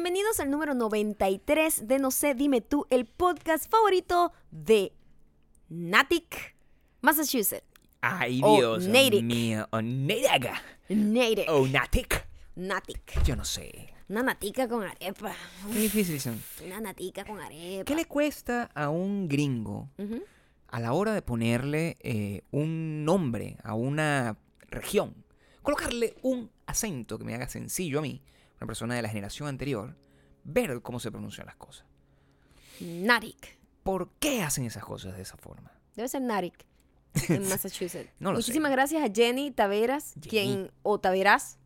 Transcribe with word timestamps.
Bienvenidos 0.00 0.38
al 0.38 0.48
número 0.48 0.74
93 0.74 1.88
de 1.88 1.98
No 1.98 2.12
sé, 2.12 2.36
dime 2.36 2.60
tú, 2.60 2.86
el 2.88 3.04
podcast 3.04 3.68
favorito 3.68 4.32
de 4.52 4.92
Natick, 5.68 6.54
Massachusetts. 7.00 7.66
Ay, 8.00 8.40
O 8.44 8.54
Dios 8.58 8.86
Natick. 8.86 9.24
mío. 9.24 9.66
O 9.72 9.82
Natick. 9.82 10.52
Natick. 10.88 11.48
O 11.50 11.66
Natick. 11.66 12.28
Natick. 12.54 13.24
Yo 13.24 13.34
no 13.34 13.44
sé. 13.44 13.92
Una 14.08 14.22
natica 14.22 14.68
con 14.68 14.84
arepa. 14.84 15.34
Qué 15.72 15.80
difícil 15.80 16.20
son. 16.20 16.40
Una 16.64 16.80
natica 16.80 17.24
con 17.24 17.40
arepa. 17.40 17.84
¿Qué 17.84 17.96
le 17.96 18.04
cuesta 18.04 18.70
a 18.76 18.90
un 18.90 19.26
gringo 19.28 19.90
a 20.68 20.78
la 20.78 20.92
hora 20.92 21.12
de 21.12 21.22
ponerle 21.22 21.96
eh, 22.02 22.42
un 22.52 23.04
nombre 23.04 23.56
a 23.64 23.74
una 23.74 24.38
región? 24.68 25.24
Colocarle 25.62 26.14
un 26.22 26.52
acento 26.66 27.18
que 27.18 27.24
me 27.24 27.34
haga 27.34 27.48
sencillo 27.48 27.98
a 27.98 28.02
mí, 28.02 28.22
una 28.60 28.66
persona 28.66 28.94
de 28.94 29.02
la 29.02 29.08
generación 29.08 29.48
anterior, 29.48 29.96
ver 30.44 30.80
cómo 30.82 31.00
se 31.00 31.10
pronuncian 31.10 31.46
las 31.46 31.56
cosas. 31.56 31.86
Natick. 32.80 33.58
¿Por 33.82 34.10
qué 34.18 34.42
hacen 34.42 34.64
esas 34.64 34.84
cosas 34.84 35.16
de 35.16 35.22
esa 35.22 35.36
forma? 35.36 35.72
Debe 35.96 36.08
ser 36.08 36.22
Natick. 36.22 36.66
En 37.28 37.48
Massachusetts. 37.48 38.10
No 38.18 38.32
lo 38.32 38.36
sé. 38.36 38.42
Muchísimas 38.42 38.70
gracias 38.70 39.02
a 39.02 39.12
Jenny 39.12 39.50
Taveras, 39.50 40.14
Jenny. 40.14 40.28
quien, 40.28 40.70
o 40.82 41.00
Taveras. 41.00 41.58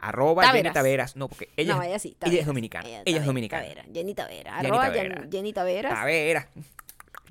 Arroba 0.00 0.46
Jenny 0.48 0.72
Taveras. 0.72 1.14
No, 1.16 1.28
porque 1.28 1.48
ella, 1.56 1.74
no, 1.76 1.82
es- 1.82 1.88
ella 1.88 1.98
sí. 1.98 2.16
ella 2.22 2.40
es 2.40 2.46
dominicana. 2.46 2.88
Ella, 2.88 3.20
es 3.20 3.24
dominicana. 3.26 3.62
Tavera, 3.62 3.84
Jenny 3.92 4.14
Taveras. 4.14 4.54
Jenny 4.56 4.66
Arroba 4.68 4.86
Taveras. 4.86 5.20
Jen- 5.24 5.30
Jenny 5.32 5.52
Taveras. 5.52 5.92
Taveras. 5.94 6.46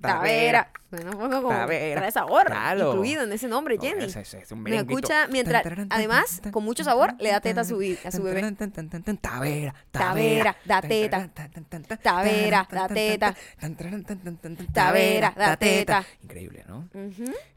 Tavera. 0.01 0.71
Bueno, 0.91 1.11
un 1.11 1.17
poco 1.19 1.41
como 1.43 1.49
trae 1.95 2.11
sabor 2.11 2.49
incluido 2.89 3.23
en 3.23 3.31
ese 3.31 3.47
nombre, 3.47 3.75
No, 3.75 3.81
Jenny. 3.83 4.05
ese- 4.05 4.21
ese 4.21 4.39
es 4.39 4.51
un 4.51 4.63
Me 4.63 4.71
escucha 4.77 5.27
mientras, 5.27 5.63
además, 5.91 6.41
con 6.51 6.63
mucho 6.63 6.83
sabor, 6.83 7.13
le 7.19 7.29
da 7.29 7.39
teta 7.41 7.61
a 7.61 7.63
su, 7.63 7.75
a 8.05 8.11
su 8.11 8.23
bebé. 8.23 8.41
Tavera, 9.21 9.75
Tavera, 9.91 10.55
da 10.65 10.81
teta. 10.81 11.29
Tavera, 12.01 12.67
da 12.71 12.87
teta. 12.87 13.35
Tavera, 14.73 15.33
da 15.37 15.57
teta. 15.57 16.03
Increíble, 16.23 16.63
¿no? 16.67 16.89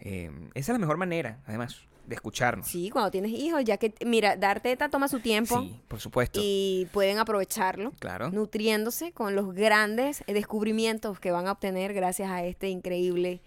Eh, 0.01 0.31
esa 0.55 0.73
es 0.73 0.75
la 0.75 0.79
mejor 0.79 0.97
manera, 0.99 1.39
además, 1.47 1.77
de 2.07 2.15
escucharnos. 2.15 2.67
Sí, 2.69 2.91
cuando 2.91 3.11
tienes 3.11 3.31
hijos, 3.33 3.63
ya 3.65 3.77
que, 3.79 3.95
mira, 4.05 4.37
dar 4.37 4.61
teta 4.61 4.89
toma 4.89 5.09
su 5.09 5.21
tiempo 5.21 5.61
Sí, 5.61 5.81
por 5.89 6.01
supuesto. 6.01 6.41
y 6.43 6.89
pueden 6.93 7.19
aprovecharlo. 7.19 7.93
Claro. 7.99 8.31
nutriéndose 8.31 9.13
con 9.13 9.35
los 9.37 9.55
grandes 9.55 10.25
descubrimientos 10.27 11.21
que 11.21 11.31
van 11.31 11.47
a 11.47 11.53
obtener 11.53 11.95
gracias 11.95 12.31
a 12.31 12.45
este 12.45 12.69
increíble 12.69 13.41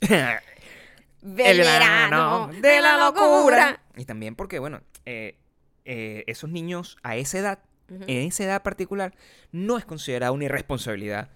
verano 1.22 2.48
de 2.60 2.80
la 2.80 2.96
locura. 2.98 3.80
Y 3.96 4.04
también 4.04 4.34
porque, 4.34 4.58
bueno, 4.58 4.80
eh, 5.06 5.36
eh, 5.84 6.24
esos 6.26 6.50
niños 6.50 6.96
a 7.02 7.16
esa 7.16 7.38
edad, 7.38 7.58
en 7.88 8.26
esa 8.28 8.44
edad 8.44 8.62
particular, 8.62 9.14
no 9.50 9.78
es 9.78 9.84
considerada 9.84 10.32
una 10.32 10.44
irresponsabilidad 10.44 11.28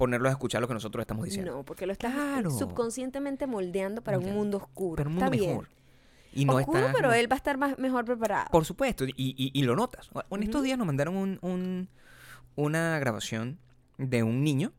ponerlos 0.00 0.30
a 0.30 0.32
escuchar 0.32 0.62
lo 0.62 0.66
que 0.68 0.72
nosotros 0.74 1.02
estamos 1.02 1.26
diciendo. 1.26 1.52
No, 1.52 1.62
porque 1.62 1.84
lo 1.86 1.92
estás 1.92 2.14
Claro. 2.14 2.50
subconscientemente 2.50 3.46
moldeando 3.46 4.02
para 4.02 4.18
un 4.18 4.32
mundo 4.32 4.56
oscuro. 4.56 4.96
Pero 4.96 5.10
un 5.10 5.16
Está 5.16 5.26
mundo 5.26 5.38
bien. 5.38 5.50
mejor. 5.50 5.68
Y 6.32 6.44
no 6.46 6.54
oscuro, 6.56 6.78
está 6.78 6.92
pero 6.92 7.12
él 7.12 7.30
va 7.30 7.34
a 7.34 7.36
estar 7.36 7.58
más, 7.58 7.78
mejor 7.78 8.04
preparado. 8.06 8.46
Por 8.50 8.64
supuesto, 8.64 9.04
y, 9.04 9.12
y- 9.16 9.50
y 9.52 9.62
lo 9.62 9.76
notas. 9.76 10.08
En 10.30 10.42
estos 10.42 10.62
días 10.62 10.78
nos 10.78 10.86
mandaron 10.86 11.16
un, 11.16 11.38
un- 11.42 11.88
una 12.56 12.98
grabación 12.98 13.58
de 13.98 14.22
un 14.22 14.42
niño 14.42 14.72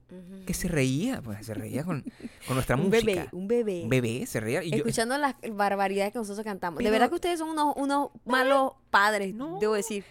que 0.48 0.54
se 0.56 0.68
reía, 0.68 1.22
pues 1.22 1.46
se 1.46 1.54
reía 1.54 1.84
con, 1.84 2.04
con 2.48 2.56
nuestra 2.56 2.76
un 2.76 2.86
música. 2.90 3.06
bebé, 3.06 3.28
un 3.34 3.48
bebé. 3.48 3.82
Un 3.84 3.90
bebé 3.90 4.26
se 4.26 4.40
reía. 4.40 4.64
Y 4.64 4.72
yo, 4.72 4.78
Escuchando 4.78 5.16
las 5.20 5.36
barbaridades 5.54 6.12
que 6.12 6.18
nosotros 6.20 6.44
cantamos. 6.44 6.84
de 6.84 6.90
verdad 6.90 7.10
que 7.10 7.16
ustedes 7.16 7.38
son 7.38 7.50
unos, 7.50 7.74
unos 7.78 8.10
malos 8.26 8.72
padres, 8.90 9.36
No, 9.36 9.60
debo 9.60 9.76
decir. 9.76 10.04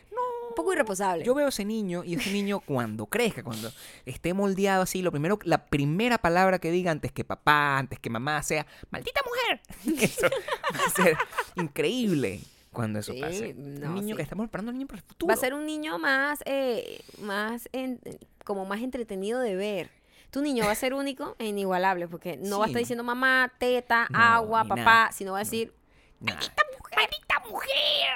Poco 0.60 0.72
irresponsables. 0.72 1.26
yo 1.26 1.34
veo 1.34 1.48
ese 1.48 1.64
niño 1.64 2.04
y 2.04 2.14
ese 2.14 2.30
niño 2.32 2.60
cuando 2.66 3.06
crezca, 3.06 3.42
cuando 3.42 3.70
esté 4.04 4.34
moldeado 4.34 4.82
así, 4.82 5.00
lo 5.02 5.10
primero, 5.10 5.38
la 5.44 5.64
primera 5.66 6.18
palabra 6.18 6.58
que 6.58 6.70
diga 6.70 6.90
antes 6.90 7.12
que 7.12 7.24
papá, 7.24 7.78
antes 7.78 7.98
que 7.98 8.10
mamá, 8.10 8.42
sea 8.42 8.66
maldita 8.90 9.20
mujer. 9.26 9.60
Eso 10.04 10.26
va 10.28 10.84
a 10.86 10.90
ser 10.90 11.16
increíble 11.56 12.40
cuando 12.72 12.98
eso 13.00 13.12
Sí, 13.12 13.20
pase. 13.20 13.54
no, 13.54 13.88
un 13.88 13.94
niño 13.96 14.14
sí. 14.14 14.16
que 14.16 14.22
estamos 14.22 14.44
preparando 14.44 14.70
un 14.70 14.78
niño 14.78 14.86
para 14.86 15.00
el 15.00 15.04
futuro. 15.06 15.28
Va 15.28 15.34
a 15.34 15.36
ser 15.36 15.54
un 15.54 15.66
niño 15.66 15.98
más, 15.98 16.40
eh, 16.44 17.00
más 17.20 17.68
en- 17.72 18.00
como 18.44 18.64
más 18.64 18.80
entretenido 18.80 19.40
de 19.40 19.56
ver. 19.56 19.90
Tu 20.30 20.40
niño 20.40 20.64
va 20.64 20.70
a 20.70 20.76
ser 20.76 20.94
único 20.94 21.34
e 21.40 21.46
inigualable, 21.46 22.06
porque 22.06 22.36
no 22.36 22.58
va 22.60 22.66
a 22.66 22.68
estar 22.68 22.78
diciendo 22.78 23.02
mamá, 23.02 23.52
teta, 23.58 24.06
No, 24.10 24.18
agua, 24.18 24.62
papá, 24.64 24.76
nada. 24.84 25.12
sino 25.12 25.32
va 25.32 25.38
a 25.38 25.42
decir, 25.42 25.72
Nah, 26.20 26.34
¡maldita 26.34 27.42
mujer! 27.50 27.70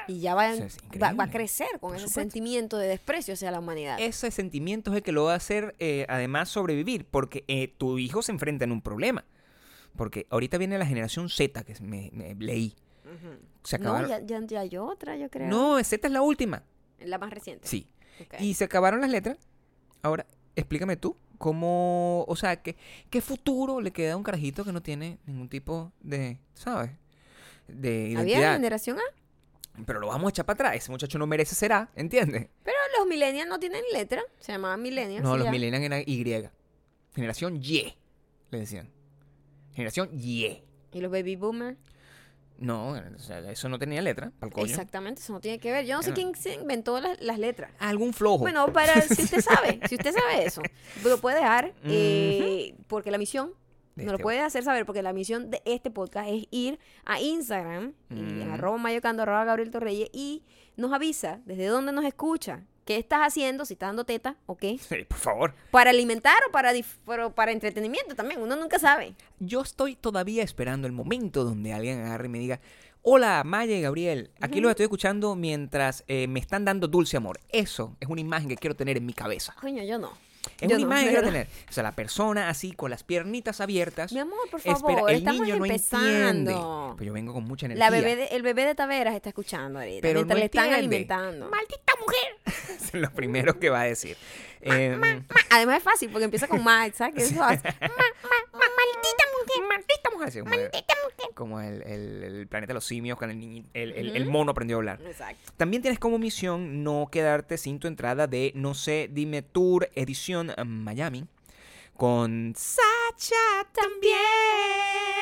Y 0.09 0.21
ya 0.21 0.35
va, 0.35 0.53
es 0.53 0.77
va, 1.03 1.13
va 1.13 1.25
a 1.25 1.31
crecer 1.31 1.67
con 1.81 1.81
Por 1.81 1.97
ese 1.97 2.07
supuesto. 2.07 2.21
sentimiento 2.21 2.77
de 2.79 2.89
desprecio 2.89 3.35
hacia 3.35 3.51
la 3.51 3.59
humanidad. 3.61 3.99
ese 4.01 4.31
sentimiento 4.31 4.91
es 4.91 4.99
el 4.99 5.03
que 5.03 5.13
lo 5.13 5.25
va 5.25 5.33
a 5.33 5.37
hacer 5.37 5.75
eh, 5.79 6.05
además 6.09 6.49
sobrevivir, 6.51 7.07
porque 7.07 7.45
eh, 7.49 7.69
tu 7.79 7.99
hijo 7.99 8.23
se 8.23 8.33
enfrenta 8.33 8.65
en 8.65 8.73
un 8.73 8.83
problema. 8.83 9.25
Porque 9.97 10.27
ahorita 10.31 10.59
viene 10.59 10.77
la 10.79 10.87
generación 10.87 11.29
Z, 11.29 11.63
que 11.65 11.75
me, 11.81 12.11
me 12.13 12.35
leí. 12.35 12.75
Ujú. 13.05 13.39
Se 13.63 13.79
No, 13.79 13.85
acabaron. 13.95 14.09
ya, 14.11 14.21
ya, 14.21 14.47
ya 14.47 14.61
hay 14.61 14.77
otra, 14.77 15.17
yo 15.17 15.31
creo. 15.31 15.49
No, 15.49 15.83
Z 15.83 16.07
es 16.07 16.13
la 16.13 16.21
última. 16.23 16.65
La 16.99 17.17
más 17.19 17.31
reciente. 17.31 17.67
Sí. 17.69 17.87
Ok. 18.21 18.35
Y 18.41 18.55
se 18.55 18.65
acabaron 18.65 19.01
las 19.01 19.11
letras. 19.11 19.39
Ahora, 20.03 20.27
explícame 20.57 20.97
tú, 20.97 21.17
cómo, 21.39 22.25
o 22.29 22.37
sea, 22.37 22.61
¿qué, 22.63 22.77
qué 23.09 23.21
futuro 23.21 23.81
le 23.81 23.93
queda 23.93 24.15
a 24.15 24.17
un 24.17 24.23
carajito 24.25 24.65
que 24.65 24.73
no 24.73 24.83
tiene 24.83 25.19
ningún 25.27 25.49
tipo 25.49 25.93
de, 26.01 26.39
¿sabes? 26.55 26.91
De 27.69 28.15
¿Había 28.17 28.55
generación 28.55 28.99
A? 28.99 29.83
Pero 29.87 30.01
lo 30.01 30.07
vamos 30.07 30.29
a 30.29 30.31
echar 30.31 30.45
para 30.45 30.55
atrás. 30.55 30.77
Ese 30.77 30.91
muchacho 30.91 31.19
no 31.19 31.27
merece 31.27 31.55
será, 31.55 31.91
¿entiendes? 31.97 32.49
Pero 32.63 32.77
los 32.99 33.07
millennials 33.07 33.49
no 33.49 33.59
tienen 33.59 33.83
letra. 33.93 34.23
Se 34.39 34.53
llamaban 34.53 34.81
millennials. 34.81 35.25
No, 35.25 35.37
los 35.37 35.47
ya. 35.47 35.51
millennials 35.51 35.85
eran 35.85 36.03
Y. 36.07 36.25
Generación 37.15 37.57
Y, 37.57 37.97
le 38.51 38.59
decían. 38.59 38.91
Generación 39.73 40.11
Y. 40.13 40.63
Y 40.93 41.01
los 41.01 41.11
baby 41.11 41.37
boomers. 41.37 41.77
No, 42.57 42.91
o 42.91 43.19
sea, 43.19 43.51
eso 43.51 43.69
no 43.69 43.81
tenía 43.81 44.01
letra, 44.01 44.31
para 44.39 44.49
el 44.49 44.55
coño. 44.55 44.67
Exactamente, 44.67 45.21
eso 45.21 45.33
no 45.33 45.41
tiene 45.41 45.59
que 45.59 45.73
ver. 45.73 45.87
Yo 45.87 45.97
no 45.97 46.03
sé 46.05 46.13
quién 46.13 46.37
se 46.37 46.55
inventó 46.55 47.01
las, 47.01 47.21
las 47.21 47.39
letras. 47.39 47.73
Algún 47.81 48.13
flojo. 48.15 48.39
Bueno, 48.39 48.73
para 48.73 49.01
si 49.03 49.23
usted 49.23 49.41
sabe, 49.41 49.81
si 49.89 49.97
usted 49.97 50.15
sabe 50.15 50.47
eso, 50.47 50.63
lo 51.05 51.21
puede 51.21 51.41
dejar, 51.41 51.75
eh, 51.85 52.77
porque 52.87 53.11
la 53.11 53.19
misión 53.19 53.53
Nos 53.97 54.06
lo 54.06 54.12
este- 54.12 54.22
puede 54.22 54.41
hacer 54.41 54.65
saber, 54.65 54.84
porque 54.87 55.03
la 55.03 55.12
misión 55.12 55.50
de 55.50 55.62
este 55.65 55.91
podcast 55.91 56.28
es 56.28 56.44
ir 56.50 56.78
a 57.05 57.21
Instagram, 57.21 57.93
y 58.10 58.19
en 58.19 58.49
Mm. 58.49 58.53
arroba 58.53 58.78
mayocando, 58.78 59.22
arroba 59.22 59.44
Gabriel 59.44 59.71
Torreyes, 59.71 60.09
y 60.12 60.43
nos 60.77 60.93
avisa 60.93 61.41
desde 61.44 61.66
dónde 61.66 61.93
nos 61.93 62.05
escucha, 62.05 62.62
qué 62.84 62.97
estás 62.99 63.21
haciendo, 63.21 63.65
si 63.65 63.75
estás 63.75 63.91
dando 63.91 64.05
teta 64.05 64.37
o 64.47 64.56
qué, 64.56 64.78
Sí, 64.78 65.05
por 65.09 65.19
favor. 65.19 65.55
para 65.71 65.91
alimentar 65.91 66.37
o 66.49 66.53
para, 66.53 66.72
pero 67.06 67.34
para 67.34 67.53
entretenimiento 67.53 68.15
también, 68.15 68.43
uno 68.43 68.56
nunca 68.56 68.78
sabe. 68.78 69.15
Yo 69.38 69.62
estoy 69.62 69.94
todavía 69.97 70.43
esperando 70.43 70.87
el 70.87 70.93
momento 70.93 71.44
donde 71.44 71.72
alguien 71.72 72.00
agarre 72.00 72.26
y 72.26 72.31
me 72.31 72.38
diga, 72.41 72.61
hola, 73.03 73.43
Maya 73.44 73.76
y 73.76 73.81
Gabriel, 73.81 74.31
aquí 74.41 74.61
los 74.61 74.71
estoy 74.71 74.84
escuchando 74.84 75.34
mientras 75.37 76.05
eh, 76.09 76.26
me 76.26 76.41
están 76.41 76.65
dando 76.65 76.88
dulce 76.88 77.16
amor. 77.16 77.38
Eso 77.50 77.97
es 78.00 78.09
una 78.09 78.21
imagen 78.21 78.49
que 78.49 78.56
quiero 78.56 78.75
tener 78.75 78.97
en 78.97 79.06
mi 79.06 79.12
cabeza. 79.15 79.55
Coño, 79.61 79.82
yo 79.84 79.99
no. 79.99 80.11
Es 80.60 80.69
Yo 80.69 80.77
una 80.77 80.77
no, 80.77 80.81
imagen 80.82 81.15
que 81.15 81.21
tener. 81.22 81.47
O 81.69 81.72
sea, 81.72 81.82
la 81.82 81.93
persona 81.93 82.49
así 82.49 82.72
con 82.72 82.91
las 82.91 83.03
piernitas 83.03 83.60
abiertas. 83.60 84.12
Mi 84.12 84.21
amor, 84.21 84.38
por 84.50 84.60
Espera, 84.60 84.77
favor, 84.77 85.10
el 85.10 85.16
estamos 85.19 85.41
niño 85.43 85.56
no 85.56 85.65
entiende. 85.66 86.53
empezando. 86.53 86.94
Pues 86.97 87.06
yo 87.06 87.12
vengo 87.12 87.32
con 87.32 87.44
mucha 87.44 87.66
energía. 87.66 87.84
La 87.84 87.91
bebé 87.91 88.16
de- 88.16 88.27
el 88.28 88.43
bebé 88.43 88.65
de 88.65 88.75
Taveras 88.75 89.15
está 89.15 89.31
escuchando 89.31 89.78
ahorita, 89.81 90.03
Pero 90.03 90.21
mientras 90.21 90.37
no 90.37 90.41
le 90.41 90.44
están 90.47 90.72
alimentando. 90.72 91.49
¡Maldita 91.50 91.93
mujer! 92.00 92.37
es 92.84 92.94
lo 92.94 93.10
primero 93.12 93.59
que 93.59 93.71
va 93.71 93.81
a 93.82 93.84
decir. 93.84 94.16
Em, 94.60 95.25
Además 95.50 95.78
es 95.78 95.82
fácil 95.82 96.09
porque 96.10 96.25
empieza 96.25 96.47
con 96.49 96.62
ma, 96.65 96.88
¿sabes? 96.94 97.15
Que 97.15 97.22
eso 97.25 97.43
hace. 97.43 97.62
maldita 98.53 99.25
mujer, 99.38 99.69
maldita 99.69 100.11
mujer. 100.12 100.28
Así 100.28 100.41
como, 100.41 100.55
como 101.34 101.61
el, 101.61 101.83
el- 101.83 102.22
el 102.25 102.47
planeta 102.49 102.71
de 102.71 102.75
los 102.75 102.84
simios, 102.84 103.19
cuando 103.19 103.34
el, 103.37 103.65
el, 103.93 104.17
el- 104.17 104.27
mono 104.27 104.53
aprendió 104.53 104.76
a 104.76 104.79
hablar. 104.79 105.00
Exacto. 105.05 105.53
También 105.56 105.82
tienes 105.82 105.99
como 105.99 106.19
misión 106.19 106.82
no 106.82 107.09
quedarte 107.11 107.59
sin 107.59 107.79
tu 107.79 107.87
entrada 107.88 108.26
de 108.26 108.53
No 108.55 108.75
sé, 108.75 109.09
dime 109.12 109.43
Tour 109.43 109.91
edición 109.94 110.50
eh, 110.56 110.64
Miami 110.64 111.26
con 111.97 112.55
Sacha 112.56 113.37
también. 113.73 115.13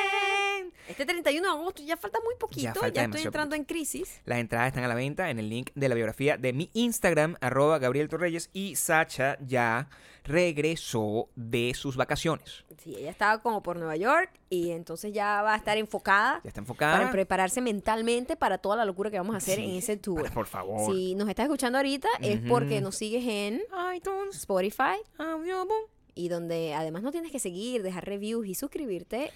Este 0.88 1.06
31 1.06 1.42
de 1.46 1.48
agosto 1.60 1.82
ya 1.82 1.96
falta 1.96 2.18
muy 2.24 2.34
poquito, 2.38 2.80
ya, 2.92 3.04
estoy 3.04 3.22
entrando 3.22 3.54
en 3.54 3.64
crisis. 3.64 4.20
Las 4.24 4.38
entradas 4.38 4.68
están 4.68 4.84
a 4.84 4.88
la 4.88 4.94
venta 4.94 5.30
en 5.30 5.38
el 5.38 5.48
link 5.48 5.70
de 5.74 5.88
la 5.88 5.94
biografía 5.94 6.36
de 6.36 6.52
mi 6.52 6.70
Instagram, 6.74 7.36
arroba 7.40 7.78
Gabriel 7.78 8.08
Torreyes, 8.08 8.50
y 8.52 8.74
Sacha 8.76 9.38
ya 9.40 9.88
regresó 10.24 11.28
de 11.36 11.72
sus 11.74 11.96
vacaciones. 11.96 12.64
Sí, 12.82 12.94
ella 12.98 13.10
estaba 13.10 13.40
como 13.42 13.62
por 13.62 13.76
Nueva 13.76 13.96
York 13.96 14.30
y 14.50 14.70
entonces 14.70 15.12
ya 15.12 15.40
va 15.42 15.54
a 15.54 15.56
estar 15.56 15.78
enfocada 15.78 16.40
Ya 16.42 16.48
está 16.48 16.60
enfocada. 16.60 16.98
para 16.98 17.10
prepararse 17.12 17.60
mentalmente 17.60 18.36
para 18.36 18.58
toda 18.58 18.76
la 18.76 18.84
locura 18.84 19.10
que 19.10 19.18
vamos 19.18 19.34
a 19.34 19.38
hacer 19.38 19.56
Sí, 19.56 19.64
en 19.64 19.70
ese 19.76 19.96
tour. 19.96 20.22
para- 20.22 20.34
por 20.34 20.46
favor. 20.46 20.92
Si 20.94 21.14
nos 21.14 21.28
estás 21.28 21.44
escuchando 21.44 21.78
ahorita 21.78 22.08
es 22.20 22.40
porque 22.48 22.80
nos 22.80 22.96
sigues 22.96 23.24
en 23.26 23.62
iTunes, 23.94 24.36
Spotify 24.36 24.98
Audioboom. 25.18 25.86
y 26.14 26.28
donde 26.28 26.74
además 26.74 27.02
no 27.02 27.10
tienes 27.12 27.30
que 27.32 27.38
seguir, 27.38 27.82
dejar 27.82 28.04
reviews 28.04 28.46
y 28.46 28.54
suscribirte 28.54 29.30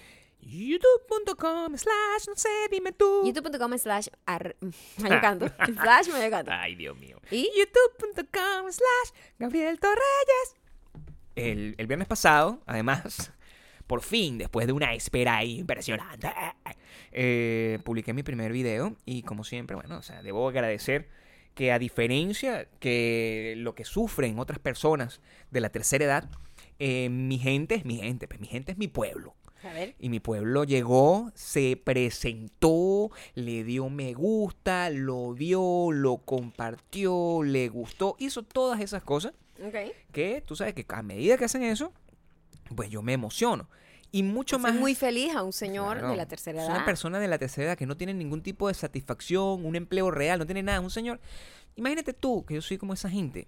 youtube.com 0.47 1.75
slash 1.77 2.27
no 2.27 2.35
sé, 2.35 2.49
dime 2.71 2.91
tú. 2.91 3.23
youtube.com 3.25 3.77
slash 3.77 4.07
ar- 4.25 4.55
Mayo 4.97 5.19
Canto. 5.21 5.47
slash 5.65 6.07
Mayo 6.09 6.29
Canto. 6.31 6.51
Ay, 6.53 6.75
Dios 6.75 6.97
mío. 6.97 7.19
Y 7.31 7.49
youtube.com 7.57 8.71
slash 8.71 9.21
Gabriel 9.39 9.79
Torreyes. 9.79 10.55
El, 11.35 11.75
el 11.77 11.87
viernes 11.87 12.07
pasado, 12.07 12.61
además, 12.65 13.31
por 13.87 14.01
fin, 14.01 14.37
después 14.37 14.65
de 14.67 14.73
una 14.73 14.93
espera 14.93 15.37
ahí 15.37 15.59
impresionante, 15.59 16.29
eh, 17.11 17.79
publiqué 17.83 18.13
mi 18.13 18.23
primer 18.23 18.51
video 18.51 18.95
y 19.05 19.23
como 19.23 19.43
siempre, 19.43 19.75
bueno, 19.75 19.97
o 19.97 20.01
sea, 20.01 20.21
debo 20.23 20.47
agradecer 20.49 21.09
que 21.53 21.71
a 21.71 21.79
diferencia 21.79 22.67
que 22.79 23.55
lo 23.57 23.73
que 23.75 23.83
sufren 23.85 24.37
otras 24.39 24.59
personas 24.59 25.21
de 25.51 25.59
la 25.61 25.69
tercera 25.69 26.05
edad, 26.05 26.29
eh, 26.79 27.09
mi 27.09 27.39
gente 27.39 27.75
es 27.75 27.85
mi 27.85 27.97
gente, 27.97 28.27
pues 28.27 28.39
mi 28.39 28.47
gente 28.47 28.71
es 28.71 28.77
mi 28.77 28.87
pueblo. 28.87 29.35
A 29.63 29.73
ver. 29.73 29.95
Y 29.99 30.09
mi 30.09 30.19
pueblo 30.19 30.63
llegó, 30.63 31.31
se 31.35 31.79
presentó, 31.83 33.11
le 33.35 33.63
dio 33.63 33.89
me 33.89 34.13
gusta, 34.13 34.89
lo 34.89 35.33
vio, 35.33 35.91
lo 35.91 36.17
compartió, 36.17 37.43
le 37.43 37.67
gustó, 37.69 38.15
hizo 38.19 38.43
todas 38.43 38.79
esas 38.81 39.03
cosas 39.03 39.33
que 40.11 40.43
tú 40.45 40.55
sabes 40.55 40.73
que 40.73 40.85
a 40.87 41.01
medida 41.01 41.37
que 41.37 41.45
hacen 41.45 41.63
eso, 41.63 41.91
pues 42.75 42.89
yo 42.89 43.01
me 43.01 43.13
emociono. 43.13 43.69
Y 44.11 44.23
mucho 44.23 44.57
más... 44.57 44.73
muy 44.73 44.95
feliz 44.95 45.35
a 45.35 45.43
un 45.43 45.51
señor 45.51 45.97
Claro, 45.97 46.11
de 46.11 46.17
la 46.17 46.27
tercera 46.27 46.59
es 46.61 46.67
edad. 46.67 46.77
una 46.77 46.85
persona 46.85 47.19
de 47.19 47.27
la 47.27 47.37
tercera 47.37 47.67
edad 47.67 47.77
que 47.77 47.85
no 47.85 47.97
tiene 47.97 48.13
ningún 48.13 48.41
tipo 48.41 48.67
de 48.67 48.73
satisfacción, 48.73 49.65
un 49.65 49.75
empleo 49.75 50.11
real, 50.11 50.39
no 50.39 50.45
tiene 50.45 50.63
nada. 50.63 50.79
Un 50.79 50.89
señor. 50.89 51.19
Imagínate 51.75 52.13
tú 52.13 52.45
que 52.45 52.53
yo 52.55 52.61
soy 52.61 52.77
como 52.77 52.93
esa 52.93 53.09
gente 53.09 53.47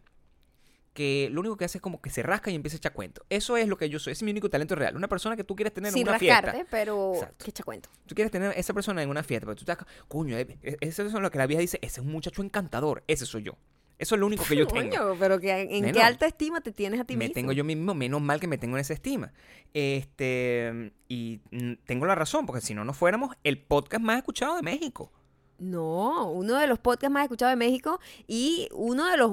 que 0.93 1.29
lo 1.31 1.39
único 1.41 1.55
que 1.57 1.65
hace 1.65 1.77
es 1.77 1.81
como 1.81 2.01
que 2.01 2.09
se 2.09 2.23
rasca 2.23 2.51
y 2.51 2.55
empieza 2.55 2.75
a 2.75 2.79
echar 2.79 2.93
cuento. 2.93 3.23
Eso 3.29 3.55
es 3.57 3.67
lo 3.67 3.77
que 3.77 3.89
yo 3.89 3.99
soy. 3.99 4.11
Ese 4.13 4.19
es 4.19 4.23
mi 4.23 4.31
único 4.31 4.49
talento 4.49 4.75
real. 4.75 4.95
Una 4.97 5.07
persona 5.07 5.35
que 5.35 5.43
tú 5.43 5.55
quieres 5.55 5.73
tener 5.73 5.91
Sin 5.93 6.01
en 6.01 6.07
una 6.09 6.17
rascarte, 6.17 6.51
fiesta. 6.51 6.67
pero 6.71 7.13
Exacto. 7.13 7.45
qué 7.53 7.63
cuento. 7.63 7.89
Tú 8.05 8.15
quieres 8.15 8.31
tener 8.31 8.49
a 8.49 8.53
esa 8.53 8.73
persona 8.73 9.01
en 9.03 9.09
una 9.09 9.23
fiesta, 9.23 9.45
pero 9.45 9.55
tú 9.55 9.61
estás, 9.61 9.77
coño, 10.07 10.37
eh, 10.37 10.57
eh, 10.63 10.77
eso 10.81 11.05
es 11.05 11.13
lo 11.13 11.31
que 11.31 11.37
la 11.37 11.47
vieja 11.47 11.61
dice, 11.61 11.77
ese 11.81 12.01
es 12.01 12.05
un 12.05 12.11
muchacho 12.11 12.41
encantador, 12.43 13.03
ese 13.07 13.25
soy 13.25 13.43
yo. 13.43 13.53
Eso 13.97 14.15
es 14.15 14.19
lo 14.21 14.27
único 14.27 14.43
que 14.45 14.55
yo 14.55 14.65
tengo. 14.67 14.89
Coño, 14.97 15.15
pero 15.19 15.39
que 15.39 15.51
en 15.77 15.91
qué 15.91 16.01
alta 16.01 16.25
estima 16.25 16.61
te 16.61 16.71
tienes 16.71 16.99
a 16.99 17.03
ti 17.05 17.15
me 17.15 17.25
mismo. 17.25 17.33
tengo 17.33 17.51
yo 17.51 17.63
mismo, 17.63 17.93
menos 17.93 18.21
mal 18.21 18.39
que 18.39 18.47
me 18.47 18.57
tengo 18.57 18.77
en 18.77 18.81
esa 18.81 18.93
estima. 18.93 19.31
Este, 19.73 20.93
y 21.07 21.39
tengo 21.85 22.05
la 22.05 22.15
razón, 22.15 22.45
porque 22.45 22.61
si 22.61 22.73
no, 22.73 22.83
no 22.85 22.93
fuéramos 22.93 23.35
el 23.43 23.59
podcast 23.61 24.03
más 24.03 24.17
escuchado 24.17 24.55
de 24.55 24.61
México. 24.61 25.11
No, 25.57 26.31
uno 26.31 26.55
de 26.57 26.67
los 26.67 26.79
podcasts 26.79 27.11
más 27.11 27.23
escuchados 27.23 27.51
de 27.51 27.57
México 27.57 27.99
y 28.27 28.69
uno 28.71 29.07
de 29.09 29.17
los 29.17 29.31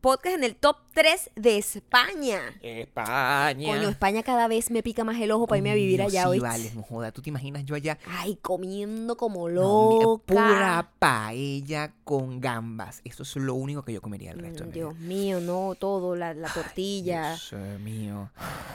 podcasts 0.00 0.38
en 0.38 0.44
el 0.44 0.56
top 0.56 0.76
3 0.94 1.30
de 1.36 1.58
España. 1.58 2.40
España. 2.62 3.66
Coño, 3.76 3.88
España 3.88 4.22
cada 4.22 4.48
vez 4.48 4.70
me 4.70 4.82
pica 4.82 5.04
más 5.04 5.20
el 5.20 5.30
ojo 5.30 5.46
para 5.46 5.58
irme 5.58 5.70
a 5.70 5.74
vivir 5.74 6.02
allá 6.02 6.22
sí, 6.22 6.28
hoy. 6.28 6.38
vale, 6.40 6.70
no 6.74 6.82
joda. 6.82 7.12
¿Tú 7.12 7.22
te 7.22 7.30
imaginas 7.30 7.64
yo 7.64 7.74
allá? 7.74 7.98
Ay, 8.06 8.36
comiendo 8.42 9.16
como 9.16 9.48
No, 9.48 9.92
loca. 10.00 10.24
pura 10.26 10.90
paella 10.98 11.92
con 12.04 12.40
gambas. 12.40 13.00
Eso 13.04 13.22
es 13.22 13.36
lo 13.36 13.54
único 13.54 13.82
que 13.82 13.92
yo 13.92 14.00
comería 14.00 14.32
el 14.32 14.38
resto 14.38 14.64
Mm, 14.64 14.66
de 14.66 14.66
mi 14.66 14.72
Dios 14.72 14.94
vida. 14.98 15.06
mío, 15.08 15.40
no, 15.40 15.74
todo, 15.78 16.16
la, 16.16 16.34
la 16.34 16.48
tortilla. 16.52 17.30
Dios 17.50 17.52
mío. 17.80 18.30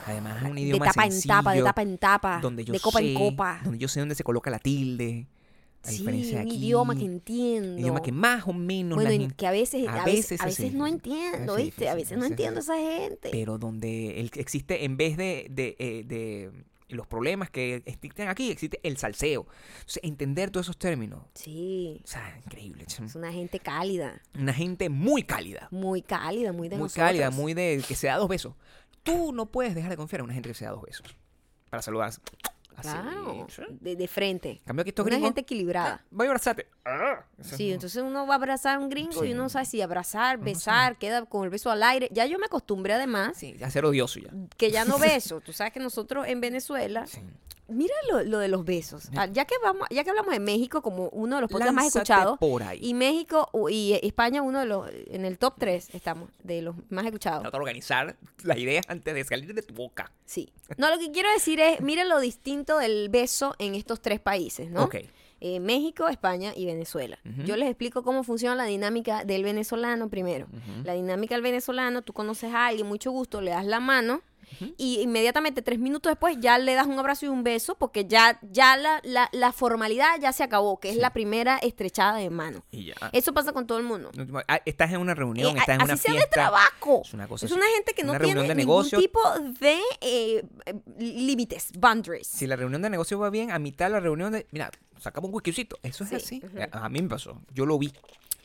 Además 0.06 0.38
es 0.42 0.48
un 0.48 0.54
de 0.54 0.60
idioma 0.62 0.86
tapa 0.86 1.06
en 1.06 1.22
tapa, 1.22 1.52
de 1.52 1.62
tapa 1.62 1.82
en 1.82 1.98
tapa. 1.98 2.38
donde 2.40 2.64
yo 2.64 2.72
de 2.72 2.80
copa 2.80 2.98
sé, 2.98 3.12
en 3.12 3.14
copa. 3.18 3.60
Donde 3.64 3.78
yo 3.78 3.88
sé 3.88 4.00
dónde 4.00 4.14
se 4.14 4.24
coloca 4.24 4.50
la 4.50 4.58
tilde. 4.58 5.26
A 5.84 5.90
Sí, 5.90 5.98
diferencia 5.98 6.38
de 6.38 6.44
un 6.44 6.48
aquí. 6.50 6.56
idioma 6.58 6.96
que 6.96 7.04
entiendo. 7.04 7.78
idioma 7.80 8.02
que 8.02 8.12
más 8.12 8.46
o 8.48 8.52
menos 8.52 8.96
bueno, 8.96 9.10
la 9.10 9.16
gente- 9.16 9.34
que 9.36 9.46
a 9.46 9.50
veces, 9.52 9.86
a 9.86 10.02
a 10.02 10.04
veces, 10.04 10.30
veces 10.30 10.40
a 10.40 10.48
es 10.48 10.58
veces 10.58 10.74
no 10.74 10.86
entiendo, 10.86 11.54
veces 11.54 11.64
¿viste? 11.66 11.88
A 11.88 11.94
difícil, 11.94 11.96
veces 11.96 12.12
a 12.12 12.14
no 12.16 12.20
veces 12.22 12.30
entiendo 12.32 12.58
a 12.60 12.62
esa 12.62 12.76
gente. 12.76 13.28
pero 13.30 13.58
donde 13.58 14.20
el, 14.20 14.30
existe, 14.34 14.84
en 14.84 14.96
vez 14.96 15.16
de, 15.16 15.46
de, 15.50 15.76
eh, 15.78 16.02
de 16.04 16.50
los 16.88 17.06
problemas 17.06 17.50
que 17.50 17.82
existen 17.86 18.28
aquí, 18.28 18.50
existe 18.50 18.80
el 18.82 18.96
salseo. 18.96 19.46
Entonces, 19.80 20.00
entender 20.02 20.50
todos 20.50 20.66
esos 20.66 20.78
términos, 20.78 21.22
Sí, 21.34 22.00
o 22.02 22.06
sea, 22.06 22.40
increíble. 22.44 22.84
es 22.88 23.14
una 23.14 23.32
gente 23.32 23.60
cálida, 23.60 24.20
Una 24.34 24.52
gente 24.54 24.88
muy 24.88 25.22
cálida. 25.22 25.68
muy 25.70 26.02
cálida, 26.02 26.52
muy 26.52 26.68
de 26.68 26.76
muy 26.76 26.84
nosotros. 26.84 27.06
cálida, 27.06 27.30
muy 27.30 27.54
de 27.54 27.82
que 27.86 27.94
se 27.94 28.08
da 28.08 28.16
dos 28.16 28.28
besos. 28.28 28.54
Tú 29.04 29.32
no 29.32 29.46
puedes 29.46 29.74
dejar 29.74 29.90
de 29.90 29.96
confiar 29.96 30.20
en 30.20 30.24
una 30.24 30.34
gente 30.34 30.48
que 30.48 30.54
se 30.54 30.64
da 30.64 30.72
dos 30.72 30.82
besos. 30.82 31.06
Para 31.70 31.82
saludar. 31.82 32.12
Así. 32.78 32.88
Claro, 32.90 33.46
¿sí? 33.50 33.62
de, 33.80 33.96
de 33.96 34.08
frente. 34.08 34.50
En 34.50 34.58
cambio 34.64 34.82
aquí 34.82 34.90
estos 34.90 35.04
Una 35.04 35.10
gringos, 35.16 35.28
gente 35.28 35.40
equilibrada. 35.40 36.04
Voy 36.10 36.26
a 36.26 36.30
abrazarte. 36.30 36.66
Ah, 36.84 37.24
Sí, 37.40 37.72
entonces 37.72 38.02
uno 38.02 38.26
va 38.26 38.34
a 38.34 38.36
abrazar 38.36 38.76
a 38.76 38.78
un 38.78 38.88
gringo 38.88 39.24
y 39.24 39.32
uno 39.32 39.42
no 39.44 39.48
sabe 39.48 39.64
si 39.66 39.80
abrazar, 39.82 40.38
besar, 40.38 40.96
queda 40.96 41.24
con 41.26 41.44
el 41.44 41.50
beso 41.50 41.70
al 41.70 41.82
aire. 41.82 42.08
Ya 42.12 42.24
yo 42.26 42.38
me 42.38 42.46
acostumbré 42.46 42.94
además 42.94 43.36
Sí, 43.36 43.56
a 43.62 43.70
ser 43.70 43.84
odioso 43.84 44.20
ya. 44.20 44.30
que 44.56 44.70
ya 44.70 44.84
no 44.84 44.98
beso. 44.98 45.40
Tú 45.40 45.52
sabes 45.52 45.72
que 45.72 45.80
nosotros 45.80 46.26
en 46.28 46.40
Venezuela, 46.40 47.06
Sí. 47.06 47.20
Mira 47.68 47.94
lo, 48.10 48.22
lo 48.24 48.38
de 48.38 48.48
los 48.48 48.64
besos. 48.64 49.08
Ah, 49.16 49.26
Ya 49.26 49.44
que 49.44 49.54
vamos, 49.62 49.86
ya 49.90 50.04
que 50.04 50.10
hablamos 50.10 50.32
de 50.32 50.40
México 50.40 50.82
como 50.82 51.08
uno 51.10 51.36
de 51.36 51.42
los 51.42 51.50
podcasts 51.50 51.74
más 51.74 51.86
escuchados 51.86 52.38
por 52.38 52.62
ahí. 52.62 52.78
y 52.82 52.94
México 52.94 53.48
y 53.70 53.98
España 54.02 54.42
uno 54.42 54.60
de 54.60 54.66
los 54.66 54.88
en 55.08 55.24
el 55.24 55.38
top 55.38 55.54
3 55.58 55.90
estamos 55.94 56.30
de 56.42 56.62
los 56.62 56.76
más 56.90 57.04
escuchados. 57.04 57.42
Trata 57.42 57.56
de 57.56 57.60
organizar 57.60 58.16
las 58.42 58.58
ideas 58.58 58.84
antes 58.88 59.14
de 59.14 59.24
salir 59.24 59.54
de 59.54 59.62
tu 59.62 59.74
boca. 59.74 60.10
Sí. 60.24 60.52
No, 60.76 60.90
lo 60.90 60.98
que 60.98 61.10
quiero 61.10 61.30
decir 61.32 61.60
es, 61.60 61.80
mira 61.80 62.04
lo 62.04 62.20
distinto 62.20 62.78
del 62.78 63.08
beso 63.08 63.54
en 63.58 63.74
estos 63.74 64.00
tres 64.00 64.20
países, 64.20 64.70
¿no? 64.70 64.84
Ok. 64.84 64.96
Eh, 65.40 65.60
México, 65.60 66.08
España 66.08 66.52
y 66.56 66.66
Venezuela. 66.66 67.16
Yo 67.44 67.56
les 67.56 67.68
explico 67.68 68.02
cómo 68.02 68.24
funciona 68.24 68.56
la 68.56 68.64
dinámica 68.64 69.24
del 69.24 69.44
venezolano 69.44 70.08
primero. 70.08 70.48
La 70.82 70.94
dinámica 70.94 71.36
del 71.36 71.42
venezolano, 71.42 72.02
tú 72.02 72.12
conoces 72.12 72.52
a 72.52 72.66
alguien, 72.66 72.88
mucho 72.88 73.12
gusto, 73.12 73.40
le 73.40 73.52
das 73.52 73.64
la 73.64 73.78
mano 73.78 74.20
y 74.76 75.00
inmediatamente 75.00 75.62
tres 75.62 75.78
minutos 75.78 76.10
después 76.10 76.36
ya 76.40 76.58
le 76.58 76.74
das 76.74 76.86
un 76.86 76.98
abrazo 76.98 77.26
y 77.26 77.28
un 77.28 77.42
beso 77.44 77.76
porque 77.76 78.06
ya, 78.06 78.38
ya 78.42 78.76
la, 78.76 79.00
la, 79.04 79.28
la 79.32 79.52
formalidad 79.52 80.18
ya 80.20 80.32
se 80.32 80.42
acabó, 80.42 80.80
que 80.80 80.90
es 80.90 80.96
la 80.96 81.12
primera 81.12 81.58
estrechada 81.58 82.16
de 82.18 82.30
mano. 82.30 82.64
Y 82.70 82.86
ya. 82.86 82.94
Eso 83.12 83.32
pasa 83.34 83.52
con 83.52 83.66
todo 83.66 83.78
el 83.78 83.84
mundo. 83.84 84.10
Ah, 84.48 84.60
Estás 84.64 84.90
en 84.92 85.00
una 85.00 85.14
reunión, 85.14 85.56
Eh, 85.56 85.60
estás 85.60 85.76
en 85.76 85.80
así 85.82 85.90
una 85.90 85.96
sea 85.96 86.10
fiesta. 86.12 86.26
de 86.28 86.32
trabajo. 86.32 87.02
Es 87.04 87.14
una 87.14 87.28
cosa 87.28 87.46
Es 87.46 87.52
así. 87.52 87.58
una 87.60 87.68
gente 87.74 87.94
que 87.94 88.04
no 88.04 88.18
tiene 88.18 88.54
ningún 88.54 88.88
tipo 88.88 89.20
de 89.60 89.78
eh, 90.00 90.44
eh, 90.66 90.74
límites, 90.98 91.70
boundaries. 91.78 92.26
Si 92.26 92.46
la 92.46 92.56
reunión 92.56 92.82
de 92.82 92.90
negocio 92.90 93.18
va 93.18 93.30
bien, 93.30 93.50
a 93.50 93.58
mitad 93.58 93.86
de 93.86 93.90
la 93.92 94.00
reunión 94.00 94.32
de, 94.32 94.46
mira, 94.50 94.70
sacamos 95.00 95.28
un 95.28 95.34
whiskycito. 95.36 95.78
Eso 95.82 96.04
es 96.04 96.10
Sí, 96.10 96.16
así. 96.16 96.42
A 96.72 96.84
a 96.84 96.88
mí 96.88 97.00
me 97.02 97.08
pasó. 97.08 97.40
Yo 97.54 97.66
lo 97.66 97.78
vi. 97.78 97.92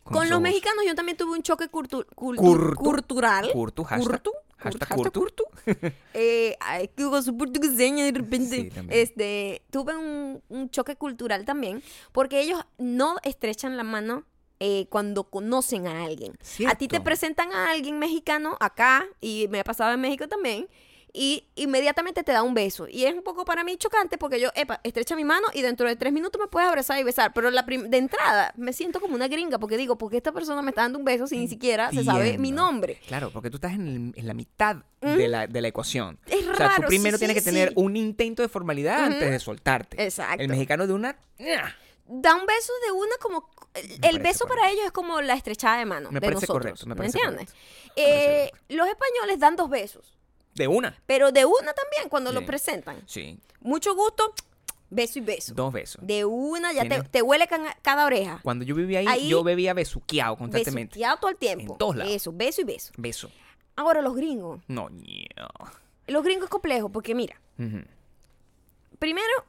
Con 0.04 0.30
los 0.30 0.42
mexicanos 0.42 0.84
yo 0.86 0.96
también 0.96 1.18
tuve 1.18 1.32
un 1.32 1.42
choque 1.44 1.72
cultu- 1.72 2.06
cultu- 2.14 2.36
Curtu. 2.38 2.76
cultural. 2.84 3.50
Curtu, 3.54 3.84
hashtag. 3.86 4.12
Curtu, 4.12 4.32
Hashtag 4.64 4.90
hashtag 4.90 5.14
curtu. 5.14 5.44
Eh, 6.14 6.56
ay, 6.60 6.90
que 6.90 7.04
con 7.04 7.24
su 7.24 7.36
portugueseña 7.38 8.06
de 8.06 8.12
repente. 8.12 8.72
Sí, 8.72 8.82
este, 8.90 9.62
tuve 9.72 9.96
un, 9.96 10.42
un 10.50 10.70
choque 10.70 10.96
cultural 10.96 11.46
también, 11.46 11.82
porque 12.12 12.42
ellos 12.42 12.60
no 12.78 13.16
estrechan 13.24 13.78
la 13.78 13.84
mano 13.84 14.26
eh, 14.60 14.86
cuando 14.90 15.26
conocen 15.26 15.88
a 15.88 16.04
alguien. 16.06 16.34
A 16.68 16.76
ti 16.76 16.88
te 16.88 16.96
Cierto. 16.96 17.04
presentan 17.04 17.52
a 17.52 17.72
alguien 17.72 18.00
mexicano 18.00 18.56
acá, 18.60 19.06
y 19.22 19.48
me 19.50 19.60
ha 19.60 19.64
pasado 19.64 19.94
en 19.94 20.02
México 20.02 20.28
también, 20.28 20.68
y 21.16 21.46
inmediatamente 21.56 22.24
te 22.24 22.32
da 22.32 22.42
un 22.42 22.56
beso. 22.56 22.88
Y 22.88 23.06
es 23.06 23.14
un 23.14 23.22
poco 23.22 23.46
para 23.46 23.64
mí 23.64 23.78
chocante 23.78 24.18
porque 24.18 24.40
yo, 24.40 24.50
epa, 24.56 24.80
estrecha 24.84 25.16
mi 25.16 25.24
mano 25.24 25.46
y 25.54 25.62
dentro 25.62 25.88
de 25.88 25.96
tres 25.96 26.12
minutos 26.12 26.42
me 26.42 26.48
puedes 26.48 26.68
abrazar 26.68 27.00
y 27.00 27.04
besar. 27.04 27.32
Pero 27.34 27.52
la 27.52 27.62
de 27.62 27.98
entrada 27.98 28.52
me 28.58 28.74
siento 28.74 29.00
como 29.00 29.14
una 29.14 29.28
gringa 29.28 29.60
porque 29.60 29.78
digo, 29.78 29.96
porque 29.98 30.18
esta 30.18 30.32
persona 30.32 30.64
me 30.64 30.72
está 30.72 30.82
dando 30.82 30.98
un 30.98 31.06
beso 31.06 31.28
si 31.28 31.38
ni 31.38 31.48
siquiera 31.48 31.92
se 31.92 32.04
sabe 32.04 32.38
mi 32.40 32.52
nombre? 32.52 33.00
Claro, 33.08 33.30
porque 33.32 33.52
tú 33.52 33.58
estás 33.58 33.74
en, 33.74 33.88
el- 33.88 34.14
en 34.20 34.28
la 34.28 34.34
mitad 34.34 34.78
de, 35.02 35.28
la, 35.28 35.46
de 35.46 35.62
la 35.62 35.68
ecuación. 35.68 36.20
Es 36.26 36.40
o 36.48 36.56
sea, 36.56 36.70
tú 36.76 36.82
raro, 36.82 36.88
primero 36.88 37.18
sí, 37.18 37.26
tienes 37.26 37.38
sí, 37.38 37.44
que 37.44 37.52
tener 37.52 37.70
sí. 37.70 37.74
un 37.78 37.96
intento 37.96 38.42
de 38.42 38.50
formalidad 38.50 39.04
antes 39.04 39.30
de 39.30 39.40
soltarte. 39.40 40.04
Exacto. 40.04 40.42
El 40.42 40.48
mexicano 40.50 40.88
de 40.88 40.94
una... 40.94 41.16
da 42.08 42.36
un 42.36 42.46
beso 42.48 42.74
de 42.86 42.92
una 42.92 43.16
como 43.22 43.50
el 43.76 43.88
Me 43.88 43.94
el 43.96 44.02
parece 44.02 44.20
beso 44.24 44.48
para 44.48 44.70
ellos 44.72 44.86
es 44.86 44.92
como 44.92 45.22
la 45.22 45.34
estrechada 45.36 45.78
de 45.78 45.86
mano 45.86 46.10
Me 46.12 46.20
de 46.20 46.26
parece 46.28 46.42
nosotros, 46.48 46.58
correcto, 46.80 46.86
me 46.88 46.96
parece 46.96 47.18
entiendes? 47.20 47.50
correcto. 47.52 47.94
Me 47.96 48.04
parece 48.04 48.44
Eh, 48.46 48.52
los 48.70 48.88
españoles 48.88 49.40
dan 49.40 49.56
dos 49.56 49.70
besos, 49.70 50.18
De 50.56 50.68
una. 50.68 50.98
pero 51.06 51.32
de 51.32 51.46
una 51.46 51.74
también 51.74 52.10
cuando 52.10 52.30
Sí. 52.32 52.36
lo 52.36 52.46
presentan. 52.46 53.02
Sí. 53.08 53.40
Mucho 53.62 53.96
gusto, 53.96 54.34
beso 54.90 55.20
y 55.20 55.22
beso. 55.22 55.54
Dos 55.54 55.74
besos. 55.74 56.06
De 56.06 56.26
una 56.26 56.72
ya 56.74 56.88
te, 57.10 57.22
huele 57.22 57.48
ca- 57.48 57.78
cada 57.82 58.06
oreja. 58.06 58.40
Cuando 58.44 58.64
yo 58.66 58.76
vivía 58.76 59.00
ahí, 59.00 59.08
Ahí- 59.08 59.30
yo 59.30 59.44
bebía 59.44 59.74
besuqueado 59.74 60.36
constantemente. 60.38 60.92
Besuqueado 60.94 61.18
todo 61.18 61.32
el 61.32 61.38
tiempo. 61.38 61.74
En 61.74 61.78
todos 61.78 61.96
lados. 61.96 62.14
Eso, 62.14 62.32
beso 62.34 62.62
y 62.62 62.66
beso. 62.66 62.92
Beso. 62.98 63.30
Ahora 63.76 64.02
los 64.02 64.16
gringos. 64.16 64.62
No, 64.68 64.90
ño. 64.90 65.26
Los 66.08 66.24
gringos 66.24 66.44
es 66.46 66.50
complejo 66.52 66.90
porque 66.90 67.16
mira, 67.16 67.40
primero, 69.00 69.46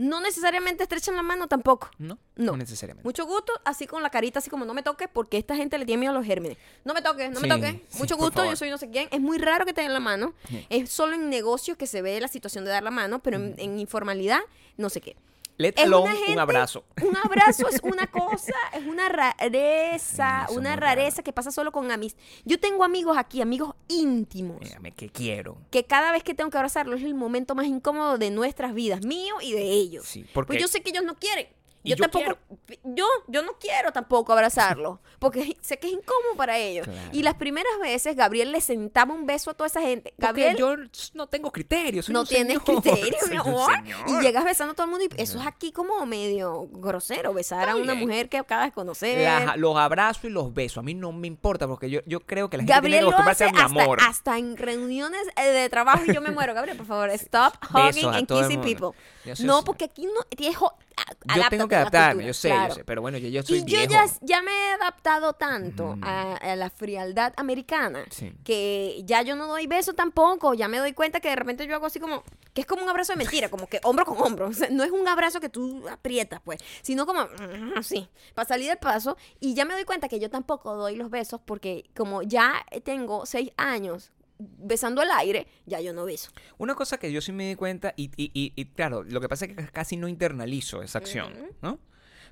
no 0.00 0.20
necesariamente 0.22 0.82
estrechan 0.84 1.14
la 1.14 1.22
mano 1.22 1.46
tampoco. 1.46 1.90
No, 1.98 2.16
No. 2.36 2.52
no 2.52 2.56
necesariamente. 2.56 3.06
Mucho 3.06 3.26
gusto, 3.26 3.52
así 3.66 3.86
con 3.86 4.02
la 4.02 4.08
carita, 4.08 4.38
así 4.38 4.48
como 4.48 4.64
no 4.64 4.72
me 4.72 4.82
toques, 4.82 5.08
porque 5.12 5.36
esta 5.36 5.54
gente 5.54 5.76
le 5.76 5.84
tiene 5.84 6.00
miedo 6.00 6.12
a 6.12 6.16
los 6.16 6.24
gérmenes. 6.24 6.56
No 6.84 6.94
me 6.94 7.02
toques, 7.02 7.30
no 7.30 7.38
me 7.38 7.48
toques. 7.48 7.74
sí, 7.90 7.98
Mucho 7.98 8.16
gusto, 8.16 8.42
yo 8.46 8.56
soy 8.56 8.70
no 8.70 8.78
sé 8.78 8.90
quién. 8.90 9.08
Es 9.12 9.20
muy 9.20 9.36
raro 9.36 9.66
que 9.66 9.74
te 9.74 9.82
den 9.82 9.92
la 9.92 10.00
mano. 10.00 10.32
Sí. 10.48 10.66
Es 10.70 10.90
solo 10.90 11.14
en 11.14 11.28
negocios 11.28 11.76
que 11.76 11.86
se 11.86 12.00
ve 12.00 12.18
la 12.18 12.28
situación 12.28 12.64
de 12.64 12.70
dar 12.70 12.82
la 12.82 12.90
mano, 12.90 13.18
pero 13.22 13.36
en, 13.36 13.54
en 13.58 13.78
informalidad, 13.78 14.40
no 14.78 14.88
sé 14.88 15.02
qué. 15.02 15.16
Let 15.60 15.74
Es 15.76 15.84
alone 15.84 16.04
una 16.04 16.14
gente- 16.16 16.32
un 16.32 16.38
abrazo. 16.38 16.84
Un 17.02 17.16
abrazo 17.18 17.68
es 17.68 17.80
una 17.82 18.06
cosa, 18.06 18.54
es 18.72 18.86
una 18.86 19.10
rareza, 19.10 20.46
una 20.50 20.74
rareza 20.76 21.16
raro. 21.16 21.24
que 21.24 21.32
pasa 21.34 21.50
solo 21.50 21.70
con 21.70 21.90
amis. 21.90 22.16
Yo 22.44 22.58
tengo 22.58 22.82
amigos 22.82 23.18
aquí, 23.18 23.42
amigos 23.42 23.74
íntimos, 23.88 24.58
Mírame, 24.60 24.92
que 24.92 25.10
quiero. 25.10 25.58
que 25.70 25.84
cada 25.84 26.12
vez 26.12 26.22
que 26.22 26.34
tengo 26.34 26.48
que 26.50 26.56
abrazarlos 26.56 27.00
es 27.00 27.04
el 27.04 27.14
momento 27.14 27.54
más 27.54 27.66
incómodo 27.66 28.16
de 28.16 28.30
nuestras 28.30 28.72
vidas, 28.74 29.04
mío 29.04 29.34
y 29.42 29.52
de 29.52 29.62
ellos. 29.70 30.06
Sí, 30.06 30.24
porque 30.32 30.46
Pues 30.54 30.60
yo 30.62 30.68
sé 30.68 30.80
que 30.82 30.90
ellos 30.90 31.04
no 31.04 31.14
quieren. 31.16 31.46
Y 31.82 31.90
Yo, 31.90 31.96
yo 31.96 32.08
tampoco, 32.10 32.38
yo, 32.84 33.06
yo 33.26 33.42
no 33.42 33.52
quiero 33.58 33.90
tampoco 33.92 34.32
abrazarlos, 34.34 34.98
porque 35.18 35.56
sé 35.62 35.78
que 35.78 35.86
es 35.86 35.94
incómodo 35.94 36.36
para 36.36 36.58
ellos. 36.58 36.86
Claro. 36.86 37.08
Y 37.12 37.22
las 37.22 37.34
primeras 37.34 37.72
veces 37.80 38.16
Gabriel 38.16 38.52
le 38.52 38.60
sentaba 38.60 39.14
un 39.14 39.24
beso 39.26 39.50
a 39.50 39.54
toda 39.54 39.68
esa 39.68 39.80
gente. 39.80 40.12
Porque 40.16 40.26
Gabriel 40.26 40.56
yo 40.56 40.76
no 41.14 41.26
tengo 41.26 41.50
criterios. 41.50 42.04
soy 42.06 42.12
no 42.12 42.20
un 42.20 42.26
tienes 42.26 42.58
señor, 42.62 42.82
criterio, 42.82 43.18
mi 43.30 43.36
amor. 43.36 43.72
Y 44.08 44.20
llegas 44.20 44.44
besando 44.44 44.72
a 44.72 44.74
todo 44.74 44.84
el 44.84 44.90
mundo 44.90 45.06
y 45.06 45.22
eso 45.22 45.40
es 45.40 45.46
aquí 45.46 45.72
como 45.72 46.04
medio 46.04 46.66
grosero, 46.70 47.32
besar 47.32 47.60
Está 47.60 47.72
a 47.72 47.76
una 47.76 47.94
bien. 47.94 48.06
mujer 48.08 48.28
que 48.28 48.36
acabas 48.38 48.66
de 48.66 48.72
conocer. 48.72 49.26
Los 49.56 49.76
abrazos 49.78 50.24
y 50.24 50.28
los 50.28 50.52
besos. 50.52 50.78
A 50.78 50.82
mí 50.82 50.92
no 50.94 51.12
me 51.12 51.26
importa 51.28 51.66
porque 51.66 51.88
yo, 51.88 52.00
yo 52.04 52.20
creo 52.20 52.50
que 52.50 52.58
la 52.58 52.62
gente 52.64 52.74
Gabriel 52.74 53.00
tiene 53.04 53.06
que 53.16 53.22
acostumbrarse 53.22 53.44
a 53.44 53.52
mi 53.52 53.58
hasta, 53.58 53.82
amor. 53.82 53.98
hasta 54.06 54.38
en 54.38 54.56
reuniones 54.56 55.22
eh, 55.36 55.46
de 55.48 55.68
trabajo 55.70 56.02
y 56.06 56.12
yo 56.12 56.20
me 56.20 56.30
muero. 56.30 56.52
Gabriel, 56.52 56.76
por 56.76 56.86
favor, 56.86 57.08
stop 57.14 57.54
hugging 57.74 58.08
and 58.14 58.26
kissing 58.28 58.60
people. 58.60 58.90
Yo 59.24 59.34
No, 59.44 59.64
porque 59.64 59.84
aquí 59.86 60.04
no 60.06 60.22
tienes 60.36 60.56
jo- 60.56 60.74
a- 60.96 61.36
Yo 61.36 61.48
tengo 61.50 61.68
que 61.70 61.76
adaptarme, 61.76 62.26
yo 62.26 62.34
sé, 62.34 62.48
claro. 62.48 62.68
yo 62.68 62.74
sé. 62.74 62.84
Pero 62.84 63.00
bueno, 63.00 63.16
yo, 63.18 63.28
yo 63.28 63.42
soy 63.42 63.58
Y 63.58 63.64
yo 63.64 63.82
ya, 63.84 64.04
ya 64.20 64.42
me 64.42 64.50
he 64.52 64.72
adaptado 64.72 65.32
tanto 65.32 65.96
Mm. 65.96 66.04
a, 66.04 66.36
a 66.36 66.56
la 66.56 66.68
frialdad 66.70 67.32
americana 67.36 68.04
Sí. 68.10 68.32
que 68.44 69.02
ya 69.04 69.22
yo 69.22 69.36
no 69.36 69.46
doy 69.46 69.66
beso 69.66 69.92
tampoco. 69.94 70.54
Ya 70.54 70.68
me 70.68 70.78
doy 70.78 70.92
cuenta 70.92 71.20
que 71.20 71.28
de 71.30 71.36
repente 71.36 71.66
yo 71.66 71.74
hago 71.74 71.86
así 71.86 71.98
como, 72.00 72.22
que 72.52 72.60
es 72.62 72.66
como 72.66 72.82
un 72.82 72.88
abrazo 72.88 73.12
de 73.12 73.16
mentira, 73.18 73.48
como 73.48 73.66
que 73.66 73.80
hombro 73.84 74.04
con 74.04 74.20
hombro. 74.20 74.48
O 74.50 74.52
sea, 74.52 74.68
no 74.70 74.82
es 74.84 74.90
un 74.90 75.06
abrazo 75.08 75.40
que 75.40 75.48
tú 75.48 75.88
aprietas, 75.88 76.40
pues, 76.44 76.60
sino 76.82 77.06
como 77.06 77.22
mm, 77.24 77.78
así, 77.78 78.08
para 78.34 78.46
salir 78.48 78.68
del 78.68 78.78
paso. 78.78 79.16
Y 79.40 79.54
ya 79.54 79.64
me 79.64 79.74
doy 79.74 79.84
cuenta 79.84 80.08
que 80.08 80.18
yo 80.20 80.28
tampoco 80.28 80.74
doy 80.74 80.96
los 80.96 81.08
besos 81.10 81.40
porque 81.44 81.88
como 81.96 82.22
ya 82.22 82.54
tengo 82.84 83.24
seis 83.26 83.50
años 83.56 84.10
besando 84.40 85.02
el 85.02 85.10
aire, 85.10 85.46
ya 85.66 85.80
yo 85.80 85.92
no 85.92 86.04
beso. 86.04 86.30
Una 86.58 86.74
cosa 86.74 86.98
que 86.98 87.12
yo 87.12 87.20
sí 87.20 87.32
me 87.32 87.48
di 87.48 87.54
cuenta, 87.54 87.92
y, 87.96 88.10
y, 88.16 88.30
y- 88.34 88.52
y 88.56 88.64
claro, 88.66 89.02
lo 89.02 89.20
que 89.20 89.28
pasa 89.28 89.44
es 89.46 89.54
que 89.56 89.66
casi 89.68 89.96
no 89.96 90.08
internalizo 90.08 90.82
esa 90.82 90.98
acción, 90.98 91.32
¿no? 91.62 91.78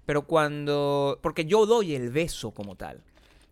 Pero 0.06 0.22
cuando. 0.26 1.18
Porque 1.22 1.44
yo 1.44 1.66
doy 1.66 1.94
el 1.94 2.10
beso 2.10 2.50
como 2.52 2.76
tal. 2.76 3.02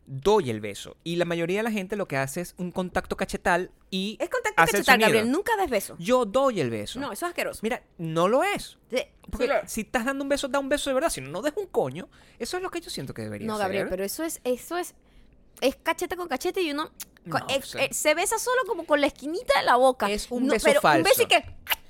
Doy 0.08 0.50
el 0.50 0.60
beso. 0.60 0.96
Y 1.02 1.16
la 1.16 1.25
mayoría 1.25 1.58
de 1.58 1.62
la 1.64 1.72
gente 1.72 1.96
lo 1.96 2.06
que 2.06 2.16
hace 2.16 2.40
es 2.40 2.54
un 2.58 2.70
contacto 2.70 3.16
cachetal 3.16 3.72
y. 3.90 4.16
Es 4.20 4.30
contacto 4.30 4.62
hace 4.62 4.72
cachetal. 4.78 5.00
Gabriel, 5.00 5.30
nunca 5.30 5.54
des 5.56 5.68
beso. 5.68 5.96
Yo 5.98 6.25
doy 6.25 6.60
el 6.60 6.70
beso. 6.70 6.98
No, 7.00 7.12
eso 7.12 7.26
es 7.26 7.30
asqueroso. 7.30 7.60
Mira, 7.62 7.82
no 7.98 8.28
lo 8.28 8.42
es. 8.44 8.78
Sí, 8.90 8.98
Porque 9.28 9.44
sí 9.44 9.48
lo 9.48 9.56
es. 9.58 9.70
si 9.72 9.80
estás 9.82 10.04
dando 10.06 10.22
un 10.22 10.28
beso, 10.30 10.46
da 10.48 10.60
un 10.60 10.68
beso 10.68 10.88
de 10.90 10.94
verdad. 10.94 11.10
Si 11.10 11.20
no, 11.20 11.28
no 11.30 11.42
des 11.42 11.52
un 11.56 11.66
coño. 11.66 12.08
Eso 12.38 12.56
es 12.56 12.62
lo 12.62 12.70
que 12.70 12.80
yo 12.80 12.88
siento 12.88 13.12
que 13.12 13.22
debería 13.22 13.46
No, 13.48 13.56
ser. 13.56 13.62
Gabriel, 13.64 13.88
pero 13.90 14.04
eso 14.04 14.22
es, 14.22 14.40
eso 14.44 14.78
es, 14.78 14.94
es 15.60 15.75
cachete 15.76 16.16
con 16.16 16.28
cachete 16.28 16.62
y 16.62 16.70
uno 16.70 16.90
No, 17.26 17.38
eh, 17.49 17.59
o 17.62 17.66
sea. 17.66 17.85
eh, 17.85 17.88
se 17.92 18.14
besa 18.14 18.38
solo 18.38 18.62
como 18.66 18.85
con 18.87 19.00
la 19.00 19.06
esquinita 19.09 19.59
de 19.59 19.66
la 19.66 19.76
boca. 19.76 20.11
Es 20.11 20.30
un 20.30 20.47
No, 20.47 20.52
beso 20.52 20.64
pero 20.64 20.80
falso. 20.80 20.99
Un 20.99 21.04
beso 21.04 21.23
y 21.23 21.26
que 21.26 21.45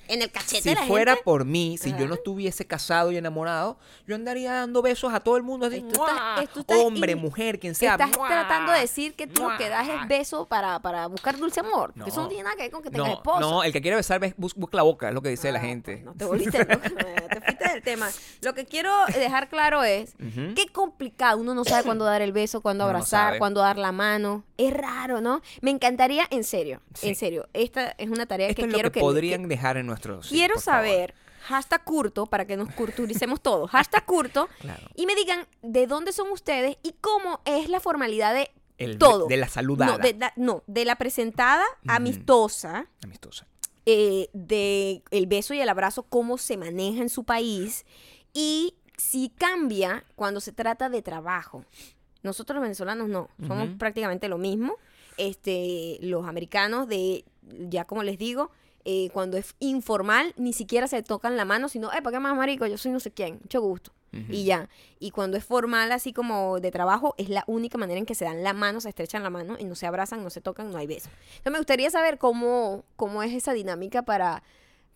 en 0.07 0.21
el 0.21 0.31
cachete 0.31 0.61
Si 0.61 0.69
de 0.69 0.75
la 0.75 0.83
fuera 0.83 1.11
gente. 1.13 1.23
por 1.23 1.45
mí, 1.45 1.77
si 1.77 1.91
yo 1.97 2.07
no 2.07 2.15
estuviese 2.15 2.65
casado 2.65 3.11
y 3.11 3.17
enamorado, 3.17 3.77
yo 4.05 4.15
andaría 4.15 4.53
dando 4.53 4.81
besos 4.81 5.13
a 5.13 5.19
todo 5.19 5.37
el 5.37 5.43
mundo 5.43 5.67
así, 5.67 5.81
Tú 5.81 5.87
estás- 6.03 6.13
¡mua! 6.13 6.47
tú 6.53 6.59
estás 6.61 6.77
hombre, 6.79 7.11
in- 7.13 7.17
mujer, 7.19 7.59
quien 7.59 7.75
sea. 7.75 7.93
Estás 7.93 8.17
¡mua! 8.17 8.27
tratando 8.27 8.71
de 8.71 8.79
decir 8.81 9.13
que 9.15 9.27
tú 9.27 9.47
lo 9.47 9.57
que 9.57 9.69
das 9.69 9.87
es 9.87 10.07
beso 10.07 10.45
para, 10.47 10.79
para 10.79 11.07
buscar 11.07 11.37
dulce 11.37 11.59
amor. 11.59 11.93
Eso 12.05 12.21
no 12.21 12.27
tiene 12.27 12.43
nada 12.43 12.55
que 12.55 12.63
ver 12.63 12.71
con 12.71 12.81
que 12.83 12.89
tengas 12.89 13.07
No, 13.07 13.13
esposa. 13.15 13.39
no, 13.39 13.63
el 13.63 13.71
que 13.73 13.81
quiere 13.81 13.97
besar 13.97 14.19
bes- 14.21 14.33
bus- 14.37 14.55
busca 14.55 14.77
la 14.77 14.83
boca, 14.83 15.07
es 15.09 15.13
lo 15.13 15.21
que 15.21 15.29
dice 15.29 15.51
la 15.51 15.59
Ah, 15.59 15.61
gente. 15.61 15.93
pues, 15.93 16.05
No 16.05 16.13
te 16.13 16.25
volviste 16.25 16.65
te 16.65 17.41
fuiste 17.41 17.69
del 17.69 17.81
tema. 17.83 18.09
Lo 18.41 18.53
que 18.53 18.65
quiero 18.65 18.91
dejar 19.07 19.49
claro 19.49 19.83
es 19.83 20.13
Ujú. 20.19 20.53
qué 20.55 20.67
complicado. 20.71 21.37
Uno 21.39 21.53
no 21.53 21.63
sabe 21.65 21.83
cuándo 21.83 22.05
dar 22.05 22.21
el 22.21 22.31
beso, 22.31 22.61
cuándo 22.61 22.83
Uno 22.85 22.89
abrazar, 22.91 23.37
cuándo 23.37 23.61
dar 23.61 23.77
la 23.77 23.91
mano. 23.91 24.43
Es 24.57 24.73
raro, 24.73 25.21
¿no? 25.21 25.41
Me 25.61 25.71
encantaría, 25.71 26.25
en 26.31 26.43
serio, 26.43 26.81
Sí. 26.93 27.09
en 27.09 27.15
serio. 27.15 27.47
Esta 27.53 27.93
es 27.97 28.09
una 28.09 28.25
tarea 28.25 28.47
Esto 28.47 28.61
que 28.61 28.65
es 28.67 28.71
lo 28.71 28.73
quiero 28.75 28.91
que 28.91 28.95
que 28.95 28.99
podrían 29.01 29.47
dejar 29.47 29.77
en 29.77 29.87
nuestros. 30.05 30.27
Quiero 30.29 30.59
saber, 30.59 31.13
hashtag 31.43 31.83
curto, 31.83 32.25
para 32.25 32.45
que 32.45 32.57
nos 32.57 32.73
culturicemos 32.73 33.41
todos, 33.41 33.69
hashtag 33.71 34.05
curto, 34.05 34.49
Claro. 34.59 34.87
y 34.95 35.05
me 35.05 35.15
digan 35.15 35.47
de 35.61 35.87
dónde 35.87 36.11
son 36.13 36.29
ustedes 36.31 36.77
y 36.83 36.93
cómo 37.01 37.41
es 37.45 37.69
la 37.69 37.79
formalidad 37.79 38.33
de 38.33 38.51
El- 38.77 38.97
todo. 38.97 39.27
De 39.27 39.37
la 39.37 39.47
saludada. 39.47 39.93
No 39.93 39.97
de, 39.99 40.13
la- 40.13 40.33
no, 40.35 40.63
de 40.67 40.85
la 40.85 40.95
presentada 40.95 41.63
amistosa, 41.87 42.87
Amistosa. 43.03 43.47
eh, 43.85 44.29
de 44.33 45.01
el 45.11 45.25
beso 45.27 45.53
y 45.53 45.59
el 45.61 45.69
abrazo, 45.69 46.03
cómo 46.03 46.37
se 46.37 46.57
maneja 46.57 47.01
en 47.01 47.09
su 47.09 47.23
país 47.23 47.85
y 48.33 48.75
si 48.97 49.29
cambia 49.29 50.03
cuando 50.15 50.39
se 50.41 50.51
trata 50.51 50.89
de 50.89 51.01
trabajo. 51.01 51.63
Nosotros 52.23 52.55
los 52.55 52.63
venezolanos 52.63 53.07
no, 53.07 53.29
somos 53.47 53.69
prácticamente 53.77 54.27
lo 54.27 54.37
mismo. 54.37 54.75
Este, 55.17 55.97
los 56.01 56.27
americanos 56.27 56.87
de, 56.87 57.23
ya 57.69 57.85
como 57.85 58.03
les 58.03 58.17
digo, 58.17 58.51
eh, 58.89 59.09
cuando 59.11 59.35
es 59.37 59.53
informal, 59.59 60.33
ni 60.37 60.53
siquiera 60.53 60.87
se 60.87 61.03
tocan 61.03 61.35
la 61.35 61.43
mano, 61.43 61.67
sino, 61.67 61.91
eh, 61.91 62.01
¿para 62.01 62.15
qué 62.15 62.19
más 62.21 62.35
marico? 62.37 62.65
Yo 62.65 62.77
soy 62.77 62.91
no 62.93 63.01
sé 63.01 63.11
quién, 63.11 63.39
mucho 63.43 63.59
gusto. 63.61 63.91
Y 64.29 64.45
ya. 64.45 64.67
Y 64.99 65.11
cuando 65.11 65.35
es 65.37 65.43
formal, 65.43 65.91
así 65.91 66.11
como 66.13 66.59
de 66.61 66.71
trabajo, 66.71 67.13
es 67.17 67.27
la 67.29 67.43
única 67.45 67.77
manera 67.77 67.99
en 67.99 68.05
que 68.07 68.15
se 68.15 68.23
dan 68.25 68.41
la 68.43 68.53
mano, 68.53 68.79
se 68.81 68.89
estrechan 68.89 69.21
la 69.21 69.29
mano 69.29 69.57
y 69.59 69.65
no 69.65 69.75
se 69.75 69.85
abrazan, 69.85 70.23
no 70.23 70.29
se 70.31 70.39
tocan, 70.41 70.71
no 70.71 70.77
hay 70.79 70.87
beso. 70.87 71.09
Entonces 71.31 71.51
me 71.51 71.57
gustaría 71.59 71.89
saber 71.91 72.17
cómo, 72.17 72.83
cómo 72.95 73.21
es 73.21 73.31
esa 73.33 73.53
dinámica 73.53 74.01
para 74.03 74.41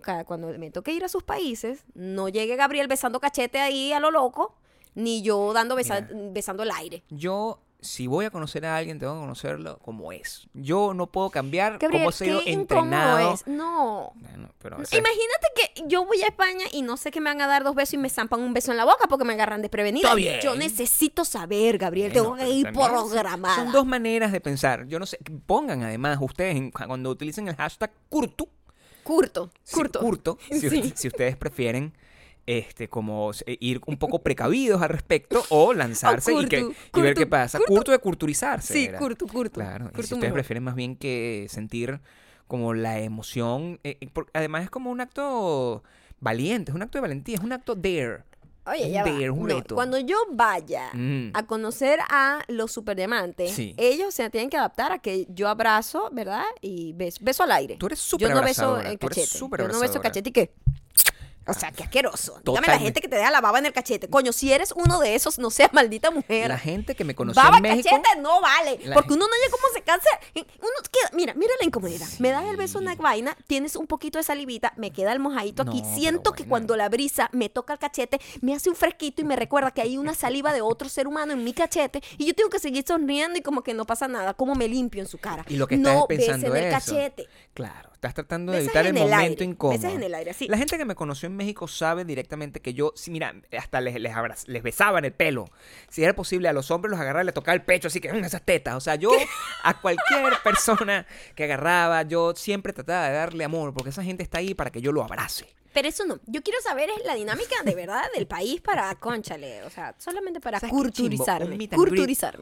cada- 0.01 0.23
cuando 0.23 0.47
me 0.57 0.71
toque 0.71 0.93
ir 0.93 1.03
a 1.03 1.09
sus 1.09 1.21
países, 1.23 1.83
no 1.93 2.29
llegue 2.29 2.55
Gabriel 2.55 2.87
besando 2.87 3.19
cachete 3.19 3.59
ahí 3.59 3.91
a 3.93 3.99
lo 3.99 4.09
loco, 4.09 4.55
ni 4.95 5.21
yo 5.21 5.53
dando 5.53 5.75
besa- 5.75 6.01
Mira. 6.09 6.31
besando 6.31 6.63
el 6.63 6.71
aire. 6.71 7.03
Yo, 7.09 7.59
si 7.81 8.05
voy 8.07 8.25
a 8.25 8.29
conocer 8.29 8.65
a 8.65 8.77
alguien, 8.77 8.99
tengo 8.99 9.15
que 9.15 9.19
conocerlo 9.21 9.79
como 9.79 10.11
es. 10.11 10.47
Yo 10.53 10.93
no 10.93 11.07
puedo 11.07 11.29
cambiar 11.31 11.79
Gabriel, 11.79 11.91
cómo 12.03 12.11
sido 12.11 12.39
incómodo 12.45 12.61
entrenado. 12.61 13.33
es. 13.33 13.47
No. 13.47 14.11
Bueno, 14.15 14.49
pero 14.59 14.81
ese- 14.81 14.97
Imagínate 14.97 15.47
que 15.55 15.83
yo 15.87 16.05
voy 16.05 16.21
a 16.21 16.27
España 16.27 16.65
y 16.71 16.83
no 16.83 16.95
sé 16.97 17.09
que 17.11 17.19
me 17.19 17.29
van 17.31 17.41
a 17.41 17.47
dar 17.47 17.63
dos 17.63 17.73
besos 17.75 17.95
y 17.95 17.97
me 17.97 18.09
zampan 18.09 18.39
un 18.41 18.53
beso 18.53 18.71
en 18.71 18.77
la 18.77 18.85
boca 18.85 19.05
porque 19.09 19.25
me 19.25 19.33
agarran 19.33 19.61
desprevenida. 19.61 20.03
Está 20.09 20.15
bien. 20.15 20.39
Yo 20.41 20.55
necesito 20.55 21.25
saber, 21.25 21.77
Gabriel. 21.79 22.13
Tengo 22.13 22.35
que 22.35 22.49
ir 22.49 22.71
programada. 22.71 23.55
Son 23.55 23.71
dos 23.71 23.85
maneras 23.85 24.31
de 24.31 24.39
pensar. 24.41 24.85
Yo 24.87 24.99
no 24.99 25.05
sé. 25.05 25.17
Pongan 25.47 25.81
además 25.83 26.19
ustedes 26.21 26.71
cuando 26.71 27.09
utilicen 27.09 27.47
el 27.47 27.55
hashtag 27.55 27.91
curto. 28.09 28.47
Curto, 29.03 29.49
Sí, 29.63 29.73
curto. 29.75 29.99
curto, 29.99 30.37
si, 30.51 30.59
Sí. 30.59 30.67
usted- 30.67 30.93
si 30.95 31.07
ustedes 31.07 31.35
prefieren 31.35 31.91
este 32.57 32.87
como 32.89 33.31
eh, 33.45 33.57
ir 33.59 33.81
un 33.85 33.97
poco 33.97 34.19
precavidos 34.23 34.81
al 34.81 34.89
respecto 34.89 35.43
o 35.49 35.73
lanzarse 35.73 36.33
y, 36.33 36.45
que- 36.47 36.71
y 36.95 37.01
ver 37.01 37.13
qué 37.15 37.25
pasa. 37.27 37.59
curto. 37.65 37.91
De 37.91 37.99
culturizarse. 37.99 38.73
Sí, 38.73 38.85
era. 38.85 38.99
curto, 38.99 39.27
curto. 39.27 39.59
Claro, 39.59 39.85
y 39.91 39.95
si 39.95 40.01
ustedes 40.01 40.21
mejor. 40.21 40.33
prefieren 40.33 40.63
más 40.63 40.75
bien 40.75 40.95
que 40.95 41.47
sentir 41.49 41.99
como 42.47 42.73
la 42.73 42.99
emoción, 42.99 43.79
eh, 43.83 43.97
eh, 44.01 44.09
además 44.33 44.63
es 44.65 44.69
como 44.69 44.91
un 44.91 45.01
acto 45.01 45.83
valiente, 46.19 46.71
es 46.71 46.75
un 46.75 46.81
acto 46.81 46.97
de 46.97 47.01
valentía, 47.01 47.35
es 47.35 47.41
un 47.41 47.53
acto 47.53 47.75
dare. 47.75 48.23
Oye, 48.63 48.85
un 48.85 48.91
ya 48.91 49.03
va. 49.03 49.11
dare, 49.11 49.29
un 49.31 49.47
No, 49.47 49.55
reto. 49.55 49.73
cuando 49.75 49.97
yo 49.99 50.17
vaya 50.31 50.89
Mm. 50.93 51.31
a 51.33 51.47
conocer 51.47 51.99
a 52.09 52.41
los 52.47 52.71
superdiamantes, 52.71 53.51
Sí. 53.51 53.73
ellos 53.77 54.13
se 54.13 54.29
tienen 54.29 54.49
que 54.51 54.57
adaptar 54.57 54.91
a 54.91 54.99
que 54.99 55.25
yo 55.29 55.47
abrazo, 55.49 56.09
¿verdad? 56.11 56.43
Y 56.61 56.93
beso, 56.93 57.17
beso 57.23 57.41
al 57.43 57.53
aire. 57.53 57.77
Tú 57.77 57.87
eres 57.87 57.99
súper 57.99 58.29
Yo 58.29 58.35
no 58.35 58.41
beso 58.43 58.75
cachete. 58.99 59.25
Yo 59.57 59.67
no 59.67 59.79
beso 59.79 59.99
cachete 60.01 60.29
y 60.29 60.31
qué. 60.33 60.53
O 61.47 61.53
sea, 61.53 61.71
qué 61.71 61.83
asqueroso. 61.83 62.39
Dígame 62.45 62.67
la 62.67 62.77
gente 62.77 63.01
que 63.01 63.07
te 63.07 63.15
deja 63.15 63.31
la 63.31 63.41
baba 63.41 63.57
en 63.59 63.65
el 63.65 63.73
cachete. 63.73 64.07
Coño, 64.07 64.31
si 64.31 64.53
eres 64.53 64.71
uno 64.75 64.99
de 64.99 65.15
esos, 65.15 65.39
no 65.39 65.49
seas 65.49 65.73
maldita 65.73 66.11
mujer. 66.11 66.47
La 66.49 66.57
gente 66.57 66.93
que 66.95 67.03
me 67.03 67.15
conoció 67.15 67.41
Baba 67.41 67.57
en 67.57 67.63
México, 67.63 67.89
cachete 67.89 68.21
no 68.21 68.39
vale. 68.41 68.79
La 68.83 68.93
porque 68.95 69.13
uno 69.13 69.25
no 69.25 69.31
oye 69.31 69.51
cómo 69.51 69.63
se 69.73 69.81
cansa. 69.81 70.07
Uno 70.35 70.71
queda, 70.91 71.09
mira, 71.13 71.33
mira 71.33 71.51
la 71.59 71.65
incomodidad. 71.65 72.07
Me 72.19 72.29
das 72.29 72.45
el 72.45 72.57
beso 72.57 72.77
en 72.79 72.85
la 72.85 72.95
vaina, 72.95 73.35
tienes 73.47 73.75
un 73.75 73.87
poquito 73.87 74.19
de 74.19 74.23
salivita, 74.23 74.73
me 74.77 74.91
queda 74.91 75.11
el 75.13 75.19
mojadito 75.19 75.63
aquí. 75.63 75.81
No, 75.81 75.83
pero 75.83 75.95
Siento 75.95 76.31
que 76.33 76.43
bueno. 76.43 76.49
cuando 76.49 76.75
la 76.77 76.89
brisa 76.89 77.29
me 77.33 77.49
toca 77.49 77.73
el 77.73 77.79
cachete, 77.79 78.19
me 78.41 78.53
hace 78.53 78.69
un 78.69 78.75
fresquito 78.75 79.21
y 79.21 79.25
me 79.25 79.35
recuerda 79.35 79.71
que 79.71 79.81
hay 79.81 79.97
una 79.97 80.13
saliva 80.13 80.53
de 80.53 80.61
otro 80.61 80.89
ser 80.89 81.07
humano 81.07 81.33
en 81.33 81.43
mi 81.43 81.53
cachete. 81.53 82.01
Y 82.19 82.25
yo 82.27 82.35
tengo 82.35 82.49
que 82.49 82.59
seguir 82.59 82.85
sonriendo 82.87 83.37
y 83.39 83.41
como 83.41 83.63
que 83.63 83.73
no 83.73 83.85
pasa 83.85 84.07
nada. 84.07 84.35
Como 84.35 84.53
me 84.55 84.67
limpio 84.67 85.01
en 85.01 85.07
su 85.07 85.17
cara. 85.17 85.43
Y 85.47 85.55
lo 85.57 85.67
que 85.67 85.75
estás 85.75 85.93
no 85.95 86.05
pensando 86.07 86.51
besen 86.51 86.67
el 86.67 86.73
eso. 86.73 86.85
cachete. 86.91 87.27
Claro, 87.53 87.90
estás 88.01 88.15
tratando 88.15 88.51
de 88.51 88.57
evitar 88.61 88.81
el 88.87 88.87
en 88.87 88.97
el 88.97 89.03
momento 89.03 89.21
aire, 89.21 89.45
incómodo. 89.45 89.89
en 89.89 90.01
el 90.01 90.15
aire, 90.15 90.31
así. 90.31 90.47
La 90.47 90.57
gente 90.57 90.75
que 90.75 90.85
me 90.85 90.95
conoció 90.95 91.27
en 91.27 91.35
México 91.37 91.67
sabe 91.67 92.03
directamente 92.03 92.59
que 92.59 92.73
yo, 92.73 92.93
si 92.95 93.11
mira, 93.11 93.35
hasta 93.55 93.79
les, 93.79 93.93
les, 94.01 94.11
abraz- 94.11 94.47
les 94.47 94.63
besaba 94.63 94.97
en 94.97 95.05
el 95.05 95.13
pelo. 95.13 95.45
Si 95.87 96.03
era 96.03 96.13
posible, 96.15 96.49
a 96.49 96.53
los 96.53 96.71
hombres 96.71 96.89
los 96.89 96.99
agarraba 96.99 97.21
y 97.21 97.25
les 97.27 97.35
tocaba 97.35 97.53
el 97.53 97.61
pecho, 97.61 97.89
así 97.89 98.01
que 98.01 98.11
"Mm, 98.11 98.23
esas 98.23 98.41
tetas. 98.41 98.73
O 98.75 98.79
sea, 98.81 98.95
yo 98.95 99.11
a 99.63 99.79
cualquier 99.79 100.33
persona 100.43 101.05
que 101.35 101.43
agarraba, 101.43 102.01
yo 102.01 102.33
siempre 102.35 102.73
trataba 102.73 103.07
de 103.07 103.13
darle 103.13 103.43
amor, 103.43 103.71
porque 103.71 103.91
esa 103.91 104.03
gente 104.03 104.23
está 104.23 104.39
ahí 104.39 104.55
para 104.55 104.71
que 104.71 104.81
yo 104.81 104.91
lo 104.91 105.03
abrace. 105.03 105.45
Pero 105.73 105.87
eso 105.87 106.05
no. 106.05 106.19
Yo 106.27 106.41
quiero 106.43 106.59
saber 106.61 106.89
es 106.89 107.05
la 107.05 107.15
dinámica 107.15 107.55
de 107.63 107.73
verdad 107.75 108.03
del 108.15 108.27
país 108.27 108.59
para, 108.61 108.93
conchale, 108.95 109.63
o 109.63 109.69
sea, 109.69 109.95
solamente 109.97 110.39
para 110.41 110.59
culturizarme. 110.59 111.55
Meet 111.55 111.73
and 111.73 111.81
greet- 111.81 111.95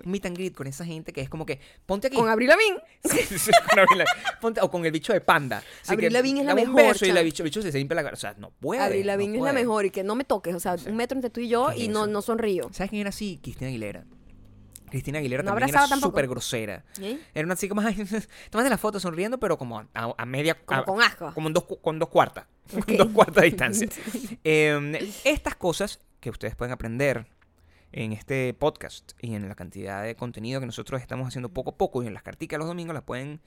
meet 0.05 0.25
and 0.25 0.35
greet 0.37 0.55
con 0.55 0.65
esa 0.67 0.83
gente 0.85 1.13
que 1.13 1.21
es 1.21 1.29
como 1.29 1.45
que, 1.45 1.59
ponte 1.85 2.07
aquí. 2.07 2.15
Con 2.15 2.27
Avril 2.27 2.49
Lavigne. 2.49 2.79
Sí, 3.03 3.37
sí, 3.37 3.51
con 3.69 3.79
Avril 3.79 3.99
Lavigne. 3.99 4.37
Ponte- 4.41 4.61
o 4.61 4.71
con 4.71 4.85
el 4.85 4.91
bicho 4.91 5.13
de 5.13 5.21
panda. 5.21 5.57
Así 5.81 5.93
Avril 5.93 6.09
que 6.09 6.13
Lavigne 6.13 6.39
es 6.41 6.45
la 6.45 6.51
dame 6.51 6.63
un 6.63 6.73
mejor, 6.73 6.93
beso 6.93 7.05
y 7.05 7.09
el 7.09 7.23
bicho, 7.23 7.43
bicho 7.43 7.61
se 7.61 7.71
limpia 7.71 7.95
la 7.95 8.03
cara. 8.03 8.13
O 8.15 8.19
sea, 8.19 8.33
no 8.37 8.51
puede. 8.51 8.81
Avril 8.81 9.01
no 9.01 9.07
Lavigne 9.07 9.37
es 9.37 9.43
la 9.43 9.51
puede. 9.51 9.63
mejor 9.63 9.85
y 9.85 9.91
que 9.91 10.03
no 10.03 10.15
me 10.15 10.23
toques, 10.23 10.55
o 10.55 10.59
sea, 10.59 10.75
un 10.87 10.95
metro 10.95 11.15
entre 11.15 11.29
tú 11.29 11.39
y 11.39 11.49
yo 11.49 11.67
¿Qué 11.69 11.75
es 11.75 11.83
y 11.83 11.87
no, 11.87 12.07
no 12.07 12.21
sonrío. 12.21 12.69
¿Sabes 12.73 12.89
quién 12.89 13.01
era 13.01 13.09
así? 13.09 13.39
Cristina 13.43 13.67
Aguilera. 13.69 14.05
Cristina 14.89 15.19
Aguilera 15.19 15.43
No 15.43 15.51
también 15.51 15.69
era 15.69 15.87
súper 15.87 16.27
grosera. 16.27 16.83
Era 17.33 17.45
una 17.45 17.53
así 17.53 17.67
como, 17.69 17.81
tomaste 17.81 18.69
la 18.69 18.77
foto 18.77 18.99
sonriendo, 18.99 19.39
pero 19.39 19.57
como 19.57 19.79
a, 19.79 19.87
a 19.93 20.25
media... 20.25 20.55
Como 20.55 20.81
a- 20.81 20.85
con 20.85 21.01
asco. 21.01 21.33
Como 21.33 21.47
en 21.47 21.53
dos, 21.53 21.65
con 21.81 21.99
dos 21.99 22.09
cuartas. 22.09 22.45
Con 22.85 22.97
dos 22.97 23.07
cuartas 23.09 23.35
de 23.35 23.45
distancia. 23.49 23.87
Eh, 24.43 25.11
estas 25.23 25.55
cosas 25.55 25.99
que 26.19 26.29
ustedes 26.29 26.55
pueden 26.55 26.71
aprender 26.73 27.25
en 27.91 28.13
este 28.13 28.53
podcast 28.53 29.13
y 29.21 29.33
en 29.33 29.47
la 29.49 29.55
cantidad 29.55 30.03
de 30.03 30.15
contenido 30.15 30.59
que 30.59 30.67
nosotros 30.67 31.01
estamos 31.01 31.27
haciendo 31.27 31.49
poco 31.49 31.71
a 31.71 31.77
poco 31.77 32.03
y 32.03 32.07
en 32.07 32.13
las 32.13 32.21
carticas 32.21 32.59
los 32.59 32.67
domingos 32.67 32.93
las 32.93 33.03
pueden 33.03 33.41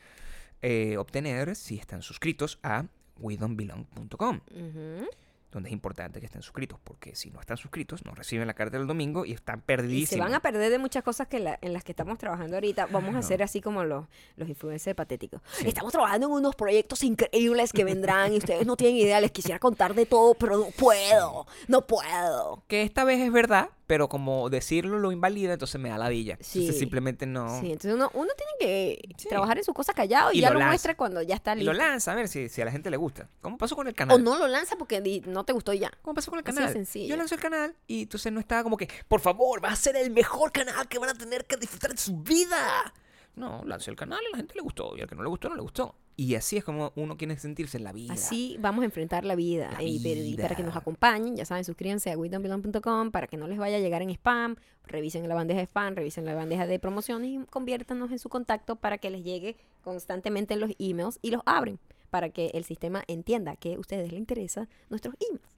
eh, 0.62 0.96
obtener 0.96 1.54
si 1.54 1.76
están 1.78 2.02
suscritos 2.02 2.58
a 2.64 2.86
wedon'tbelong.com 3.20 4.40
Ujú. 4.50 5.08
Donde 5.52 5.68
es 5.68 5.72
importante 5.72 6.18
que 6.18 6.26
estén 6.26 6.42
suscritos 6.42 6.80
porque 6.82 7.14
si 7.14 7.30
no 7.30 7.40
están 7.40 7.56
suscritos 7.58 8.04
no 8.04 8.14
reciben 8.14 8.46
la 8.46 8.54
carta 8.54 8.78
del 8.78 8.86
domingo 8.86 9.24
y 9.24 9.32
están 9.32 9.58
Y 9.58 9.60
se 9.60 9.66
perdidísimos. 9.66 10.24
van 10.26 10.34
a 10.34 10.40
perder 10.40 10.70
de 10.70 10.78
muchas 10.78 11.04
cosas 11.04 11.28
que 11.28 11.38
la- 11.38 11.58
en 11.60 11.72
las 11.72 11.84
que 11.84 11.92
estamos 11.92 12.18
trabajando 12.18 12.56
ahorita. 12.56 12.86
Vamos 12.86 13.08
a 13.10 13.12
Claro. 13.12 13.18
hacer 13.18 13.42
así 13.42 13.60
como 13.60 13.84
los, 13.84 14.06
los 14.36 14.48
influencers 14.48 14.96
patéticos. 14.96 15.42
Sí. 15.52 15.68
Estamos 15.68 15.92
trabajando 15.92 16.26
en 16.28 16.32
unos 16.32 16.56
proyectos 16.56 17.02
increíbles 17.04 17.72
que 17.72 17.84
vendrán 17.84 18.32
y 18.32 18.38
ustedes 18.38 18.66
no 18.66 18.76
tienen 18.76 18.96
idea. 18.96 19.20
Les 19.20 19.30
quisiera 19.30 19.58
contar 19.58 19.94
de 19.94 20.06
todo, 20.06 20.34
pero 20.34 20.56
no 20.56 20.66
puedo. 20.70 21.46
No 21.68 21.86
puedo. 21.86 22.64
Que 22.68 22.82
esta 22.82 23.04
vez 23.04 23.20
es 23.20 23.30
verdad, 23.30 23.68
pero 23.92 24.08
como 24.08 24.48
decirlo 24.48 24.98
lo 24.98 25.12
invalida, 25.12 25.52
entonces 25.52 25.78
me 25.78 25.90
da 25.90 25.98
la 25.98 26.08
villa. 26.08 26.38
Sí. 26.40 26.60
Entonces 26.60 26.80
simplemente 26.80 27.26
no. 27.26 27.60
Sí, 27.60 27.66
entonces 27.72 27.92
uno, 27.92 28.10
uno 28.14 28.30
tiene 28.34 28.52
que 28.58 29.02
Sí. 29.18 29.28
trabajar 29.28 29.58
en 29.58 29.64
sus 29.64 29.74
cosas 29.74 29.94
callado 29.94 30.32
y, 30.32 30.38
Y 30.38 30.40
ya 30.40 30.50
lo 30.50 30.60
muestra 30.60 30.96
cuando 30.96 31.20
ya 31.20 31.34
está 31.34 31.52
Y 31.52 31.56
listo. 31.56 31.74
lo 31.74 31.78
lanza 31.78 32.12
a 32.12 32.14
ver 32.14 32.26
si, 32.28 32.48
si 32.48 32.62
a 32.62 32.64
la 32.64 32.70
gente 32.70 32.88
le 32.88 32.96
gusta. 32.96 33.28
¿Cómo 33.42 33.58
pasó 33.58 33.76
con 33.76 33.86
el 33.88 33.94
canal? 33.94 34.16
o 34.16 34.18
no 34.18 34.38
lo 34.38 34.48
lanza 34.48 34.76
porque 34.76 35.20
no 35.26 35.44
te 35.44 35.52
gustó 35.52 35.74
ya. 35.74 35.92
¿Cómo 36.00 36.14
pasó 36.14 36.30
con 36.30 36.38
el 36.40 36.44
Así 36.46 36.56
canal? 36.56 36.72
sencillo. 36.72 37.06
Yo 37.10 37.16
lanzo 37.18 37.34
el 37.34 37.40
canal 37.42 37.76
y 37.86 38.04
entonces 38.04 38.32
no 38.32 38.40
estaba 38.40 38.62
como 38.62 38.78
que, 38.78 38.88
por 39.08 39.20
favor, 39.20 39.62
va 39.62 39.68
a 39.68 39.76
ser 39.76 39.94
el 39.96 40.10
mejor 40.10 40.52
canal 40.52 40.88
que 40.88 40.98
van 40.98 41.10
a 41.10 41.14
tener 41.14 41.44
que 41.44 41.58
disfrutar 41.58 41.90
de 41.90 41.98
su 41.98 42.16
vida. 42.16 42.94
No, 43.34 43.62
lancé 43.66 43.90
el 43.90 43.96
canal 43.98 44.20
y 44.22 44.26
a 44.28 44.30
la 44.30 44.36
gente 44.38 44.54
le 44.54 44.62
gustó. 44.62 44.96
Y 44.96 45.02
al 45.02 45.06
que 45.08 45.16
no 45.16 45.22
le 45.22 45.28
gustó, 45.28 45.50
no 45.50 45.56
le 45.56 45.60
gustó. 45.62 45.94
Y 46.16 46.34
así 46.34 46.58
es 46.58 46.64
como 46.64 46.92
uno 46.94 47.16
quiere 47.16 47.38
sentirse 47.38 47.78
en 47.78 47.84
la 47.84 47.92
vida. 47.92 48.12
Así 48.12 48.56
vamos 48.60 48.82
a 48.82 48.84
enfrentar 48.84 49.24
la 49.24 49.34
vida. 49.34 49.70
La 49.72 49.82
Y, 49.82 49.96
y 49.96 50.36
para 50.36 50.50
que 50.50 50.62
vida. 50.62 50.66
nos 50.66 50.76
acompañen, 50.76 51.36
ya 51.36 51.44
saben, 51.46 51.64
suscríbanse 51.64 52.10
a 52.10 52.18
WeDon'tBelong.com 52.18 53.10
para 53.10 53.26
que 53.26 53.36
no 53.36 53.46
les 53.48 53.58
vaya 53.58 53.78
a 53.78 53.80
llegar 53.80 54.02
en 54.02 54.10
spam. 54.10 54.56
Revisen 54.84 55.26
la 55.28 55.34
bandeja 55.34 55.60
de 55.60 55.66
spam, 55.66 55.94
revisen 55.94 56.24
la 56.26 56.34
bandeja 56.34 56.66
de 56.66 56.78
promociones 56.78 57.30
y 57.30 57.46
conviértanos 57.46 58.10
en 58.10 58.18
su 58.18 58.28
contacto 58.28 58.76
para 58.76 58.98
que 58.98 59.10
les 59.10 59.24
llegue 59.24 59.56
constantemente 59.82 60.54
en 60.54 60.60
los 60.60 60.70
emails 60.78 61.18
y 61.22 61.30
los 61.30 61.40
abren 61.46 61.78
para 62.10 62.28
que 62.28 62.50
el 62.52 62.64
sistema 62.64 63.02
entienda 63.06 63.56
que 63.56 63.74
a 63.74 63.78
ustedes 63.80 64.10
les 64.10 64.18
interesa 64.18 64.68
nuestros 64.90 65.14
emails. 65.18 65.48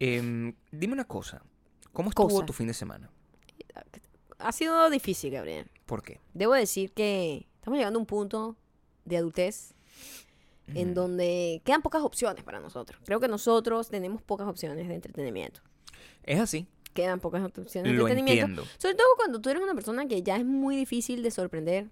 Em, 0.00 0.54
dime 0.72 0.94
una 0.94 1.04
cosa. 1.04 1.42
¿Cómo 1.92 2.08
estuvo 2.10 2.28
Cosa. 2.28 2.46
tu 2.46 2.52
fin 2.52 2.66
de 2.66 2.74
semana? 2.74 3.10
Ha 4.38 4.52
sido 4.52 4.88
difícil, 4.90 5.30
Gabriel. 5.32 5.70
¿Por 5.86 6.02
qué? 6.02 6.18
Debo 6.34 6.54
decir 6.54 6.92
que 6.92 7.46
estamos 7.56 7.78
llegando 7.78 7.98
a 7.98 8.00
un 8.00 8.06
punto 8.06 8.56
de 9.04 9.18
adultez 9.18 9.74
en 10.74 10.94
donde 10.94 11.62
quedan 11.64 11.82
pocas 11.82 12.02
opciones 12.02 12.44
para 12.44 12.60
nosotros. 12.60 13.00
Creo 13.04 13.20
que 13.20 13.28
nosotros 13.28 13.88
tenemos 13.88 14.22
pocas 14.22 14.46
opciones 14.46 14.86
de 14.88 14.94
entretenimiento. 14.94 15.60
Es 16.22 16.38
así. 16.40 16.66
Quedan 16.94 17.20
pocas 17.20 17.44
opciones 17.44 17.72
de 17.92 17.96
Lo 17.98 18.06
entretenimiento. 18.08 18.46
entiendo. 18.46 18.64
Sobre 18.78 18.94
todo 18.94 19.06
cuando 19.16 19.40
tú 19.40 19.48
eres 19.50 19.62
una 19.62 19.74
persona 19.74 20.06
que 20.06 20.22
ya 20.22 20.36
es 20.36 20.44
muy 20.44 20.76
difícil 20.76 21.22
de 21.22 21.30
sorprender. 21.30 21.88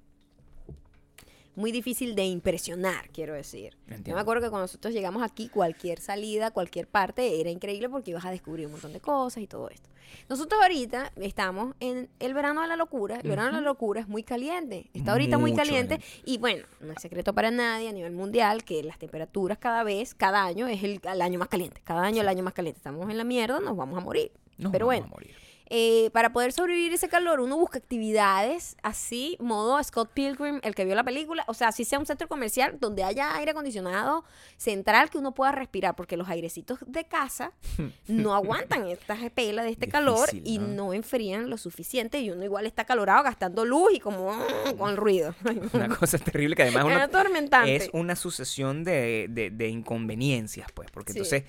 Muy 1.59 1.73
difícil 1.73 2.15
de 2.15 2.25
impresionar, 2.25 3.11
quiero 3.11 3.35
decir. 3.35 3.77
Yo 3.89 3.97
Entiendo. 3.97 4.15
me 4.15 4.21
acuerdo 4.21 4.43
que 4.45 4.49
cuando 4.49 4.63
nosotros 4.63 4.95
llegamos 4.95 5.25
aquí, 5.25 5.49
cualquier 5.49 5.99
salida, 5.99 6.53
cualquier 6.53 6.87
parte, 6.87 7.41
era 7.41 7.51
increíble 7.51 7.89
porque 7.89 8.13
ibas 8.13 8.25
a 8.25 8.31
descubrir 8.31 8.67
un 8.67 8.73
montón 8.73 8.93
de 8.93 9.01
cosas 9.01 9.43
y 9.43 9.49
todo 9.49 9.69
esto. 9.69 9.91
Nosotros 10.29 10.63
ahorita 10.63 11.13
estamos 11.17 11.75
en 11.81 12.09
el 12.21 12.33
verano 12.33 12.63
de 12.63 12.69
la 12.69 12.77
locura. 12.77 13.19
El 13.21 13.29
verano 13.29 13.57
de 13.57 13.63
la 13.63 13.71
locura 13.71 14.01
es 14.01 14.07
muy 14.07 14.23
caliente. 14.23 14.89
Está 14.95 15.11
ahorita 15.11 15.37
muy 15.37 15.53
caliente. 15.53 15.99
Y 16.25 16.39
bueno, 16.39 16.65
no 16.79 16.93
es 16.93 17.03
secreto 17.03 17.33
para 17.33 17.51
nadie 17.51 17.89
a 17.89 17.93
nivel 17.93 18.13
mundial 18.13 18.63
que 18.63 18.85
las 18.85 19.01
temperaturas 19.01 19.59
cada 19.59 19.83
vez, 19.83 20.15
cada 20.15 20.45
año, 20.45 20.69
es 20.69 20.85
el, 20.85 21.01
el 21.03 21.23
año 21.23 21.41
más 21.41 21.49
caliente. 21.49 21.81
Cada 21.83 22.05
año 22.05 22.21
el 22.21 22.29
año 22.29 22.45
más 22.45 22.55
caliente. 22.55 22.79
Estamos 22.79 23.11
en 23.11 23.19
la 23.19 23.25
mierda, 23.25 23.59
nos 23.59 23.77
vamos 23.77 23.99
a 23.99 24.01
morir. 24.01 24.31
Nos 24.59 24.71
Pero 24.71 24.87
vamos 24.87 25.01
bueno, 25.01 25.07
a 25.07 25.17
morir. 25.17 25.48
Eh, 25.71 26.11
para 26.13 26.33
poder 26.33 26.53
sobrevivir 26.53 26.93
ese 26.95 27.09
calor, 27.09 27.41
uno 27.41 27.57
busca 27.57 27.79
actividades 27.79 28.77
así, 28.83 29.37
modo 29.41 29.83
Scott 29.85 30.11
Pilgrim, 30.15 30.61
el 30.63 30.75
que 30.75 30.85
vio 30.85 30.95
la 30.95 31.05
película. 31.05 31.45
O 31.47 31.55
sea, 31.55 31.69
así 31.69 31.85
sea 31.85 31.99
un 31.99 32.07
centro 32.07 32.27
comercial 32.29 32.79
donde 32.81 33.05
haya 33.05 33.35
aire 33.37 33.51
acondicionado 33.51 34.25
central 34.57 35.11
que 35.11 35.19
uno 35.19 35.33
pueda 35.33 35.53
respirar, 35.53 35.95
porque 35.97 36.17
los 36.17 36.29
airecitos 36.29 36.79
de 36.87 37.05
casa 37.05 37.53
no 38.09 38.35
aguantan 38.35 38.87
esta 38.89 39.17
pela 39.35 39.63
de 39.63 39.71
este 39.71 39.89
calor 39.89 40.29
y 40.33 40.59
¿no? 40.59 40.69
no 40.69 40.95
enfrían 40.95 41.51
lo 41.51 41.59
suficiente. 41.59 42.21
Y 42.21 42.31
uno 42.31 42.45
igual 42.45 42.67
está 42.67 42.85
calorado 42.85 43.23
gastando 43.23 43.65
luz 43.65 43.93
y 43.95 44.01
como 44.01 44.33
mm, 44.33 44.77
con 44.79 44.91
el 44.91 44.97
ruido. 44.97 45.35
Una 45.75 45.89
cosa 45.89 46.19
terrible 46.19 46.57
que 46.57 46.63
además 46.63 46.87
Es 46.87 46.93
uno 46.93 47.01
atormentante. 47.03 47.77
es 47.77 47.91
una 47.93 48.17
sucesión 48.17 48.85
de, 48.85 49.27
de- 49.29 49.51
de 49.51 49.69
inconveniencias, 49.69 50.73
pues, 50.73 50.91
porque 50.91 51.13
Sí. 51.13 51.19
entonces 51.19 51.45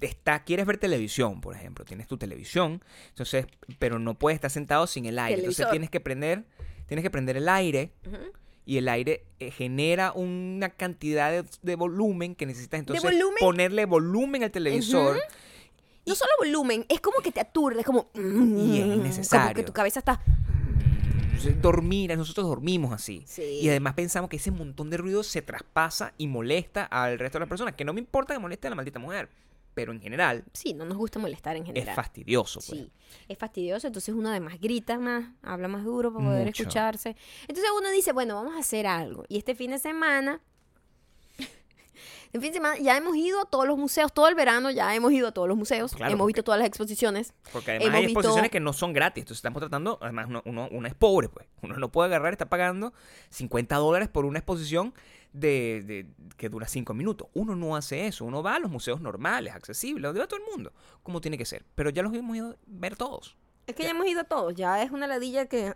está, 0.00 0.44
quieres 0.44 0.66
ver 0.66 0.78
televisión, 0.78 1.40
por 1.40 1.54
ejemplo, 1.56 1.84
tienes 1.84 2.06
tu 2.06 2.16
televisión, 2.16 2.82
entonces, 3.08 3.43
pero 3.78 3.98
no 3.98 4.14
puedes 4.14 4.36
estar 4.36 4.50
sentado 4.50 4.86
sin 4.86 5.06
el 5.06 5.18
aire, 5.18 5.40
entonces 5.40 5.68
tienes 5.70 5.90
que 5.90 6.00
prender, 6.00 6.44
tienes 6.86 7.02
que 7.02 7.10
prender 7.10 7.36
el 7.36 7.48
aire 7.48 7.92
y 8.66 8.78
el 8.78 8.88
aire 8.88 9.24
eh, 9.40 9.50
genera 9.50 10.12
una 10.12 10.70
cantidad 10.70 11.30
de, 11.30 11.44
de 11.62 11.76
volumen 11.76 12.34
que 12.34 12.46
necesitas 12.46 12.80
entonces 12.80 13.02
volumen? 13.02 13.36
ponerle 13.40 13.84
volumen 13.84 14.42
al 14.42 14.50
televisor. 14.50 15.20
No 16.06 16.14
solo 16.14 16.30
volumen, 16.38 16.84
es 16.88 17.00
como 17.00 17.20
que 17.20 17.32
te 17.32 17.40
aturde, 17.40 17.80
es 17.80 17.86
como... 17.86 18.10
Y 18.14 19.06
es 19.06 19.28
Como 19.28 19.54
que 19.54 19.62
tu 19.62 19.72
cabeza 19.72 20.00
está... 20.00 20.20
Dormir, 21.60 22.16
nosotros 22.16 22.46
dormimos 22.46 22.92
así. 22.92 23.22
Sí. 23.26 23.42
Y 23.42 23.68
además 23.68 23.92
pensamos 23.94 24.30
que 24.30 24.36
ese 24.36 24.50
montón 24.50 24.88
de 24.88 24.96
ruido 24.96 25.22
se 25.22 25.42
traspasa 25.42 26.14
y 26.16 26.26
molesta 26.26 26.84
al 26.84 27.18
resto 27.18 27.36
de 27.36 27.40
las 27.40 27.48
personas. 27.48 27.74
Que 27.74 27.84
no 27.84 27.92
me 27.92 28.00
importa 28.00 28.32
que 28.32 28.40
moleste 28.40 28.66
a 28.66 28.70
la 28.70 28.76
maldita 28.76 28.98
mujer. 28.98 29.28
Pero 29.74 29.92
en 29.92 30.00
general 30.00 30.44
Sí, 30.52 30.72
no 30.72 30.84
nos 30.84 30.96
gusta 30.96 31.18
molestar 31.18 31.56
en 31.56 31.66
general. 31.66 31.88
es 31.88 31.94
fastidioso. 31.96 32.60
Pues. 32.66 32.80
Sí, 32.80 32.90
es 33.28 33.36
fastidioso, 33.38 33.86
entonces 33.88 34.14
uno 34.14 34.28
además 34.30 34.60
grita 34.60 34.98
más, 34.98 35.30
habla 35.42 35.66
más 35.68 35.84
duro 35.84 36.12
para 36.12 36.24
poder 36.24 36.46
Mucho. 36.46 36.62
escucharse. 36.62 37.16
Entonces 37.48 37.70
uno 37.76 37.90
dice, 37.90 38.12
bueno, 38.12 38.36
vamos 38.36 38.54
a 38.54 38.60
hacer 38.60 38.86
algo. 38.86 39.24
Y 39.28 39.36
este 39.38 39.54
fin 39.54 39.72
de 39.72 39.78
semana, 39.78 40.40
el 42.32 42.40
fin 42.40 42.50
de 42.50 42.54
semana 42.54 42.76
ya 42.78 42.96
hemos 42.96 43.14
ido 43.16 43.40
a 43.40 43.44
todos 43.44 43.64
los 43.66 43.78
museos, 43.78 44.12
todo 44.12 44.26
el 44.28 44.34
verano 44.34 44.68
ya 44.70 44.92
hemos 44.94 45.12
ido 45.12 45.28
a 45.28 45.32
todos 45.32 45.46
los 45.46 45.56
museos, 45.56 45.92
Claro, 45.94 46.12
hemos 46.12 46.24
porque- 46.24 46.30
visto 46.30 46.42
todas 46.42 46.58
las 46.58 46.66
exposiciones. 46.66 47.32
Porque 47.52 47.70
además 47.72 47.86
Hemos 47.86 47.98
hay 47.98 48.06
visto- 48.06 48.20
exposiciones 48.20 48.50
que 48.50 48.60
no 48.60 48.72
son 48.72 48.92
gratis. 48.92 49.22
Entonces 49.22 49.38
estamos 49.38 49.60
tratando, 49.60 49.98
además 50.02 50.26
uno, 50.28 50.42
uno, 50.44 50.68
uno 50.72 50.88
es 50.88 50.94
pobre, 50.94 51.28
pues. 51.28 51.46
Uno 51.62 51.76
no 51.78 51.92
puede 51.92 52.08
agarrar, 52.08 52.32
está 52.32 52.48
pagando 52.48 52.92
50 53.30 53.76
dólares 53.76 54.08
por 54.08 54.24
una 54.24 54.38
exposición 54.40 54.94
de, 55.34 55.82
de- 55.84 56.06
que 56.38 56.48
dura 56.48 56.66
5 56.66 56.94
minutos. 56.94 57.28
Uno 57.34 57.54
no 57.54 57.76
hace 57.76 58.06
eso. 58.06 58.24
Uno 58.24 58.42
va 58.42 58.54
a 58.54 58.58
los 58.58 58.70
museos 58.70 59.00
normales, 59.02 59.52
accesibles, 59.52 60.02
donde 60.04 60.20
va 60.20 60.26
todo 60.26 60.40
el 60.40 60.46
mundo, 60.50 60.72
como 61.02 61.20
tiene 61.20 61.36
que 61.36 61.44
ser. 61.44 61.64
Pero 61.74 61.90
ya 61.90 62.02
los 62.02 62.14
hemos 62.14 62.34
ido 62.36 62.50
a 62.50 62.56
ver 62.66 62.96
todos. 62.96 63.36
Es 63.66 63.74
que 63.74 63.82
ya 63.84 63.90
hemos 63.92 64.06
ido 64.06 64.20
a 64.20 64.24
todos, 64.24 64.54
ya 64.54 64.82
es 64.82 64.90
una 64.90 65.06
ladilla 65.06 65.46
que... 65.46 65.68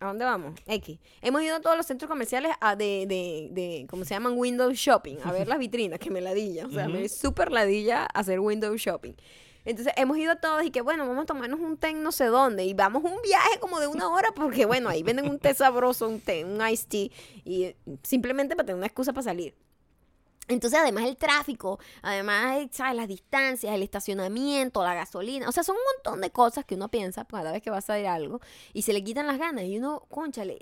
¿A 0.00 0.06
dónde 0.06 0.22
vamos? 0.26 0.60
X. 0.66 0.98
Hemos 1.22 1.40
ido 1.42 1.56
a 1.56 1.60
todos 1.62 1.78
los 1.78 1.86
centros 1.86 2.06
comerciales 2.10 2.52
a 2.60 2.76
de, 2.76 3.06
de, 3.08 3.48
de, 3.52 3.86
¿cómo 3.88 4.04
se 4.04 4.12
llaman? 4.12 4.34
Window 4.36 4.70
shopping, 4.72 5.16
a 5.24 5.32
ver 5.32 5.48
las 5.48 5.58
vitrinas, 5.66 5.98
que 5.98 6.10
me 6.10 6.20
ladilla. 6.20 6.66
O 6.66 6.70
sea, 6.70 6.88
me 6.88 6.96
Ujú. 6.96 7.04
es 7.06 7.16
súper 7.16 7.50
ladilla 7.50 8.04
hacer 8.04 8.38
window 8.38 8.74
shopping. 8.76 9.14
Entonces 9.64 9.92
hemos 9.96 10.18
ido 10.18 10.32
a 10.32 10.36
todos 10.36 10.64
y 10.64 10.70
que 10.70 10.80
bueno, 10.80 11.06
vamos 11.06 11.22
a 11.22 11.26
tomarnos 11.26 11.60
un 11.60 11.76
té 11.76 11.92
no 11.92 12.10
sé 12.12 12.26
dónde 12.26 12.64
y 12.64 12.74
vamos 12.74 13.04
un 13.04 13.20
viaje 13.22 13.60
como 13.60 13.78
de 13.78 13.86
una 13.86 14.08
hora 14.08 14.30
porque 14.34 14.66
bueno, 14.66 14.88
ahí 14.88 15.02
venden 15.02 15.28
un 15.28 15.38
té 15.38 15.54
sabroso, 15.54 16.08
un 16.08 16.20
té, 16.20 16.44
un 16.44 16.60
iced 16.68 16.88
tea 16.88 17.08
y 17.44 17.76
simplemente 18.02 18.56
para 18.56 18.66
tener 18.66 18.78
una 18.78 18.86
excusa 18.86 19.12
para 19.12 19.22
salir. 19.24 19.54
Entonces, 20.48 20.78
además 20.80 21.04
el 21.04 21.16
tráfico, 21.16 21.78
además, 22.02 22.66
¿sabes? 22.72 22.96
Las 22.96 23.06
distancias, 23.06 23.72
el 23.72 23.82
estacionamiento, 23.84 24.82
la 24.82 24.92
gasolina, 24.94 25.48
o 25.48 25.52
sea, 25.52 25.62
son 25.62 25.76
un 25.76 25.82
montón 25.94 26.20
de 26.20 26.30
cosas 26.30 26.64
que 26.64 26.74
uno 26.74 26.90
piensa 26.90 27.24
cada 27.24 27.52
vez 27.52 27.62
que 27.62 27.70
va 27.70 27.78
a 27.78 27.80
salir 27.80 28.08
algo 28.08 28.40
y 28.72 28.82
se 28.82 28.92
le 28.92 29.04
quitan 29.04 29.28
las 29.28 29.38
ganas 29.38 29.64
y 29.64 29.78
uno, 29.78 30.04
conchale, 30.10 30.58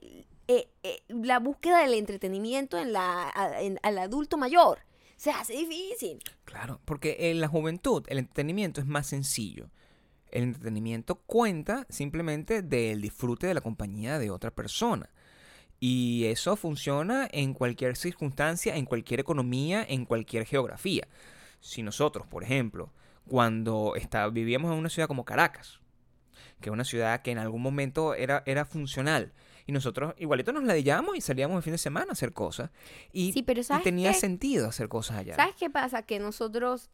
eh, 0.48 0.68
eh, 0.82 1.02
la 1.08 1.38
búsqueda 1.38 1.80
del 1.80 1.94
entretenimiento 1.94 2.76
en 2.76 2.92
la, 2.92 3.32
en- 3.60 3.80
al 3.82 3.96
adulto 3.98 4.36
mayor 4.36 4.80
se 5.20 5.30
hace 5.30 5.52
difícil. 5.52 6.18
Claro, 6.46 6.80
porque 6.86 7.30
en 7.30 7.42
la 7.42 7.48
juventud 7.48 8.02
el 8.08 8.16
entretenimiento 8.16 8.80
es 8.80 8.86
más 8.86 9.06
sencillo. 9.06 9.68
El 10.30 10.44
entretenimiento 10.44 11.16
cuenta 11.16 11.86
simplemente 11.90 12.62
del 12.62 13.02
disfrute 13.02 13.46
de 13.46 13.52
la 13.52 13.60
compañía 13.60 14.18
de 14.18 14.30
otra 14.30 14.50
persona. 14.50 15.10
Y 15.78 16.24
eso 16.24 16.56
funciona 16.56 17.28
en 17.32 17.52
cualquier 17.52 17.98
circunstancia, 17.98 18.76
en 18.76 18.86
cualquier 18.86 19.20
economía, 19.20 19.84
en 19.86 20.06
cualquier 20.06 20.46
geografía. 20.46 21.06
si 21.60 21.82
nosotros, 21.82 22.26
por 22.26 22.42
ejemplo, 22.42 22.90
cuando 23.28 23.96
está, 23.96 24.26
vivíamos 24.30 24.72
en 24.72 24.78
una 24.78 24.88
ciudad 24.88 25.06
como 25.06 25.26
Caracas, 25.26 25.80
que 26.62 26.70
es 26.70 26.72
una 26.72 26.84
ciudad 26.84 27.20
que 27.20 27.30
en 27.30 27.36
algún 27.36 27.60
momento 27.60 28.14
era, 28.14 28.42
era 28.46 28.64
funcional, 28.64 29.34
y 29.70 29.72
nosotros 29.72 30.14
igualito 30.18 30.52
nos 30.52 30.64
ladillábamos 30.64 31.16
y 31.16 31.20
salíamos 31.20 31.56
el 31.58 31.62
fin 31.62 31.72
de 31.74 31.78
semana 31.78 32.06
a 32.08 32.12
hacer 32.12 32.32
cosas, 32.32 32.70
y, 33.12 33.32
Sí, 33.32 33.42
pero 33.44 33.60
y 33.60 33.64
¿sabes 33.64 33.84
tenía 33.84 34.12
qué? 34.12 34.18
sentido 34.18 34.66
hacer 34.68 34.88
cosas 34.88 35.18
allá. 35.18 35.36
¿Sabes 35.36 35.54
qué 35.54 35.70
pasa? 35.70 36.02
Que 36.02 36.18
nosotros, 36.18 36.90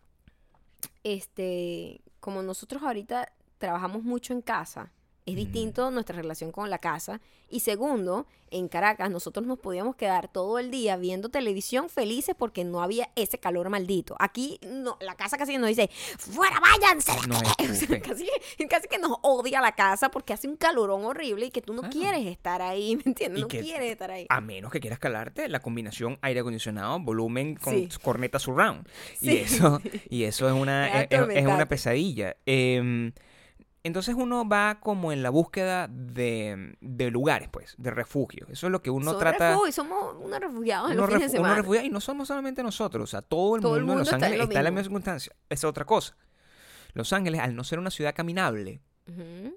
este, 1.02 2.02
como 2.20 2.42
nosotros 2.42 2.82
ahorita 2.82 3.32
trabajamos 3.58 4.02
mucho 4.02 4.32
en 4.34 4.42
casa, 4.42 4.92
es 5.26 5.36
distinto 5.36 5.90
nuestra 5.90 6.16
relación 6.16 6.52
con 6.52 6.70
la 6.70 6.78
casa. 6.78 7.20
Y 7.48 7.60
segundo, 7.60 8.26
en 8.50 8.66
Caracas 8.68 9.10
nosotros 9.10 9.46
nos 9.46 9.58
podíamos 9.58 9.94
quedar 9.96 10.28
todo 10.28 10.58
el 10.58 10.70
día 10.70 10.96
viendo 10.96 11.28
televisión 11.28 11.88
felices 11.88 12.34
porque 12.36 12.64
no 12.64 12.82
había 12.82 13.10
ese 13.16 13.38
calor 13.38 13.68
maldito. 13.68 14.16
Aquí 14.18 14.58
no, 14.66 14.96
la 15.00 15.14
casa 15.16 15.36
casi 15.36 15.56
nos 15.58 15.68
dice, 15.68 15.88
fuera, 16.18 16.58
váyanse. 16.60 17.12
de 17.20 17.26
Nos 17.28 17.42
aquí". 17.42 17.52
O 17.66 17.66
sea, 17.66 17.72
escupe. 17.72 18.00
casi, 18.00 18.28
casi 18.68 18.88
que 18.88 18.98
nos 18.98 19.16
odia 19.22 19.60
la 19.60 19.72
casa 19.72 20.10
porque 20.10 20.32
hace 20.32 20.48
un 20.48 20.56
calorón 20.56 21.04
horrible 21.04 21.46
y 21.46 21.50
que 21.50 21.60
tú 21.62 21.72
no 21.74 21.82
quieres 21.90 22.26
estar 22.26 22.62
ahí, 22.62 22.96
¿me 22.96 23.02
entiendes? 23.06 23.42
No 23.42 23.48
quieres 23.48 23.90
estar 23.92 24.10
ahí. 24.10 24.26
A 24.28 24.40
menos 24.40 24.70
que 24.72 24.80
quieras 24.80 24.98
calarte 24.98 25.48
la 25.48 25.60
combinación 25.60 26.18
aire 26.22 26.40
acondicionado, 26.40 26.98
volumen 27.00 27.56
con 27.56 27.74
Sí. 27.74 27.88
corneta 28.02 28.38
surround. 28.38 28.88
Sí. 29.20 29.30
Y 29.32 29.36
eso, 29.38 29.80
y 30.10 30.22
eso 30.24 30.46
es 30.48 30.54
una, 30.54 31.02
Es 31.02 31.46
una 31.46 31.66
pesadilla. 31.66 32.36
Em, 32.46 33.12
entonces 33.86 34.14
uno 34.16 34.48
va 34.48 34.78
como 34.80 35.12
en 35.12 35.22
la 35.22 35.30
búsqueda 35.30 35.88
de, 35.88 36.76
de 36.80 37.10
lugares, 37.10 37.48
pues, 37.50 37.74
de 37.78 37.90
refugio. 37.90 38.46
Eso 38.50 38.66
es 38.66 38.70
lo 38.72 38.82
que 38.82 38.90
uno 38.90 39.16
trata. 39.16 39.50
refugios, 39.50 39.74
somos 39.74 40.16
unos 40.20 40.40
refugiados 40.40 40.90
en 40.90 40.98
Uno, 40.98 41.06
los 41.06 41.14
fines 41.14 41.32
de 41.32 41.38
refu- 41.38 41.62
semana. 41.64 41.84
y 41.84 41.90
no 41.90 42.00
somos 42.00 42.28
solamente 42.28 42.62
nosotros, 42.62 43.04
o 43.04 43.06
sea, 43.06 43.22
todo 43.22 43.56
el 43.56 43.62
Todo 43.62 43.76
el 43.76 43.82
mundo 43.84 43.92
en 43.94 43.98
mundo 43.98 44.00
Los 44.00 44.08
está 44.08 44.16
en 44.16 44.24
Ángeles 44.24 44.48
está 44.48 44.58
en 44.60 44.64
la 44.64 44.70
misma 44.70 44.82
circunstancia. 44.82 45.32
Es 45.48 45.64
otra 45.64 45.84
cosa. 45.84 46.16
Los 46.94 47.12
Ángeles, 47.12 47.40
al 47.40 47.54
no 47.54 47.64
ser 47.64 47.78
una 47.78 47.90
ciudad 47.90 48.14
caminable, 48.14 48.80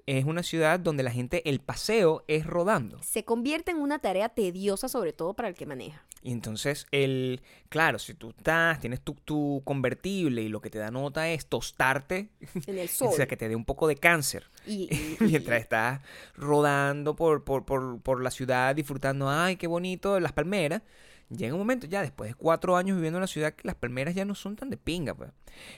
Es 0.06 0.24
una 0.24 0.42
ciudad 0.42 0.78
donde 0.78 1.02
la 1.02 1.10
gente, 1.10 1.48
el 1.48 1.60
paseo 1.60 2.24
es 2.28 2.46
rodando. 2.46 3.02
Se 3.02 3.24
convierte 3.24 3.72
en 3.72 3.78
una 3.78 3.98
tarea 3.98 4.28
tediosa, 4.28 4.88
sobre 4.88 5.12
todo 5.12 5.34
para 5.34 5.48
el 5.48 5.54
que 5.54 5.66
maneja. 5.66 6.04
Y 6.22 6.32
entonces, 6.32 6.86
el, 6.92 7.40
claro, 7.68 7.98
si 7.98 8.14
tú 8.14 8.30
estás, 8.30 8.78
tienes 8.78 9.00
tu, 9.00 9.14
tu 9.14 9.62
convertible 9.64 10.42
y 10.42 10.48
lo 10.48 10.60
que 10.60 10.70
te 10.70 10.78
da 10.78 10.90
nota 10.90 11.28
es 11.30 11.46
tostarte, 11.46 12.28
En 12.66 12.78
el 12.78 12.86
o 12.88 12.92
sol. 12.92 13.12
sea, 13.14 13.26
que 13.26 13.36
te 13.36 13.48
dé 13.48 13.56
un 13.56 13.64
poco 13.64 13.88
de 13.88 13.96
cáncer. 13.96 14.44
Y, 14.66 14.88
y- 14.94 15.16
Mientras 15.20 15.60
estás 15.60 16.00
rodando 16.36 17.16
por, 17.16 17.44
por, 17.44 17.64
por, 17.64 18.00
por 18.00 18.22
la 18.22 18.30
ciudad, 18.30 18.74
disfrutando, 18.76 19.28
ay, 19.30 19.56
qué 19.56 19.66
bonito, 19.66 20.20
las 20.20 20.32
palmeras. 20.32 20.82
Llega 21.30 21.54
un 21.54 21.60
momento 21.60 21.86
ya, 21.86 22.02
después 22.02 22.30
de 22.30 22.34
cuatro 22.34 22.76
años 22.76 22.96
viviendo 22.96 23.18
en 23.18 23.22
la 23.22 23.28
ciudad, 23.28 23.54
que 23.54 23.66
las 23.66 23.76
palmeras 23.76 24.16
ya 24.16 24.24
no 24.24 24.34
son 24.34 24.56
tan 24.56 24.68
de 24.68 24.76
pinga, 24.76 25.14
pues. 25.14 25.30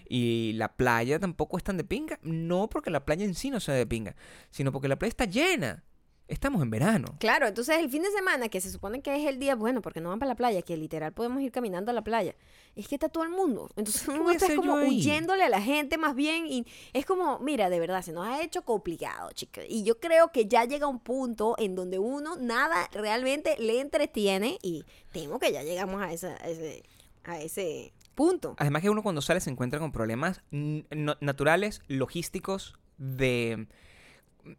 Y 0.09 0.53
la 0.55 0.75
playa 0.75 1.19
tampoco 1.19 1.59
es 1.59 1.65
tan 1.65 1.77
de 1.77 1.85
pinga. 1.85 2.19
No 2.23 2.71
porque 2.71 2.91
la 2.91 3.05
playa 3.05 3.25
en 3.25 3.35
sí 3.35 3.51
no 3.51 3.61
sea 3.61 3.75
de 3.75 3.87
pinga, 3.87 4.17
sino 4.51 4.73
porque 4.73 4.89
la 4.89 4.97
playa 4.97 5.11
está 5.11 5.27
llena. 5.27 5.85
Estamos 6.29 6.63
en 6.63 6.71
verano. 6.71 7.17
Claro, 7.19 7.47
entonces 7.47 7.77
el 7.79 7.91
fin 7.91 8.03
de 8.03 8.11
semana, 8.11 8.49
que 8.49 8.61
se 8.61 8.71
supone 8.71 9.03
que 9.03 9.15
es 9.21 9.27
el 9.29 9.39
día 9.39 9.55
bueno, 9.55 9.83
porque 9.83 10.01
no 10.01 10.09
van 10.09 10.19
para 10.19 10.31
la 10.31 10.35
playa, 10.35 10.63
que 10.63 10.77
literal 10.77 11.13
podemos 11.13 11.43
ir 11.43 11.53
caminando 11.53 11.91
a 11.91 11.95
la 11.95 12.03
playa, 12.03 12.35
es 12.75 12.89
que 12.89 12.95
está 12.95 13.09
todo 13.11 13.25
el 13.25 13.31
mundo. 13.31 13.69
Entonces 13.77 14.09
uno 14.09 14.31
está 14.31 14.55
como 14.57 14.75
huyéndole 14.77 15.43
a 15.45 15.49
la 15.51 15.61
gente 15.61 15.99
más 15.99 16.15
bien 16.15 16.47
y 16.47 16.67
es 16.95 17.05
como, 17.05 17.39
mira, 17.41 17.69
de 17.69 17.81
verdad, 17.81 18.03
se 18.03 18.13
nos 18.13 18.27
ha 18.27 18.41
hecho 18.43 18.63
complicado, 18.63 19.31
chicos. 19.33 19.65
Y 19.69 19.83
yo 19.85 20.01
creo 20.01 20.33
que 20.33 20.47
ya 20.47 20.65
llega 20.65 20.87
un 20.87 21.01
punto 21.01 21.55
en 21.59 21.75
donde 21.75 21.99
uno 21.99 22.37
nada 22.37 22.89
realmente 22.93 23.57
le 23.59 23.81
entretiene 23.81 24.59
y 24.63 24.85
temo 25.13 25.39
que 25.39 25.53
ya 25.53 25.63
llegamos 25.63 26.01
a, 26.01 26.13
esa- 26.13 26.37
a 26.43 26.49
ese, 26.49 26.83
a 27.25 27.41
ese 27.41 27.93
punto. 28.15 28.55
Además 28.59 28.81
que 28.83 28.91
uno 28.91 29.03
cuando 29.03 29.21
sale 29.23 29.41
se 29.41 29.51
encuentra 29.51 29.79
con 29.81 29.93
problemas 29.93 30.41
naturales, 30.51 31.83
logísticos, 31.89 32.75
de 32.99 33.67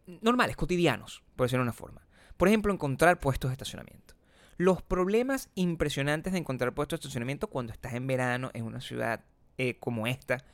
normales, 0.06 0.56
cotidianos, 0.56 1.22
por 1.36 1.46
decirlo 1.46 1.62
de 1.62 1.68
una 1.68 1.72
forma. 1.72 2.06
Por 2.36 2.48
ejemplo, 2.48 2.72
encontrar 2.72 3.20
puestos 3.20 3.50
de 3.50 3.52
estacionamiento. 3.52 4.14
Los 4.56 4.82
problemas 4.82 5.50
impresionantes 5.54 6.32
de 6.32 6.38
encontrar 6.38 6.74
puestos 6.74 6.98
de 6.98 7.02
estacionamiento 7.02 7.48
cuando 7.48 7.72
estás 7.72 7.94
en 7.94 8.06
verano 8.06 8.50
en 8.54 8.64
una 8.64 8.80
ciudad 8.80 9.24
eh, 9.58 9.78
como 9.78 10.06
esta, 10.06 10.44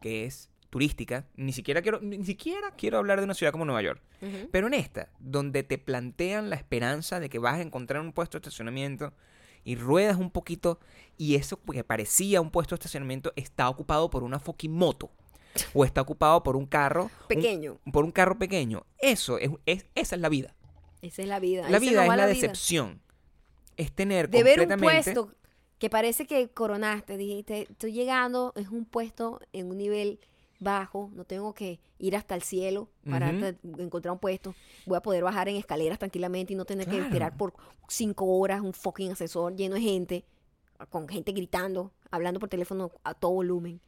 que 0.00 0.24
es 0.24 0.50
turística. 0.70 1.26
Ni 1.36 1.52
siquiera 1.52 1.82
quiero, 1.82 2.00
ni 2.00 2.24
siquiera 2.24 2.72
quiero 2.76 2.98
hablar 2.98 3.20
de 3.20 3.24
una 3.24 3.34
ciudad 3.34 3.52
como 3.52 3.64
Nueva 3.64 3.82
York. 3.82 4.02
Pero 4.50 4.68
en 4.68 4.74
esta, 4.74 5.10
donde 5.18 5.62
te 5.62 5.76
plantean 5.76 6.48
la 6.48 6.56
esperanza 6.56 7.20
de 7.20 7.28
que 7.28 7.38
vas 7.38 7.56
a 7.56 7.60
encontrar 7.60 8.00
un 8.00 8.12
puesto 8.12 8.38
de 8.38 8.40
estacionamiento 8.40 9.12
y 9.64 9.76
ruedas 9.76 10.16
un 10.16 10.30
poquito 10.30 10.80
y 11.18 11.34
eso 11.34 11.60
que 11.62 11.84
parecía 11.84 12.40
un 12.40 12.50
puesto 12.50 12.74
de 12.74 12.78
estacionamiento 12.78 13.32
está 13.36 13.68
ocupado 13.68 14.08
por 14.10 14.22
una 14.22 14.40
fucking 14.40 14.72
moto 14.72 15.10
o 15.72 15.84
está 15.84 16.00
ocupado 16.02 16.42
por 16.42 16.56
un 16.56 16.66
carro 16.66 17.04
un- 17.04 17.26
Pequeño. 17.28 17.78
por 17.92 18.04
un 18.04 18.12
carro 18.12 18.38
pequeño. 18.38 18.84
Eso 18.98 19.38
es, 19.38 19.50
es- 19.66 19.86
esa 19.94 20.14
es 20.16 20.20
la 20.20 20.28
vida. 20.28 20.54
Esa 21.02 21.22
es 21.22 21.28
la 21.28 21.38
vida. 21.38 21.68
La 21.68 21.76
ahí 21.78 21.88
vida 21.88 22.02
es 22.02 22.08
la, 22.08 22.14
vida. 22.16 22.26
decepción. 22.26 23.00
Es 23.76 23.92
tener 23.92 24.28
de 24.30 24.42
ver 24.42 24.60
un 24.60 24.66
completamente 24.68 25.12
puesto 25.12 25.34
que 25.78 25.90
parece 25.90 26.26
que 26.26 26.48
coronaste, 26.48 27.16
dijiste, 27.16 27.66
estoy 27.70 27.92
llegando, 27.92 28.52
es 28.56 28.68
un 28.68 28.84
puesto 28.84 29.40
en 29.52 29.68
un 29.68 29.76
nivel 29.76 30.18
bajo, 30.60 31.10
no 31.12 31.24
tengo 31.24 31.52
que 31.52 31.78
ir 31.98 32.16
hasta 32.16 32.34
el 32.34 32.42
cielo 32.42 32.88
para 33.10 33.30
encontrar 33.78 34.12
un 34.12 34.18
puesto, 34.18 34.54
voy 34.86 34.96
a 34.96 35.02
poder 35.02 35.22
bajar 35.24 35.48
en 35.48 35.56
escaleras 35.56 35.98
tranquilamente 35.98 36.52
y 36.52 36.56
no 36.56 36.64
tener 36.64 36.88
que 36.88 36.98
esperar 36.98 37.36
por 37.36 37.52
cinco 37.88 38.24
horas 38.38 38.60
un 38.62 38.72
fucking 38.72 39.12
ascensor 39.12 39.54
lleno 39.56 39.74
de 39.74 39.80
gente, 39.82 40.24
con 40.90 41.06
gente 41.08 41.32
gritando, 41.32 41.92
hablando 42.10 42.40
por 42.40 42.48
teléfono 42.48 42.92
a 43.02 43.12
todo 43.14 43.32
volumen. 43.32 43.80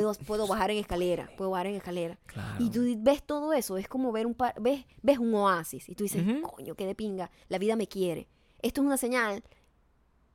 Puedo, 0.00 0.14
puedo 0.26 0.46
bajar 0.46 0.70
en 0.70 0.78
escalera, 0.78 1.30
puedo 1.36 1.50
bajar 1.50 1.66
en 1.66 1.76
escalera. 1.76 2.18
Claro. 2.26 2.64
Y 2.64 2.70
tú 2.70 2.82
ves 2.98 3.22
todo 3.22 3.52
eso, 3.52 3.76
es 3.76 3.88
como 3.88 4.12
ver 4.12 4.26
un 4.26 4.34
par, 4.34 4.54
ves, 4.60 4.84
ves 5.02 5.18
un 5.18 5.34
oasis 5.34 5.88
y 5.88 5.94
tú 5.94 6.04
dices, 6.04 6.26
Ujú. 6.26 6.42
coño, 6.42 6.74
qué 6.74 6.86
de 6.86 6.94
pinga, 6.94 7.30
la 7.48 7.58
vida 7.58 7.76
me 7.76 7.86
quiere. 7.86 8.28
Esto 8.60 8.80
es 8.80 8.86
una 8.86 8.96
señal 8.96 9.42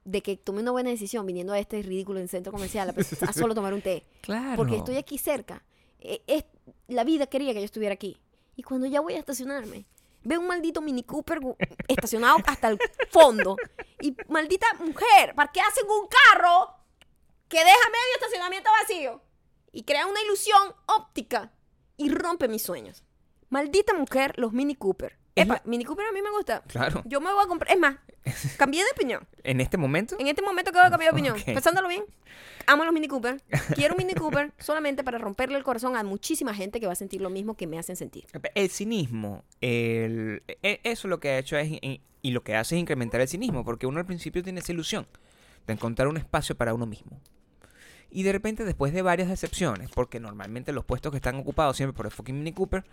de 0.05 0.21
que 0.21 0.37
tomé 0.37 0.61
una 0.61 0.71
buena 0.71 0.89
decisión 0.89 1.25
viniendo 1.25 1.53
a 1.53 1.59
este 1.59 1.81
ridículo 1.81 2.19
en 2.19 2.27
centro 2.27 2.51
comercial 2.51 2.89
a, 2.89 3.27
a 3.29 3.33
solo 3.33 3.53
tomar 3.53 3.73
un 3.73 3.81
té. 3.81 4.05
Claro. 4.21 4.55
Porque 4.55 4.77
estoy 4.77 4.95
aquí 4.95 5.17
cerca. 5.17 5.63
Eh, 5.99 6.21
es, 6.27 6.45
la 6.87 7.03
vida 7.03 7.27
quería 7.27 7.53
que 7.53 7.59
yo 7.59 7.65
estuviera 7.65 7.93
aquí. 7.93 8.17
Y 8.55 8.63
cuando 8.63 8.87
ya 8.87 9.01
voy 9.01 9.13
a 9.13 9.19
estacionarme, 9.19 9.85
veo 10.23 10.39
un 10.39 10.47
maldito 10.47 10.81
Mini 10.81 11.03
Cooper 11.03 11.39
estacionado 11.87 12.37
hasta 12.45 12.69
el 12.69 12.79
fondo. 13.09 13.57
Y 14.01 14.15
maldita 14.29 14.67
mujer, 14.79 15.35
parqueas 15.35 15.77
en 15.77 15.89
un 15.89 16.07
carro 16.07 16.73
que 17.47 17.57
deja 17.57 17.89
medio 17.89 18.15
estacionamiento 18.15 18.69
vacío. 18.81 19.21
Y 19.77 19.83
crea 19.83 20.07
una 20.07 20.19
ilusión 20.23 20.59
óptica 20.87 21.51
y 21.97 22.09
rompe 22.09 22.47
mis 22.47 22.63
sueños. 22.63 23.03
Maldita 23.49 23.93
mujer, 23.93 24.33
los 24.37 24.51
Mini 24.51 24.73
Cooper. 24.73 25.17
Epa, 25.35 25.53
la- 25.55 25.61
Mini 25.65 25.85
Cooper 25.85 26.07
a 26.07 26.11
mí 26.11 26.21
me 26.23 26.31
gusta. 26.31 26.63
Claro. 26.63 27.03
Yo 27.05 27.21
me 27.21 27.31
voy 27.31 27.43
a 27.43 27.47
comprar. 27.47 27.71
Es 27.71 27.79
más, 27.79 27.97
cambié 28.57 28.83
de 28.83 28.89
opinión. 28.91 29.27
En 29.43 29.61
este 29.61 29.77
momento, 29.77 30.15
En 30.17 30.25
este 30.25 30.41
momento 30.41 30.71
acabo 30.71 30.85
de 30.85 30.89
cambiar 30.89 31.11
de 31.13 31.15
opinión. 31.15 31.37
Ok. 31.37 31.45
Pensándolo 31.45 31.87
bien, 31.89 32.03
amo 32.65 32.85
los 32.85 32.91
Mini 32.93 33.07
Cooper. 33.07 33.39
Quiero 33.75 33.93
un 33.93 33.99
Mini 33.99 34.15
Cooper 34.15 34.51
solamente 34.57 35.03
para 35.03 35.19
romperle 35.19 35.57
el 35.59 35.63
corazón 35.63 35.95
a 35.95 36.03
muchísima 36.03 36.55
gente 36.55 36.79
que 36.79 36.87
va 36.87 36.93
a 36.93 36.95
sentir 36.95 37.21
lo 37.21 37.29
mismo 37.29 37.55
que 37.55 37.67
me 37.67 37.77
hacen 37.77 37.95
sentir. 37.95 38.25
El 38.55 38.69
cinismo, 38.71 39.43
el, 39.61 40.41
e- 40.63 40.79
eso 40.85 41.07
lo 41.07 41.19
que 41.19 41.29
ha 41.29 41.37
hecho 41.37 41.55
es, 41.55 41.69
y 42.23 42.31
lo 42.31 42.43
que 42.43 42.55
hace 42.55 42.75
es 42.75 42.81
incrementar 42.81 43.21
el 43.21 43.27
cinismo, 43.27 43.63
porque 43.63 43.85
uno 43.85 43.99
al 43.99 44.07
principio 44.07 44.41
tiene 44.41 44.59
esa 44.61 44.71
ilusión 44.71 45.05
de 45.67 45.73
encontrar 45.73 46.07
un 46.07 46.17
espacio 46.17 46.57
para 46.57 46.73
uno 46.73 46.87
mismo. 46.87 47.21
Y 48.09 48.23
de 48.23 48.31
repente, 48.31 48.63
después 48.63 48.93
de 48.93 49.01
varias 49.01 49.27
decepciones, 49.29 49.89
porque 49.93 50.19
normalmente 50.19 50.71
los 50.71 50.85
puestos 50.85 51.11
que 51.11 51.17
están 51.17 51.35
ocupados 51.35 51.75
siempre 51.77 51.95
por 51.95 52.05
el 52.05 52.11
fucking 52.11 52.37
Mini 52.37 52.53
Cooper, 52.53 52.83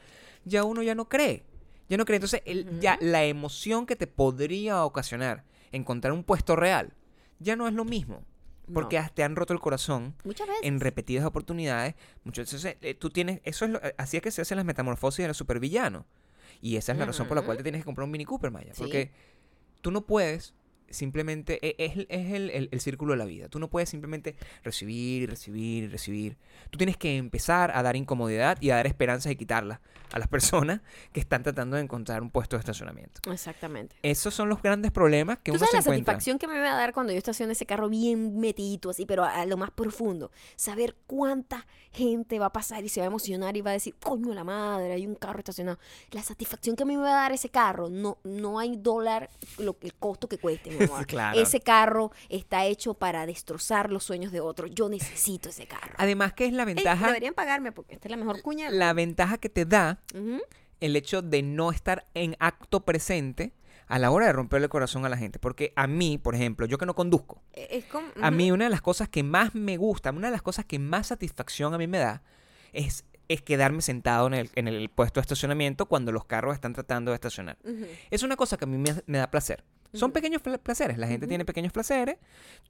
ya 0.45 0.65
uno 0.65 0.83
ya 0.83 0.95
no 0.95 1.09
cree. 1.09 1.45
Ya 1.89 1.97
no 1.97 2.05
cree. 2.05 2.17
Entonces, 2.17 2.43
el- 2.47 2.81
ya 2.81 2.99
la 3.01 3.25
emoción 3.25 3.87
que 3.87 3.95
te 3.97 4.07
podría 4.07 4.85
ocasionar 4.85 5.45
encontrar 5.73 6.13
un 6.13 6.25
puesto 6.25 6.57
real, 6.57 6.95
ya 7.39 7.57
no 7.57 7.69
es 7.69 7.75
lo 7.75 7.85
mismo. 7.85 8.25
Porque 8.73 8.99
No. 8.99 9.09
te 9.13 9.23
han 9.23 9.37
roto 9.37 9.53
el 9.53 9.61
corazón 9.61 10.15
Muchas 10.25 10.49
veces. 10.49 10.63
en 10.65 10.81
repetidas 10.81 11.27
oportunidades. 11.27 11.95
Muchas 12.25 12.51
veces 12.51 12.77
eh, 12.81 12.95
tú 12.95 13.11
tienes, 13.11 13.41
eso 13.45 13.67
es 13.67 13.71
lo- 13.73 13.83
eh, 13.85 13.95
así 13.99 14.17
es 14.17 14.23
que 14.23 14.31
se 14.31 14.41
hacen 14.41 14.57
las 14.57 14.65
metamorfosis 14.65 15.23
de 15.23 15.29
los 15.29 15.37
supervillanos. 15.37 16.05
Y 16.63 16.77
esa 16.77 16.93
es 16.93 16.99
la 16.99 17.05
razón 17.05 17.29
por 17.29 17.37
la 17.37 17.43
cual 17.43 17.59
te 17.59 17.63
tienes 17.63 17.83
que 17.83 17.85
comprar 17.85 18.07
un 18.07 18.11
Mini 18.11 18.25
Cooper, 18.25 18.51
Maya. 18.51 18.73
Sí. 18.73 18.81
Porque 18.81 19.11
tú 19.83 19.91
no 19.91 20.07
puedes 20.07 20.55
simplemente, 20.91 21.59
e- 21.67 21.77
es, 21.79 22.07
es 22.09 22.33
el, 22.33 22.51
el- 22.51 22.69
el 22.73 22.81
círculo 22.81 23.13
de 23.13 23.19
la 23.19 23.25
vida. 23.25 23.49
Tú 23.49 23.59
no 23.59 23.69
puedes 23.69 23.89
simplemente 23.89 24.37
recibir 24.63 25.29
recibir 25.31 25.91
recibir. 25.91 26.37
Tú 26.71 26.79
tienes 26.79 26.97
que 26.97 27.17
empezar 27.17 27.71
a 27.75 27.83
dar 27.83 27.97
incomodidad 27.97 28.61
y 28.61 28.71
a 28.71 28.77
dar 28.77 28.87
esperanzas 28.87 29.33
y 29.33 29.37
quitarlas 29.37 29.81
a 30.13 30.19
las 30.19 30.29
personas 30.35 30.81
que 31.13 31.21
están 31.21 31.43
tratando 31.43 31.77
de 31.77 31.83
encontrar 31.83 32.23
un 32.23 32.31
puesto 32.31 32.57
de 32.57 32.61
estacionamiento. 32.61 33.21
Exactamente. 33.31 33.97
Esos 34.03 34.35
son 34.35 34.49
los 34.49 34.63
grandes 34.63 34.93
problemas 34.93 35.39
que 35.39 35.51
¿Tú 35.53 35.57
uno 35.57 35.67
sabes 35.67 35.71
se 35.71 35.77
la 35.77 35.81
encuentra. 35.97 36.13
satisfacción 36.15 36.39
que 36.39 36.47
me 36.49 36.59
va 36.61 36.73
a 36.73 36.77
dar 36.77 36.93
cuando 36.93 37.13
yo 37.13 37.19
estacione 37.19 37.53
ese 37.53 37.67
carro 37.67 37.89
bien 37.89 38.39
metidito 38.39 38.91
así, 38.91 39.07
pero 39.07 39.25
a, 39.25 39.41
a 39.43 39.47
lo 39.47 39.57
más 39.57 39.71
profundo? 39.71 40.31
Saber 40.57 40.95
cuánta 41.07 41.67
gente 41.93 42.39
va 42.39 42.47
a 42.47 42.53
pasar 42.53 42.85
y 42.85 42.89
se 42.89 43.01
va 43.01 43.07
a 43.07 43.09
emocionar 43.09 43.57
y 43.57 43.61
va 43.61 43.71
a 43.71 43.75
decir, 43.75 43.95
coño 44.03 44.35
la 44.35 44.45
madre, 44.45 44.93
hay 44.93 45.07
un 45.07 45.15
carro 45.15 45.39
estacionado. 45.39 45.79
La 46.11 46.23
satisfacción 46.23 46.77
que 46.77 46.83
a 46.83 46.87
mí 46.87 46.97
me 46.97 47.03
va 47.03 47.11
a 47.11 47.23
dar 47.23 47.33
ese 47.33 47.49
carro, 47.49 47.89
no, 47.89 48.19
no 48.25 48.59
hay 48.59 48.77
dólar 48.77 49.31
lo, 49.59 49.77
el 49.81 49.95
costo 49.95 50.29
que 50.29 50.39
cueste. 50.39 50.74
Mi 50.75 50.85
amor. 50.85 51.07
Claro. 51.07 51.41
Ese 51.41 51.61
carro 51.61 52.11
está 52.29 52.65
hecho 52.67 52.95
para 52.95 53.27
destrozar 53.27 53.91
los 53.91 54.05
sueños 54.05 54.33
de 54.33 54.41
otros. 54.41 54.71
Yo 54.73 54.89
necesito 54.89 55.49
ese 55.49 55.67
carro. 55.67 55.95
Además, 55.97 56.33
que 56.33 56.47
es 56.47 56.53
la 56.53 56.63
Ey, 56.63 56.75
ventaja? 56.75 57.07
deberían 57.09 57.35
pagarme 57.35 57.73
porque 57.73 57.95
esta 57.95 58.09
es 58.09 58.11
la 58.11 58.17
mejor 58.17 58.43
cuña. 58.43 58.71
La 58.71 58.93
ventaja 58.93 59.39
que 59.39 59.49
te 59.49 59.65
da 59.65 60.01
el 60.81 60.97
hecho 60.97 61.23
de 61.23 61.43
no 61.43 61.71
estar 61.71 62.07
en 62.15 62.37
acto 62.41 62.85
presente 62.85 63.53
a 63.87 63.99
la 63.99 64.11
hora 64.11 64.27
de 64.27 64.33
romperle 64.33 64.65
el 64.65 64.71
corazón 64.71 65.05
a 65.05 65.09
la 65.09 65.17
gente. 65.17 65.39
Porque 65.39 65.73
a 65.77 65.87
mí, 65.87 66.19
por 66.19 66.35
ejemplo, 66.35 66.67
yo 66.67 66.79
que 66.79 66.87
no 66.87 66.95
conduzco, 66.95 67.43
Es 67.53 67.85
como, 67.85 68.07
a 68.21 68.31
mí 68.31 68.51
una 68.51 68.65
de 68.65 68.71
las 68.71 68.81
cosas 68.83 69.09
que 69.09 69.23
más 69.23 69.55
me 69.55 69.77
gusta, 69.77 70.11
una 70.11 70.29
de 70.29 70.33
las 70.33 70.43
cosas 70.43 70.65
que 70.65 70.79
más 70.79 71.09
satisfacción 71.09 71.75
a 71.75 71.79
mí 71.79 71.87
me 71.87 71.99
da, 71.99 72.23
es, 72.73 73.05
es 73.29 73.43
quedarme 73.43 73.83
sentado 73.83 74.27
en 74.27 74.35
el, 74.35 74.51
en 74.55 74.69
el 74.69 74.89
puesto 74.89 75.21
de 75.21 75.23
estacionamiento 75.23 75.87
cuando 75.87 76.13
los 76.13 76.25
carros 76.25 76.55
están 76.55 76.73
tratando 76.73 77.11
de 77.11 77.17
estacionar. 77.17 77.59
Es 78.11 78.23
una 78.23 78.37
cosa 78.37 78.57
que 78.57 78.65
a 78.65 78.69
mí 78.69 78.79
me, 78.79 78.95
me 79.07 79.19
da 79.19 79.31
placer. 79.31 79.63
Son 79.95 80.13
pequeños 80.13 80.43
pla- 80.43 80.59
placeres, 80.59 80.99
la 80.99 81.07
gente 81.07 81.27
tiene 81.27 81.45
pequeños 81.45 81.73
placeres, 81.73 82.17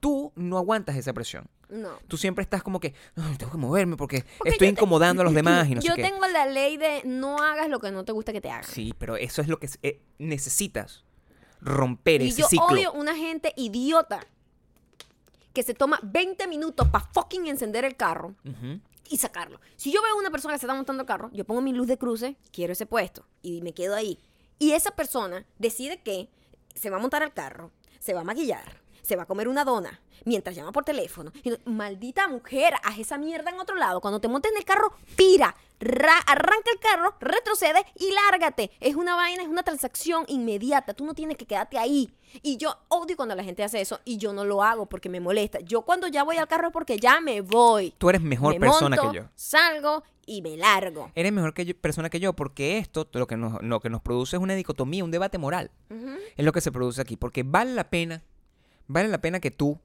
tú 0.01 0.33
no 0.37 0.59
aguantas 0.59 0.97
esa 0.97 1.13
presión. 1.13 1.49
No. 1.69 1.91
Tú 2.09 2.17
siempre 2.17 2.43
estás 2.43 2.63
como 2.63 2.81
que, 2.81 2.95
"Ay, 3.17 3.37
tengo 3.37 3.51
que 3.53 3.59
moverme 3.59 3.97
porque, 3.97 4.25
Porque 4.39 4.51
estoy 4.51 4.69
yo 4.69 4.75
te- 4.75 4.81
incomodando 4.81 5.23
a 5.23 5.25
los 5.25 5.35
demás 5.35 5.69
y 5.69 5.75
no 5.75 5.81
Yo 5.81 5.93
sé 5.95 5.97
qué. 5.97 6.03
tengo 6.09 6.27
la 6.29 6.47
ley 6.47 6.77
de 6.77 7.03
no 7.05 7.39
hagas 7.39 7.69
lo 7.69 7.81
que 7.81 7.91
no 7.91 8.05
te 8.05 8.13
gusta 8.13 8.33
que 8.33 8.41
te 8.41 8.51
hagan. 8.51 8.65
Sí, 8.71 8.95
pero 8.99 9.17
eso 9.17 9.41
es 9.43 9.49
lo 9.49 9.59
que 9.59 9.69
eh, 9.83 10.01
necesitas. 10.19 11.05
Romper 11.61 12.21
y 12.23 12.29
ese 12.29 12.43
yo 12.43 12.49
ciclo. 12.49 12.67
odio 12.67 12.93
una 12.93 13.17
gente 13.17 13.53
idiota 13.57 14.21
que 15.55 15.63
se 15.63 15.73
toma 15.73 15.99
20 16.03 16.47
minutos 16.47 16.89
para 16.89 17.07
fucking 17.13 17.47
encender 17.47 17.85
el 17.85 17.97
carro 17.97 18.35
y 19.09 19.17
sacarlo. 19.19 19.61
Si 19.77 19.93
yo 19.93 20.03
veo 20.03 20.15
a 20.15 20.19
una 20.19 20.31
persona 20.31 20.55
que 20.55 20.59
se 20.61 20.67
está 20.67 20.75
montando 20.75 21.03
el 21.03 21.07
carro, 21.07 21.31
yo 21.33 21.45
pongo 21.45 21.61
mi 21.63 21.73
luz 21.73 21.87
de 21.87 21.97
cruce, 21.97 22.37
quiero 22.53 22.73
ese 22.73 22.87
puesto 22.87 23.25
y 23.41 23.63
me 23.63 23.73
quedo 23.73 23.95
ahí. 23.95 24.19
Y 24.59 24.73
esa 24.73 24.91
persona 24.91 25.47
decide 25.59 26.03
que 26.03 26.29
se 26.75 26.91
va 26.91 26.97
a 26.97 27.01
montar 27.01 27.23
al 27.23 27.33
carro, 27.33 27.71
se 27.99 28.15
va 28.15 28.21
a 28.21 28.25
maquillar, 28.25 28.84
se 29.05 29.17
va 29.17 29.23
a 29.23 29.27
comer 29.27 29.47
una 29.49 29.65
dona 29.65 30.01
mientras 30.25 30.57
llama 30.57 30.73
por 30.73 30.85
teléfono. 30.85 31.31
Y 31.43 31.51
no- 31.51 31.57
maldita 31.67 32.27
mujer, 32.27 32.75
haz 32.83 32.99
esa 32.99 33.19
mierda 33.19 33.51
en 33.51 33.61
otro 33.61 33.77
lado. 33.77 34.01
Cuando 34.01 34.19
te 34.21 34.29
montes 34.29 34.51
en 34.51 34.59
el 34.59 34.65
carro, 34.65 34.93
pira, 35.15 35.55
ra- 35.79 36.19
arranca 36.27 36.71
el 36.73 36.79
carro, 36.81 37.15
retrocede 37.21 37.85
y 37.99 38.11
lárgate. 38.13 38.71
Es 38.81 38.97
una 38.97 39.15
vaina, 39.15 39.43
es 39.43 39.49
una 39.49 39.63
transacción 39.63 40.25
inmediata. 40.29 40.95
Tú 40.95 41.05
no 41.05 41.15
tienes 41.15 41.37
que 41.37 41.45
quedarte 41.47 41.79
ahí. 41.79 42.13
Y 42.43 42.57
yo 42.57 42.77
odio 42.89 43.15
cuando 43.17 43.35
la 43.35 43.45
gente 43.45 43.63
hace 43.63 43.81
eso 43.81 44.01
y 44.05 44.17
yo 44.17 44.33
no 44.33 44.45
lo 44.45 44.63
hago 44.63 44.87
porque 44.87 45.09
me 45.09 45.21
molesta. 45.21 45.61
Yo 45.61 45.83
cuando 45.83 46.09
ya 46.09 46.25
voy 46.25 46.39
al 46.39 46.49
carro 46.49 46.69
es 46.69 46.73
porque 46.73 46.99
ya 46.99 47.21
me 47.21 47.43
voy. 47.43 47.95
Tú 47.99 48.09
eres 48.11 48.23
mejor 48.23 48.55
Me 48.55 48.61
persona 48.61 48.97
monto, 48.97 49.13
que 49.13 49.19
yo. 49.19 49.25
Salgo 49.35 50.03
y 50.27 50.41
me 50.41 50.57
largo. 50.57 51.13
Eres 51.15 51.33
mejor 51.33 51.53
que 51.53 51.67
yo- 51.67 51.77
persona 51.77 52.09
que 52.09 52.19
yo 52.19 52.33
porque 52.33 52.79
esto 52.79 53.07
lo 53.13 53.27
que, 53.27 53.37
nos, 53.37 53.63
lo 53.63 53.79
que 53.81 53.91
nos 53.91 54.01
produce 54.01 54.37
es 54.37 54.43
una 54.43 54.55
dicotomía, 54.55 55.05
un 55.05 55.11
debate 55.11 55.37
moral. 55.39 55.71
Es 56.37 56.45
lo 56.45 56.53
que 56.53 56.61
se 56.63 56.73
produce 56.73 57.01
aquí. 57.03 57.17
Porque 57.17 57.43
vale 57.45 57.75
la 57.75 57.85
pena, 57.91 58.23
vale 58.87 59.09
la 59.09 59.21
pena 59.21 59.41
que 59.41 59.51
tú 59.51 59.79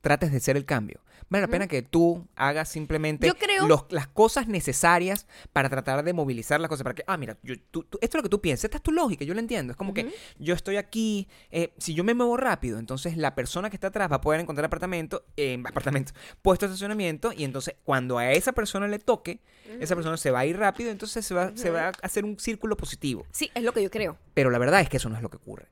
trates 0.00 0.32
de 0.32 0.40
ser 0.40 0.56
el 0.56 0.64
cambio. 0.64 1.00
Vale 1.28 1.42
la 1.42 1.48
pena 1.48 1.68
que 1.68 1.82
tú 1.82 2.26
hagas 2.34 2.68
simplemente 2.68 3.28
Yo 3.28 3.36
creo- 3.36 3.68
los- 3.68 3.84
las 3.90 4.08
cosas 4.08 4.48
necesarias 4.48 5.28
para 5.52 5.68
tratar 5.68 6.02
de 6.02 6.12
movilizar 6.12 6.60
las 6.60 6.68
cosas. 6.68 6.82
Para 6.82 6.94
que, 6.96 7.04
ah, 7.06 7.16
mira, 7.16 7.36
yo- 7.44 7.54
tú- 7.70 7.84
tú- 7.84 7.98
esto 8.00 8.16
es 8.16 8.18
lo 8.18 8.22
que 8.24 8.28
tú 8.30 8.40
piensas, 8.40 8.64
esta 8.64 8.78
es 8.78 8.82
tu 8.82 8.90
lógica, 8.90 9.24
yo 9.24 9.32
lo 9.32 9.38
entiendo. 9.38 9.70
Es 9.72 9.76
como 9.76 9.94
que 9.94 10.12
yo 10.40 10.54
estoy 10.54 10.76
aquí, 10.76 11.28
eh, 11.52 11.72
si 11.78 11.94
yo 11.94 12.02
me 12.02 12.14
muevo 12.14 12.36
rápido, 12.36 12.80
entonces 12.80 13.16
la 13.16 13.36
persona 13.36 13.70
que 13.70 13.76
está 13.76 13.88
atrás 13.88 14.10
va 14.10 14.16
a 14.16 14.20
poder 14.20 14.40
encontrar 14.40 14.64
apartamento, 14.64 15.24
eh, 15.36 15.62
apartamento, 15.64 16.12
puesto 16.42 16.66
de 16.66 16.72
estacionamiento, 16.72 17.32
y 17.32 17.44
entonces 17.44 17.76
cuando 17.84 18.18
a 18.18 18.32
esa 18.32 18.50
persona 18.52 18.88
le 18.88 18.98
toque, 18.98 19.38
esa 19.78 19.94
persona 19.94 20.16
se 20.16 20.32
va 20.32 20.40
a 20.40 20.46
ir 20.46 20.56
rápido, 20.58 20.90
entonces 20.90 21.24
se 21.24 21.32
va, 21.32 21.52
se 21.56 21.70
va 21.70 21.88
a 21.88 21.92
hacer 22.02 22.24
un 22.24 22.40
círculo 22.40 22.76
positivo. 22.76 23.24
Sí, 23.30 23.52
es 23.54 23.62
lo 23.62 23.72
que 23.72 23.84
yo 23.84 23.90
creo. 23.90 24.18
Pero 24.34 24.50
la 24.50 24.58
verdad 24.58 24.80
es 24.80 24.88
que 24.88 24.96
eso 24.96 25.08
no 25.08 25.14
es 25.14 25.22
lo 25.22 25.30
que 25.30 25.36
ocurre. 25.36 25.68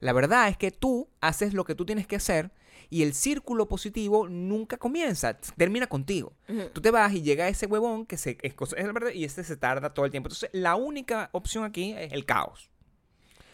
La 0.00 0.12
verdad 0.12 0.48
es 0.48 0.56
que 0.56 0.70
tú 0.70 1.08
haces 1.20 1.54
lo 1.54 1.64
que 1.64 1.74
tú 1.74 1.84
tienes 1.86 2.06
que 2.06 2.16
hacer 2.16 2.50
y 2.88 3.02
el 3.02 3.14
círculo 3.14 3.68
positivo 3.68 4.28
nunca 4.28 4.76
comienza, 4.76 5.38
termina 5.56 5.86
contigo. 5.86 6.32
Tú 6.72 6.80
te 6.80 6.90
vas 6.90 7.12
y 7.12 7.22
llega 7.22 7.46
ese 7.48 7.66
huevón 7.66 8.04
que 8.06 8.16
se 8.16 8.36
es, 8.42 8.54
cosa- 8.54 8.76
es 8.76 8.86
la 8.86 8.92
verdad 8.92 9.10
y 9.12 9.24
este 9.24 9.44
se 9.44 9.56
tarda 9.56 9.94
todo 9.94 10.04
el 10.06 10.10
tiempo. 10.10 10.28
Entonces, 10.28 10.50
la 10.52 10.74
única 10.74 11.28
opción 11.32 11.64
aquí 11.64 11.92
es 11.92 12.12
el 12.12 12.24
caos. 12.24 12.70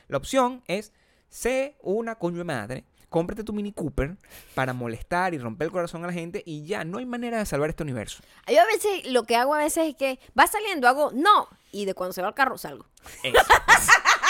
La 0.09 0.17
opción 0.17 0.63
es 0.69 0.93
sé 1.29 1.77
una 1.83 2.15
coño 2.15 2.39
de 2.39 2.45
madre, 2.45 2.85
cómprate 3.09 3.45
tu 3.45 3.53
Mini 3.53 3.73
Cooper 3.73 4.17
para 4.55 4.73
molestar 4.73 5.33
y 5.35 5.39
romper 5.39 5.67
el 5.67 5.73
corazón 5.73 6.05
a 6.05 6.09
la 6.09 6.13
gente 6.13 6.43
y 6.45 6.67
ya 6.67 6.85
no 6.85 6.99
hay 6.99 7.07
manera 7.07 7.39
de 7.39 7.47
salvar 7.47 7.71
este 7.71 7.83
universo. 7.83 8.23
Yo 8.49 8.61
a 8.61 8.67
veces, 8.67 9.07
lo 9.11 9.25
que 9.25 9.37
hago 9.37 9.55
a 9.55 9.59
veces 9.59 9.89
es 9.89 9.95
que 9.97 10.19
va 10.39 10.47
saliendo, 10.47 10.89
hago 10.89 11.11
no. 11.13 11.49
Y 11.73 11.85
de 11.85 11.95
cuando 11.95 12.13
se 12.13 12.23
va 12.23 12.29
al 12.29 12.35
carro, 12.35 12.57
salgo. 12.59 12.87
Eso, 13.23 13.39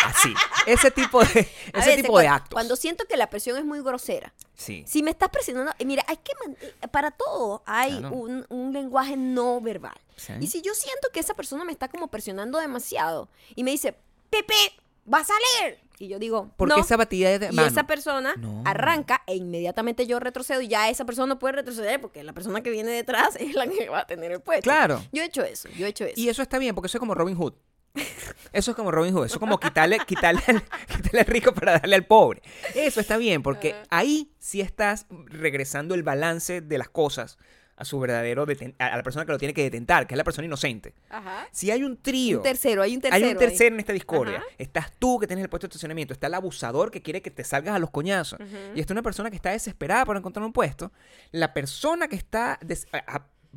así. 0.04 0.34
Ese 0.66 0.90
tipo 0.90 1.20
de 1.24 1.40
ese 1.40 1.50
veces, 1.74 1.96
tipo 2.02 2.18
de 2.18 2.26
cu- 2.26 2.32
actos. 2.32 2.52
Cuando 2.52 2.76
siento 2.76 3.04
que 3.08 3.16
la 3.16 3.28
presión 3.30 3.56
es 3.56 3.64
muy 3.64 3.80
grosera. 3.82 4.32
Sí. 4.54 4.84
Si 4.86 5.02
me 5.02 5.10
estás 5.10 5.28
presionando, 5.28 5.72
mira, 5.84 6.04
hay 6.08 6.16
que 6.16 6.32
eh, 6.60 6.88
para 6.88 7.10
todo 7.12 7.62
hay 7.66 7.98
Claro. 7.98 8.14
un, 8.14 8.46
un 8.48 8.72
lenguaje 8.72 9.16
no 9.16 9.60
verbal. 9.60 9.94
Sí. 10.16 10.32
Y 10.40 10.46
si 10.48 10.62
yo 10.62 10.74
siento 10.74 11.08
que 11.12 11.20
esa 11.20 11.34
persona 11.34 11.64
me 11.64 11.72
está 11.72 11.88
como 11.88 12.08
presionando 12.08 12.58
demasiado 12.58 13.28
y 13.54 13.62
me 13.64 13.70
dice, 13.70 13.96
Pepe, 14.30 14.54
va 15.12 15.18
a 15.20 15.24
salir. 15.24 15.78
Y 15.98 16.08
yo 16.08 16.18
digo, 16.18 16.50
Porque 16.58 16.74
no. 16.74 16.80
esa 16.82 16.96
batida 16.98 17.38
de 17.38 17.48
Y 17.50 17.58
esa 17.60 17.84
persona 17.86 18.34
No. 18.36 18.62
arranca 18.66 19.22
e 19.26 19.34
inmediatamente 19.36 20.06
yo 20.06 20.20
retrocedo 20.20 20.60
y 20.60 20.68
ya 20.68 20.90
esa 20.90 21.06
persona 21.06 21.26
no 21.26 21.38
puede 21.38 21.52
retroceder 21.52 22.00
porque 22.00 22.22
la 22.22 22.34
persona 22.34 22.60
que 22.60 22.70
viene 22.70 22.90
detrás 22.90 23.36
es 23.36 23.54
la 23.54 23.66
que 23.66 23.88
va 23.88 24.00
a 24.00 24.06
tener 24.06 24.30
el 24.32 24.40
puesto. 24.40 24.62
Claro. 24.64 25.02
Yo 25.12 25.22
he 25.22 25.26
hecho 25.26 25.42
eso, 25.42 25.68
yo 25.70 25.86
he 25.86 25.88
hecho 25.88 26.04
eso. 26.04 26.20
Y 26.20 26.28
eso 26.28 26.42
está 26.42 26.58
bien, 26.58 26.74
porque 26.74 26.86
eso 26.88 26.98
es 26.98 27.00
como 27.00 27.14
Robin 27.14 27.36
Hood. 27.36 27.54
Eso 28.52 28.72
es 28.72 28.76
como 28.76 28.90
Robin 28.90 29.14
Hood. 29.14 29.24
Eso 29.24 29.36
es 29.36 29.40
como 29.40 29.58
quitarle, 29.58 29.98
quitarle, 30.06 30.42
al, 30.48 30.62
quitarle 30.86 31.20
al 31.20 31.26
rico 31.26 31.54
para 31.54 31.72
darle 31.78 31.96
al 31.96 32.04
pobre. 32.04 32.42
Eso 32.74 33.00
está 33.00 33.16
bien, 33.16 33.42
porque 33.42 33.74
ahí 33.88 34.30
sí 34.38 34.60
estás 34.60 35.06
regresando 35.26 35.94
el 35.94 36.02
balance 36.02 36.60
de 36.60 36.76
las 36.78 36.90
cosas 36.90 37.38
a 37.76 37.84
su 37.84 38.00
verdadero 38.00 38.46
a 38.78 38.96
la 38.96 39.02
persona 39.02 39.26
que 39.26 39.32
lo 39.32 39.38
tiene 39.38 39.52
que 39.54 39.62
detentar, 39.62 40.06
que 40.06 40.14
es 40.14 40.18
la 40.18 40.24
persona 40.24 40.46
inocente. 40.46 40.94
Ajá. 41.10 41.46
Si 41.52 41.70
hay 41.70 41.82
un 41.82 41.96
trío, 41.96 42.38
Un 42.38 42.42
tercero, 42.42 42.82
hay 42.82 42.94
un 42.94 43.00
tercero. 43.02 43.16
hay 43.26 43.32
un 43.32 43.38
ahí. 43.38 43.46
tercero 43.48 43.74
en 43.74 43.80
esta 43.80 43.92
discordia. 43.92 44.38
Ajá. 44.38 44.46
Estás 44.58 44.92
tú 44.98 45.18
que 45.18 45.26
tienes 45.26 45.42
el 45.42 45.48
puesto 45.50 45.66
de 45.66 45.70
estacionamiento, 45.70 46.14
está 46.14 46.26
el 46.26 46.34
abusador 46.34 46.90
que 46.90 47.02
quiere 47.02 47.20
que 47.22 47.30
te 47.30 47.44
salgas 47.44 47.74
a 47.74 47.78
los 47.78 47.90
coñazos. 47.90 48.38
Y 48.74 48.80
está 48.80 48.94
una 48.94 49.02
persona 49.02 49.30
que 49.30 49.36
está 49.36 49.50
desesperada 49.50 50.04
por 50.06 50.16
encontrar 50.16 50.44
un 50.44 50.52
puesto. 50.52 50.90
La 51.32 51.52
persona 51.52 52.08
que 52.08 52.16
está 52.16 52.58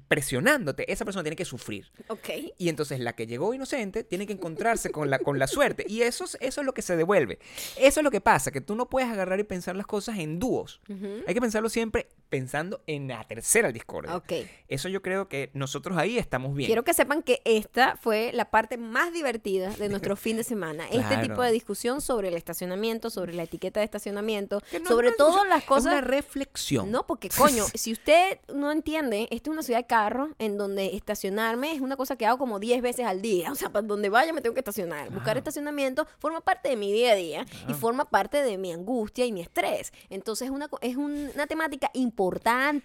presionándote, 0.08 0.92
esa 0.92 1.06
persona 1.06 1.24
tiene 1.24 1.36
que 1.36 1.46
sufrir. 1.46 1.92
Ok. 2.08 2.30
Y 2.58 2.70
entonces 2.70 3.00
la 3.00 3.14
que 3.14 3.28
llegó 3.28 3.54
inocente 3.54 4.04
tiene 4.04 4.26
que 4.26 4.34
encontrarse 4.34 4.92
con 4.92 5.10
la, 5.10 5.20
con 5.20 5.40
la 5.40 5.48
suerte. 5.48 5.86
Y 5.88 6.02
eso 6.02 6.24
es, 6.26 6.38
eso 6.42 6.62
es 6.62 6.66
lo 6.66 6.74
que 6.74 6.82
se 6.82 6.96
devuelve. 6.96 7.40
Eso 7.78 8.00
es 8.00 8.04
lo 8.04 8.12
que 8.12 8.22
pasa, 8.22 8.52
que 8.52 8.62
tú 8.62 8.76
no 8.76 8.90
puedes 8.90 9.10
agarrar 9.10 9.40
y 9.40 9.44
pensar 9.44 9.76
las 9.76 9.86
cosas 9.86 10.18
en 10.20 10.40
dúos. 10.40 10.82
Hay 11.28 11.34
que 11.34 11.42
pensarlo 11.42 11.70
siempre 11.70 12.08
pensando 12.30 12.82
en 12.88 13.08
la 13.08 13.24
tercera 13.26 13.72
discordia. 13.72 14.16
Ok. 14.16 14.32
Eso 14.68 14.88
yo 14.90 15.02
creo 15.02 15.28
que 15.28 15.50
nosotros 15.54 15.98
ahí 15.98 16.18
estamos 16.18 16.54
bien. 16.56 16.68
Quiero 16.68 16.84
que 16.84 16.94
sepan 16.94 17.24
que 17.24 17.42
esta 17.44 17.98
fue 17.98 18.32
la 18.34 18.52
parte 18.52 18.78
más 18.78 19.12
divertida 19.12 19.70
de 19.72 19.90
nuestro 19.90 20.16
fin 20.16 20.38
de 20.38 20.44
semana. 20.44 20.86
Este 20.90 21.16
Claro. 21.16 21.28
tipo 21.28 21.42
de 21.42 21.52
discusión 21.52 22.02
sobre 22.02 22.28
el 22.28 22.36
estacionamiento, 22.36 23.10
sobre 23.10 23.34
la 23.34 23.44
etiqueta 23.44 23.80
de 23.80 23.86
estacionamiento, 23.86 24.62
no 24.82 24.88
sobre 24.90 25.12
todas 25.14 25.48
las 25.48 25.64
cosas. 25.64 25.94
Es 25.94 26.00
una 26.00 26.02
reflexión. 26.02 26.92
No, 26.92 27.08
porque 27.08 27.30
coño, 27.30 27.64
si 27.74 27.92
usted 27.94 28.40
no 28.54 28.72
entiende, 28.72 29.28
esta 29.32 29.50
es 29.50 29.54
una 29.54 29.64
ciudad 29.64 29.80
de 29.80 29.88
carros 29.88 30.30
en 30.40 30.58
donde 30.58 30.96
estacionarme 30.96 31.72
es 31.74 31.82
una 31.82 31.96
cosa 31.98 32.16
que 32.16 32.26
hago 32.28 32.38
como 32.38 32.60
10 32.60 32.82
veces 32.82 33.06
al 33.06 33.22
día. 33.22 33.52
O 33.52 33.56
sea, 33.56 33.70
para 33.72 33.86
donde 33.88 34.10
vaya 34.10 34.34
me 34.34 34.42
tengo 34.42 34.54
que 34.54 34.60
estacionar. 34.60 35.10
Buscar 35.12 35.38
estacionamiento 35.38 36.06
forma 36.20 36.42
parte 36.42 36.70
de 36.70 36.76
mi 36.76 36.92
día 36.94 37.14
a 37.14 37.16
día 37.16 37.46
y 37.68 37.74
forma 37.74 38.06
parte 38.06 38.44
de 38.44 38.58
mi 38.58 38.72
angustia 38.72 39.26
y 39.26 39.32
mi 39.32 39.42
estrés. 39.42 39.92
Entonces 40.10 40.46
es 40.48 40.52
una, 40.52 40.70
es 40.82 40.96
un- 40.96 41.32
una 41.34 41.48
temática 41.48 41.90
importante 41.94 42.19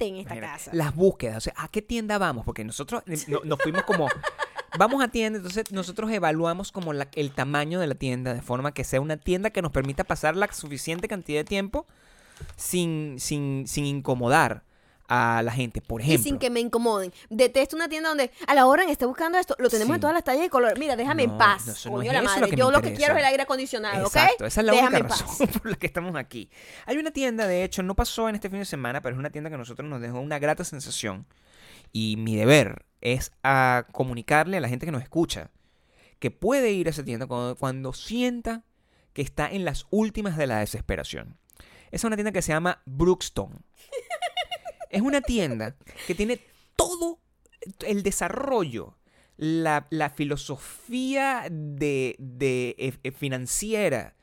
en 0.07 0.17
esta 0.17 0.35
casa. 0.41 0.71
Las 0.75 0.95
búsquedas, 0.95 1.37
o 1.39 1.41
sea, 1.41 1.55
¿a 1.57 1.69
qué 1.69 1.83
tienda 1.83 2.19
vamos? 2.19 2.45
Porque 2.45 2.65
nosotros 2.65 3.03
eh, 3.07 3.17
no- 3.29 3.41
nos 3.45 3.59
fuimos 3.61 3.83
como, 3.85 4.09
vamos 4.79 5.03
a 5.03 5.09
tienda, 5.09 5.39
entonces 5.39 5.71
nosotros 5.73 6.11
evaluamos 6.11 6.71
como 6.73 6.93
la- 6.93 7.09
el 7.15 7.31
tamaño 7.33 7.81
de 7.81 7.87
la 7.87 7.95
tienda, 7.95 8.33
de 8.35 8.43
forma 8.43 8.73
que 8.73 8.85
sea 8.85 9.01
una 9.01 9.17
tienda 9.17 9.51
que 9.51 9.63
nos 9.63 9.73
permita 9.73 10.05
pasar 10.05 10.37
la 10.37 10.53
suficiente 10.53 11.09
cantidad 11.09 11.41
de 11.41 11.45
tiempo 11.45 11.87
sin, 12.57 13.17
sin, 13.19 13.65
sin 13.67 13.85
incomodar 13.87 14.63
a 15.39 15.43
la 15.43 15.53
gente, 15.53 15.81
por 15.81 16.01
Y 16.01 16.05
ejemplo. 16.05 16.23
sin 16.25 16.39
que 16.39 16.51
me 16.51 16.61
incomoden. 16.61 17.13
Detesto 17.31 17.77
una 17.77 17.89
tienda 17.89 18.09
donde 18.09 18.31
a 18.47 18.55
la 18.55 18.67
hora 18.67 18.83
en 18.83 18.91
esté 18.91 19.07
buscando 19.07 19.39
esto, 19.39 19.55
lo 19.59 19.69
tenemos 19.71 19.93
Sí. 19.93 19.95
en 19.97 20.01
todas 20.01 20.15
las 20.15 20.25
tallas 20.25 20.47
y 20.47 20.49
color. 20.49 20.79
Mira, 20.79 20.97
déjame 20.97 21.25
en 21.25 21.39
paz. 21.39 21.67
no, 21.67 21.73
eso 21.73 21.91
no 21.91 22.03
es 22.03 22.09
la 22.13 22.19
eso 22.19 22.25
madre. 22.25 22.41
lo 22.43 22.49
que 22.49 22.57
Yo 22.57 22.71
lo 22.71 22.83
que 22.83 22.95
quiero 22.95 23.15
es 23.15 23.19
el 23.21 23.25
aire 23.27 23.43
acondicionado, 23.43 24.07
¿ok? 24.07 24.15
Exacto, 24.17 24.47
esa 24.47 24.61
es 24.61 24.67
la 24.67 24.73
déjame 24.73 24.97
única 24.99 25.09
paz. 25.09 25.21
razón 25.23 25.47
por 25.63 25.67
la 25.71 25.77
que 25.77 25.87
estamos 25.87 26.17
aquí. 26.17 26.51
Hay 26.87 26.97
una 26.99 27.11
tienda, 27.11 27.47
de 27.47 27.65
hecho, 27.65 27.83
no 27.83 27.95
pasó 27.95 28.29
en 28.29 28.35
este 28.35 28.51
fin 28.51 28.59
de 28.61 28.65
semana, 28.65 29.01
pero 29.03 29.15
es 29.15 29.19
una 29.19 29.31
tienda 29.31 29.51
que 29.51 29.55
a 29.55 29.59
nosotros 29.59 29.89
nos 29.89 30.01
dejó 30.01 30.21
una 30.21 30.39
grata 30.39 30.65
sensación. 30.65 31.27
Y 31.93 32.17
mi 32.17 32.35
deber 32.37 32.85
es 33.01 33.31
a 33.43 33.87
comunicarle 33.93 34.57
a 34.57 34.61
la 34.61 34.69
gente 34.69 34.87
que 34.87 34.93
nos 34.93 35.03
escucha 35.03 35.51
que 36.19 36.31
puede 36.31 36.73
ir 36.73 36.87
a 36.87 36.91
esa 36.91 37.05
tienda 37.05 37.27
cuando, 37.27 37.55
cuando 37.57 37.93
sienta 37.93 38.63
que 39.13 39.23
está 39.23 39.49
en 39.49 39.65
las 39.65 39.87
últimas 39.91 40.37
de 40.37 40.47
la 40.47 40.59
desesperación. 40.61 41.39
Es 41.93 42.03
una 42.03 42.17
tienda 42.17 42.33
que 42.33 42.43
se 42.43 42.53
llama 42.53 42.83
Brookstone. 42.87 43.55
Es 44.95 45.03
una 45.03 45.21
tienda 45.21 45.77
que 46.07 46.15
tiene 46.15 46.41
todo 46.77 47.21
el 47.87 48.03
desarrollo, 48.03 48.97
la, 49.37 49.87
la 49.91 50.11
filosofía 50.11 51.47
de, 51.51 52.15
de, 52.19 52.75
eh, 52.79 52.93
eh, 53.03 53.11
financiera 53.11 54.15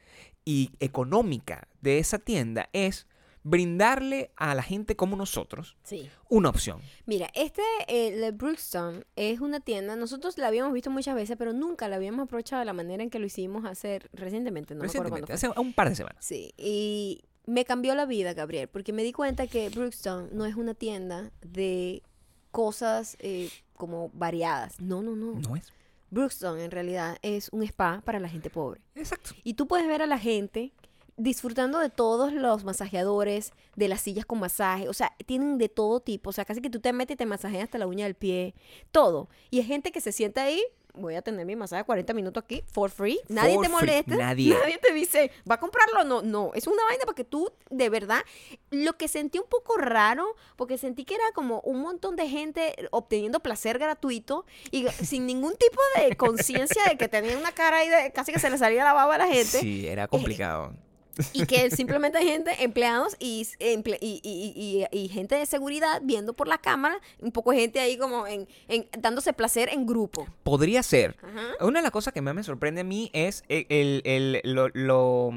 y 0.46 0.72
económica 0.80 1.68
de 1.82 2.00
esa 2.00 2.20
tienda 2.20 2.70
es 2.74 3.08
brindarle 3.44 4.32
a 4.36 4.54
la 4.54 4.62
gente 4.62 4.96
como 4.96 5.16
nosotros 5.16 5.76
Sí. 5.84 6.08
una 6.30 6.50
opción. 6.50 6.80
Mira, 7.08 7.30
este, 7.34 7.64
eh, 7.88 8.32
Brookstone, 8.32 9.04
es 9.16 9.40
una 9.40 9.60
tienda, 9.60 9.96
nosotros 9.96 10.38
la 10.38 10.48
habíamos 10.48 10.74
visto 10.74 10.92
muchas 10.92 11.16
veces, 11.16 11.36
pero 11.38 11.52
nunca 11.52 11.88
la 11.90 11.96
habíamos 11.96 12.26
aprovechado 12.26 12.60
de 12.60 12.66
la 12.66 12.74
manera 12.74 13.02
en 13.02 13.10
que 13.10 13.18
lo 13.20 13.26
hicimos 13.26 13.66
hacer 13.66 14.10
recientemente, 14.14 14.76
no 14.76 14.82
me 14.84 14.88
acuerdo 14.88 15.10
cuándo 15.10 15.26
Recientemente, 15.28 15.48
fue. 15.48 15.50
hace 15.50 15.60
un 15.68 15.74
par 15.74 15.90
de 15.90 15.96
semanas. 15.96 16.24
Sí, 16.24 16.54
y 16.56 17.24
me 17.46 17.66
cambió 17.66 17.96
la 17.96 18.06
vida, 18.06 18.34
Gabriel, 18.34 18.68
porque 18.68 18.94
me 18.94 19.04
di 19.04 19.12
cuenta 19.12 19.48
que 19.48 19.70
Brookstone 19.70 20.30
no 20.32 20.46
es 20.46 20.56
una 20.56 20.74
tienda 20.74 21.32
de 21.42 22.04
cosas 22.52 23.18
eh, 23.20 23.50
como 23.76 24.10
variadas. 24.14 24.80
No, 24.80 25.02
no, 25.02 25.16
no. 25.16 25.40
No 25.40 25.56
es. 25.56 25.72
Brookstone 26.12 26.64
en 26.64 26.72
realidad 26.72 27.18
es 27.22 27.50
un 27.52 27.64
spa 27.64 28.02
para 28.04 28.20
la 28.20 28.28
gente 28.28 28.50
pobre. 28.50 28.82
Exacto. 28.96 29.32
Y 29.44 29.54
tú 29.54 29.68
puedes 29.68 29.88
ver 29.88 30.02
a 30.02 30.08
la 30.08 30.20
gente 30.20 30.74
disfrutando 31.18 31.80
de 31.80 31.90
todos 31.90 32.34
los 32.34 32.64
masajeadores, 32.64 33.54
de 33.76 33.88
las 33.88 34.02
sillas 34.02 34.26
con 34.26 34.40
masaje, 34.40 34.90
o 34.90 34.94
sea, 34.94 35.16
tienen 35.26 35.58
de 35.58 35.70
todo 35.70 36.00
tipo, 36.00 36.32
o 36.32 36.34
sea, 36.34 36.46
casi 36.46 36.62
que 36.62 36.70
tú 36.70 36.80
te 36.80 36.94
metes 36.94 37.14
y 37.14 37.18
te 37.18 37.26
masajeas 37.26 37.66
hasta 37.66 37.78
la 37.78 37.88
uña 37.88 38.06
del 38.06 38.16
pie, 38.16 38.56
todo. 38.92 39.30
Y 39.52 39.60
hay 39.60 39.66
gente 39.66 39.92
que 39.92 40.02
se 40.02 40.12
sienta 40.12 40.44
ahí, 40.44 40.64
voy 40.94 41.16
a 41.16 41.22
tener 41.22 41.46
mi 41.46 41.56
masaje 41.56 41.84
40 41.84 42.14
minutos 42.14 42.44
aquí, 42.44 42.64
for 42.72 42.90
free, 42.90 43.20
nadie 43.28 43.56
For 43.56 43.64
te 43.64 43.70
molesta, 43.70 44.16
nadie. 44.18 44.56
te 44.82 44.94
dice, 44.94 45.32
¿va 45.50 45.56
a 45.56 45.60
comprarlo? 45.60 46.04
No, 46.04 46.22
no, 46.22 46.52
es 46.54 46.68
una 46.68 46.84
vaina 46.86 47.04
porque 47.06 47.24
tú, 47.24 47.52
de 47.70 47.90
verdad, 47.90 48.22
lo 48.70 48.98
que 48.98 49.08
sentí 49.08 49.40
un 49.40 49.48
poco 49.48 49.78
raro, 49.78 50.36
porque 50.56 50.78
sentí 50.78 51.06
que 51.06 51.16
era 51.16 51.32
como 51.34 51.62
un 51.62 51.82
montón 51.82 52.16
de 52.16 52.28
gente 52.28 52.76
obteniendo 52.92 53.40
placer 53.40 53.80
gratuito 53.80 54.46
y 54.72 54.88
sin 55.04 55.26
ningún 55.26 55.56
tipo 55.56 55.82
de 55.98 56.16
conciencia 56.16 56.84
de 56.86 56.98
que 56.98 57.08
tenían 57.08 57.38
una 57.38 57.52
cara 57.52 57.78
ahí 57.78 57.90
de 57.90 58.12
casi 58.12 58.32
que 58.32 58.40
se 58.40 58.50
le 58.50 58.58
salía 58.58 58.84
la 58.84 58.94
baba 58.94 59.16
a 59.16 59.18
la 59.20 59.28
gente 59.28 59.60
Sí, 59.60 59.88
era 59.88 60.08
complicado. 60.08 60.74
y 61.34 61.46
que 61.46 61.70
simplemente 61.72 62.18
hay 62.18 62.28
gente, 62.28 62.52
empleados 62.64 63.16
y, 63.20 63.44
emple- 63.60 63.98
y, 64.02 64.22
y- 64.24 64.86
y- 64.92 65.08
gente 65.10 65.36
de 65.36 65.46
seguridad 65.46 66.02
viendo 66.04 66.34
por 66.34 66.48
la 66.48 66.58
cámara, 66.58 67.00
un 67.20 67.32
poco 67.32 67.52
de 67.52 67.60
gente 67.60 67.80
ahí 67.80 67.98
como 67.98 68.28
en, 68.28 68.48
en- 68.68 68.88
dándose 69.00 69.34
placer 69.34 69.70
en 69.72 69.86
grupo. 69.86 70.28
Podría 70.44 70.84
ser. 70.84 71.18
Ajá. 71.22 71.66
Una 71.66 71.80
de 71.80 71.84
las 71.84 71.92
cosas 71.92 72.14
que 72.14 72.22
más 72.22 72.34
me 72.34 72.44
sorprende 72.44 72.82
a 72.82 72.84
mí 72.84 73.10
es 73.14 73.44
el, 73.50 73.66
el- 73.70 74.02
el- 74.06 74.42
lo- 74.56 74.70
lo- 74.74 75.32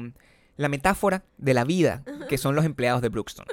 la 0.57 0.69
metáfora 0.69 1.23
de 1.37 1.53
la 1.53 1.65
vida 1.65 2.03
que 2.29 2.37
son 2.37 2.55
los 2.55 2.63
empleados 2.65 3.01
de 3.01 3.09
Brookstone. 3.09 3.47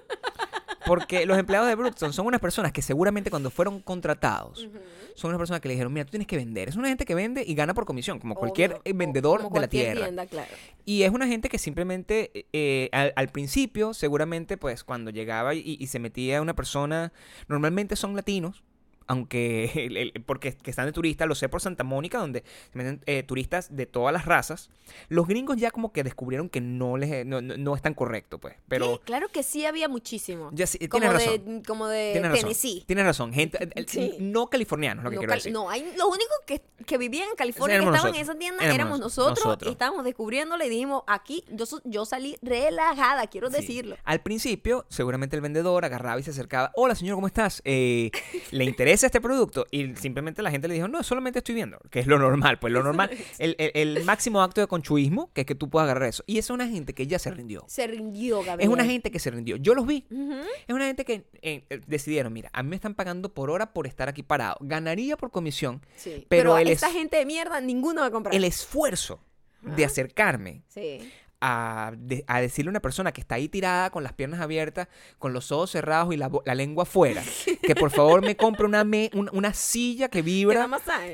Porque 0.87 1.27
los 1.27 1.39
empleados 1.39 1.69
de 1.69 1.75
Brookstone 1.75 2.13
son 2.13 2.27
unas 2.27 2.41
personas 2.41 2.73
que 2.73 2.83
seguramente 2.83 3.31
cuando 3.31 3.51
fueron 3.51 3.81
contratados, 3.81 4.69
son 5.15 5.29
unas 5.29 5.39
personas 5.39 5.61
que 5.61 5.69
le 5.69 5.75
dijeron, 5.75 5.93
mira, 5.93 6.05
tú 6.05 6.11
tienes 6.11 6.27
que 6.27 6.37
vender. 6.37 6.69
Es 6.69 6.77
una 6.77 6.89
gente 6.89 7.05
que 7.05 7.15
vende 7.15 7.45
y 7.47 7.55
gana 7.55 7.75
por 7.75 7.85
comisión, 7.85 8.19
como 8.19 8.35
cualquier 8.35 8.73
Obvio, 8.73 8.95
vendedor 8.95 9.43
como 9.43 9.55
de 9.57 9.61
la 9.61 9.69
tierra. 9.69 10.05
tienda, 10.05 10.27
claro. 10.27 10.51
Y 10.85 11.03
es 11.03 11.11
una 11.11 11.27
gente 11.27 11.49
que 11.49 11.59
simplemente, 11.59 12.47
eh, 12.53 12.89
al, 12.93 13.13
al 13.17 13.29
principio, 13.29 13.95
seguramente, 13.95 14.57
pues 14.57 14.85
cuando 14.85 15.11
llegaba 15.11 15.55
y, 15.55 15.77
y 15.79 15.87
se 15.87 15.99
metía 15.99 16.43
una 16.43 16.55
persona, 16.55 17.13
normalmente 17.49 17.97
son 17.97 18.17
latinos, 18.17 18.63
aunque, 19.07 19.71
el- 19.75 19.97
el- 19.97 20.13
porque 20.25 20.53
que 20.57 20.71
están 20.71 20.87
de 20.87 20.93
turistas, 20.93 21.27
lo 21.29 21.35
sé 21.35 21.49
por 21.49 21.61
Santa 21.61 21.85
Mónica, 21.85 22.19
donde 22.19 22.45
se 22.73 22.79
meten 22.79 23.01
eh, 23.07 23.23
turistas 23.23 23.75
de 23.75 23.87
todas 23.87 24.13
las 24.13 24.25
razas. 24.27 24.71
Los 25.09 25.27
gringos 25.27 25.57
ya 25.57 25.71
como 25.71 25.93
que 25.93 26.03
descubrieron 26.05 26.49
que 26.49 26.61
no 26.61 26.97
les 26.97 27.25
no, 27.27 27.41
no, 27.41 27.57
no 27.57 27.77
es 27.77 27.83
tan 27.83 27.95
correcto, 27.95 28.39
pues. 28.39 28.55
Pero 28.69 28.95
Sí, 28.95 29.01
claro 29.05 29.29
que 29.29 29.43
sí 29.43 29.65
había 29.67 29.89
muchísimo. 29.89 30.51
ya 30.53 30.67
sí, 30.67 30.79
como, 30.89 31.01
tienes 31.03 31.19
de, 31.19 31.39
razón. 31.39 31.63
como 31.67 31.87
de 31.89 32.13
Tienes 32.13 32.31
razón. 32.33 32.85
Tienes 32.87 33.05
razón. 33.05 33.33
Gente, 33.33 33.63
eh, 33.65 33.71
eh, 33.75 33.85
Sí. 33.89 34.17
no 34.21 34.49
californianos, 34.49 35.05
lo 35.05 35.11
que 35.11 35.17
no, 35.17 35.21
quiero 35.21 35.35
decir. 35.35 35.53
no, 35.53 35.71
hay, 35.71 35.83
los 35.97 36.07
únicos 36.09 36.37
que, 36.47 36.63
que 36.87 36.99
vivían 36.99 37.29
en 37.31 37.37
California, 37.37 37.79
que 37.79 37.85
estaban 37.87 38.15
en 38.15 38.21
esa 38.21 38.35
tienda, 38.35 38.63
Éramos 38.63 38.75
éramos 38.75 39.01
nos- 39.01 39.17
nosotros, 39.17 39.45
nosotros. 39.45 39.69
y 39.71 39.73
estábamos 39.73 40.05
descubriéndole 40.05 40.67
y 40.67 40.69
dijimos, 40.71 41.03
aquí, 41.07 41.45
yo, 41.51 41.65
yo 41.85 42.05
salí 42.05 42.37
relajada, 42.43 43.27
quiero 43.27 43.49
Sí. 43.51 43.57
decirlo. 43.57 43.97
Al 44.05 44.21
principio, 44.23 44.85
seguramente 44.89 45.37
el 45.37 45.43
vendedor 45.43 45.85
agarraba 45.85 46.19
y 46.21 46.23
se 46.23 46.31
acercaba. 46.31 46.71
Hola, 46.75 46.95
señor, 46.95 47.17
¿cómo 47.17 47.27
estás? 47.27 47.63
Eh, 47.65 48.11
¿Le 48.51 48.65
interesa 48.65 48.92
este 49.03 49.21
producto? 49.21 49.67
Y 49.71 49.95
simplemente 49.97 50.43
la 50.43 50.51
gente 50.51 50.67
le 50.69 50.75
dijo, 50.75 50.89
no, 50.89 51.03
solamente 51.03 51.39
estoy 51.39 51.55
viendo. 51.55 51.79
Que 51.91 52.01
es 52.01 52.07
lo 52.07 52.19
normal, 52.19 52.59
pues 52.59 52.73
lo 52.73 52.83
normal. 52.83 53.11
El, 53.39 53.55
el- 53.59 53.73
el 53.97 54.05
máximo 54.05 54.43
acto 54.43 54.61
de 54.61 54.67
conchuismo, 54.67 55.31
que 55.33 55.43
es 55.43 55.47
que 55.47 55.55
tú 55.55 55.71
puedas 55.71 55.85
agarrar 55.87 56.09
eso. 56.09 56.25
Y 56.27 56.39
esa 56.39 56.53
es 56.53 56.55
una 56.55 56.69
gente 56.69 56.93
que 56.95 57.07
ya 57.07 57.19
se 57.19 57.31
rindió. 57.31 57.65
Se 57.69 57.87
rindió, 57.87 58.43
Gabriel. 58.43 58.69
Es 58.69 58.73
una 58.73 58.85
gente 58.85 59.11
que 59.11 59.19
se 59.19 59.31
rindió. 59.31 59.57
Yo 59.57 59.75
los 59.75 59.87
vi. 59.87 60.05
Es 60.67 60.75
una 60.75 60.87
gente 60.87 61.05
que 61.05 61.25
eh, 61.43 61.65
eh, 61.71 61.81
decidieron, 61.87 62.33
mira, 62.33 62.51
a 62.53 62.63
mí 62.63 62.69
me 62.71 62.77
están 62.77 62.95
pagando 62.95 63.33
por 63.33 63.51
hora 63.51 63.73
por 63.73 63.87
estar 63.87 64.09
aquí 64.09 64.23
parado. 64.23 64.57
Ganaría 64.61 65.17
por 65.17 65.31
comisión 65.31 65.81
Sí. 65.97 66.27
Pero 66.29 66.55
Pero, 66.55 66.59
el 66.59 66.69
esta 66.69 66.89
es- 66.89 66.93
gente 66.95 67.17
de 67.17 67.25
mierda, 67.27 67.61
ninguno 67.61 68.01
va 68.03 68.09
a 68.09 68.11
comprar. 68.11 68.35
el 68.35 68.45
esfuerzo 68.45 69.21
de 69.63 69.85
acercarme 69.85 70.63
Sí. 70.69 70.99
A, 71.45 71.93
de- 71.97 72.25
a 72.29 72.41
decirle 72.41 72.69
a 72.69 72.71
una 72.71 72.81
persona 72.81 73.11
que 73.13 73.21
está 73.21 73.35
ahí 73.35 73.49
tirada 73.49 73.91
con 73.91 74.05
las 74.05 74.13
piernas 74.13 74.41
abiertas, 74.41 74.87
con 75.19 75.33
los 75.33 75.51
ojos 75.51 75.73
cerrados 75.73 76.15
y 76.15 76.17
la, 76.17 76.31
la 76.47 76.55
lengua 76.55 76.85
afuera, 76.85 77.23
que 77.63 77.75
por 77.75 77.91
favor 77.91 78.23
me 78.23 78.37
compre 78.37 78.65
una, 78.65 78.85
me- 78.85 79.11
un- 79.13 79.29
una 79.33 79.53
silla 79.53 80.09
que 80.09 80.19
¿Te 80.23 80.23
da 80.23 80.25
vibra 80.25 80.67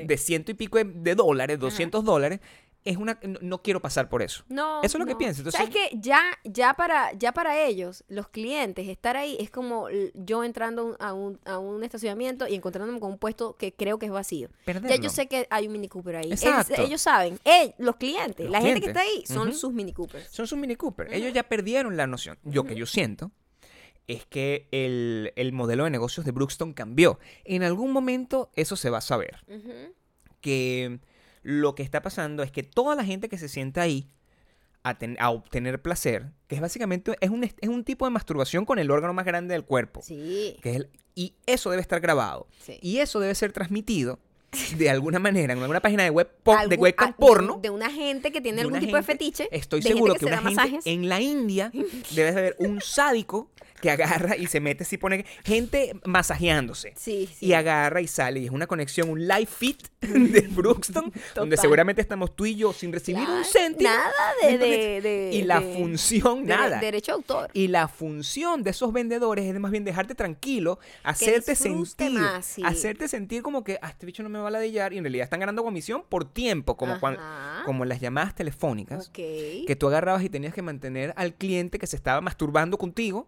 de 0.05 0.17
ciento 0.17 0.51
y 0.51 0.53
pico 0.53 0.77
de, 0.77 0.83
de 0.85 1.15
dólares, 1.15 1.57
200 1.59 2.05
dólares. 2.05 2.39
Es 2.85 2.95
una, 2.95 3.19
no, 3.23 3.37
no 3.41 3.61
quiero 3.61 3.81
pasar 3.81 4.07
por 4.07 4.21
eso. 4.21 4.43
No, 4.47 4.81
Eso 4.81 4.97
es 4.97 4.99
lo 4.99 5.05
que 5.05 5.15
pienso, 5.17 5.41
entonces- 5.41 5.59
¿Sabes 5.59 5.75
que 5.75 5.97
ya, 5.99 6.21
ya, 6.45 6.73
para, 6.75 7.11
ya 7.13 7.33
para 7.33 7.61
ellos, 7.65 8.05
los 8.07 8.29
clientes, 8.29 8.87
estar 8.87 9.17
ahí 9.17 9.35
es 9.39 9.51
como 9.51 9.87
yo 10.13 10.45
entrando 10.45 10.95
a 10.99 11.13
un, 11.13 11.39
a 11.45 11.59
un 11.59 11.83
estacionamiento 11.83 12.47
y 12.47 12.55
encontrándome 12.55 12.99
con 13.01 13.11
un 13.11 13.17
puesto 13.17 13.57
que 13.57 13.73
creo 13.73 13.99
que 13.99 14.05
es 14.05 14.11
vacío. 14.13 14.49
Ya 14.65 14.95
yo 14.95 15.09
sé 15.09 15.27
que 15.27 15.45
hay 15.49 15.67
un 15.67 15.73
Mini 15.73 15.89
Cooper 15.89 16.15
ahí. 16.15 16.31
Exacto. 16.31 16.73
Ellos, 16.75 16.87
ellos 16.87 17.01
saben, 17.01 17.37
eh, 17.43 17.75
los 17.79 17.97
clientes, 17.97 18.45
Los 18.45 18.51
la 18.53 18.61
gente 18.61 18.79
que 18.81 18.87
está 18.87 19.01
ahí, 19.01 19.23
son 19.27 19.53
sus 19.53 19.73
Mini 19.73 19.91
Coopers. 19.91 20.29
Son 20.31 20.47
sus 20.47 20.57
Mini 20.57 20.75
Cooper. 20.77 21.13
Ellos 21.13 21.33
ya 21.33 21.43
perdieron 21.43 21.97
la 21.97 22.07
noción. 22.07 22.37
Yo 22.43 22.63
que 22.63 22.75
yo 22.75 22.85
siento 22.85 23.31
es 24.07 24.25
que 24.25 24.67
el, 24.71 25.33
el 25.35 25.51
modelo 25.51 25.83
de 25.83 25.89
negocios 25.91 26.25
de 26.25 26.31
Brookstone 26.31 26.73
cambió. 26.73 27.19
En 27.43 27.61
algún 27.61 27.91
momento 27.91 28.49
eso 28.55 28.75
se 28.77 28.89
va 28.89 28.99
a 28.99 29.01
saber. 29.01 29.43
Que 30.41 30.99
lo 31.43 31.75
que 31.75 31.83
está 31.83 32.01
pasando 32.01 32.43
es 32.43 32.51
que 32.51 32.63
toda 32.63 32.95
la 32.95 33.03
gente 33.05 33.29
que 33.29 33.37
se 33.37 33.47
sienta 33.49 33.81
ahí 33.81 34.07
a, 34.83 34.97
ten- 34.97 35.17
a 35.19 35.29
obtener 35.29 35.81
placer, 35.81 36.31
que 36.47 36.55
es 36.55 36.61
básicamente 36.61 37.15
es 37.21 37.29
un, 37.29 37.43
es 37.43 37.53
un 37.69 37.83
tipo 37.83 38.05
de 38.05 38.11
masturbación 38.11 38.65
con 38.65 38.79
el 38.79 38.89
órgano 38.91 39.13
más 39.13 39.25
grande 39.25 39.53
del 39.53 39.63
cuerpo, 39.65 40.01
Sí, 40.01 40.55
que 40.61 40.69
es 40.71 40.75
el- 40.77 40.89
y 41.15 41.33
eso 41.45 41.69
debe 41.69 41.81
estar 41.81 41.99
grabado 41.99 42.47
sí. 42.59 42.79
y 42.81 42.97
eso 42.99 43.19
debe 43.19 43.35
ser 43.35 43.51
transmitido 43.51 44.19
de 44.77 44.89
alguna 44.89 45.19
manera 45.19 45.53
en 45.53 45.59
alguna 45.59 45.79
página 45.81 46.03
de 46.03 46.09
web 46.09 46.27
por- 46.43 46.55
de 46.57 46.61
Algún- 46.61 46.79
webcam 46.79 47.09
de- 47.09 47.15
porno. 47.17 47.59
De, 47.61 47.69
una 47.69 47.89
gente 47.91 48.31
que 48.31 48.41
tiene 48.41 48.61
algún 48.61 48.79
tipo 48.79 48.95
de 48.95 49.03
fetiche. 49.03 49.47
Estoy 49.51 49.81
de 49.81 49.89
seguro 49.89 50.15
que 50.15 50.25
una 50.25 50.37
gente 50.37 50.55
masajes. 50.55 50.85
en 50.87 51.07
la 51.09 51.19
India 51.21 51.71
debe 52.15 52.29
haber 52.29 52.55
un 52.59 52.79
sádico 52.81 53.51
que 53.81 53.89
agarra 53.91 54.35
y 54.35 54.47
se 54.47 54.59
mete 54.59 54.83
así 54.83 54.97
pone 54.97 55.25
gente 55.43 55.93
masajeándose. 56.05 56.93
Sí, 56.97 57.29
sí. 57.33 57.47
Y 57.47 57.53
agarra 57.53 58.01
y 58.01 58.07
sale. 58.07 58.39
Y 58.41 58.45
es 58.45 58.51
una 58.51 58.67
conexión, 58.67 59.09
un 59.09 59.27
live 59.27 59.45
fit 59.45 59.87
de 60.01 60.41
Brookston, 60.49 61.11
donde 61.35 61.57
seguramente 61.57 62.01
estamos 62.01 62.35
tú 62.35 62.45
y 62.45 62.55
yo 62.55 62.73
sin 62.73 62.91
recibir 62.91 63.27
un 63.27 63.43
céntimo. 63.45 63.89
Nada 63.89 64.11
de... 64.41 64.49
Entonces, 64.49 65.03
de- 65.03 65.09
de- 65.09 65.31
y 65.33 65.41
la 65.43 65.59
de- 65.59 65.73
función, 65.73 66.45
de- 66.45 66.55
nada. 66.55 66.79
Derecho 66.79 67.11
a 67.11 67.15
autor. 67.15 67.49
Y 67.53 67.67
la 67.67 67.87
función 67.87 68.63
de 68.63 68.71
esos 68.71 68.91
vendedores 68.93 69.45
es 69.45 69.59
más 69.59 69.71
bien 69.71 69.83
dejarte 69.83 70.15
tranquilo, 70.15 70.79
hacerte 71.03 71.55
sentir, 71.55 72.11
más, 72.11 72.45
sí. 72.45 72.61
hacerte 72.65 73.07
sentir 73.07 73.41
como 73.41 73.63
que 73.63 73.79
ah, 73.81 73.89
este 73.89 74.05
bicho 74.05 74.23
no 74.23 74.29
me 74.29 74.39
va 74.39 74.47
a 74.47 74.51
ladillar 74.51 74.93
y 74.93 74.97
en 74.97 75.03
realidad 75.03 75.23
están 75.25 75.39
ganando 75.39 75.63
comisión 75.63 76.03
por 76.07 76.25
tiempo, 76.25 76.77
como, 76.77 76.99
cuan- 76.99 77.17
Ajá. 77.17 77.63
como 77.65 77.85
las 77.85 77.99
llamadas 77.99 78.35
telefónicas, 78.35 79.09
que 79.09 79.75
tú 79.79 79.87
agarrabas 79.87 80.23
y 80.23 80.29
tenías 80.29 80.53
que 80.53 80.61
mantener 80.61 81.13
al 81.15 81.33
cliente 81.33 81.79
que 81.79 81.87
se 81.87 81.95
estaba 81.95 82.21
masturbando 82.21 82.77
contigo 82.77 83.27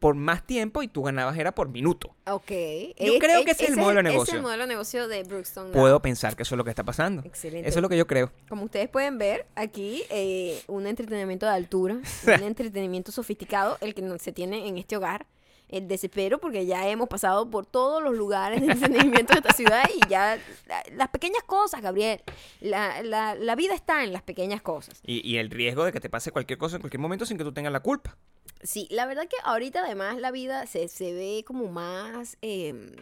por 0.00 0.14
más 0.16 0.44
tiempo 0.46 0.82
y 0.82 0.88
tú 0.88 1.02
ganabas 1.02 1.36
era 1.38 1.54
por 1.54 1.68
minuto. 1.68 2.16
Ok. 2.26 2.50
Yo 2.98 3.18
creo 3.20 3.44
que 3.44 3.50
ese 3.52 3.64
es 3.64 3.70
el 3.70 3.76
modelo 3.76 4.02
de 4.02 4.08
Ese 4.08 4.08
es 4.08 4.12
negocio. 4.14 4.34
el 4.36 4.42
modelo 4.42 4.62
de 4.64 4.68
negocio 4.68 5.08
de 5.08 5.22
Brookstone. 5.24 5.70
Puedo 5.72 6.00
pensar 6.02 6.34
que 6.36 6.42
eso 6.42 6.54
es 6.54 6.56
lo 6.56 6.64
que 6.64 6.70
está 6.70 6.84
pasando. 6.84 7.22
Excelente. 7.24 7.68
Eso 7.68 7.78
es 7.78 7.82
lo 7.82 7.88
que 7.88 7.96
yo 7.98 8.06
creo. 8.06 8.32
Como 8.48 8.64
ustedes 8.64 8.88
pueden 8.88 9.18
ver, 9.18 9.46
aquí 9.54 10.02
eh, 10.10 10.60
un 10.68 10.86
entretenimiento 10.86 11.44
de 11.46 11.52
altura, 11.52 12.00
un 12.26 12.42
entretenimiento 12.42 13.12
sofisticado, 13.12 13.76
el 13.82 13.94
que 13.94 14.18
se 14.18 14.32
tiene 14.32 14.66
en 14.66 14.78
este 14.78 14.96
hogar. 14.96 15.26
El 15.68 15.86
desespero, 15.86 16.40
porque 16.40 16.66
ya 16.66 16.88
hemos 16.88 17.08
pasado 17.08 17.48
por 17.48 17.64
todos 17.64 18.02
los 18.02 18.16
lugares 18.16 18.60
de 18.60 18.66
entretenimiento 18.72 19.34
de 19.34 19.38
esta 19.38 19.52
ciudad 19.52 19.84
y 19.94 20.00
ya 20.08 20.36
la- 20.66 20.82
las 20.96 21.08
pequeñas 21.10 21.44
cosas, 21.44 21.80
Gabriel. 21.80 22.20
La, 22.60 23.02
la, 23.04 23.36
la 23.36 23.54
vida 23.54 23.74
está 23.74 24.02
en 24.02 24.12
las 24.12 24.22
pequeñas 24.22 24.62
cosas. 24.62 24.98
Y, 25.06 25.24
y 25.24 25.36
el 25.36 25.48
riesgo 25.48 25.84
de 25.84 25.92
que 25.92 26.00
te 26.00 26.10
pase 26.10 26.32
cualquier 26.32 26.58
cosa 26.58 26.74
en 26.74 26.82
cualquier 26.82 27.00
momento 27.00 27.24
sin 27.24 27.38
que 27.38 27.44
tú 27.44 27.52
tengas 27.52 27.72
la 27.72 27.78
culpa. 27.80 28.16
Sí, 28.62 28.86
la 28.90 29.06
verdad 29.06 29.26
que 29.28 29.36
ahorita 29.44 29.80
además 29.84 30.18
la 30.18 30.30
vida 30.30 30.66
se, 30.66 30.88
se 30.88 31.12
ve 31.14 31.44
como 31.46 31.66
más 31.68 32.36
eh, 32.42 32.94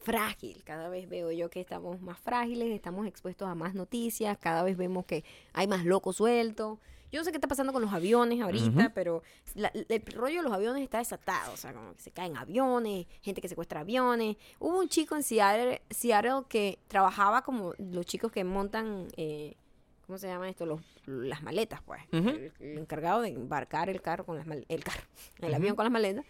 frágil. 0.00 0.62
Cada 0.64 0.88
vez 0.88 1.08
veo 1.08 1.30
yo 1.30 1.50
que 1.50 1.60
estamos 1.60 2.00
más 2.00 2.18
frágiles, 2.18 2.70
estamos 2.74 3.06
expuestos 3.06 3.48
a 3.48 3.54
más 3.54 3.74
noticias, 3.74 4.36
cada 4.38 4.62
vez 4.62 4.76
vemos 4.76 5.04
que 5.04 5.24
hay 5.52 5.66
más 5.66 5.84
locos 5.84 6.16
sueltos. 6.16 6.78
Yo 7.10 7.20
no 7.20 7.24
sé 7.24 7.30
qué 7.30 7.36
está 7.36 7.46
pasando 7.46 7.74
con 7.74 7.82
los 7.82 7.92
aviones 7.92 8.40
ahorita, 8.40 8.94
pero 8.94 9.22
la- 9.54 9.70
el 9.74 10.02
rollo 10.14 10.36
de 10.38 10.42
los 10.44 10.52
aviones 10.52 10.82
está 10.82 10.96
desatado. 10.96 11.52
O 11.52 11.56
sea, 11.58 11.74
como 11.74 11.92
que 11.94 12.00
se 12.00 12.10
caen 12.10 12.38
aviones, 12.38 13.06
gente 13.20 13.42
que 13.42 13.48
secuestra 13.48 13.80
aviones. 13.80 14.36
Hubo 14.58 14.78
un 14.78 14.88
chico 14.88 15.14
en 15.14 15.22
Seattle, 15.22 15.82
Seattle 15.90 16.44
que 16.48 16.78
trabajaba 16.88 17.42
como 17.42 17.74
los 17.76 18.06
chicos 18.06 18.32
que 18.32 18.44
montan, 18.44 19.08
eh, 19.18 19.56
¿cómo 20.12 20.18
se 20.18 20.26
llama 20.28 20.46
esto? 20.50 20.66
Los, 20.66 20.80
las 21.06 21.42
maletas, 21.42 21.80
pues. 21.82 22.02
Ujú. 22.12 22.28
el, 22.28 22.52
el 22.60 22.78
encargado 22.78 23.22
de 23.22 23.28
embarcar 23.30 23.88
el 23.88 24.02
carro 24.02 24.26
con 24.26 24.36
las 24.36 24.46
mal- 24.46 24.66
el 24.68 24.84
carro, 24.84 25.02
el 25.40 25.54
avión 25.54 25.74
con 25.74 25.86
las 25.86 25.92
maletas. 25.92 26.26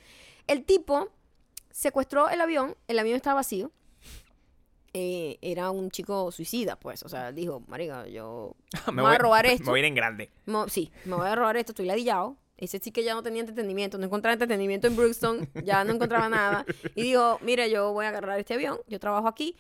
El 0.47 0.65
tipo 0.65 1.09
secuestró 1.71 2.29
el 2.31 2.41
avión, 2.41 2.77
el 2.87 2.99
avión 3.01 3.17
estaba 3.17 3.35
vacío. 3.37 3.73
Eh, 4.95 5.39
era 5.41 5.71
un 5.71 5.91
chico 5.91 6.31
suicida, 6.31 6.77
pues. 6.79 7.03
O 7.03 7.09
sea, 7.09 7.33
dijo, 7.33 7.63
marica, 7.67 8.07
yo 8.07 8.55
me 8.93 9.03
voy 9.03 9.15
a 9.15 9.19
robar 9.19 9.47
Me 9.47 9.55
esto. 9.55 9.71
voy 9.71 9.79
a 9.79 9.83
ir 9.83 9.87
en 9.87 9.95
grande. 9.95 10.31
Sí, 10.69 10.93
me 11.05 11.17
voy 11.17 11.27
a 11.29 11.35
robar 11.35 11.57
esto, 11.57 11.73
estoy 11.73 11.87
ladillado. 11.87 12.37
Ese 12.59 12.79
sí 12.79 12.93
que 12.93 13.03
ya 13.03 13.15
no 13.15 13.23
tenía 13.25 13.41
entretenimiento, 13.41 13.99
no 13.99 14.05
encontraba 14.05 14.35
entretenimiento 14.35 14.87
en 14.87 14.95
Brookston, 14.95 15.49
ya 15.65 15.83
no 15.83 15.93
encontraba 15.95 16.29
nada. 16.29 16.65
Y 16.95 17.03
dijo, 17.03 17.41
mira, 17.43 17.67
yo 17.67 17.93
voy 17.93 18.05
a 18.07 18.11
agarrar 18.11 18.39
este 18.39 18.55
avión, 18.55 18.79
yo 18.87 19.01
trabajo 19.01 19.27
aquí, 19.27 19.57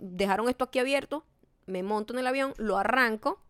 dejaron 0.00 0.48
esto 0.48 0.64
aquí 0.64 0.78
abierto, 0.78 1.26
me 1.66 1.82
monto 1.82 2.14
en 2.14 2.20
el 2.20 2.26
avión, 2.26 2.54
lo 2.56 2.78
arranco. 2.78 3.42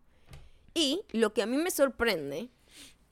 Y 0.73 1.01
lo 1.11 1.33
que 1.33 1.41
a 1.41 1.45
mí 1.45 1.57
me 1.57 1.71
sorprende, 1.71 2.49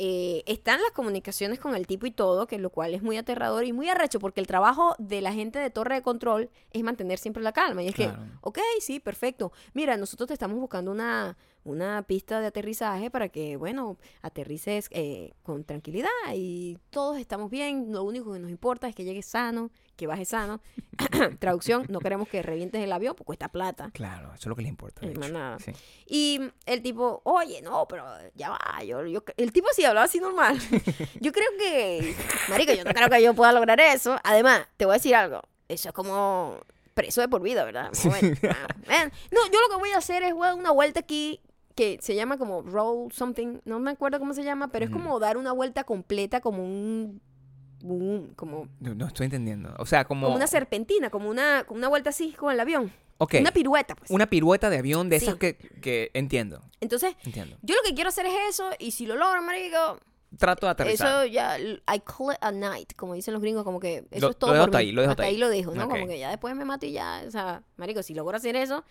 eh, 0.01 0.43
están 0.45 0.81
las 0.81 0.91
comunicaciones 0.91 1.59
con 1.59 1.75
el 1.75 1.85
tipo 1.85 2.05
y 2.05 2.11
todo, 2.11 2.47
que 2.47 2.57
lo 2.57 2.69
cual 2.69 2.93
es 2.93 3.01
muy 3.03 3.17
aterrador 3.17 3.65
y 3.65 3.73
muy 3.73 3.89
arrecho, 3.89 4.17
porque 4.21 4.39
el 4.39 4.47
trabajo 4.47 4.95
de 4.97 5.19
la 5.21 5.33
gente 5.33 5.59
de 5.59 5.69
torre 5.69 5.95
de 5.95 6.01
control 6.01 6.49
es 6.71 6.83
mantener 6.83 7.19
siempre 7.19 7.43
la 7.43 7.51
calma. 7.51 7.83
Y 7.83 7.89
es 7.89 7.95
Claro. 7.95 8.13
que, 8.23 8.29
ok, 8.41 8.59
sí, 8.79 9.01
perfecto. 9.01 9.51
Mira, 9.73 9.97
nosotros 9.97 10.27
te 10.27 10.33
estamos 10.33 10.57
buscando 10.57 10.91
una, 10.91 11.37
una 11.63 12.01
pista 12.03 12.39
de 12.39 12.47
aterrizaje 12.47 13.11
para 13.11 13.29
que, 13.29 13.57
bueno, 13.57 13.97
aterrices 14.21 14.87
eh, 14.91 15.33
con 15.43 15.63
tranquilidad 15.63 16.09
y 16.33 16.77
todos 16.89 17.17
estamos 17.19 17.51
bien. 17.51 17.91
Lo 17.91 18.03
único 18.03 18.33
que 18.33 18.39
nos 18.39 18.49
importa 18.49 18.87
es 18.87 18.95
que 18.95 19.03
llegues 19.03 19.25
sano, 19.25 19.69
que 19.95 20.07
bajes 20.07 20.29
sano. 20.29 20.61
Traducción, 21.39 21.85
no 21.89 21.99
queremos 21.99 22.27
que 22.27 22.41
revientes 22.41 22.81
el 22.83 22.91
avión 22.91 23.13
porque 23.15 23.25
cuesta 23.27 23.49
plata. 23.49 23.91
Claro, 23.93 24.27
eso 24.29 24.35
es 24.41 24.45
lo 24.47 24.55
que 24.55 24.61
le 24.63 24.69
importa. 24.69 25.01
de 25.01 25.07
Eh, 25.07 25.11
hecho. 25.11 25.29
nada. 25.29 25.59
Sí. 25.59 25.71
Y 26.07 26.41
el 26.65 26.81
tipo, 26.81 27.21
oye, 27.25 27.61
no, 27.61 27.87
pero 27.87 28.05
ya 28.35 28.49
va, 28.49 28.83
yo, 28.83 29.05
yo, 29.05 29.23
el 29.37 29.51
tipo 29.51 29.67
sí 29.73 29.83
hablaba 29.85 30.05
así 30.05 30.19
normal. 30.19 30.57
yo 31.19 31.31
creo 31.31 31.49
que, 31.57 32.15
marica, 32.49 32.73
yo 32.73 32.83
no 32.83 32.91
creo 32.93 33.09
que 33.09 33.21
yo 33.21 33.33
pueda 33.33 33.51
lograr 33.51 33.79
eso. 33.79 34.17
Además, 34.23 34.65
te 34.77 34.85
voy 34.85 34.93
a 34.93 34.97
decir 34.97 35.15
algo, 35.15 35.41
eso 35.67 35.89
es 35.89 35.93
como 35.93 36.57
preso 36.93 37.21
de 37.21 37.29
por 37.29 37.41
vida, 37.41 37.63
¿verdad? 37.63 37.91
Bueno, 38.03 38.35
ah, 38.89 39.09
no, 39.31 39.45
yo 39.51 39.61
lo 39.61 39.69
que 39.69 39.79
voy 39.79 39.91
a 39.91 39.97
hacer 39.99 40.21
es 40.23 40.33
voy 40.33 40.43
a 40.47 40.49
dar 40.49 40.59
una 40.59 40.71
vuelta 40.71 40.99
aquí 40.99 41.39
que 41.79 41.97
se 42.01 42.13
llama 42.13 42.37
como 42.37 42.61
roll 42.61 43.09
something, 43.11 43.59
no 43.63 43.79
me 43.79 43.91
acuerdo 43.91 44.19
cómo 44.19 44.33
se 44.33 44.43
llama, 44.43 44.67
pero 44.71 44.83
es 44.85 44.91
como 44.91 45.17
dar 45.19 45.37
una 45.37 45.53
vuelta 45.53 45.85
completa 45.85 46.41
como 46.41 46.61
un, 46.63 47.21
un- 47.83 48.33
como, 48.35 48.67
No, 48.81 48.93
no 48.95 49.07
estoy 49.07 49.25
entendiendo. 49.25 49.73
O 49.79 49.85
sea, 49.85 50.03
como. 50.03 50.25
como 50.27 50.35
una 50.35 50.47
serpentina, 50.47 51.09
como 51.09 51.29
una, 51.29 51.63
como 51.65 51.77
una 51.77 51.87
vuelta 51.87 52.09
así 52.09 52.33
con 52.33 52.51
el 52.53 52.59
avión. 52.59 52.91
Ok, 53.17 53.35
Una 53.39 53.51
pirueta, 53.51 53.95
pues. 53.95 54.11
una 54.11 54.27
pirueta 54.27 54.69
de 54.69 54.77
avión 54.77 55.09
de 55.09 55.19
Sí. 55.19 55.25
esas 55.25 55.37
que, 55.37 55.55
que 55.81 56.09
entiendo. 56.13 56.61
Entonces, 56.81 57.15
Entiendo. 57.25 57.57
yo 57.61 57.75
lo 57.75 57.81
que 57.85 57.93
quiero 57.93 58.09
hacer 58.09 58.25
es 58.25 58.33
eso, 58.49 58.69
y 58.79 58.91
si 58.91 59.05
lo 59.05 59.15
logro, 59.15 59.41
marico, 59.41 59.99
Trato 60.37 60.67
de 60.67 60.71
aterrizar. 60.71 61.25
Eso 61.25 61.25
ya, 61.25 61.57
I 61.59 61.99
call 62.05 62.31
it 62.33 62.37
a 62.41 62.51
night, 62.51 62.93
como 62.95 63.15
dicen 63.15 63.33
los 63.33 63.41
gringos, 63.41 63.63
como 63.63 63.79
que 63.79 64.05
eso 64.11 64.27
Lo- 64.27 64.29
es 64.31 64.37
todo. 64.37 64.51
lo 64.51 64.53
dejo 64.55 64.65
por 64.65 64.69
hasta 64.69 64.77
mí. 64.77 64.85
ahí, 64.85 64.91
lo 64.91 65.01
dejo 65.01 65.11
hasta 65.11 65.23
ahí. 65.23 65.29
ahí. 65.33 65.37
lo 65.37 65.49
dejo, 65.49 65.71
¿no? 65.73 65.85
Ok. 65.85 65.89
Como 65.91 66.07
que 66.07 66.19
ya 66.19 66.29
después 66.29 66.55
me 66.55 66.65
mato 66.65 66.85
y 66.85 66.91
ya, 66.91 67.23
o 67.27 67.31
sea, 67.31 67.63
marico, 67.77 68.03
si 68.03 68.13
logro 68.13 68.37
hacer 68.37 68.55
eso. 68.55 68.83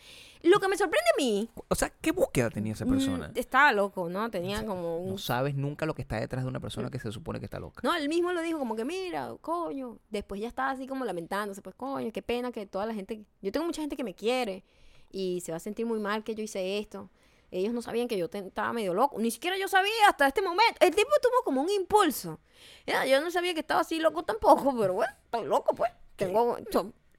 Lo 0.43 0.59
que 0.59 0.67
me 0.69 0.77
sorprende 0.77 1.09
a 1.15 1.17
mí, 1.17 1.49
O 1.69 1.75
sea, 1.75 1.91
¿qué 1.91 2.11
búsqueda 2.13 2.51
tenía 2.51 2.73
esa 2.73 2.87
persona? 2.87 3.29
mm, 3.29 3.39
estaba 3.39 3.73
loco, 3.73 4.09
¿no? 4.09 4.29
Tenía 4.31 4.65
como 4.67 4.99
un... 4.99 5.11
No 5.11 5.19
sabes 5.19 5.55
nunca 5.55 5.87
lo 5.87 5.95
que 5.95 6.03
está 6.03 6.19
detrás 6.19 6.43
de 6.45 6.49
una 6.49 6.61
persona 6.61 6.91
que 6.91 6.99
se 6.99 7.13
supone 7.13 7.39
que 7.39 7.45
está 7.45 7.61
loca. 7.61 7.81
No, 7.85 7.95
él 7.95 8.09
mismo 8.09 8.33
lo 8.33 8.41
dijo 8.43 8.59
como 8.59 8.75
que, 8.75 8.85
mira, 8.85 9.31
coño. 9.41 9.99
Después 10.11 10.41
ya 10.41 10.49
estaba 10.49 10.71
así 10.71 10.87
como 10.89 11.05
lamentándose, 11.05 11.63
pues, 11.63 11.75
coño, 11.77 12.11
qué 12.13 12.23
pena 12.23 12.51
que 12.53 12.67
toda 12.67 12.85
la 12.87 12.95
gente... 12.95 13.25
Yo 13.43 13.53
tengo 13.53 13.65
mucha 13.67 13.81
gente 13.81 13.97
que 13.97 14.05
me 14.05 14.15
quiere 14.15 14.65
y 15.11 15.41
se 15.41 15.53
va 15.53 15.57
a 15.57 15.61
sentir 15.61 15.87
muy 15.87 16.01
mal 16.01 16.25
que 16.25 16.35
yo 16.35 16.43
hice 16.43 16.79
esto. 16.79 17.11
Ellos 17.51 17.73
no 17.73 17.81
sabían 17.83 18.09
que 18.09 18.17
yo 18.19 18.29
te- 18.29 18.39
estaba 18.39 18.73
medio 18.73 18.93
loco. 18.95 19.19
Ni 19.19 19.31
siquiera 19.31 19.57
yo 19.57 19.69
sabía 19.69 19.93
hasta 20.09 20.27
este 20.27 20.43
momento. 20.43 20.75
El 20.81 20.95
tipo 20.95 21.11
tuvo 21.23 21.43
como 21.45 21.63
un 21.63 21.71
impulso. 21.71 22.41
Ya, 22.87 23.07
yo 23.07 23.21
no 23.21 23.31
sabía 23.31 23.55
que 23.55 23.61
estaba 23.61 23.81
así 23.81 23.99
loco 23.99 24.25
tampoco, 24.25 24.77
pero 24.79 24.95
bueno, 24.95 25.13
estoy 25.25 25.45
loco, 25.47 25.75
pues. 25.75 25.91
Tengo... 26.17 26.59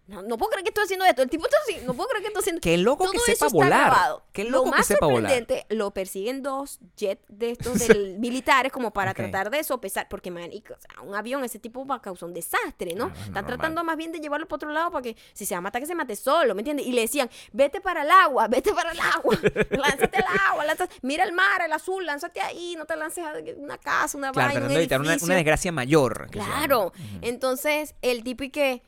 No, 0.09 0.21
no 0.23 0.37
puedo 0.37 0.49
creer 0.51 0.63
que 0.63 0.69
estoy 0.69 0.85
haciendo 0.85 1.05
esto. 1.05 1.21
El 1.21 1.29
tipo 1.29 1.45
está 1.45 1.57
así. 1.63 1.77
No 1.85 1.93
puedo 1.93 2.09
creer 2.09 2.23
que 2.23 2.27
estoy 2.29 2.41
haciendo 2.41 2.61
Qué 2.61 2.77
loco 2.77 3.03
todo 3.03 3.11
que 3.11 3.17
eso 3.17 3.25
sepa 3.27 3.45
está 3.45 3.55
volar. 3.57 3.85
grabado. 3.91 4.23
Qué 4.33 4.43
Lo 4.43 4.49
loco 4.49 4.71
que 4.71 4.77
más 4.77 4.87
sepa 4.87 5.05
volar. 5.05 5.31
sorprendente, 5.31 5.65
lo 5.75 5.91
persiguen 5.91 6.41
dos 6.41 6.79
jets 6.97 7.23
de 7.29 7.51
estos 7.51 7.79
del 7.87 8.17
militares 8.19 8.71
como 8.71 8.91
para 8.91 9.13
tratar 9.13 9.49
de 9.51 9.63
sopesar, 9.63 10.07
porque 10.09 10.31
o 10.31 10.33
sea, 10.79 11.01
un 11.03 11.15
avión 11.15 11.43
ese 11.43 11.59
tipo 11.59 11.85
va 11.85 11.95
a 11.95 12.01
causar 12.01 12.27
un 12.27 12.33
desastre, 12.33 12.93
¿no? 12.95 13.07
Es 13.07 13.11
Están 13.13 13.33
normal. 13.33 13.45
tratando 13.45 13.83
más 13.83 13.97
bien 13.97 14.11
de 14.11 14.19
llevarlo 14.19 14.47
para 14.47 14.55
otro 14.57 14.69
lado 14.71 14.91
para 14.91 15.03
que 15.03 15.15
si 15.33 15.45
se 15.45 15.53
va 15.53 15.59
a 15.59 15.61
matar 15.61 15.81
que 15.81 15.87
se 15.87 15.95
mate 15.95 16.15
solo, 16.15 16.55
¿me 16.55 16.61
entiendes? 16.61 16.85
Y 16.87 16.91
le 16.91 17.01
decían, 17.01 17.29
vete 17.51 17.79
para 17.81 18.01
el 18.03 18.09
agua, 18.11 18.47
vete 18.49 18.73
para 18.73 18.91
el 18.91 18.99
agua, 18.99 19.37
lánzate 19.69 20.17
al 20.17 20.25
agua, 20.49 20.65
lánzate- 20.65 20.89
mira 21.03 21.23
el 21.23 21.33
mar, 21.33 21.61
el 21.63 21.71
azul, 21.73 22.05
lánzate 22.05 22.41
ahí, 22.41 22.75
no 22.77 22.85
te 22.85 22.95
lances 22.95 23.23
a 23.25 23.33
una 23.57 23.77
casa, 23.77 24.17
una 24.17 24.31
Claro, 24.31 24.53
vaina, 24.53 24.65
un 24.67 24.71
evitar 24.71 24.99
una, 24.99 25.11
desgracia 25.17 25.71
mayor. 25.71 26.29
que. 26.31 26.39
Claro. 26.39 26.93
Entonces, 27.21 27.95
el 28.01 28.23
tipo 28.23 28.43
y 28.43 28.49
que, 28.49 28.81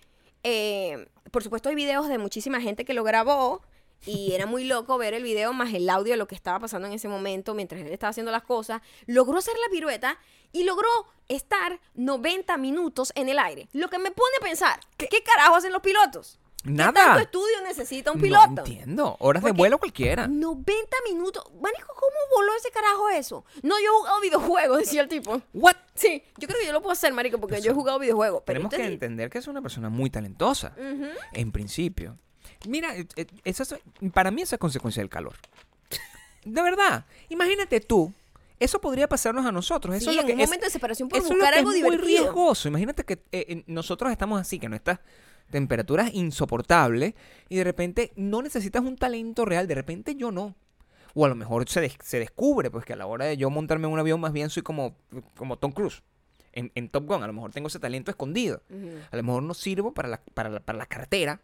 eh, 0.44 1.08
por 1.32 1.44
supuesto, 1.44 1.70
hay 1.70 1.76
videos 1.76 2.08
de 2.08 2.18
muchísima 2.18 2.62
gente 2.62 2.86
que 2.86 2.94
lo 2.94 3.04
grabó 3.04 3.62
y 4.06 4.34
era 4.34 4.46
muy 4.46 4.64
loco 4.64 4.98
ver 4.98 5.14
el 5.14 5.24
video 5.24 5.54
más 5.54 5.74
el 5.74 5.90
audio 5.90 6.14
de 6.14 6.18
lo 6.18 6.28
que 6.28 6.36
estaba 6.36 6.60
pasando 6.60 6.88
en 6.88 6.94
ese 6.94 7.08
momento 7.08 7.54
mientras 7.54 7.82
él 7.82 7.88
estaba 7.88 8.10
haciendo 8.10 8.32
las 8.32 8.44
cosas. 8.44 8.82
Logró 9.06 9.38
hacer 9.38 9.54
la 9.64 9.72
pirueta 9.72 10.18
y 10.52 10.64
logró 10.64 10.90
estar 11.28 11.80
90 11.94 12.58
minutos 12.58 13.12
en 13.16 13.30
el 13.30 13.40
aire. 13.40 13.70
Lo 13.74 13.90
que 13.90 14.00
me 14.00 14.12
pone 14.12 14.36
a 14.40 14.44
pensar, 14.44 14.80
¿qué, 14.98 15.08
carajo 15.24 15.56
hacen 15.56 15.72
los 15.72 15.82
pilotos? 15.82 16.40
¿Qué 16.64 16.70
tanto 16.76 17.02
Nada. 17.02 17.22
estudio 17.22 17.56
necesita 17.64 18.12
un 18.12 18.18
No 18.20 18.22
piloto? 18.24 18.48
entiendo. 18.62 19.16
Horas 19.20 19.44
de 19.44 19.52
vuelo 19.52 19.80
cualquiera. 19.80 20.28
90 20.28 20.98
minutos. 21.10 21.44
Marico, 21.60 21.88
¿cómo 21.96 22.16
voló 22.36 22.54
ese 22.56 22.70
carajo 22.70 23.10
eso? 23.10 23.44
No, 23.64 23.76
yo 23.80 23.86
he 23.86 23.98
jugado 23.98 24.22
videojuegos, 24.22 24.78
decía 24.80 25.02
el 25.02 25.08
tipo. 25.10 25.42
What? 25.54 25.76
Sí, 25.96 26.24
yo 26.38 26.48
creo 26.48 26.60
que 26.60 26.68
yo 26.68 26.74
lo 26.74 26.82
puedo 26.82 26.94
hacer, 26.94 27.14
marico, 27.14 27.40
porque 27.40 27.62
yo 27.62 27.72
he 27.72 27.74
jugado 27.74 27.98
videojuegos. 28.00 28.44
Pero 28.46 28.60
Tenemos 28.70 28.74
que 28.76 28.86
entender 28.94 29.30
que 29.32 29.40
es 29.40 29.48
una 29.48 29.62
persona 29.62 29.90
muy 29.90 30.10
talentosa. 30.12 30.76
En 31.34 31.52
principio. 31.52 32.18
Mira, 32.68 32.96
eh, 32.96 33.08
eh, 33.16 33.26
eso 33.44 33.64
es- 33.64 33.76
para 34.14 34.30
mí 34.30 34.44
eso 34.44 34.54
es 34.56 34.60
consecuencia 34.60 35.02
del 35.02 35.10
calor. 35.10 35.34
De 36.46 36.62
verdad. 36.62 37.06
Imagínate 37.30 37.80
tú. 37.82 38.14
Eso 38.60 38.80
podría 38.80 39.10
pasarnos 39.10 39.44
a 39.48 39.52
nosotros. 39.52 39.96
Eso 39.96 40.06
Sí, 40.06 40.10
es 40.12 40.16
lo 40.18 40.22
en 40.22 40.28
que 40.28 40.34
un 40.34 40.40
es- 40.42 40.48
momento 40.48 40.66
de 40.66 40.72
separación 40.72 41.10
por 41.10 41.18
es 41.18 41.28
buscar 41.28 41.56
algo 41.56 41.72
es 41.72 41.82
muy 41.82 41.98
riesgoso. 41.98 42.68
Imagínate 42.68 43.04
que 43.04 43.24
eh, 43.32 43.64
nosotros 43.66 44.12
estamos 44.12 44.40
así, 44.40 44.60
que 44.60 44.70
nuestras 44.70 45.00
temperaturas 45.52 46.12
insoportables 46.14 47.14
y 47.50 47.58
de 47.58 47.64
repente 47.64 48.12
no 48.16 48.42
necesitas 48.42 48.82
un 48.84 48.96
talento 48.96 49.46
real, 49.46 49.68
de 49.68 49.76
repente 49.76 50.16
yo 50.16 50.32
no. 50.32 50.56
O 51.14 51.26
a 51.26 51.30
lo 51.30 51.36
mejor 51.36 51.68
se, 51.70 51.82
des- 51.82 51.98
se 52.02 52.20
descubre, 52.20 52.72
pues 52.72 52.86
que 52.86 52.94
a 52.94 52.96
la 52.96 53.06
hora 53.06 53.26
de 53.26 53.38
yo 53.38 53.50
montarme 53.50 53.86
en 53.88 53.94
un 53.94 54.00
avión 54.00 54.20
más 54.22 54.32
bien 54.34 54.50
soy 54.50 54.64
como, 54.64 54.96
como 55.36 55.58
Tom 55.58 55.72
Cruise 55.74 56.02
en, 56.54 56.72
en 56.76 56.88
Top 56.90 57.06
Gun. 57.06 57.22
A 57.22 57.28
lo 57.28 57.34
mejor 57.34 57.52
tengo 57.52 57.68
ese 57.68 57.80
talento 57.80 58.10
escondido. 58.12 58.64
A 59.12 59.16
lo 59.18 59.24
mejor 59.24 59.44
no 59.44 59.54
sirvo 59.54 59.94
para 59.94 60.08
la, 60.08 60.22
para 60.34 60.50
la, 60.50 60.60
para 60.62 60.78
la 60.78 60.86
carretera, 60.86 61.42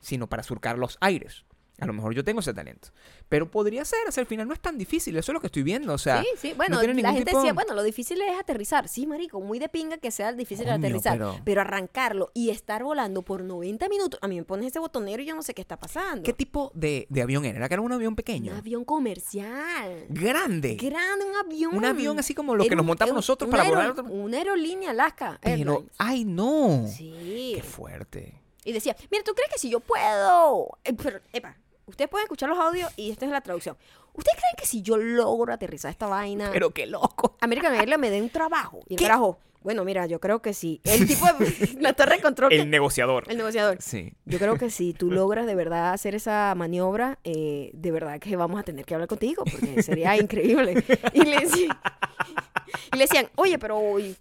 sino 0.00 0.26
para 0.28 0.42
surcar 0.42 0.78
los 0.78 0.98
aires. 1.00 1.44
A 1.80 1.86
lo 1.86 1.92
mejor 1.92 2.14
yo 2.14 2.22
tengo 2.24 2.40
ese 2.40 2.52
talento. 2.54 2.88
Pero 3.28 3.50
podría 3.50 3.84
ser, 3.84 4.00
o 4.08 4.12
sea, 4.12 4.20
al 4.22 4.26
final 4.26 4.46
no 4.48 4.54
es 4.54 4.60
tan 4.60 4.76
difícil, 4.78 5.16
eso 5.16 5.32
es 5.32 5.34
lo 5.34 5.40
que 5.40 5.46
estoy 5.46 5.62
viendo. 5.62 5.92
O 5.94 5.98
sea, 5.98 6.22
sí, 6.22 6.28
sí. 6.36 6.52
Bueno, 6.56 6.80
la 6.82 7.12
gente 7.12 7.24
tipo- 7.26 7.38
decía, 7.38 7.52
bueno, 7.52 7.74
lo 7.74 7.82
difícil 7.82 8.20
es 8.22 8.38
aterrizar. 8.38 8.88
Sí, 8.88 9.06
marico, 9.06 9.40
muy 9.40 9.58
de 9.58 9.68
pinga 9.68 9.98
que 9.98 10.10
sea 10.10 10.32
difícil 10.32 10.66
Coño, 10.66 10.76
aterrizar. 10.76 11.12
Pero... 11.18 11.40
pero- 11.44 11.60
arrancarlo 11.60 12.30
y 12.34 12.50
estar 12.50 12.82
volando 12.82 13.22
por 13.22 13.42
90 13.44 13.88
minutos, 13.88 14.18
a 14.22 14.28
mí 14.28 14.36
me 14.36 14.44
pones 14.44 14.66
ese 14.66 14.78
botonero 14.78 15.22
y 15.22 15.26
yo 15.26 15.34
no 15.34 15.42
sé 15.42 15.54
qué 15.54 15.62
está 15.62 15.78
pasando. 15.78 16.22
¿qué 16.22 16.32
tipo 16.32 16.70
de, 16.74 17.06
de 17.10 17.22
avión 17.22 17.44
era? 17.44 17.58
¿Era 17.58 17.68
que 17.68 17.74
era 17.74 17.82
un 17.82 17.92
avión 17.92 18.16
pequeño? 18.16 18.52
Un 18.52 18.58
avión 18.58 18.84
comercial. 18.84 20.06
Grande. 20.08 20.76
Grande, 20.76 21.24
un 21.24 21.36
avión. 21.36 21.76
Un 21.76 21.84
avión 21.84 22.18
así 22.18 22.34
como 22.34 22.54
Era 22.54 22.64
que 22.64 22.76
nos 22.76 22.84
montamos 22.84 23.10
un- 23.12 23.16
nosotros 23.16 23.50
para 23.50 23.64
volar 23.68 23.90
otro- 23.90 24.04
Una 24.04 24.38
aerolínea 24.38 24.90
Alaska 24.90 25.38
Pero, 25.42 25.72
Airlines. 25.72 25.94
ay, 25.98 26.24
no. 26.24 26.86
Sí. 26.88 27.52
Qué 27.56 27.62
fuerte. 27.62 28.40
Y 28.64 28.72
decía, 28.72 28.96
mira, 29.10 29.24
¿tú 29.24 29.32
crees 29.34 29.50
que 29.52 29.58
si 29.58 29.70
yo 29.70 29.80
puedo? 29.80 30.78
Eh, 30.84 30.92
pero, 30.92 31.20
epa, 31.32 31.56
ustedes 31.90 32.10
pueden 32.10 32.24
escuchar 32.24 32.48
los 32.48 32.58
audios 32.58 32.90
y 32.96 33.10
esta 33.10 33.26
es 33.26 33.30
la 33.32 33.40
traducción. 33.40 33.76
¿Ustedes 34.14 34.36
creen 34.38 34.54
que 34.58 34.66
si 34.66 34.82
yo 34.82 34.96
logro 34.96 35.52
aterrizar 35.52 35.90
esta 35.90 36.06
vaina, 36.06 36.50
Pero 36.52 36.70
qué 36.70 36.86
loco. 36.86 37.36
American 37.40 37.74
Airlines 37.74 37.98
me 38.00 38.10
dé 38.10 38.20
un 38.22 38.30
trabajo? 38.30 38.80
Y 38.88 38.94
el 38.94 38.98
¿Qué? 38.98 39.04
carajo, 39.04 39.38
bueno, 39.62 39.84
mira, 39.84 40.06
yo 40.06 40.20
creo 40.20 40.40
que 40.40 40.52
sí. 40.54 40.80
El 40.84 41.06
tipo 41.06 41.26
de 41.26 41.76
la 41.80 41.92
torre 41.92 42.16
de 42.16 42.22
control, 42.22 42.48
que- 42.50 42.64
negociador. 42.64 43.24
el 43.28 43.36
negociador. 43.36 43.76
Sí. 43.80 44.14
Yo 44.24 44.38
creo 44.38 44.56
que 44.56 44.70
si 44.70 44.94
tú 44.94 45.10
logras 45.10 45.46
de 45.46 45.54
verdad 45.54 45.92
hacer 45.92 46.14
esa 46.14 46.52
maniobra, 46.56 47.18
eh, 47.24 47.70
de 47.74 47.90
verdad 47.92 48.18
que 48.18 48.34
vamos 48.36 48.58
a 48.58 48.62
tener 48.64 48.84
que 48.86 48.94
hablar 48.94 49.06
contigo, 49.08 49.44
porque 49.44 49.82
sería 49.82 50.16
increíble. 50.20 50.82
Y 51.12 51.24
le, 51.24 51.40
decían, 51.40 51.78
y 52.92 52.96
le 52.96 53.04
decían, 53.04 53.28
oye, 53.36 53.58
pero 53.58 53.80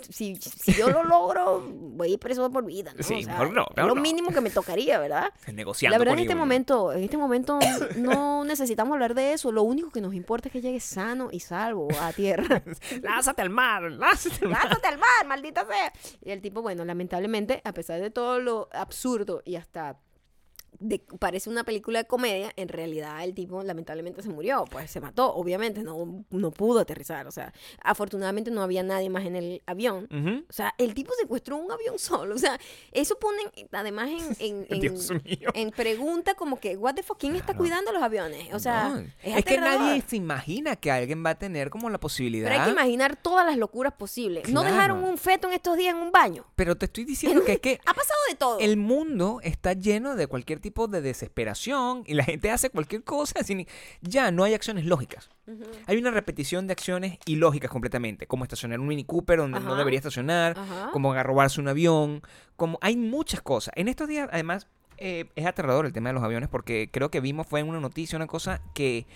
si, 0.10 0.36
si 0.38 0.74
yo 0.74 0.90
lo 0.90 1.04
logro, 1.04 1.62
voy 1.62 2.10
a 2.10 2.14
ir 2.14 2.20
preso 2.20 2.50
por 2.52 2.66
vida, 2.66 2.94
¿no? 2.96 3.04
Sí, 3.04 3.16
O 3.16 3.24
sea, 3.24 3.34
mejor 3.34 3.54
no, 3.54 3.66
mejor 3.76 3.90
lo 3.90 3.96
no. 3.96 4.02
mínimo 4.02 4.32
que 4.32 4.42
me 4.42 4.50
tocaría, 4.50 5.00
¿verdad? 5.00 5.32
Negociando 5.54 5.94
La 5.94 6.00
verdad, 6.00 6.14
en 6.16 6.20
este 6.22 6.36
momento, 6.36 6.92
en 6.94 7.04
este 7.04 7.18
momento 7.18 7.60
no 7.98 8.44
necesitamos 8.44 8.94
hablar 8.94 9.14
de 9.16 9.34
eso. 9.34 9.52
Lo 9.52 9.64
único 9.64 9.90
que 9.92 10.02
nos 10.02 10.14
importa 10.14 10.48
es 10.50 10.54
que 10.54 10.62
llegue 10.62 10.80
sano 10.80 11.30
y 11.32 11.40
salvo 11.40 11.88
a 12.02 12.12
tierra. 12.14 12.64
Lázate 13.02 13.42
al 13.42 13.50
mar, 13.50 13.84
lázate 13.84 14.46
al 14.46 14.52
mar. 14.52 14.64
¡Lánzate 14.66 14.88
al 14.88 14.98
mar, 14.98 15.26
maldita 15.28 15.66
sea! 15.66 15.92
Y 16.24 16.32
el 16.32 16.42
tipo, 16.42 16.62
bueno, 16.62 16.86
lamentablemente, 16.86 17.62
a 17.64 17.74
pesar 17.74 18.00
de 18.02 18.10
todo 18.12 18.40
lo 18.40 18.70
absurdo 18.72 19.42
y 19.46 19.56
hasta 19.56 19.98
de- 20.80 21.00
parece 21.20 21.50
una 21.50 21.64
película 21.64 22.00
de 22.00 22.06
comedia, 22.08 22.52
en 22.56 22.68
realidad 22.70 23.24
el 23.24 23.34
tipo 23.34 23.62
lamentablemente 23.64 24.22
se 24.22 24.30
murió, 24.30 24.66
pues 24.70 24.90
se 24.92 25.00
mató, 25.02 25.34
obviamente, 25.36 25.84
no, 25.84 26.24
no 26.30 26.52
pudo 26.52 26.80
aterrizar, 26.80 27.28
o 27.28 27.32
sea, 27.32 27.54
afortunadamente 27.82 28.52
no 28.52 28.62
había 28.62 28.84
nadie 28.84 29.10
más 29.10 29.26
en 29.26 29.36
el 29.36 29.62
avión. 29.66 30.08
O 30.50 30.54
sea, 30.54 30.74
el 30.78 30.94
tipo 30.94 31.14
secuestró 31.20 31.58
un 31.58 31.72
avión 31.72 31.98
solo. 32.00 32.36
O 32.36 32.38
sea, 32.38 32.60
eso 32.92 33.18
ponen 33.20 33.48
además 33.72 34.10
en, 34.40 34.66
en, 35.54 35.72
pregunta 35.72 36.36
como 36.36 36.60
que, 36.60 36.78
what 36.78 36.96
the 36.96 37.04
fuck, 37.04 37.20
¿quién 37.20 37.36
está 37.36 37.56
cuidando 37.56 37.92
los 37.92 38.02
aviones? 38.02 38.54
O 38.54 38.60
sea, 38.60 38.90
No, 38.90 39.00
es, 39.24 39.38
es 39.38 39.46
que 39.46 39.58
nadie 39.58 40.02
se 40.08 40.16
imagina 40.16 40.76
que 40.76 40.92
alguien 40.92 41.24
va 41.26 41.32
a 41.32 41.36
tener 41.40 41.70
como 41.70 41.90
la 41.90 42.00
posibilidad. 42.00 42.48
Pero 42.50 42.60
hay 42.62 42.66
que 42.68 42.72
imaginar 42.72 43.16
todas 43.16 43.46
las 43.46 43.58
locuras 43.58 43.94
posibles. 43.94 44.50
No 44.50 44.64
dejaron 44.64 45.04
un 45.04 45.18
feto 45.18 45.48
en 45.48 45.54
estos 45.54 45.78
días 45.78 45.96
en 45.96 46.02
un 46.02 46.12
baño. 46.12 46.46
Pero 46.56 46.76
te 46.78 46.86
estoy 46.86 47.06
diciendo 47.06 47.44
que 47.44 47.54
es 47.54 47.60
que 47.60 47.80
Ha 47.86 47.94
pasado 47.94 48.20
de 48.30 48.36
todo. 48.36 48.60
el 48.60 48.78
mundo 48.78 49.40
está 49.44 49.74
lleno 49.74 50.16
de 50.16 50.28
cualquier 50.28 50.60
tipo 50.60 50.69
de 50.70 51.02
desesperación 51.02 52.04
y 52.06 52.14
la 52.14 52.24
gente 52.24 52.52
hace 52.52 52.70
cualquier 52.70 53.04
cosa 53.04 53.44
sin 53.44 53.66
ya 54.02 54.32
no 54.32 54.44
hay 54.44 54.54
acciones 54.54 54.86
lógicas. 54.86 55.30
Hay 55.88 55.98
una 55.98 56.12
repetición 56.12 56.68
de 56.68 56.74
acciones 56.74 57.18
ilógicas 57.26 57.72
completamente, 57.72 58.28
como 58.28 58.44
estacionar 58.44 58.80
un 58.80 58.88
Mini 58.88 59.04
Cooper 59.04 59.40
donde 59.40 59.60
no 59.60 59.76
debería 59.76 59.98
estacionar, 60.00 60.58
Ajá. 60.58 60.90
como 60.94 61.14
robarse 61.24 61.60
un 61.60 61.68
avión, 61.68 62.22
como 62.56 62.78
hay 62.82 62.96
muchas 62.98 63.42
cosas. 63.42 63.74
En 63.76 63.88
estos 63.88 64.08
días, 64.08 64.30
además, 64.32 64.68
eh, 64.98 65.26
es 65.36 65.46
aterrador 65.46 65.86
el 65.86 65.94
tema 65.94 66.10
de 66.10 66.14
los 66.14 66.24
aviones 66.24 66.50
porque 66.50 66.90
creo 66.92 67.10
que 67.10 67.20
vimos 67.22 67.48
fue 67.48 67.62
en 67.62 67.68
una 67.68 67.80
noticia 67.80 68.16
una 68.18 68.28
cosa 68.28 68.62
que 68.74 69.08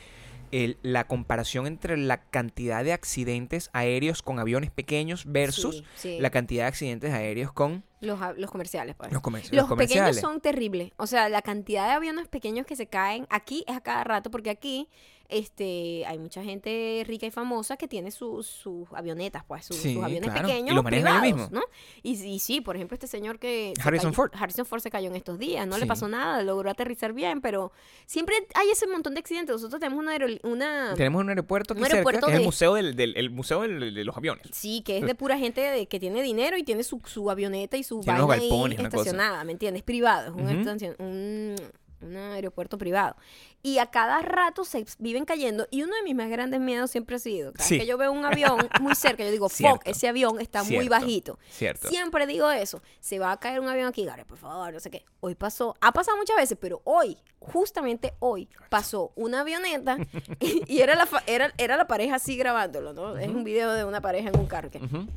el- 0.51 0.77
la 0.83 1.07
comparación 1.07 1.65
entre 1.67 1.97
la 1.97 2.21
cantidad 2.29 2.83
de 2.83 2.93
accidentes 2.93 3.69
aéreos 3.73 4.21
con 4.21 4.39
aviones 4.39 4.69
pequeños 4.71 5.25
versus 5.25 5.77
Sí, 5.77 5.85
sí. 5.95 6.17
la 6.19 6.29
cantidad 6.29 6.63
de 6.63 6.67
accidentes 6.67 7.11
aéreos 7.13 7.51
con 7.51 7.83
Los, 8.03 8.19
los 8.37 8.51
comerciales, 8.51 8.95
pues. 8.95 9.11
los, 9.11 9.21
comerci- 9.21 9.49
Los, 9.49 9.51
los 9.61 9.67
comerciales. 9.67 10.15
pequeños 10.15 10.17
son 10.33 10.41
terribles. 10.41 10.91
O 10.97 11.07
sea, 11.07 11.29
la 11.29 11.41
cantidad 11.41 11.87
de 11.87 11.93
aviones 11.93 12.27
pequeños 12.27 12.65
que 12.65 12.75
se 12.75 12.87
caen 12.87 13.25
aquí 13.29 13.63
es 13.67 13.75
a 13.75 13.81
cada 13.81 14.03
rato, 14.03 14.29
porque 14.29 14.49
aquí 14.49 14.89
este, 15.29 16.05
hay 16.05 16.19
mucha 16.19 16.43
gente 16.43 17.03
rica 17.07 17.25
y 17.25 17.31
famosa 17.31 17.77
que 17.77 17.87
tiene 17.87 18.11
sus, 18.11 18.45
sus 18.45 18.87
avionetas, 18.93 19.43
pues, 19.47 19.65
sus, 19.65 19.77
Sí, 19.77 19.95
sus 19.95 20.03
aviones 20.03 20.29
claro. 20.29 20.47
pequeños. 20.47 20.77
Y 20.77 20.83
privados, 20.83 21.51
¿no? 21.51 21.61
Y, 22.03 22.11
y 22.23 22.39
sí, 22.39 22.61
por 22.61 22.75
ejemplo, 22.75 22.93
este 22.95 23.07
señor 23.07 23.39
que. 23.39 23.73
Harrison 23.83 24.11
cayó- 24.11 24.15
Ford. 24.15 24.31
Harrison 24.35 24.65
Ford 24.65 24.81
se 24.81 24.91
cayó 24.91 25.07
en 25.09 25.15
estos 25.15 25.39
días, 25.39 25.65
no 25.67 25.75
Sí. 25.75 25.81
le 25.81 25.87
pasó 25.87 26.07
nada, 26.07 26.41
logró 26.43 26.69
aterrizar 26.69 27.13
bien, 27.13 27.41
pero 27.41 27.71
siempre 28.05 28.35
hay 28.55 28.69
ese 28.69 28.85
montón 28.87 29.13
de 29.15 29.19
accidentes. 29.21 29.53
Nosotros 29.55 29.79
tenemos 29.79 29.99
una. 30.03 30.17
una 30.43 30.93
Tenemos 30.95 31.21
un 31.21 31.29
aeropuerto 31.29 31.73
cerca, 31.73 32.03
que 32.27 32.31
es 32.31 32.37
el 32.39 32.43
museo 32.45 32.73
del, 32.75 32.95
del- 32.95 33.17
el 33.17 33.29
museo 33.29 33.61
del- 33.61 33.93
de 33.93 34.03
los 34.03 34.15
aviones. 34.15 34.47
Sí, 34.51 34.81
que 34.85 34.97
es 34.99 35.05
de 35.05 35.15
pura 35.15 35.37
gente 35.37 35.61
de- 35.61 35.87
que 35.87 35.99
tiene 35.99 36.21
dinero 36.21 36.57
y 36.57 36.63
tiene 36.63 36.83
su, 36.83 37.01
su 37.05 37.31
avioneta 37.31 37.77
y 37.77 37.83
su 37.83 38.01
Tiene 38.01 38.19
vaina 38.21 38.33
ahí 38.35 38.49
galpones, 38.49 38.77
cosa. 38.77 38.87
estacionada, 38.89 39.43
¿me 39.43 39.53
entiendes? 39.53 39.83
Privado, 39.83 40.35
estacion- 40.37 40.95
un, 40.99 41.55
un 42.05 42.15
aeropuerto 42.17 42.77
privado. 42.77 43.15
Y 43.61 43.77
a 43.79 43.85
cada 43.87 44.19
rato 44.21 44.65
se 44.65 44.85
viven 44.99 45.23
cayendo 45.25 45.67
y 45.71 45.83
uno 45.83 45.95
de 45.95 46.03
mis 46.03 46.15
más 46.15 46.29
grandes 46.29 46.59
miedos 46.59 46.91
siempre 46.91 47.15
ha 47.15 47.19
sido, 47.19 47.53
cada 47.53 47.67
Sí. 47.67 47.79
que 47.79 47.85
yo 47.85 47.97
veo 47.97 48.11
un 48.11 48.25
avión 48.25 48.67
muy 48.81 48.93
cerca, 48.95 49.23
yo 49.23 49.31
digo, 49.31 49.47
fuck, 49.81 49.81
ese 49.85 50.07
avión 50.07 50.39
está 50.41 50.63
muy 50.63 50.71
Cierto. 50.71 50.89
bajito. 50.89 51.39
Cierto. 51.49 51.87
Siempre 51.89 52.27
digo 52.27 52.49
eso, 52.51 52.81
se 52.99 53.19
va 53.19 53.31
a 53.31 53.39
caer 53.39 53.59
un 53.61 53.67
avión 53.69 53.87
aquí, 53.87 54.03
Gare, 54.05 54.25
por 54.25 54.37
favor, 54.37 54.73
no 54.73 54.79
sé 54.79 54.89
qué. 54.91 55.05
Hoy 55.21 55.35
pasó, 55.35 55.75
ha 55.81 55.91
pasado 55.93 56.17
muchas 56.17 56.35
veces, 56.35 56.57
pero 56.59 56.81
hoy, 56.83 57.17
justamente 57.39 58.13
hoy, 58.19 58.49
pasó 58.69 59.11
una 59.15 59.41
avioneta 59.41 59.97
y, 60.39 60.63
y 60.67 60.81
era, 60.81 60.95
la, 60.95 61.05
fa- 61.05 61.23
era, 61.27 61.53
era 61.57 61.77
la 61.77 61.87
pareja 61.87 62.15
así 62.15 62.35
grabándolo, 62.35 62.91
¿no? 62.93 63.17
Es 63.17 63.29
un 63.29 63.43
video 63.43 63.71
de 63.71 63.85
una 63.85 64.01
pareja 64.01 64.29
en 64.29 64.37
un 64.37 64.47
carro 64.47 64.69
que, 64.69 64.79
Ujú. 64.79 65.07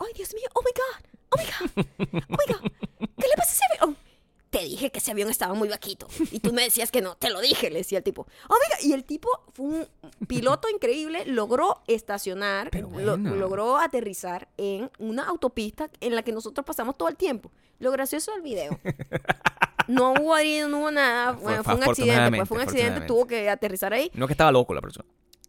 ¡Ay, 0.00 0.12
Dios 0.14 0.32
mío! 0.34 0.44
¡Oh, 0.54 0.60
my 0.62 0.70
God! 0.76 1.10
¡Oh, 1.30 1.36
my 1.38 1.44
God! 1.44 2.22
¡Oh, 2.28 2.36
my 2.36 2.54
God! 2.54 2.70
¿Qué 3.18 3.26
le 3.28 3.34
pasa 3.36 3.50
a 3.50 3.52
ese 3.54 3.64
avión? 3.80 3.96
Te 4.58 4.64
dije 4.64 4.90
que 4.90 4.98
ese 4.98 5.10
avión 5.12 5.30
estaba 5.30 5.54
muy 5.54 5.68
vaquito. 5.68 6.08
Y 6.32 6.40
tú 6.40 6.52
me 6.52 6.62
decías 6.62 6.90
que 6.90 7.00
no. 7.00 7.16
Te 7.16 7.30
lo 7.30 7.40
dije, 7.40 7.70
le 7.70 7.78
decía 7.78 7.98
el 7.98 8.04
tipo. 8.04 8.26
¡Oh, 8.48 8.54
my 8.54 8.74
God! 8.76 8.88
Y 8.88 8.92
el 8.92 9.04
tipo 9.04 9.28
fue 9.54 9.66
un 9.66 9.88
piloto 10.26 10.68
increíble. 10.68 11.24
Logró 11.26 11.82
estacionar, 11.86 12.70
lo- 13.04 13.16
logró 13.16 13.76
aterrizar 13.78 14.48
en 14.56 14.90
una 14.98 15.24
autopista 15.28 15.90
en 16.00 16.14
la 16.14 16.22
que 16.22 16.32
nosotros 16.32 16.64
pasamos 16.66 16.96
todo 16.96 17.08
el 17.08 17.16
tiempo. 17.16 17.50
Lo 17.78 17.92
gracioso 17.92 18.32
del 18.32 18.42
video. 18.42 18.78
No 19.86 20.12
hubo 20.12 20.36
herido, 20.36 20.68
no 20.68 20.80
hubo 20.80 20.90
nada. 20.90 21.34
Fue- 21.34 21.42
Bueno, 21.42 21.64
fue 21.64 21.74
fue 21.74 21.82
un 21.84 21.88
accidente. 21.90 22.36
Pues 22.36 22.48
fue 22.48 22.56
un 22.56 22.62
accidente, 22.62 23.00
tuvo 23.06 23.26
que 23.26 23.48
aterrizar 23.48 23.92
ahí. 23.92 24.10
No 24.14 24.26
que 24.26 24.32
estaba 24.34 24.52
loco 24.52 24.74
la 24.74 24.80
persona. 24.82 25.08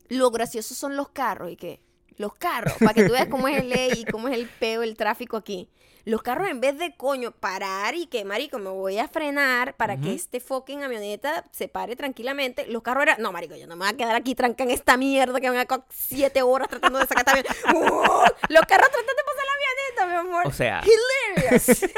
Lo 0.10 0.32
gracioso 0.32 0.74
son 0.76 0.96
los 0.96 1.10
carros 1.10 1.52
y 1.52 1.56
que 1.56 1.82
los 2.20 2.36
carros, 2.36 2.74
para 2.80 2.94
que 2.94 3.04
tú 3.06 3.14
veas 3.14 3.28
cómo 3.28 3.48
es 3.48 3.58
el 3.60 3.70
ley 3.70 3.92
y 3.96 4.06
cómo 4.06 4.28
es 4.28 4.36
el 4.36 4.48
peo, 4.48 4.84
el 4.84 4.96
tráfico 4.96 5.38
aquí. 5.38 5.70
Los 6.06 6.22
carros 6.22 6.48
en 6.50 6.60
vez 6.62 6.78
de 6.78 6.96
coño 6.96 7.32
parar 7.32 7.94
y 7.96 8.08
que 8.08 8.24
marico 8.26 8.58
me 8.60 8.70
voy 8.70 8.98
a 9.00 9.08
frenar 9.08 9.76
para 9.76 9.98
que 9.98 10.14
este 10.14 10.40
fucking 10.40 10.82
avioneta 10.84 11.44
se 11.52 11.68
pare 11.68 11.96
tranquilamente, 11.96 12.66
los 12.68 12.82
carros 12.84 13.04
eran, 13.04 13.22
no 13.22 13.32
marico, 13.32 13.56
yo 13.56 13.68
no 13.68 13.76
me 13.76 13.86
voy 13.86 13.94
a 13.94 13.98
quedar 13.98 14.16
aquí 14.16 14.34
tranca 14.36 14.64
en 14.64 14.72
esta 14.72 14.96
mierda 14.98 15.40
que 15.40 15.50
me 15.50 15.58
va 15.58 15.76
a 15.76 15.86
siete 15.90 16.42
horas 16.42 16.68
tratando 16.70 17.00
de 17.00 17.06
sacar 17.06 17.26
avioneta. 17.30 17.54
¡Uh! 17.74 18.26
Los 18.50 18.62
carros 18.66 18.90
tratando 18.90 19.14
de 19.14 19.24
pasar 19.26 19.46
la 19.46 20.02
avioneta, 20.04 20.08
mi 20.08 20.30
amor. 20.30 20.48
O 20.48 20.52
sea, 20.52 20.82
Hilarious. 20.84 21.84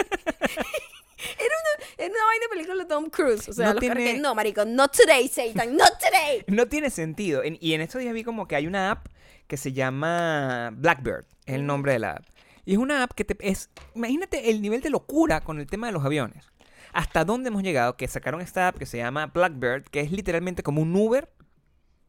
Era 1.37 1.53
una, 1.55 1.85
era 1.99 2.13
una 2.15 2.25
vaina 2.25 2.43
de 2.45 2.49
película 2.49 2.83
de 2.83 2.85
Tom 2.89 3.09
Cruise. 3.11 3.47
O 3.47 3.53
sea, 3.53 3.67
No 3.67 3.73
los 3.73 3.79
tiene- 3.79 4.03
que, 4.03 4.13
no, 4.17 4.33
marico, 4.33 4.65
not 4.65 4.91
today, 4.95 5.27
Satan, 5.27 5.75
not 5.77 5.93
today. 5.99 6.43
no 6.47 6.65
tiene 6.67 6.89
sentido. 6.89 7.43
En- 7.43 7.59
y 7.61 7.73
en 7.75 7.81
estos 7.81 8.01
días 8.01 8.11
vi 8.15 8.23
como 8.23 8.47
que 8.47 8.55
hay 8.55 8.65
una 8.65 8.89
app 8.89 9.05
que 9.51 9.57
se 9.57 9.73
llama 9.73 10.71
Blackbird, 10.73 11.25
es 11.45 11.55
el 11.55 11.65
nombre 11.65 11.91
de 11.91 11.99
la 11.99 12.11
app. 12.11 12.25
Y 12.63 12.71
es 12.71 12.77
una 12.77 13.03
app 13.03 13.11
que 13.11 13.25
te 13.25 13.35
es, 13.45 13.69
imagínate 13.93 14.49
el 14.49 14.61
nivel 14.61 14.79
de 14.79 14.89
locura 14.89 15.41
con 15.41 15.59
el 15.59 15.67
tema 15.67 15.87
de 15.87 15.91
los 15.91 16.05
aviones. 16.05 16.53
Hasta 16.93 17.25
dónde 17.25 17.49
hemos 17.49 17.61
llegado 17.61 17.97
que 17.97 18.07
sacaron 18.07 18.39
esta 18.39 18.69
app 18.69 18.77
que 18.77 18.85
se 18.85 18.99
llama 18.99 19.25
Blackbird, 19.25 19.83
que 19.89 19.99
es 19.99 20.09
literalmente 20.13 20.63
como 20.63 20.81
un 20.81 20.95
Uber 20.95 21.29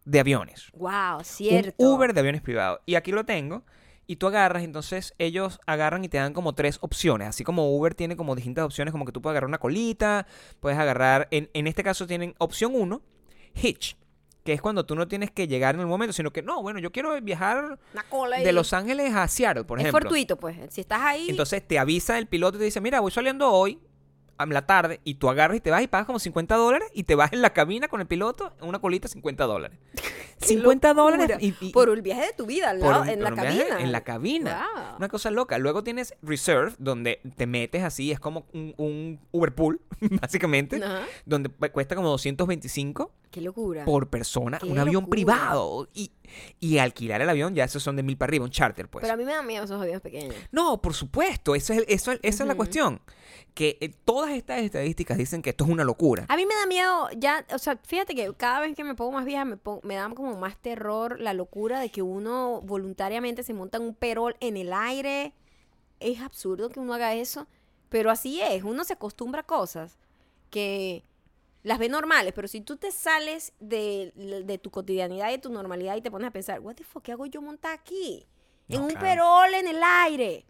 de 0.05 0.21
aviones. 0.21 0.71
Wow, 0.75 1.25
cierto. 1.25 1.75
Un 1.79 1.95
Uber 1.95 2.15
de 2.15 2.21
aviones 2.21 2.43
privados. 2.43 2.79
Y 2.87 2.95
aquí 2.95 3.11
lo 3.11 3.25
tengo. 3.25 3.65
Y 4.07 4.17
tú 4.17 4.29
agarras, 4.29 4.63
entonces 4.63 5.13
ellos 5.19 5.59
agarran 5.67 6.05
y 6.05 6.09
te 6.09 6.19
dan 6.19 6.35
como 6.35 6.55
tres 6.55 6.79
opciones. 6.81 7.27
Así 7.27 7.43
como 7.43 7.77
Uber 7.77 7.97
tiene 7.97 8.17
como 8.17 8.37
distintas 8.37 8.65
opciones, 8.65 8.93
como 8.93 9.05
que 9.05 9.11
tú 9.11 9.21
puedes 9.21 9.33
agarrar 9.33 9.49
una 9.49 9.59
colita, 9.59 10.29
puedes 10.61 10.79
agarrar, 10.79 11.27
en, 11.33 11.51
en 11.55 11.67
este 11.67 11.83
caso 11.83 12.07
tienen 12.07 12.37
opción 12.39 12.71
1, 12.77 13.03
Hitch, 13.57 13.97
que 14.45 14.53
es 14.53 14.61
cuando 14.61 14.85
tú 14.85 14.95
no 14.95 15.07
tienes 15.07 15.31
que 15.31 15.47
llegar 15.47 15.75
en 15.75 15.81
el 15.83 15.87
momento, 15.87 16.13
sino 16.13 16.33
que 16.33 16.43
no, 16.43 16.63
bueno, 16.63 16.79
yo 16.81 16.91
quiero 16.91 17.21
viajar 17.21 17.79
de 18.43 18.53
Los 18.53 18.73
Ángeles 18.73 19.15
a 19.15 19.29
Seattle, 19.29 19.65
por 19.65 19.79
es 19.79 19.85
ejemplo. 19.85 20.01
fortuito, 20.03 20.37
pues. 20.37 20.57
Si 20.71 20.81
estás 20.81 21.01
ahí. 21.03 21.27
Entonces 21.29 21.67
te 21.67 21.79
avisa 21.79 22.19
el 22.19 22.27
piloto 22.27 22.57
y 22.57 22.61
te 22.61 22.65
dice, 22.65 22.81
mira, 22.81 23.01
voy 23.01 23.11
saliendo 23.13 23.51
hoy 23.51 23.79
a 24.43 24.47
la 24.47 24.67
tarde 24.67 25.01
y 25.05 25.15
tú 25.15 25.29
agarras 25.31 25.57
y 25.57 25.61
te 25.61 25.71
vas 25.71 25.83
y 25.83 25.87
pagas 25.89 26.07
como 26.07 26.19
50 26.19 26.55
dólares 26.57 26.89
y 26.95 27.05
te 27.05 27.15
vas 27.15 27.33
en 27.33 27.43
la 27.43 27.51
cabina 27.53 27.89
con 27.89 28.01
el 28.01 28.07
piloto 28.07 28.53
en 28.61 28.69
una 28.69 28.79
colita 28.81 29.09
50 29.09 29.45
dólares. 29.45 29.79
qué 30.41 30.47
50 30.49 30.95
dólares 30.95 31.37
y, 31.41 31.55
y- 31.61 31.71
por 31.73 31.89
el 31.89 32.03
viaje 32.03 32.23
de 32.27 32.33
tu 32.33 32.47
vida, 32.47 32.71
al 32.71 32.79
por 32.79 32.91
lado, 32.91 33.03
un- 33.03 33.09
en 33.09 33.23
la 33.23 33.29
un 33.31 33.35
viaje 33.37 33.59
cabina. 33.59 33.81
En 33.81 33.93
la 33.93 34.01
cabina. 34.03 34.67
Una 34.99 35.09
cosa 35.09 35.31
loca. 35.31 35.57
Luego 35.59 35.83
tienes 35.85 36.15
Reserve, 36.23 36.73
donde 36.79 37.21
te 37.37 37.47
metes 37.47 37.83
así, 37.85 38.11
es 38.11 38.19
como 38.21 38.47
un, 38.53 38.75
un 38.77 39.21
Uber 39.31 39.55
pool, 39.55 39.81
básicamente, 40.21 40.77
Ajá. 40.83 41.03
donde 41.27 41.49
cu- 41.49 41.69
cuesta 41.71 41.95
como 41.95 42.09
225 42.09 43.13
Qué 43.31 43.41
locura. 43.41 43.85
por 43.85 44.09
persona, 44.11 44.59
Qué 44.59 44.67
un 44.67 44.79
avión 44.79 45.03
locura. 45.05 45.11
privado. 45.11 45.89
Y, 45.95 46.11
y 46.61 46.79
alquilar 46.79 47.21
el 47.23 47.29
avión, 47.31 47.55
ya 47.55 47.65
esos 47.65 47.83
son 47.83 47.97
de 47.97 48.03
mil 48.03 48.17
para 48.17 48.31
arriba, 48.31 48.45
un 48.45 48.51
charter, 48.51 48.89
pues. 48.89 49.03
Pero 49.03 49.15
a 49.15 49.17
mí 49.17 49.25
me 49.25 49.33
da 49.33 49.43
miedo 49.43 49.65
esos 49.65 49.81
aviones 49.81 50.01
pequeños. 50.01 50.35
No, 50.51 50.81
por 50.81 50.95
supuesto, 50.95 51.55
eso 51.55 51.73
es, 51.73 51.81
el- 51.81 51.85
eso, 51.89 52.13
esa 52.23 52.45
es 52.45 52.49
la 52.49 52.55
cuestión. 52.55 53.01
Que 53.55 53.77
eh, 53.81 53.91
todas 54.05 54.31
estas 54.33 54.61
estadísticas 54.63 55.19
dicen 55.19 55.43
que 55.43 55.51
esto 55.51 55.65
es 55.65 55.71
una 55.71 55.85
locura. 55.85 56.25
A 56.29 56.37
mí 56.37 56.47
me 56.47 56.55
da 56.55 56.67
miedo, 56.67 57.09
ya, 57.17 57.45
o 57.55 57.59
sea, 57.59 57.79
fíjate 57.87 58.15
que 58.15 58.33
cada 58.35 58.61
vez 58.61 58.75
que 58.75 58.85
me 58.85 58.95
pongo 58.95 59.13
más 59.13 59.25
vieja 59.27 59.45
me, 59.45 59.59
me 59.83 59.95
da 59.95 60.09
como 60.11 60.37
más 60.39 60.57
terror 60.57 61.21
la 61.21 61.35
locura 61.35 61.81
de 61.81 61.91
que 61.91 62.01
uno 62.03 62.61
voluntariamente 62.63 63.43
se 63.43 63.53
monta 63.55 63.77
en 63.79 63.85
un 63.85 63.95
perol 63.95 64.37
en 64.41 64.57
el 64.57 64.73
aire. 64.73 65.35
Es 66.01 66.21
absurdo 66.21 66.69
que 66.71 66.81
uno 66.81 66.95
haga 66.95 67.15
eso, 67.15 67.47
pero 67.91 68.11
así 68.11 68.41
es, 68.41 68.63
uno 68.65 68.85
se 68.85 68.95
acostumbra 68.95 69.43
a 69.43 69.47
cosas 69.47 69.99
que 70.51 71.05
las 71.63 71.79
ve 71.79 71.89
normales, 71.89 72.33
pero 72.35 72.49
si 72.49 72.61
tú 72.61 72.77
te 72.77 72.91
sales 72.91 73.53
de, 73.61 74.13
de 74.45 74.59
tu 74.59 74.71
cotidianidad 74.71 75.29
y 75.29 75.33
de 75.33 75.39
tu 75.39 75.51
normalidad 75.53 75.97
y 75.97 76.01
te 76.03 76.11
pones 76.11 76.29
a 76.29 76.33
pensar, 76.33 76.61
what 76.61 76.75
the 76.75 76.85
fuck, 76.85 77.03
¿qué 77.05 77.13
hago 77.13 77.27
yo 77.27 77.41
montar 77.43 77.73
aquí? 77.73 78.27
En 78.69 78.81
un 78.83 78.95
perol 78.95 79.53
en 79.55 79.67
el 79.69 79.81
aire. 79.83 80.47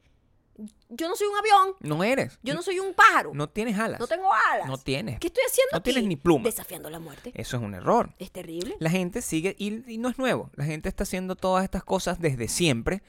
Yo 0.90 1.08
no 1.08 1.16
soy 1.16 1.26
un 1.28 1.36
avión, 1.36 1.74
No 1.80 2.04
eres. 2.04 2.38
yo 2.42 2.52
no 2.54 2.62
soy 2.62 2.78
un 2.78 2.92
pájaro, 2.92 3.32
No 3.34 3.48
tienes 3.48 3.78
alas. 3.78 3.98
no 3.98 4.06
tengo 4.06 4.28
alas. 4.52 4.66
No 4.68 4.76
tienes. 4.76 5.18
¿Qué 5.18 5.28
estoy 5.28 5.42
haciendo 5.48 5.70
No 5.72 5.78
aquí? 5.78 5.90
tienes 5.92 6.04
ni 6.08 6.16
pluma. 6.16 6.44
Desafiando 6.44 6.90
la 6.90 6.98
muerte. 6.98 7.32
Eso 7.34 7.56
es 7.56 7.62
un 7.62 7.74
error. 7.74 8.14
Es 8.18 8.30
terrible. 8.30 8.76
La 8.78 8.90
gente 8.90 9.22
sigue, 9.22 9.56
y, 9.58 9.90
y 9.90 9.98
no 9.98 10.10
es 10.10 10.18
nuevo, 10.18 10.50
la 10.54 10.64
gente 10.66 10.88
está 10.90 11.04
haciendo 11.04 11.36
todas 11.36 11.64
estas 11.64 11.82
cosas 11.84 12.20
desde 12.20 12.48
siempre 12.48 13.02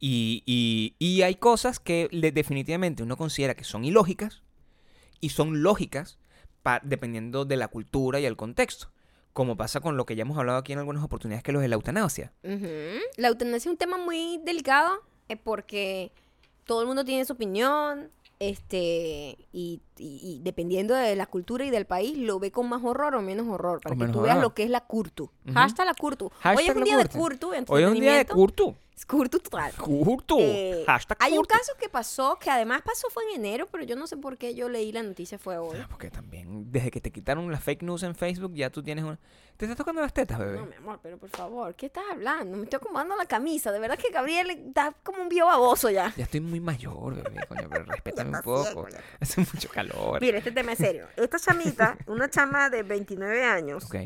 y, 0.00 0.42
y- 0.46 0.96
y 0.98 1.22
hay 1.22 1.34
cosas 1.36 1.78
que 1.80 2.08
le- 2.10 2.32
definitivamente 2.32 3.02
uno 3.02 3.16
considera 3.18 3.54
que 3.54 3.64
son 3.64 3.84
ilógicas 3.84 4.42
y 5.20 5.28
son 5.28 5.62
lógicas 5.62 6.18
dependiendo 6.82 7.44
de 7.44 7.56
la 7.56 7.68
cultura 7.68 8.20
y 8.20 8.24
el 8.26 8.36
contexto, 8.36 8.88
como 9.32 9.56
pasa 9.56 9.80
con 9.80 9.96
lo 9.96 10.06
que 10.06 10.16
ya 10.16 10.22
hemos 10.22 10.38
hablado 10.38 10.58
aquí 10.58 10.72
en 10.72 10.78
algunas 10.78 11.02
oportunidades, 11.04 11.42
que 11.42 11.50
es 11.50 11.54
lo 11.54 11.60
de 11.60 11.68
la 11.68 11.74
eutanasia. 11.76 12.32
La 13.16 13.28
eutanasia 13.28 13.68
es 13.68 13.72
un 13.72 13.76
tema 13.76 13.98
muy 13.98 14.40
delicado 14.44 15.00
eh, 15.28 15.36
porque 15.36 16.10
todo 16.64 16.80
el 16.80 16.86
mundo 16.86 17.04
tiene 17.04 17.24
su 17.24 17.32
opinión. 17.34 18.10
este 18.38 19.38
y, 19.52 19.80
y- 19.98 20.20
y 20.22 20.40
dependiendo 20.42 20.94
de 20.94 21.16
la 21.16 21.24
cultura 21.26 21.64
y 21.64 21.70
del 21.70 21.86
país, 21.86 22.18
lo 22.18 22.38
ve 22.38 22.50
con 22.50 22.68
más 22.68 22.82
horror 22.84 23.14
o 23.14 23.22
menos 23.22 23.46
horror. 23.48 23.80
Para 23.80 23.94
O 23.94 23.98
que 23.98 24.04
menos 24.04 24.16
tú 24.16 24.22
veas 24.22 24.36
horror. 24.36 24.50
lo 24.50 24.54
que 24.54 24.62
es 24.64 24.70
la 24.70 24.80
curtu. 24.82 25.24
Ujú. 25.44 25.54
Hashtag 25.54 25.86
la 25.86 25.94
curtu. 25.94 26.30
Hoy 26.44 26.64
es 26.68 26.76
un 26.76 26.84
día 26.84 26.96
de 26.98 27.08
curtu. 27.08 27.50
Hoy 27.68 27.82
es 27.82 27.88
un 27.90 28.00
día 28.00 28.14
de 28.18 28.26
curtu. 28.26 28.74
Es 28.96 29.04
curtu 29.04 29.38
total. 29.38 29.74
Curtu. 29.74 30.38
Eh, 30.40 30.82
Hashtag 30.86 31.18
hay 31.20 31.36
un 31.36 31.44
caso 31.44 31.72
que 31.78 31.86
pasó, 31.90 32.38
que 32.38 32.48
además 32.48 32.80
pasó 32.82 33.10
fue 33.10 33.24
en 33.24 33.40
enero, 33.40 33.68
pero 33.70 33.84
yo 33.84 33.94
no 33.94 34.06
sé 34.06 34.16
por 34.16 34.38
qué 34.38 34.54
yo 34.54 34.70
leí 34.70 34.90
la 34.90 35.02
noticia 35.02 35.38
fue 35.38 35.58
hoy. 35.58 35.76
Ah, 35.78 35.86
Porque 35.90 36.10
también, 36.10 36.72
desde 36.72 36.90
que 36.90 37.02
te 37.02 37.12
quitaron 37.12 37.50
las 37.52 37.62
fake 37.62 37.82
news 37.82 38.02
en 38.04 38.14
Facebook, 38.14 38.54
ya 38.54 38.70
tú 38.70 38.82
tienes 38.82 39.04
una... 39.04 39.18
¿Te 39.58 39.66
estás 39.66 39.76
tocando 39.76 40.00
las 40.00 40.14
tetas, 40.14 40.38
bebé? 40.38 40.56
No, 40.56 40.64
mi 40.64 40.74
amor, 40.76 40.98
pero 41.02 41.18
por 41.18 41.28
favor, 41.28 41.74
¿qué 41.74 41.86
estás 41.86 42.04
hablando? 42.10 42.56
Me 42.56 42.64
estoy 42.64 42.78
acomodando 42.78 43.16
la 43.16 43.26
camisa. 43.26 43.70
De 43.70 43.78
verdad 43.78 43.98
que 43.98 44.10
Gabriel 44.10 44.48
está 44.50 44.94
como 45.02 45.20
un 45.20 45.28
viejo 45.28 45.46
baboso 45.48 45.90
ya. 45.90 46.14
Ya 46.16 46.24
estoy 46.24 46.40
muy 46.40 46.60
mayor, 46.60 47.16
bebé, 47.16 47.46
coño, 47.46 47.68
pero 47.70 47.84
respétame 47.92 48.34
un 48.34 48.42
poco. 48.42 48.86
Hace 49.20 49.40
mucho 49.42 49.68
calor. 49.68 50.22
Mira, 50.22 50.38
este 50.38 50.52
tema 50.52 50.72
es 50.72 50.78
serio. 50.78 51.06
Esta 51.16 51.38
chamita, 51.38 51.98
una 52.06 52.30
chama 52.30 52.70
de 52.70 52.82
29 52.82 53.44
años, 53.44 53.84
Ok. 53.84 53.96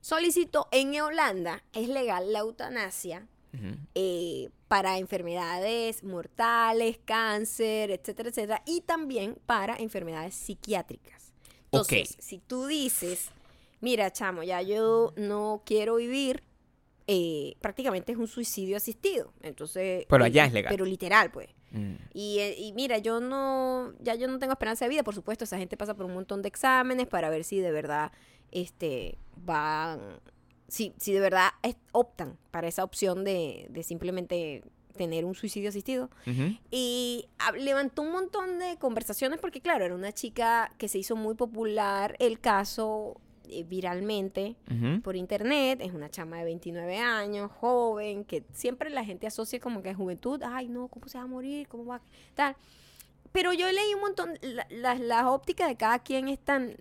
solicitó 0.00 0.68
en 0.72 0.98
Holanda, 1.00 1.62
es 1.74 1.88
legal 1.88 2.32
la 2.32 2.38
eutanasia 2.40 3.26
Eh, 3.94 4.48
para 4.68 4.98
enfermedades 4.98 6.04
mortales, 6.04 6.98
cáncer, 7.04 7.90
etcétera, 7.90 8.28
etcétera, 8.28 8.62
y 8.64 8.82
también 8.82 9.36
para 9.46 9.76
enfermedades 9.76 10.34
psiquiátricas. 10.34 11.32
Entonces, 11.64 12.16
si 12.20 12.38
tú 12.38 12.66
dices, 12.66 13.30
mira, 13.80 14.12
chamo, 14.12 14.42
ya 14.42 14.62
yo 14.62 15.12
no 15.16 15.62
quiero 15.64 15.96
vivir, 15.96 16.42
eh, 17.06 17.56
prácticamente 17.60 18.12
es 18.12 18.18
un 18.18 18.28
suicidio 18.28 18.76
asistido. 18.76 19.32
Entonces, 19.42 20.06
Pero 20.08 20.24
eh, 20.24 20.26
allá 20.28 20.44
es 20.44 20.52
legal. 20.52 20.70
Pero 20.70 20.84
literal, 20.84 21.30
pues. 21.32 21.48
Mm. 21.72 21.94
Y, 22.14 22.38
eh, 22.38 22.54
y 22.58 22.72
mira, 22.72 22.98
yo 22.98 23.20
no, 23.20 23.92
ya 24.00 24.14
yo 24.14 24.28
no 24.28 24.38
tengo 24.38 24.52
esperanza 24.52 24.84
de 24.84 24.90
vida, 24.90 25.02
por 25.02 25.14
supuesto, 25.14 25.44
esa 25.44 25.58
gente 25.58 25.76
pasa 25.76 25.94
por 25.94 26.06
un 26.06 26.14
montón 26.14 26.42
de 26.42 26.48
exámenes 26.48 27.08
para 27.08 27.30
ver 27.30 27.44
si 27.44 27.58
de 27.58 27.72
verdad, 27.72 28.12
este, 28.52 29.18
van, 29.36 30.20
si, 30.70 30.94
si 30.98 31.12
de 31.12 31.20
verdad 31.20 31.48
es- 31.62 31.76
optan 31.92 32.38
para 32.50 32.68
esa 32.68 32.84
opción 32.84 33.24
de, 33.24 33.66
de 33.70 33.82
simplemente 33.82 34.62
tener 34.96 35.24
un 35.24 35.34
suicidio 35.34 35.68
asistido. 35.70 36.10
Y 36.70 37.26
levantó 37.58 38.02
un 38.02 38.12
montón 38.12 38.58
de 38.58 38.76
conversaciones 38.78 39.38
porque, 39.40 39.60
claro, 39.60 39.84
era 39.84 39.94
una 39.94 40.12
chica 40.12 40.70
que 40.78 40.88
se 40.88 40.98
hizo 40.98 41.16
muy 41.16 41.34
popular 41.34 42.16
el 42.18 42.38
caso 42.40 43.20
eh, 43.48 43.64
viralmente 43.64 44.56
por 45.02 45.16
internet, 45.16 45.80
es 45.82 45.92
una 45.92 46.08
chama 46.10 46.38
de 46.38 46.44
29 46.44 46.98
años, 46.98 47.50
joven, 47.50 48.24
que 48.24 48.44
siempre 48.52 48.90
la 48.90 49.04
gente 49.04 49.26
asocia 49.26 49.58
como 49.58 49.82
que 49.82 49.90
es 49.90 49.96
juventud, 49.96 50.40
ay 50.44 50.68
no, 50.68 50.86
¿cómo 50.88 51.08
se 51.08 51.18
va 51.18 51.24
a 51.24 51.26
morir? 51.26 51.66
¿Cómo 51.68 51.84
va? 51.86 52.00
Tal. 52.34 52.54
Pero 53.32 53.52
yo 53.52 53.66
leí 53.70 53.94
un 53.94 54.00
montón, 54.02 54.34
la- 54.42 54.66
la- 54.70 54.94
las 54.96 55.24
ópticas 55.26 55.68
de 55.68 55.76
cada 55.76 55.98
quien 56.00 56.28
es 56.28 56.38
tan 56.40 56.76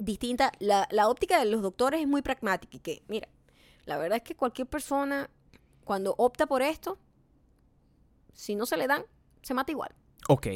distinta, 0.00 0.52
la, 0.58 0.88
la 0.90 1.08
óptica 1.08 1.38
de 1.38 1.44
los 1.44 1.62
doctores 1.62 2.00
es 2.00 2.08
muy 2.08 2.22
pragmática 2.22 2.76
y 2.76 2.80
que, 2.80 3.02
mira, 3.06 3.28
la 3.84 3.98
verdad 3.98 4.16
es 4.16 4.22
que 4.24 4.34
cualquier 4.34 4.66
persona 4.66 5.30
cuando 5.84 6.14
opta 6.18 6.46
por 6.46 6.62
esto, 6.62 6.98
si 8.32 8.54
no 8.54 8.66
se 8.66 8.76
le 8.76 8.86
dan, 8.86 9.04
se 9.42 9.54
mata 9.54 9.72
igual. 9.72 9.94
Ok. 10.28 10.46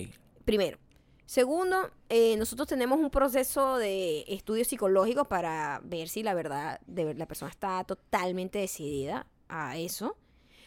Primero. 0.45 0.79
Segundo, 1.27 1.91
eh, 2.11 2.37
nosotros 2.37 2.69
tenemos 2.69 2.99
un 2.99 3.11
proceso 3.11 3.79
de 3.79 4.25
estudio 4.29 4.65
psicológico 4.65 5.25
para 5.25 5.81
ver 5.83 6.09
si 6.09 6.23
la 6.23 6.35
verdad 6.35 6.81
de 6.87 7.15
la 7.15 7.27
persona 7.27 7.51
está 7.51 7.83
totalmente 7.85 8.59
decidida 8.59 9.27
a 9.49 9.79
eso. 9.79 10.17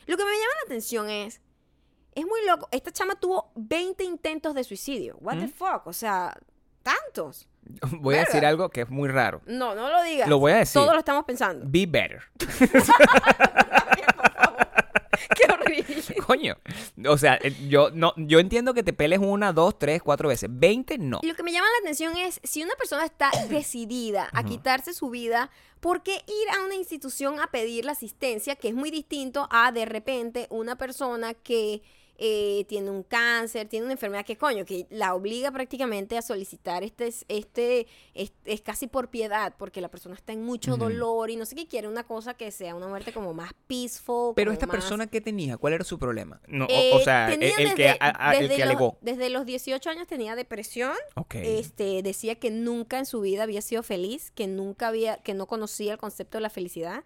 Lo 0.07 0.17
que 0.17 0.25
me 0.25 0.31
llama 0.31 0.53
la 0.61 0.65
atención 0.65 1.09
es, 1.09 1.41
es 2.15 2.25
muy 2.25 2.43
loco, 2.45 2.67
esta 2.71 2.91
chama 2.91 3.15
tuvo 3.19 3.51
20 3.55 4.03
intentos 4.03 4.55
de 4.55 4.63
suicidio. 4.63 5.17
What 5.21 5.37
the 5.37 5.47
¿Mm? 5.47 5.51
fuck? 5.51 5.85
O 5.85 5.93
sea, 5.93 6.35
tantos. 6.81 7.47
Voy 7.99 8.15
a 8.15 8.19
decir 8.19 8.45
algo 8.45 8.69
que 8.69 8.81
es 8.81 8.89
muy 8.89 9.09
raro. 9.09 9.41
No, 9.45 9.75
no 9.75 9.89
lo 9.89 10.03
digas. 10.03 10.27
Lo 10.27 10.39
voy 10.39 10.51
a 10.53 10.57
decir. 10.57 10.73
Todos 10.73 10.93
lo 10.93 10.99
estamos 10.99 11.25
pensando. 11.25 11.65
Be 11.67 11.85
better. 11.85 12.23
Qué 15.35 15.51
horrible. 15.51 16.15
Coño. 16.25 16.57
O 17.07 17.17
sea, 17.17 17.39
eh, 17.41 17.53
yo 17.67 17.89
no, 17.91 18.13
yo 18.17 18.39
entiendo 18.39 18.73
que 18.73 18.83
te 18.83 18.93
peles 18.93 19.19
una, 19.19 19.53
dos, 19.53 19.77
tres, 19.77 20.01
cuatro 20.01 20.29
veces. 20.29 20.49
Veinte, 20.51 20.97
no. 20.97 21.19
Lo 21.23 21.35
que 21.35 21.43
me 21.43 21.51
llama 21.51 21.67
la 21.67 21.77
atención 21.83 22.17
es 22.17 22.39
si 22.43 22.63
una 22.63 22.75
persona 22.75 23.05
está 23.05 23.29
decidida 23.49 24.29
a 24.33 24.43
quitarse 24.43 24.93
su 24.93 25.09
vida, 25.09 25.49
¿por 25.79 26.03
qué 26.03 26.13
ir 26.13 26.49
a 26.57 26.65
una 26.65 26.75
institución 26.75 27.39
a 27.39 27.47
pedir 27.47 27.85
la 27.85 27.91
asistencia? 27.93 28.55
Que 28.55 28.69
es 28.69 28.75
muy 28.75 28.91
distinto 28.91 29.47
a 29.51 29.71
de 29.71 29.85
repente 29.85 30.47
una 30.49 30.77
persona 30.77 31.33
que 31.33 31.81
eh, 32.17 32.65
tiene 32.67 32.89
un 32.89 33.03
cáncer, 33.03 33.67
tiene 33.67 33.85
una 33.85 33.93
enfermedad 33.93 34.25
que 34.25 34.37
coño, 34.37 34.65
que 34.65 34.87
la 34.89 35.13
obliga 35.13 35.51
prácticamente 35.51 36.17
a 36.17 36.21
solicitar 36.21 36.83
este, 36.83 37.13
este, 37.27 37.87
es, 38.13 38.33
es 38.45 38.61
casi 38.61 38.87
por 38.87 39.09
piedad, 39.09 39.53
porque 39.57 39.81
la 39.81 39.89
persona 39.89 40.15
está 40.15 40.33
en 40.33 40.43
mucho 40.43 40.77
dolor 40.77 41.29
y 41.29 41.35
no 41.35 41.45
sé 41.45 41.55
qué 41.55 41.67
quiere, 41.67 41.87
una 41.87 42.03
cosa 42.03 42.33
que 42.33 42.49
sea 42.51 42.73
una 42.75 42.87
muerte 42.87 43.13
como 43.13 43.33
más 43.33 43.51
peaceful. 43.67 44.33
Pero 44.35 44.51
esta 44.51 44.65
más- 44.65 44.75
persona, 44.77 45.07
¿qué 45.07 45.21
tenía? 45.21 45.57
¿Cuál 45.57 45.73
era 45.73 45.83
su 45.83 45.99
problema? 45.99 46.41
No, 46.47 46.65
o- 46.65 46.67
Eh, 46.69 46.91
o, 46.93 46.99
sea, 47.01 47.31
el, 47.33 47.39
que, 47.39 47.53
desde- 47.57 47.89
a- 47.99 48.29
a- 48.29 48.35
el 48.35 48.47
que 48.49 48.57
los- 48.57 48.61
alegó. 48.65 48.97
Desde 49.01 49.29
los 49.29 49.45
18 49.45 49.89
años 49.89 50.07
tenía 50.07 50.35
depresión. 50.35 50.93
Ok. 51.15 51.35
Este, 51.35 52.01
decía 52.03 52.35
que 52.35 52.49
nunca 52.51 52.97
en 52.99 53.05
su 53.05 53.21
vida 53.21 53.43
había 53.43 53.61
sido 53.61 53.83
feliz, 53.83 54.31
que 54.31 54.47
nunca 54.47 54.87
había, 54.87 55.17
que 55.17 55.33
no 55.33 55.45
conocía 55.47 55.93
el 55.93 55.97
concepto 55.99 56.37
de 56.37 56.41
la 56.41 56.49
felicidad. 56.49 57.03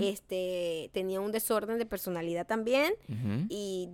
Este, 0.00 0.90
tenía 0.92 1.20
un 1.20 1.30
desorden 1.32 1.78
de 1.78 1.86
personalidad 1.86 2.46
también 2.46 2.94
y, 3.48 3.90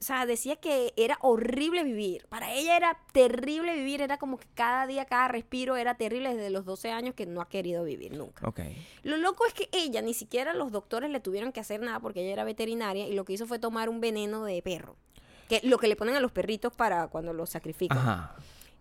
o 0.00 0.04
sea, 0.04 0.26
decía 0.26 0.56
que 0.56 0.92
era 0.96 1.18
horrible 1.20 1.82
vivir. 1.82 2.26
Para 2.28 2.52
ella 2.52 2.76
era 2.76 2.98
terrible 3.12 3.74
vivir, 3.74 4.00
era 4.00 4.16
como 4.16 4.38
que 4.38 4.46
cada 4.54 4.86
día, 4.86 5.04
cada 5.06 5.28
respiro 5.28 5.76
era 5.76 5.96
terrible 5.96 6.34
desde 6.34 6.50
los 6.50 6.64
12 6.64 6.90
años 6.90 7.14
que 7.14 7.26
no 7.26 7.40
ha 7.40 7.48
querido 7.48 7.84
vivir 7.84 8.16
nunca. 8.16 8.46
Lo 9.02 9.16
loco 9.16 9.44
es 9.46 9.54
que 9.54 9.68
ella, 9.72 10.00
ni 10.02 10.14
siquiera 10.14 10.54
los 10.54 10.70
doctores 10.70 11.10
le 11.10 11.20
tuvieron 11.20 11.52
que 11.52 11.60
hacer 11.60 11.80
nada 11.80 12.00
porque 12.00 12.20
ella 12.20 12.32
era 12.32 12.44
veterinaria 12.44 13.08
y 13.08 13.14
lo 13.14 13.24
que 13.24 13.32
hizo 13.32 13.46
fue 13.46 13.58
tomar 13.58 13.88
un 13.88 14.00
veneno 14.00 14.44
de 14.44 14.62
perro. 14.62 14.96
Que 15.48 15.60
lo 15.64 15.78
que 15.78 15.88
le 15.88 15.96
ponen 15.96 16.14
a 16.14 16.20
los 16.20 16.30
perritos 16.30 16.72
para 16.74 17.08
cuando 17.08 17.32
los 17.32 17.50
sacrifican. 17.50 17.98
Ajá. 17.98 18.36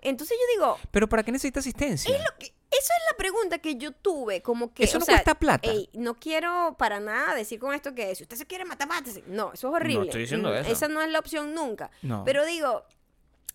Entonces 0.09 0.37
yo 0.39 0.59
digo, 0.59 0.77
¿Pero 0.91 1.07
para 1.09 1.23
qué 1.23 1.31
necesita 1.31 1.59
asistencia? 1.59 2.11
que- 2.39 2.53
esa 2.69 2.93
es 2.93 3.01
la 3.11 3.17
pregunta 3.17 3.59
que 3.59 3.75
yo 3.77 3.91
tuve, 3.93 4.41
como 4.41 4.73
que... 4.73 4.83
Eso 4.83 4.97
o 4.97 4.99
no 4.99 5.05
sea, 5.05 5.15
cuesta 5.15 5.35
plata. 5.35 5.69
ey, 5.71 5.89
no 5.93 6.15
quiero 6.15 6.75
para 6.77 6.99
nada 6.99 7.33
decir 7.33 7.59
con 7.59 7.73
esto 7.73 7.95
que 7.95 8.13
si 8.13 8.23
usted 8.23 8.35
se 8.35 8.45
quiere 8.45 8.65
matar, 8.65 8.87
mátese. 8.89 9.23
No, 9.27 9.53
eso 9.53 9.69
es 9.69 9.73
horrible. 9.73 10.07
estoy 10.07 10.21
diciendo 10.21 10.49
Mm, 10.51 10.55
eso. 10.57 10.71
Esa 10.71 10.87
no 10.89 11.01
es 11.01 11.09
la 11.09 11.19
opción 11.19 11.53
nunca. 11.53 11.89
No. 12.01 12.23
Pero 12.25 12.45
digo, 12.45 12.83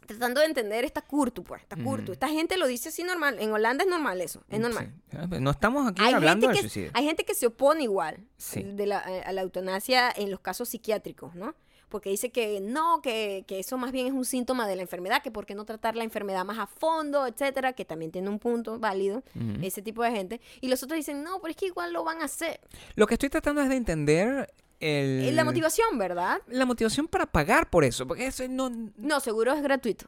tratando 0.07 0.41
de 0.41 0.47
entender 0.47 0.85
esta 0.87 1.03
curtu, 1.03 1.45
pues, 1.45 1.61
esta 1.63 1.77
curtu. 1.77 2.05
Ujú. 2.05 2.13
Esta 2.13 2.29
gente 2.29 2.57
lo 2.57 2.67
dice 2.67 2.89
así 2.89 3.05
normal. 3.05 3.37
En 3.39 3.53
Holanda 3.53 3.85
es 3.85 3.91
normal 3.91 4.21
eso, 4.23 4.43
es 4.49 4.59
normal. 4.59 4.93
Sí. 5.11 5.17
Ah, 5.19 5.27
No 5.29 5.51
estamos 5.51 5.87
aquí 5.89 6.03
Hay 6.03 6.15
hablando 6.15 6.49
de 6.49 6.55
que, 6.55 6.61
suicidio. 6.61 6.91
hay 6.95 7.05
gente 7.05 7.25
que 7.25 7.35
se 7.35 7.47
opone 7.47 7.85
igual 7.85 8.17
Sí. 8.39 8.63
de 8.63 8.87
la- 8.87 8.99
a 8.99 9.33
la 9.33 9.43
eutanasia 9.43 10.11
en 10.17 10.31
los 10.31 10.41
casos 10.41 10.71
psiquiátricos, 10.71 11.35
¿no? 11.35 11.55
Porque 11.93 12.09
dice 12.09 12.31
que 12.33 12.59
no, 12.63 13.03
que, 13.03 13.45
que 13.47 13.59
eso 13.59 13.77
más 13.77 13.93
bien 13.93 14.07
es 14.07 14.15
un 14.15 14.25
síntoma 14.25 14.67
de 14.67 14.77
la 14.77 14.83
enfermedad, 14.83 15.23
que 15.23 15.31
por 15.31 15.45
qué 15.45 15.55
no 15.55 15.67
tratar 15.67 15.95
la 15.95 16.05
enfermedad 16.05 16.43
más 16.47 16.59
a 16.59 16.67
fondo, 16.67 17.27
etcétera, 17.27 17.75
que 17.75 17.85
también 17.85 18.11
tiene 18.11 18.31
un 18.31 18.39
punto 18.39 18.79
válido, 18.79 19.23
ese 19.61 19.83
tipo 19.83 20.03
de 20.03 20.11
gente. 20.11 20.41
Y 20.63 20.69
los 20.69 20.83
otros 20.83 20.97
dicen, 20.97 21.23
no, 21.23 21.39
pero 21.43 21.51
es 21.51 21.57
que 21.57 21.67
igual 21.67 21.93
lo 21.93 22.03
van 22.03 22.23
a 22.23 22.25
hacer. 22.25 22.61
Lo 22.95 23.07
que 23.07 23.15
estoy 23.15 23.29
tratando 23.29 23.61
es 23.61 23.69
de 23.69 23.77
entender 23.77 24.51
el... 24.81 25.25
Es 25.29 25.35
La 25.35 25.45
motivación, 25.45 25.99
¿verdad? 25.99 26.41
la 26.49 26.65
motivación 26.65 27.09
para 27.09 27.27
pagar 27.27 27.69
por 27.69 27.85
eso. 27.85 28.07
Porque 28.07 28.27
eso 28.27 28.43
no... 28.49 28.71
No, 28.97 29.21
seguro 29.21 29.53
es 29.53 29.63
gratuito. 29.63 30.07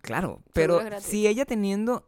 Claro, 0.00 0.40
pero 0.54 0.80
si 1.02 1.26
ella 1.26 1.44
teniendo... 1.44 2.06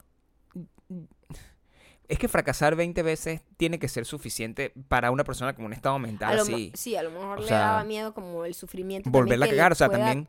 Es 2.08 2.18
que 2.18 2.28
fracasar 2.28 2.76
20 2.76 3.02
veces 3.02 3.40
tiene 3.56 3.78
que 3.78 3.88
ser 3.88 4.04
suficiente 4.06 4.72
para 4.88 5.10
una 5.10 5.24
persona 5.24 5.54
con 5.54 5.64
un 5.64 5.72
estado 5.72 5.98
mental 5.98 6.38
así. 6.38 6.70
sí, 6.74 6.94
a 6.96 7.02
lo 7.02 7.10
mejor 7.10 7.38
O 7.38 7.42
le 7.42 7.48
sea, 7.48 7.58
daba 7.58 7.84
miedo 7.84 8.14
como 8.14 8.44
el 8.44 8.54
sufrimiento. 8.54 9.10
Volverla 9.10 9.46
a 9.46 9.48
cagar, 9.48 9.72
o 9.72 9.74
sea, 9.74 9.88
pueda- 9.88 10.06
también... 10.06 10.28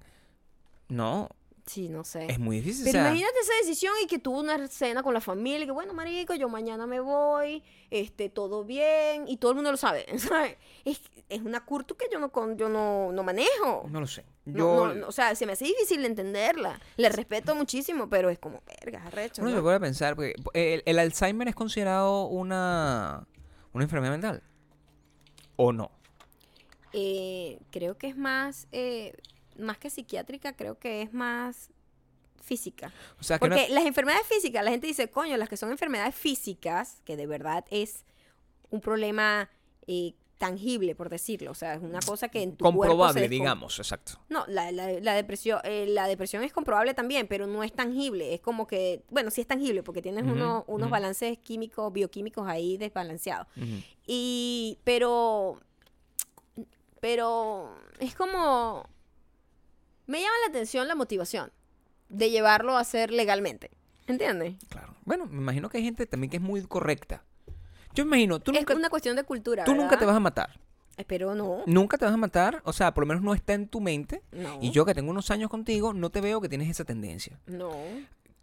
No, 0.89 1.29
Sí, 1.67 1.89
no 1.89 2.05
sé. 2.05 2.25
es 2.31 2.39
muy 2.39 2.61
difícil. 2.61 2.83
o 2.83 2.85
Pero 2.85 2.93
sea, 2.93 3.09
imagínate 3.09 3.39
esa 3.41 3.53
decisión 3.61 3.93
y 4.01 4.07
que 4.07 4.19
tuvo 4.19 4.39
una 4.39 4.67
cena 4.67 5.03
con 5.03 5.13
la 5.13 5.19
familia, 5.21 5.63
y 5.63 5.65
que 5.65 5.71
bueno, 5.71 5.93
marico, 5.93 6.33
yo 6.33 6.47
mañana 6.47 6.87
me 6.87 7.01
voy, 7.01 7.61
este, 7.91 8.29
todo 8.29 8.63
bien, 8.63 9.27
y 9.27 9.37
todo 9.37 9.51
el 9.51 9.55
mundo 9.55 9.71
lo 9.71 9.77
sabe, 9.77 10.05
¿sabes? 10.17 10.55
Es, 10.85 11.01
es 11.27 11.41
una 11.41 11.65
curtu 11.65 11.95
que 11.95 12.05
yo 12.11 12.19
no 12.19 12.31
con, 12.31 12.57
yo 12.57 12.69
no, 12.69 13.11
no 13.11 13.21
manejo. 13.21 13.85
No 13.89 13.99
lo 13.99 14.07
sé. 14.07 14.25
Yo... 14.45 14.87
no, 14.87 14.93
no, 14.93 15.07
o 15.07 15.11
sea, 15.11 15.35
se 15.35 15.45
me 15.45 15.51
hace 15.51 15.65
difícil 15.65 16.01
de 16.01 16.07
entenderla. 16.07 16.79
Le 16.95 17.09
respeto 17.09 17.53
muchísimo, 17.53 18.09
pero 18.09 18.29
es 18.29 18.39
como, 18.39 18.63
verga, 18.65 19.03
arrecho, 19.05 19.41
Uno 19.41 19.51
se 19.51 19.61
puede 19.61 19.79
pensar, 19.81 20.15
porque 20.15 20.35
el, 20.53 20.83
el 20.85 20.99
Alzheimer 20.99 21.49
es 21.49 21.55
considerado 21.55 22.27
una, 22.27 23.27
una 23.73 23.83
enfermedad 23.83 24.13
mental. 24.13 24.41
¿O 25.57 25.73
no? 25.73 25.91
Eh, 26.93 27.59
creo 27.71 27.97
que 27.97 28.07
es 28.07 28.17
más, 28.17 28.67
eh, 28.71 29.13
más 29.59 29.77
que 29.77 29.89
psiquiátrica, 29.89 30.53
creo 30.53 30.77
que 30.79 31.01
es 31.01 31.13
más 31.13 31.69
física. 32.43 32.91
O 33.19 33.23
sea, 33.23 33.39
que 33.39 33.49
no- 33.49 33.55
Porque 33.55 33.71
las 33.73 33.85
enfermedades 33.85 34.25
físicas, 34.27 34.63
la 34.63 34.71
gente 34.71 34.87
dice, 34.87 35.09
coño, 35.09 35.35
las 35.37 35.49
que 35.49 35.57
son 35.57 35.71
enfermedades 35.71 36.15
físicas, 36.15 37.01
que 37.05 37.17
de 37.17 37.27
verdad 37.27 37.65
es 37.71 38.05
un 38.69 38.79
problema 38.81 39.49
eh, 39.87 40.13
tangible, 40.37 40.93
por 40.95 41.09
decirlo. 41.09 41.49
O 41.51 41.55
sea, 41.55 41.73
es 41.75 41.81
una 41.81 41.99
cosa 42.01 42.27
que 42.29 42.43
en 42.43 42.55
tu 42.57 42.63
cuerpo 42.75 42.93
se 42.93 42.97
Comprobable, 42.97 43.21
digamos, 43.29 43.79
exacto. 43.79 44.19
No, 44.29 44.45
la, 44.47 44.71
la- 44.71 44.99
la 44.99 45.13
depresión, 45.15 45.59
eh, 45.63 45.85
la 45.87 46.07
depresión 46.07 46.43
es 46.43 46.53
comprobable 46.53 46.93
también, 46.93 47.27
pero 47.27 47.47
no 47.47 47.63
es 47.63 47.73
tangible. 47.73 48.33
Es 48.33 48.41
como 48.41 48.67
que, 48.67 49.03
bueno, 49.09 49.31
sí 49.31 49.41
es 49.41 49.47
tangible 49.47 49.81
porque 49.83 50.01
tienes 50.01 50.23
uno- 50.23 50.63
unos 50.67 50.89
balances 50.91 51.37
químicos, 51.39 51.91
bioquímicos 51.91 52.47
ahí 52.47 52.77
desbalanceados. 52.77 53.47
Y, 54.05 54.77
pero, 54.83 55.59
pero 56.99 57.73
es 57.99 58.15
como, 58.15 58.87
me 60.07 60.19
llama 60.19 60.33
la 60.45 60.49
atención 60.49 60.87
la 60.87 60.95
motivación 60.95 61.51
de 62.09 62.29
llevarlo 62.29 62.77
a 62.77 62.79
hacer 62.79 63.11
legalmente. 63.11 63.71
¿Entiendes? 64.07 64.55
Claro. 64.69 64.95
Bueno, 65.05 65.25
me 65.25 65.37
imagino 65.41 65.69
que 65.69 65.77
hay 65.77 65.83
gente 65.83 66.05
también 66.05 66.31
que 66.31 66.37
es 66.37 66.43
muy 66.43 66.61
correcta. 66.65 67.23
Yo 67.93 68.05
me 68.05 68.09
imagino, 68.09 68.39
tú 68.39 68.51
Es 68.51 68.59
nunca, 68.59 68.75
una 68.75 68.89
cuestión 68.89 69.15
de 69.15 69.23
cultura. 69.23 69.63
tú 69.65 69.75
nunca 69.75 69.99
te 69.99 70.05
vas 70.05 70.15
a 70.15 70.19
matar. 70.19 70.59
Espero 70.95 71.35
no. 71.35 71.61
Nunca 71.67 71.97
te 71.97 72.05
vas 72.05 72.13
a 72.13 72.17
matar, 72.17 72.61
o 72.63 72.73
sea, 72.73 72.93
por 72.93 73.03
lo 73.03 73.07
menos 73.09 73.21
no 73.23 73.33
está 73.33 73.53
en 73.53 73.67
tu 73.67 73.81
mente. 73.81 74.23
No. 74.31 74.57
Y 74.61 74.71
yo 74.71 74.85
que 74.85 74.95
tengo 74.95 75.11
unos 75.11 75.29
años 75.29 75.49
contigo, 75.49 75.93
no 75.93 76.09
te 76.09 76.21
veo 76.21 76.41
que 76.41 76.49
tienes 76.49 76.69
esa 76.69 76.85
tendencia. 76.85 77.39
No. 77.45 77.71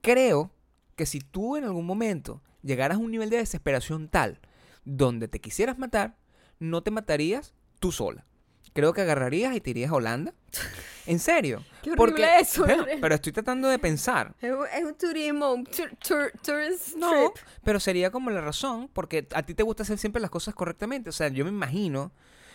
Creo 0.03 0.51
que 0.97 1.07
si 1.07 1.21
tú 1.21 1.57
en 1.57 1.65
algún 1.65 1.87
momento 1.87 2.43
llegaras 2.63 2.99
a 2.99 3.01
un 3.01 3.11
nivel 3.11 3.31
de 3.31 3.39
desesperación 3.39 4.09
tal 4.09 4.39
donde 4.85 5.29
te 5.29 5.41
quisieras 5.41 5.79
matar, 5.79 6.17
no 6.59 6.83
te 6.83 6.91
matarías 6.91 7.55
tú 7.81 7.91
sola. 7.91 8.25
Creo 8.73 8.93
que 8.93 9.01
agarrarías 9.01 9.57
y 9.57 9.61
te 9.61 9.71
irías 9.71 9.91
a 9.91 9.95
Holanda. 9.95 10.35
En 11.07 11.19
serio. 11.19 11.63
Qué 11.83 11.91
horrible 11.91 11.97
Porque, 11.97 12.39
eso, 12.41 12.65
bueno, 12.65 12.85
pero 13.01 13.15
estoy 13.15 13.33
tratando 13.33 13.69
de 13.69 13.79
pensar. 13.79 14.35
Es 14.41 14.51
un, 14.53 14.67
es 14.67 14.85
un 14.85 14.95
turismo, 14.95 15.53
un 15.53 15.65
tourist 15.65 16.97
No, 16.97 17.11
trip. 17.33 17.45
pero 17.63 17.79
sería 17.81 18.11
como 18.11 18.31
la 18.31 18.41
razón, 18.41 18.89
porque 18.93 19.27
a 19.35 19.43
ti 19.43 19.55
te 19.55 19.63
gusta 19.63 19.83
hacer 19.83 19.99
siempre 19.99 20.21
las 20.23 20.31
cosas 20.31 20.55
correctamente. 20.55 21.11
O 21.11 21.13
sea, 21.13 21.29
yo 21.29 21.45
me 21.45 21.51
imagino 21.51 22.11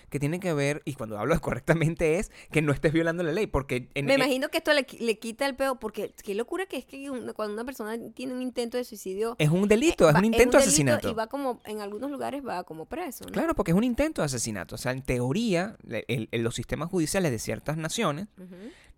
que 0.10 0.20
tiene 0.20 0.40
que 0.40 0.54
ver, 0.54 0.82
y 0.86 0.94
cuando 0.94 1.18
hablo 1.20 1.40
correctamente 1.42 2.20
es 2.20 2.32
que 2.52 2.62
no 2.62 2.72
estés 2.72 2.92
violando 2.94 3.24
la 3.24 3.32
ley, 3.32 3.48
porque 3.48 3.90
en, 3.94 4.06
Me 4.06 4.14
en- 4.16 4.20
imagino 4.20 4.50
que 4.50 4.58
esto 4.58 4.74
le, 4.74 4.86
le 5.00 5.20
quita 5.20 5.46
el 5.46 5.56
peo, 5.56 5.80
porque 5.80 6.14
qué 6.24 6.36
locura 6.36 6.66
que 6.66 6.78
es 6.78 6.86
que 6.86 7.10
cuando 7.36 7.54
una 7.54 7.66
persona 7.66 7.98
tiene 8.14 8.34
un 8.34 8.42
intento 8.42 8.78
de 8.78 8.84
suicidio. 8.84 9.36
es 9.40 9.50
un 9.50 9.68
delito, 9.68 10.08
eh, 10.08 10.12
es 10.12 10.18
un 10.18 10.26
intento 10.26 10.58
de 10.58 10.64
asesinato. 10.64 11.10
Y 11.10 11.14
va 11.14 11.28
como, 11.28 11.60
en 11.66 11.82
algunos 11.82 12.10
lugares 12.12 12.42
va 12.46 12.64
como 12.64 12.86
preso, 12.86 13.26
¿no? 13.26 13.32
Claro, 13.32 13.56
porque 13.56 13.72
es 13.72 13.78
un 13.78 13.84
intento 13.84 14.22
de 14.22 14.26
asesinato. 14.26 14.76
O 14.76 14.78
sea, 14.78 14.92
en 14.92 15.02
teoría, 15.02 15.78
el- 16.08 16.28
el- 16.32 16.42
los 16.44 16.56
sistemas 16.56 16.90
judiciales 16.90 17.32
de 17.32 17.40
ciertas 17.40 17.78
naciones 17.78 18.28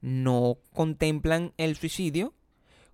no 0.01 0.57
contemplan 0.73 1.53
el 1.57 1.75
suicidio 1.75 2.33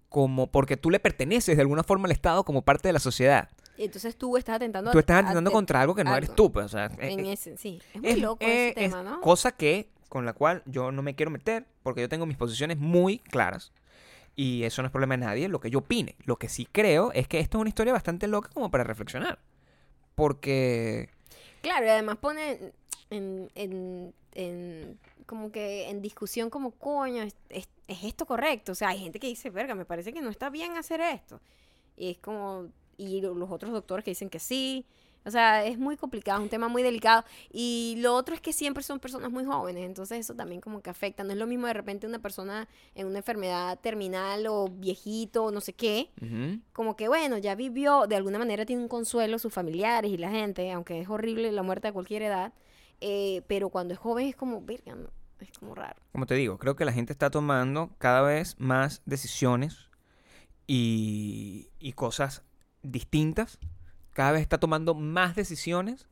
como 0.10 0.48
porque 0.52 0.78
tú 0.78 0.90
le 0.90 1.00
perteneces 1.00 1.56
de 1.58 1.62
alguna 1.62 1.84
forma 1.84 2.06
al 2.06 2.12
Estado 2.12 2.44
como 2.46 2.64
parte 2.64 2.88
de 2.88 2.94
la 2.94 3.00
sociedad. 3.00 3.50
Y 3.78 3.86
entonces 3.86 4.16
tú 4.18 4.38
estás 4.38 4.56
atentando 4.56 4.92
Tú 4.92 5.00
estás 5.00 5.24
atentando 5.24 5.52
contra 5.52 5.82
algo 5.82 5.94
que 5.96 6.04
no 6.04 6.16
eres 6.16 6.30
algo. 6.30 6.36
tú. 6.36 6.52
Pues, 6.52 6.66
o 6.66 6.70
sea, 6.70 6.90
En 7.00 7.26
eh, 7.26 7.34
ese, 7.34 7.58
sí. 7.58 7.80
Es 7.94 8.02
muy 8.02 8.12
es, 8.12 8.20
loco 8.20 8.46
eh, 8.46 8.70
ese 8.70 8.86
es 8.86 8.92
tema, 8.92 9.04
¿no? 9.04 9.22
cosa 9.22 9.52
que 9.52 9.90
con 10.10 10.26
la 10.26 10.34
cual 10.34 10.64
yo 10.66 10.92
no 10.92 11.02
me 11.02 11.16
quiero 11.16 11.30
meter 11.32 11.66
porque 11.84 12.02
yo 12.02 12.10
tengo 12.10 12.26
mis 12.26 12.38
posiciones 12.38 12.78
muy 12.78 13.20
claras 13.20 13.72
y 14.36 14.64
eso 14.64 14.82
no 14.82 14.86
es 14.88 14.92
problema 14.92 15.16
de 15.18 15.26
nadie 15.26 15.50
lo 15.50 15.60
que 15.60 15.70
yo 15.70 15.80
opine 15.80 16.16
lo 16.26 16.38
que 16.38 16.48
sí 16.48 16.66
creo 16.72 17.12
es 17.12 17.28
que 17.28 17.40
esto 17.40 17.58
es 17.58 17.62
una 17.62 17.70
historia 17.70 17.92
bastante 17.92 18.28
loca 18.28 18.50
como 18.54 18.72
para 18.72 18.84
reflexionar 18.86 19.38
porque 20.16 21.10
Claro, 21.62 21.86
y 21.86 21.90
además 21.90 22.18
pone 22.18 22.72
en, 23.10 23.50
en, 23.56 24.14
en- 24.34 25.00
como 25.26 25.52
que 25.52 25.90
en 25.90 26.02
discusión 26.02 26.50
como, 26.50 26.72
coño, 26.72 27.24
es, 27.24 27.36
es- 27.50 27.68
es 27.88 28.04
esto 28.04 28.26
correcto? 28.26 28.72
O 28.72 28.76
sea, 28.76 28.90
hay 28.90 29.00
gente 29.00 29.20
que 29.20 29.28
dice, 29.28 29.50
verga, 29.50 29.76
me 29.76 29.84
parece 29.86 30.14
que 30.14 30.22
no 30.22 30.30
está 30.30 30.50
bien 30.50 30.78
hacer 30.78 31.02
esto. 31.02 31.42
Y 31.98 32.12
es 32.12 32.18
como, 32.20 32.68
y 32.98 33.22
lo- 33.22 33.34
los 33.36 33.52
otros 33.52 33.72
doctores 33.72 34.04
que 34.04 34.12
dicen 34.12 34.30
que 34.30 34.40
sí. 34.40 34.86
O 35.26 35.30
sea, 35.32 35.66
es 35.66 35.78
muy 35.78 35.98
complicado, 35.98 36.40
es 36.40 36.44
un 36.44 36.50
tema 36.50 36.70
muy 36.70 36.84
delicado. 36.84 37.26
Y 37.52 37.96
lo 38.00 38.16
otro 38.16 38.34
es 38.34 38.40
que 38.40 38.54
siempre 38.54 38.82
son 38.82 39.00
personas 39.02 39.30
muy 39.30 39.44
jóvenes, 39.44 39.86
entonces 39.86 40.20
eso 40.20 40.34
también 40.36 40.62
como 40.62 40.82
que 40.82 40.90
afecta. 40.90 41.26
No 41.26 41.34
es 41.34 41.38
lo 41.38 41.46
mismo 41.48 41.68
de 41.68 41.74
repente 41.74 42.08
una 42.08 42.20
persona 42.20 42.70
en 42.96 43.08
una 43.08 43.18
enfermedad 43.18 43.78
terminal 43.80 44.48
o 44.48 44.70
viejito 44.70 45.44
o 45.44 45.52
no 45.52 45.60
sé 45.60 45.74
qué, 45.74 46.12
como 46.72 46.96
que 46.96 47.10
bueno, 47.10 47.38
ya 47.40 47.56
vivió, 47.56 48.08
de 48.08 48.16
alguna 48.16 48.40
manera 48.40 48.66
tiene 48.66 48.82
un 48.84 48.88
consuelo 48.88 49.38
sus 49.38 49.52
familiares 49.54 50.10
y 50.12 50.18
la 50.18 50.30
gente, 50.32 50.72
aunque 50.72 51.02
es 51.02 51.10
horrible 51.10 51.52
la 51.52 51.62
muerte 51.64 51.90
a 51.90 51.92
cualquier 51.92 52.22
edad, 52.22 52.54
eh, 53.02 53.42
pero 53.48 53.68
cuando 53.70 53.94
es 53.96 54.00
joven 54.00 54.28
es 54.28 54.36
como, 54.38 54.62
verga, 54.62 54.96
no, 54.96 55.10
es 55.42 55.52
como 55.60 55.76
raro. 55.76 56.00
como 56.14 56.26
te 56.26 56.36
digo 56.36 56.58
creo 56.58 56.78
que 56.78 56.86
la 56.86 56.94
gente 56.94 57.12
está 57.12 57.30
tomando 57.30 57.90
cada 57.98 58.22
vez 58.22 58.56
más 58.60 59.02
decisiones 59.06 59.90
y, 60.66 61.70
y 61.80 61.94
cosas 61.94 62.44
distintas 62.92 63.60
cada 64.14 64.32
vez 64.32 64.42
está 64.42 64.58
tomando 64.60 64.96
más 64.96 65.36
decisiones 65.36 66.08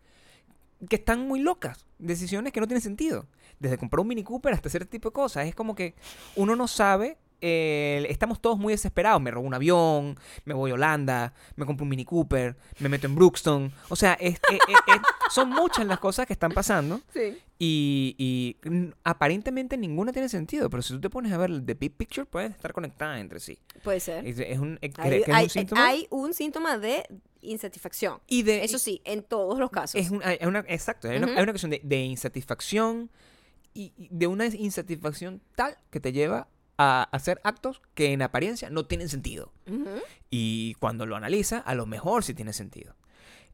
que 0.90 0.98
están 0.98 1.28
muy 1.28 1.40
locas, 1.40 1.86
decisiones 1.98 2.54
que 2.54 2.60
no 2.60 2.68
tienen 2.68 2.82
sentido. 2.82 3.26
Desde 3.60 3.78
comprar 3.78 4.02
un 4.02 4.08
Mini 4.08 4.24
Cooper 4.24 4.54
hasta 4.54 4.68
este 4.68 4.86
tipo 4.86 5.10
de 5.10 5.14
cosas. 5.14 5.48
Es 5.48 5.56
como 5.56 5.74
que 5.76 5.96
uno 6.36 6.56
no 6.56 6.68
sabe, 6.68 7.18
eh, 7.42 8.06
estamos 8.10 8.42
todos 8.42 8.60
muy 8.60 8.74
desesperados. 8.74 9.22
Me 9.22 9.32
robo 9.32 9.48
un 9.48 9.54
avión, 9.54 10.20
me 10.44 10.54
voy 10.54 10.72
a 10.72 10.74
Holanda, 10.76 11.34
me 11.56 11.66
compro 11.66 11.84
un 11.84 11.90
Mini 11.90 12.04
Cooper, 12.06 12.58
me 12.80 12.90
meto 12.90 13.08
en 13.08 13.16
Brookston. 13.16 13.72
O 13.90 13.96
sea, 13.96 14.14
es- 14.16 14.36
eh, 14.52 14.60
eh, 14.68 15.00
son 15.32 15.50
muchas 15.50 15.86
las 15.86 16.00
cosas 16.00 16.26
que 16.28 16.34
están 16.34 16.52
pasando 16.52 17.02
Sí. 17.14 17.38
y, 17.60 18.16
y, 18.18 18.58
aparentemente 19.04 19.78
ninguna 19.78 20.12
tiene 20.12 20.30
sentido. 20.30 20.70
Pero 20.70 20.84
si 20.84 20.94
tú 20.94 21.02
te 21.02 21.10
pones 21.10 21.32
a 21.32 21.38
ver 21.38 21.50
el 21.52 21.66
The 21.66 21.74
Big 21.76 21.94
Picture, 21.96 22.26
pueden 22.26 22.52
estar 22.52 22.74
conectadas 22.74 23.20
entre 23.20 23.40
sí. 23.40 23.58
Puede 23.84 24.00
ser. 24.00 24.26
Es, 24.28 24.40
es 24.40 24.60
un, 24.60 24.78
eh, 24.82 24.92
Hay, 24.98 25.24
que 25.24 25.32
es 25.32 25.44
un 25.44 25.50
síntoma. 25.50 25.88
hay 25.88 26.08
un 26.10 26.34
síntoma 26.34 26.78
de 26.78 27.06
insatisfacción. 27.42 28.20
y 28.28 28.44
de, 28.44 28.64
Eso 28.64 28.78
sí, 28.80 29.02
en 29.06 29.24
todos 29.24 29.60
los 29.60 29.70
casos. 29.72 30.00
Es 30.02 30.10
una, 30.12 30.32
exacto, 30.68 31.10
hay, 31.10 31.18
una, 31.18 31.28
Ujú. 31.28 31.36
hay 31.38 31.44
una 31.44 31.52
cuestión 31.54 31.72
de, 31.72 31.82
de 31.84 32.00
insatisfacción 32.04 33.10
y 33.74 33.94
y 33.98 34.08
de 34.10 34.28
una 34.28 34.46
insatisfacción 34.46 35.42
tal 35.56 35.78
que 35.92 36.00
te 36.00 36.14
lleva 36.14 36.48
a 36.78 37.04
hacer 37.12 37.40
actos 37.44 37.82
que 37.94 38.12
en 38.14 38.22
apariencia 38.22 38.70
no 38.70 38.86
tienen 38.86 39.10
sentido. 39.10 39.52
Y 40.30 40.74
cuando 40.76 41.06
lo 41.06 41.16
analiza, 41.16 41.60
a 41.60 41.74
lo 41.76 41.86
mejor 41.86 42.24
sí 42.24 42.34
tiene 42.34 42.52
sentido. 42.54 42.96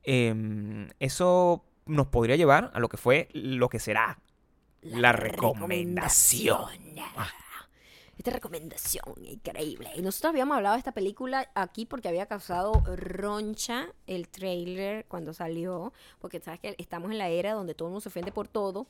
Em, 0.04 0.89
eso 0.99 1.66
nos 1.86 2.08
podría 2.08 2.36
llevar 2.36 2.72
a 2.74 2.80
lo 2.80 2.89
que 2.89 2.97
fue 2.97 3.30
lo 3.34 3.70
que 3.70 3.80
será 3.80 4.20
la, 4.82 5.12
recomendación. 5.12 6.70
Ah. 7.16 7.30
Esta 8.18 8.32
recomendación 8.32 9.16
increíble. 9.24 9.91
Y 9.95 10.02
nosotros 10.02 10.30
habíamos 10.30 10.58
hablado 10.58 10.76
de 10.76 10.80
esta 10.80 10.91
película 10.91 11.49
aquí 11.56 11.86
porque 11.86 12.08
había 12.08 12.28
causado 12.28 12.84
roncha 12.86 13.88
el 14.06 14.28
trailer 14.28 15.06
cuando 15.08 15.34
salió. 15.34 15.91
Porque 16.20 16.39
sabes 16.39 16.60
que 16.60 16.76
estamos 16.78 17.12
en 17.12 17.18
la 17.18 17.30
era 17.30 17.54
donde 17.54 17.74
todo 17.74 17.88
el 17.88 17.93
mundo 17.93 18.02
se 18.02 18.10
ofende 18.10 18.32
por 18.32 18.47
todo. 18.47 18.88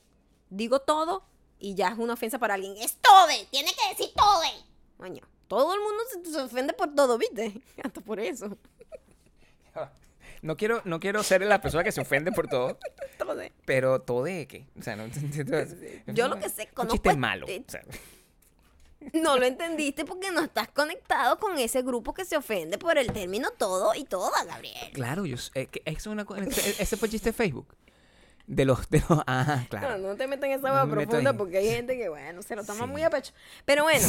Digo 0.50 0.80
todo 0.80 1.24
y 1.60 1.76
ya 1.76 1.90
es 1.90 1.98
una 1.98 2.14
ofensa 2.14 2.40
para 2.40 2.56
alguien. 2.56 2.76
Es 2.78 2.98
todo, 2.98 3.28
tiene 3.52 3.72
que 3.72 3.90
decir 3.96 4.14
todo. 4.16 4.42
Coño, 4.98 5.24
todo 5.48 5.76
el 5.76 5.80
mundo 5.80 6.04
se, 6.12 6.32
se 6.32 6.42
ofende 6.42 6.74
por 6.74 6.94
todo, 6.94 7.18
¿viste? 7.18 7.62
Hasta 7.84 8.02
por 8.02 8.20
eso. 8.20 8.58
No 10.42 10.58
quiero, 10.58 10.82
no 10.86 11.00
quiero 11.00 11.22
ser 11.24 11.42
la 11.44 11.62
persona 11.62 11.84
que 11.84 11.92
se 11.92 12.02
ofende 12.02 12.32
por 12.32 12.48
todo, 12.48 12.78
pero 13.66 14.02
todo 14.02 14.24
de 14.24 14.48
qué. 14.48 14.66
O 14.80 14.82
sea, 14.82 14.96
no, 14.96 15.06
Yo 16.08 16.28
lo 16.28 16.40
que 16.40 16.50
sé, 16.50 16.64
un 16.64 16.74
conozco 16.74 16.94
chiste 16.96 17.16
malo. 17.16 17.46
o 17.46 17.72
sea. 17.72 17.82
No 19.14 19.36
lo 19.36 19.46
entendiste 19.48 20.06
porque 20.06 20.30
no 20.30 20.42
estás 20.42 20.68
conectado 20.68 21.40
con 21.40 21.58
ese 21.58 21.82
grupo 21.82 22.14
que 22.14 22.24
se 22.24 22.38
ofende 22.38 22.78
por 22.78 23.00
el 23.00 23.12
término 23.12 23.50
todo 23.50 23.96
y 23.96 24.04
toda, 24.04 24.44
Gabriel. 24.44 24.92
Claro, 24.94 25.26
yo, 25.26 25.38
eh, 25.56 25.66
que 25.66 25.82
eso 25.86 25.98
es 26.12 26.14
una 26.14 26.24
co- 26.24 26.36
ese, 26.36 26.98
fue 26.98 27.08
el 27.08 27.12
chiste 27.12 27.30
de 27.30 27.34
Facebook. 27.34 27.66
De 28.46 28.64
los, 28.64 28.88
de 28.92 29.00
los, 29.10 29.20
ah, 29.26 29.66
claro. 29.72 29.98
No, 29.98 30.10
no 30.10 30.16
te 30.18 30.28
metas 30.28 30.46
en 30.46 30.60
esa 30.60 30.68
No 30.68 30.76
agua 30.76 30.86
me 30.86 30.96
meto 30.98 31.10
profunda 31.10 31.34
porque 31.36 31.58
hay 31.58 31.70
gente 31.72 31.98
que, 31.98 32.10
bueno, 32.10 32.44
se 32.44 32.56
lo 32.56 32.64
toma 32.64 32.86
Sí. 32.86 32.92
muy 32.92 33.02
a 33.02 33.10
pecho. 33.10 33.34
Pero 33.66 33.86
bueno, 33.86 34.08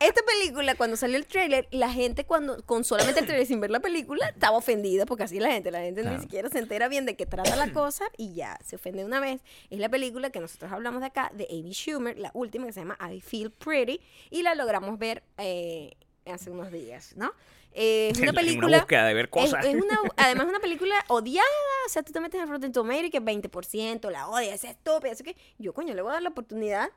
esta 0.00 0.20
película, 0.22 0.74
cuando 0.74 0.96
salió 0.96 1.16
el 1.16 1.26
tráiler, 1.26 1.68
la 1.70 1.90
gente 1.92 2.24
cuando, 2.24 2.62
con 2.64 2.84
solamente 2.84 3.20
el 3.20 3.26
tráiler 3.26 3.46
sin 3.46 3.60
ver 3.60 3.70
la 3.70 3.80
película, 3.80 4.28
estaba 4.28 4.56
ofendida 4.56 5.06
porque 5.06 5.24
así 5.24 5.38
la 5.38 5.50
gente, 5.52 5.70
la 5.70 5.80
gente 5.80 6.00
Claro. 6.02 6.16
ni 6.16 6.22
siquiera 6.22 6.48
se 6.48 6.58
entera 6.58 6.88
bien 6.88 7.06
de 7.06 7.16
qué 7.16 7.26
trata 7.26 7.54
la 7.56 7.70
cosa 7.72 8.04
y 8.16 8.34
ya, 8.34 8.58
se 8.64 8.76
ofende 8.76 9.04
una 9.04 9.20
vez. 9.20 9.40
Es 9.70 9.78
la 9.78 9.88
película 9.88 10.30
que 10.30 10.40
nosotros 10.40 10.72
hablamos 10.72 11.00
de 11.00 11.06
acá, 11.06 11.30
de 11.34 11.46
Amy 11.50 11.72
Schumer, 11.72 12.18
la 12.18 12.30
última 12.34 12.66
que 12.66 12.72
se 12.72 12.80
llama 12.80 12.98
I 13.12 13.20
Feel 13.20 13.50
Pretty, 13.50 14.00
y 14.30 14.42
la 14.42 14.54
logramos 14.54 14.98
ver 14.98 15.22
eh, 15.38 15.92
hace 16.26 16.50
unos 16.50 16.72
días, 16.72 17.12
¿no? 17.16 17.32
Eh, 17.72 18.08
es 18.12 18.18
una 18.20 18.32
película... 18.32 18.78
búsqueda 18.78 19.04
de 19.06 19.14
ver 19.14 19.26
Es, 19.26 19.30
cosas. 19.30 19.64
es 19.64 19.74
una, 19.74 19.98
además, 20.16 20.44
es 20.46 20.50
una 20.50 20.60
película 20.60 20.94
odiada. 21.08 21.46
O 21.86 21.88
sea, 21.88 22.02
tú 22.02 22.12
te 22.12 22.20
metes 22.20 22.40
en 22.40 22.48
Rotten 22.48 22.72
Tomatoes 22.72 23.10
que 23.10 23.20
20% 23.20 24.10
la 24.10 24.28
odia, 24.28 24.54
es 24.54 24.64
estúpida. 24.64 25.12
Así 25.12 25.22
que 25.24 25.36
yo, 25.58 25.72
coño, 25.74 25.94
le 25.94 26.02
voy 26.02 26.10
a 26.10 26.14
dar 26.14 26.22
la 26.22 26.30
oportunidad 26.30 26.88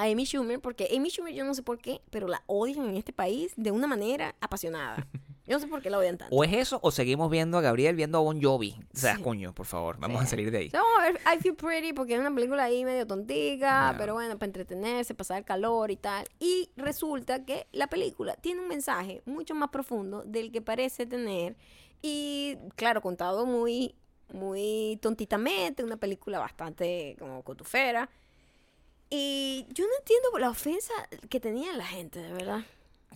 a 0.00 0.04
Amy 0.10 0.24
Schumer 0.24 0.60
porque 0.60 0.88
Amy 0.96 1.10
Schumer, 1.10 1.34
yo 1.34 1.44
no 1.44 1.54
sé 1.54 1.62
por 1.62 1.78
qué, 1.78 2.00
pero 2.10 2.26
la 2.28 2.42
odian 2.46 2.88
en 2.88 2.96
este 2.96 3.12
país 3.12 3.52
de 3.56 3.70
una 3.70 3.86
manera 3.86 4.34
apasionada. 4.40 5.06
Yo 5.46 5.56
no 5.56 5.60
sé 5.62 5.66
por 5.66 5.82
qué 5.82 5.90
la 5.90 5.98
odian 5.98 6.16
tanto. 6.16 6.32
O 6.36 6.44
es 6.44 6.52
eso, 6.52 6.78
o 6.80 6.92
seguimos 6.92 7.28
viendo 7.28 7.58
a 7.58 7.60
Gabriel 7.60 7.96
viendo 7.96 8.18
a 8.18 8.20
Bon 8.20 8.40
Jovi. 8.40 8.76
O 8.94 8.96
sea, 8.96 9.16
Sí. 9.16 9.22
coño, 9.22 9.52
por 9.52 9.66
favor, 9.66 9.96
vamos 9.98 10.20
Sí. 10.20 10.26
a 10.26 10.30
salir 10.30 10.52
de 10.52 10.58
ahí. 10.58 10.68
Vamos 10.68 10.88
a 10.96 11.02
ver 11.02 11.20
I 11.26 11.40
Feel 11.40 11.56
Pretty 11.56 11.92
porque 11.92 12.14
es 12.14 12.20
una 12.20 12.32
película 12.32 12.62
ahí 12.62 12.84
medio 12.84 13.04
tontica, 13.04 13.90
Ya. 13.90 13.98
pero 13.98 14.14
bueno, 14.14 14.38
para 14.38 14.46
entretenerse, 14.46 15.12
pasar 15.12 15.38
el 15.38 15.44
calor 15.44 15.90
y 15.90 15.96
tal. 15.96 16.24
Y 16.38 16.70
resulta 16.76 17.44
que 17.44 17.66
la 17.72 17.88
película 17.88 18.36
tiene 18.36 18.60
un 18.60 18.68
mensaje 18.68 19.22
mucho 19.26 19.56
más 19.56 19.70
profundo 19.70 20.22
del 20.24 20.52
que 20.52 20.62
parece 20.62 21.04
tener 21.04 21.56
y, 22.00 22.56
claro, 22.76 23.00
contado 23.00 23.44
muy 23.44 23.96
muy 24.32 24.96
tontitamente, 25.02 25.82
una 25.82 25.96
película 25.96 26.38
bastante 26.38 27.16
como 27.18 27.42
cotufera. 27.42 28.08
Y 29.10 29.66
yo 29.74 29.84
no 29.84 29.90
entiendo 29.98 30.38
la 30.38 30.50
ofensa 30.50 30.92
que 31.28 31.40
tenía 31.40 31.72
la 31.72 31.84
gente, 31.84 32.20
de 32.20 32.32
verdad. 32.32 32.64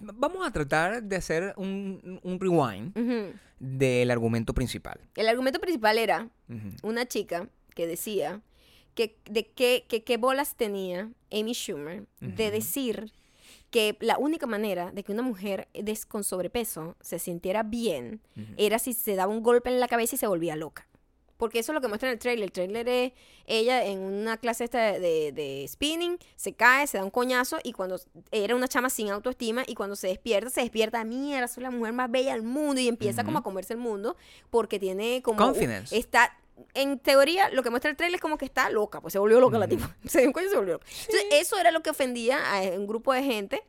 Vamos 0.00 0.46
a 0.46 0.50
tratar 0.50 1.02
de 1.02 1.16
hacer 1.16 1.54
un, 1.56 2.20
un 2.22 2.40
rewind 2.40 2.92
del 3.60 4.10
argumento 4.10 4.52
principal. 4.52 5.00
El 5.14 5.28
argumento 5.28 5.60
principal 5.60 5.98
era 5.98 6.28
una 6.82 7.06
chica 7.06 7.48
que 7.74 7.86
decía 7.86 8.42
que 8.94 9.16
de 9.24 9.46
qué 9.46 9.84
que, 9.88 10.04
qué 10.04 10.16
bolas 10.16 10.56
tenía 10.56 11.10
Amy 11.32 11.52
Schumer 11.52 12.06
de 12.20 12.50
decir 12.50 13.12
que 13.70 13.96
la 14.00 14.18
única 14.18 14.46
manera 14.46 14.92
de 14.92 15.02
que 15.02 15.12
una 15.12 15.22
mujer 15.22 15.68
con 16.08 16.22
sobrepeso 16.24 16.96
se 17.00 17.18
sintiera 17.18 17.62
bien 17.62 18.20
era 18.56 18.78
si 18.78 18.92
se 18.92 19.16
daba 19.16 19.32
un 19.32 19.42
golpe 19.42 19.70
en 19.70 19.80
la 19.80 19.88
cabeza 19.88 20.16
y 20.16 20.18
se 20.18 20.26
volvía 20.26 20.56
loca. 20.56 20.86
Porque 21.44 21.58
eso 21.58 21.72
es 21.72 21.74
lo 21.74 21.80
que 21.80 21.88
muestra 21.88 22.08
en 22.08 22.14
el 22.14 22.18
trailer. 22.18 22.44
El 22.44 22.52
trailer 22.52 22.88
es 22.88 23.12
ella 23.46 23.84
en 23.84 23.98
una 24.00 24.36
clase 24.38 24.64
esta 24.64 24.78
de, 24.92 24.98
de- 25.00 25.32
de 25.32 25.66
spinning, 25.68 26.18
se 26.36 26.54
cae, 26.54 26.86
se 26.86 26.96
da 26.98 27.04
un 27.04 27.10
coñazo 27.10 27.58
y 27.62 27.72
cuando 27.72 28.00
era 28.30 28.54
una 28.56 28.66
chama 28.66 28.88
sin 28.88 29.10
autoestima 29.10 29.62
y 29.66 29.74
cuando 29.74 29.94
se 29.96 30.08
despierta, 30.08 30.48
se 30.48 30.62
despierta, 30.62 31.04
mierda, 31.04 31.46
soy 31.48 31.62
la 31.64 31.70
mujer 31.70 31.92
más 31.92 32.10
bella 32.10 32.32
del 32.32 32.42
mundo 32.42 32.80
y 32.80 32.88
empieza 32.88 33.24
como 33.24 33.38
a 33.38 33.42
comerse 33.42 33.74
el 33.74 33.78
mundo 33.80 34.16
porque 34.50 34.78
tiene 34.78 35.20
como... 35.22 35.36
Confidence. 35.38 35.94
Está, 35.96 36.34
en 36.72 36.98
teoría, 36.98 37.50
lo 37.50 37.62
que 37.62 37.68
muestra 37.70 37.90
el 37.90 37.96
trailer 37.96 38.14
es 38.16 38.20
como 38.22 38.38
que 38.38 38.46
está 38.46 38.70
loca, 38.70 39.00
pues 39.02 39.12
se 39.12 39.18
volvió 39.18 39.38
loca 39.40 39.58
la 39.58 39.68
tipa. 39.68 39.94
Se 40.08 40.20
dio 40.20 40.28
un 40.28 40.32
coño 40.32 40.46
y 40.46 40.50
se 40.50 40.56
volvió 40.56 40.74
loca. 40.74 40.86
Entonces, 41.00 41.24
eso 41.32 41.58
era 41.58 41.70
lo 41.70 41.82
que 41.82 41.90
ofendía 41.90 42.38
a 42.54 42.62
un 42.78 42.86
grupo 42.86 43.12
de 43.12 43.22
gente. 43.22 43.62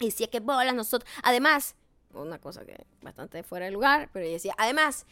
Y 0.00 0.06
decía 0.06 0.28
que 0.28 0.40
bolas 0.40 0.74
nosotros. 0.74 1.10
Además, 1.22 1.74
una 2.14 2.38
cosa 2.38 2.64
que 2.64 2.86
bastante 3.02 3.42
fuera 3.42 3.66
de 3.66 3.72
lugar, 3.72 4.10
pero 4.12 4.24
ella 4.24 4.34
decía, 4.34 4.54
además, 4.58 5.06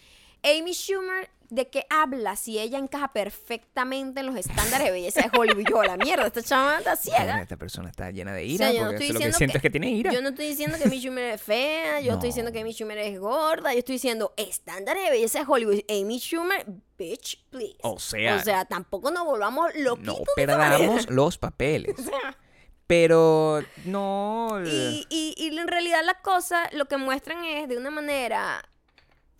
Amy 0.46 0.72
Schumer, 0.74 1.28
¿de 1.50 1.68
qué 1.68 1.86
habla 1.90 2.36
si 2.36 2.58
ella 2.58 2.78
encaja 2.78 3.12
perfectamente 3.12 4.20
en 4.20 4.26
los 4.26 4.36
estándares 4.36 4.86
de 4.86 4.92
belleza 4.92 5.22
de 5.22 5.30
Hollywood? 5.38 5.64
Yo, 5.68 5.82
la 5.82 5.96
mierda, 5.96 6.26
esta 6.26 6.42
chama 6.42 6.78
está 6.78 6.94
ciega. 6.96 7.40
esta 7.42 7.56
persona 7.56 7.88
está 7.90 8.10
llena 8.12 8.32
de 8.32 8.42
O 8.42 8.44
ira 8.44 8.68
sea, 8.70 8.72
yo 8.78 8.84
no 8.84 8.90
estoy 8.92 9.06
eso 9.06 9.14
lo 9.14 9.18
que 9.20 9.26
diciendo 9.26 9.38
siento 9.38 9.52
que- 9.52 9.58
es 9.58 9.62
que 9.62 9.70
tiene 9.70 9.90
ira. 9.90 10.12
Yo 10.12 10.22
no 10.22 10.28
estoy 10.28 10.46
diciendo 10.48 10.78
que 10.78 10.84
Amy 10.84 11.00
Schumer 11.00 11.24
es 11.34 11.42
fea, 11.42 12.00
yo 12.00 12.08
No. 12.10 12.14
estoy 12.14 12.28
diciendo 12.28 12.52
que 12.52 12.60
Amy 12.60 12.72
Schumer 12.72 12.98
es 12.98 13.18
gorda, 13.18 13.72
yo 13.72 13.78
estoy 13.80 13.94
diciendo 13.96 14.32
estándares 14.36 15.02
de 15.04 15.10
belleza 15.10 15.40
de 15.40 15.44
Hollywood. 15.48 15.80
Amy 15.88 16.18
Schumer, 16.20 16.64
bitch, 16.96 17.44
please. 17.50 17.76
O 17.82 17.98
sea, 17.98 18.36
o 18.36 18.40
sea 18.40 18.64
tampoco 18.66 19.10
nos 19.10 19.24
volvamos 19.24 19.70
loquitos 19.74 20.16
no 20.18 20.24
perdamos 20.36 21.06
los 21.10 21.38
papeles. 21.38 21.98
O 21.98 22.02
sea, 22.02 22.38
Pero 22.86 23.64
no. 23.84 24.60
Y, 24.64 25.06
y, 25.10 25.34
y 25.36 25.58
en 25.58 25.66
realidad 25.66 26.02
la 26.04 26.20
cosa, 26.22 26.68
lo 26.72 26.84
que 26.86 26.96
muestran 26.96 27.44
es 27.44 27.68
de 27.68 27.76
una 27.78 27.90
manera 27.90 28.62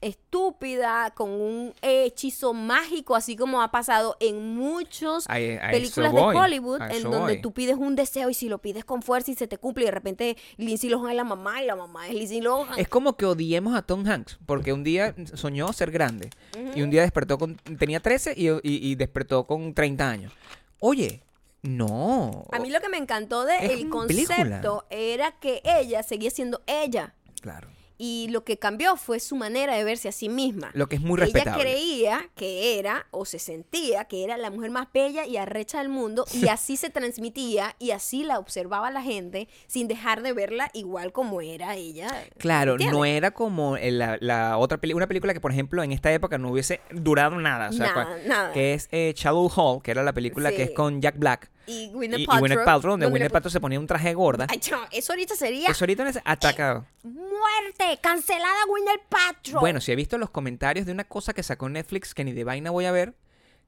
estúpida, 0.06 1.10
con 1.14 1.30
un 1.30 1.74
hechizo 1.82 2.52
mágico, 2.54 3.14
así 3.16 3.36
como 3.36 3.60
ha 3.62 3.70
pasado 3.70 4.16
en 4.20 4.54
muchas 4.56 5.24
eso 5.28 5.60
películas 5.70 6.12
de 6.14 6.20
Hollywood, 6.20 6.80
en 6.82 7.02
donde 7.02 7.18
voy. 7.34 7.40
tú 7.40 7.52
pides 7.52 7.76
un 7.76 7.96
deseo 7.96 8.30
y 8.30 8.34
si 8.34 8.48
lo 8.48 8.58
pides 8.58 8.84
con 8.84 9.02
fuerza 9.02 9.30
y 9.30 9.34
se 9.34 9.46
te 9.46 9.58
cumple 9.58 9.82
y 9.84 9.86
de 9.86 9.90
repente 9.92 10.36
Lindsay 10.56 10.88
Lohan 10.90 11.10
es 11.10 11.16
la 11.16 11.24
mamá 11.24 11.62
y 11.62 11.66
la 11.66 11.76
mamá 11.76 12.06
es 12.08 12.14
Lindsay 12.14 12.40
Lohan. 12.40 12.78
Es 12.78 12.88
como 12.88 13.16
que 13.16 13.26
odiemos 13.26 13.74
a 13.76 13.82
Tom 13.82 14.06
Hanks, 14.06 14.38
porque 14.46 14.72
un 14.72 14.84
día 14.84 15.14
soñó 15.34 15.72
ser 15.72 15.90
grande 15.90 16.30
y 16.74 16.82
un 16.82 16.90
día 16.90 17.02
despertó 17.02 17.38
con. 17.38 17.56
tenía 17.78 18.00
13 18.00 18.34
y, 18.36 18.48
y- 18.48 18.60
y 18.62 18.94
despertó 18.94 19.46
con 19.46 19.74
30 19.74 20.08
años. 20.08 20.32
Oye, 20.80 21.22
no. 21.62 22.44
A 22.52 22.58
mí 22.58 22.70
lo 22.70 22.80
que 22.80 22.88
me 22.88 22.96
encantó 22.98 23.44
del 23.44 23.58
película. 23.66 23.90
concepto 23.90 24.86
era 24.90 25.32
que 25.32 25.62
ella 25.64 26.02
seguía 26.02 26.30
siendo 26.30 26.60
ella. 26.66 27.14
Claro. 27.40 27.68
Y 27.98 28.28
lo 28.30 28.44
que 28.44 28.58
cambió 28.58 28.96
fue 28.96 29.20
su 29.20 29.36
manera 29.36 29.74
de 29.74 29.84
verse 29.84 30.08
a 30.08 30.12
sí 30.12 30.28
misma. 30.28 30.70
Lo 30.74 30.86
que 30.88 30.96
es 30.96 31.02
muy 31.02 31.16
Ella 31.18 31.24
respetable. 31.24 31.62
creía 31.62 32.28
que 32.34 32.78
era, 32.78 33.06
o 33.10 33.24
se 33.24 33.38
sentía 33.38 34.04
que 34.04 34.22
era 34.24 34.36
la 34.36 34.50
mujer 34.50 34.70
más 34.70 34.88
bella 34.92 35.24
y 35.26 35.36
arrecha 35.38 35.78
del 35.78 35.88
mundo, 35.88 36.26
y 36.32 36.48
así 36.48 36.76
se 36.76 36.90
transmitía, 36.90 37.74
y 37.78 37.92
así 37.92 38.22
la 38.24 38.38
observaba 38.38 38.90
la 38.90 39.02
gente, 39.02 39.48
sin 39.66 39.88
dejar 39.88 40.22
de 40.22 40.32
verla 40.32 40.70
igual 40.74 41.12
como 41.12 41.40
era 41.40 41.74
ella. 41.76 42.08
Claro, 42.38 42.72
¿entiendes? 42.72 42.96
no 42.98 43.04
era 43.04 43.30
como 43.30 43.76
el- 43.76 43.98
la, 43.98 44.18
la 44.20 44.58
otra 44.58 44.78
película, 44.78 45.04
una 45.04 45.08
película 45.08 45.32
que 45.32 45.40
por 45.40 45.52
ejemplo 45.52 45.82
en 45.82 45.92
esta 45.92 46.12
época 46.12 46.36
no 46.38 46.50
hubiese 46.50 46.80
durado 46.90 47.36
nada, 47.40 47.70
o 47.70 47.72
sea, 47.72 47.94
Nada, 47.94 48.18
nada. 48.26 48.52
que 48.52 48.74
es 48.74 48.88
eh, 48.92 49.14
Shallow 49.16 49.48
Hall, 49.56 49.82
que 49.82 49.90
era 49.90 50.02
la 50.02 50.12
película 50.12 50.50
que 50.50 50.64
es 50.64 50.70
con 50.72 51.00
Jack 51.00 51.18
Black 51.18 51.50
Y 51.66 51.84
y, 51.84 51.90
Gwyneth 51.90 52.20
y 52.20 52.26
Paltrow. 52.26 52.48
Gwyneth 52.48 52.64
Paltrow, 52.64 52.92
donde 52.92 53.06
no, 53.06 53.10
Gwyneth 53.10 53.32
Paltrow 53.32 53.50
se 53.50 53.60
ponía 53.60 53.78
un 53.78 53.86
traje 53.86 54.14
gorda. 54.14 54.46
Ay, 54.48 54.58
chamo, 54.58 54.84
eso 54.90 55.12
ahorita 55.12 55.34
sería 55.34 55.68
Eso 55.68 55.84
ahorita 55.84 56.04
no 56.04 56.10
es 56.10 56.18
atacado. 56.24 56.86
muerte, 57.02 57.98
cancelada 58.00 58.56
Gwyneth 58.68 59.08
Paltrow. 59.08 59.60
Bueno, 59.60 59.80
si 59.80 59.92
he 59.92 59.96
visto 59.96 60.18
los 60.18 60.30
comentarios 60.30 60.86
de 60.86 60.92
una 60.92 61.04
cosa 61.04 61.32
que 61.32 61.42
sacó 61.42 61.68
Netflix 61.68 62.14
que 62.14 62.24
ni 62.24 62.32
de 62.32 62.44
vaina 62.44 62.70
voy 62.70 62.84
a 62.84 62.92
ver, 62.92 63.14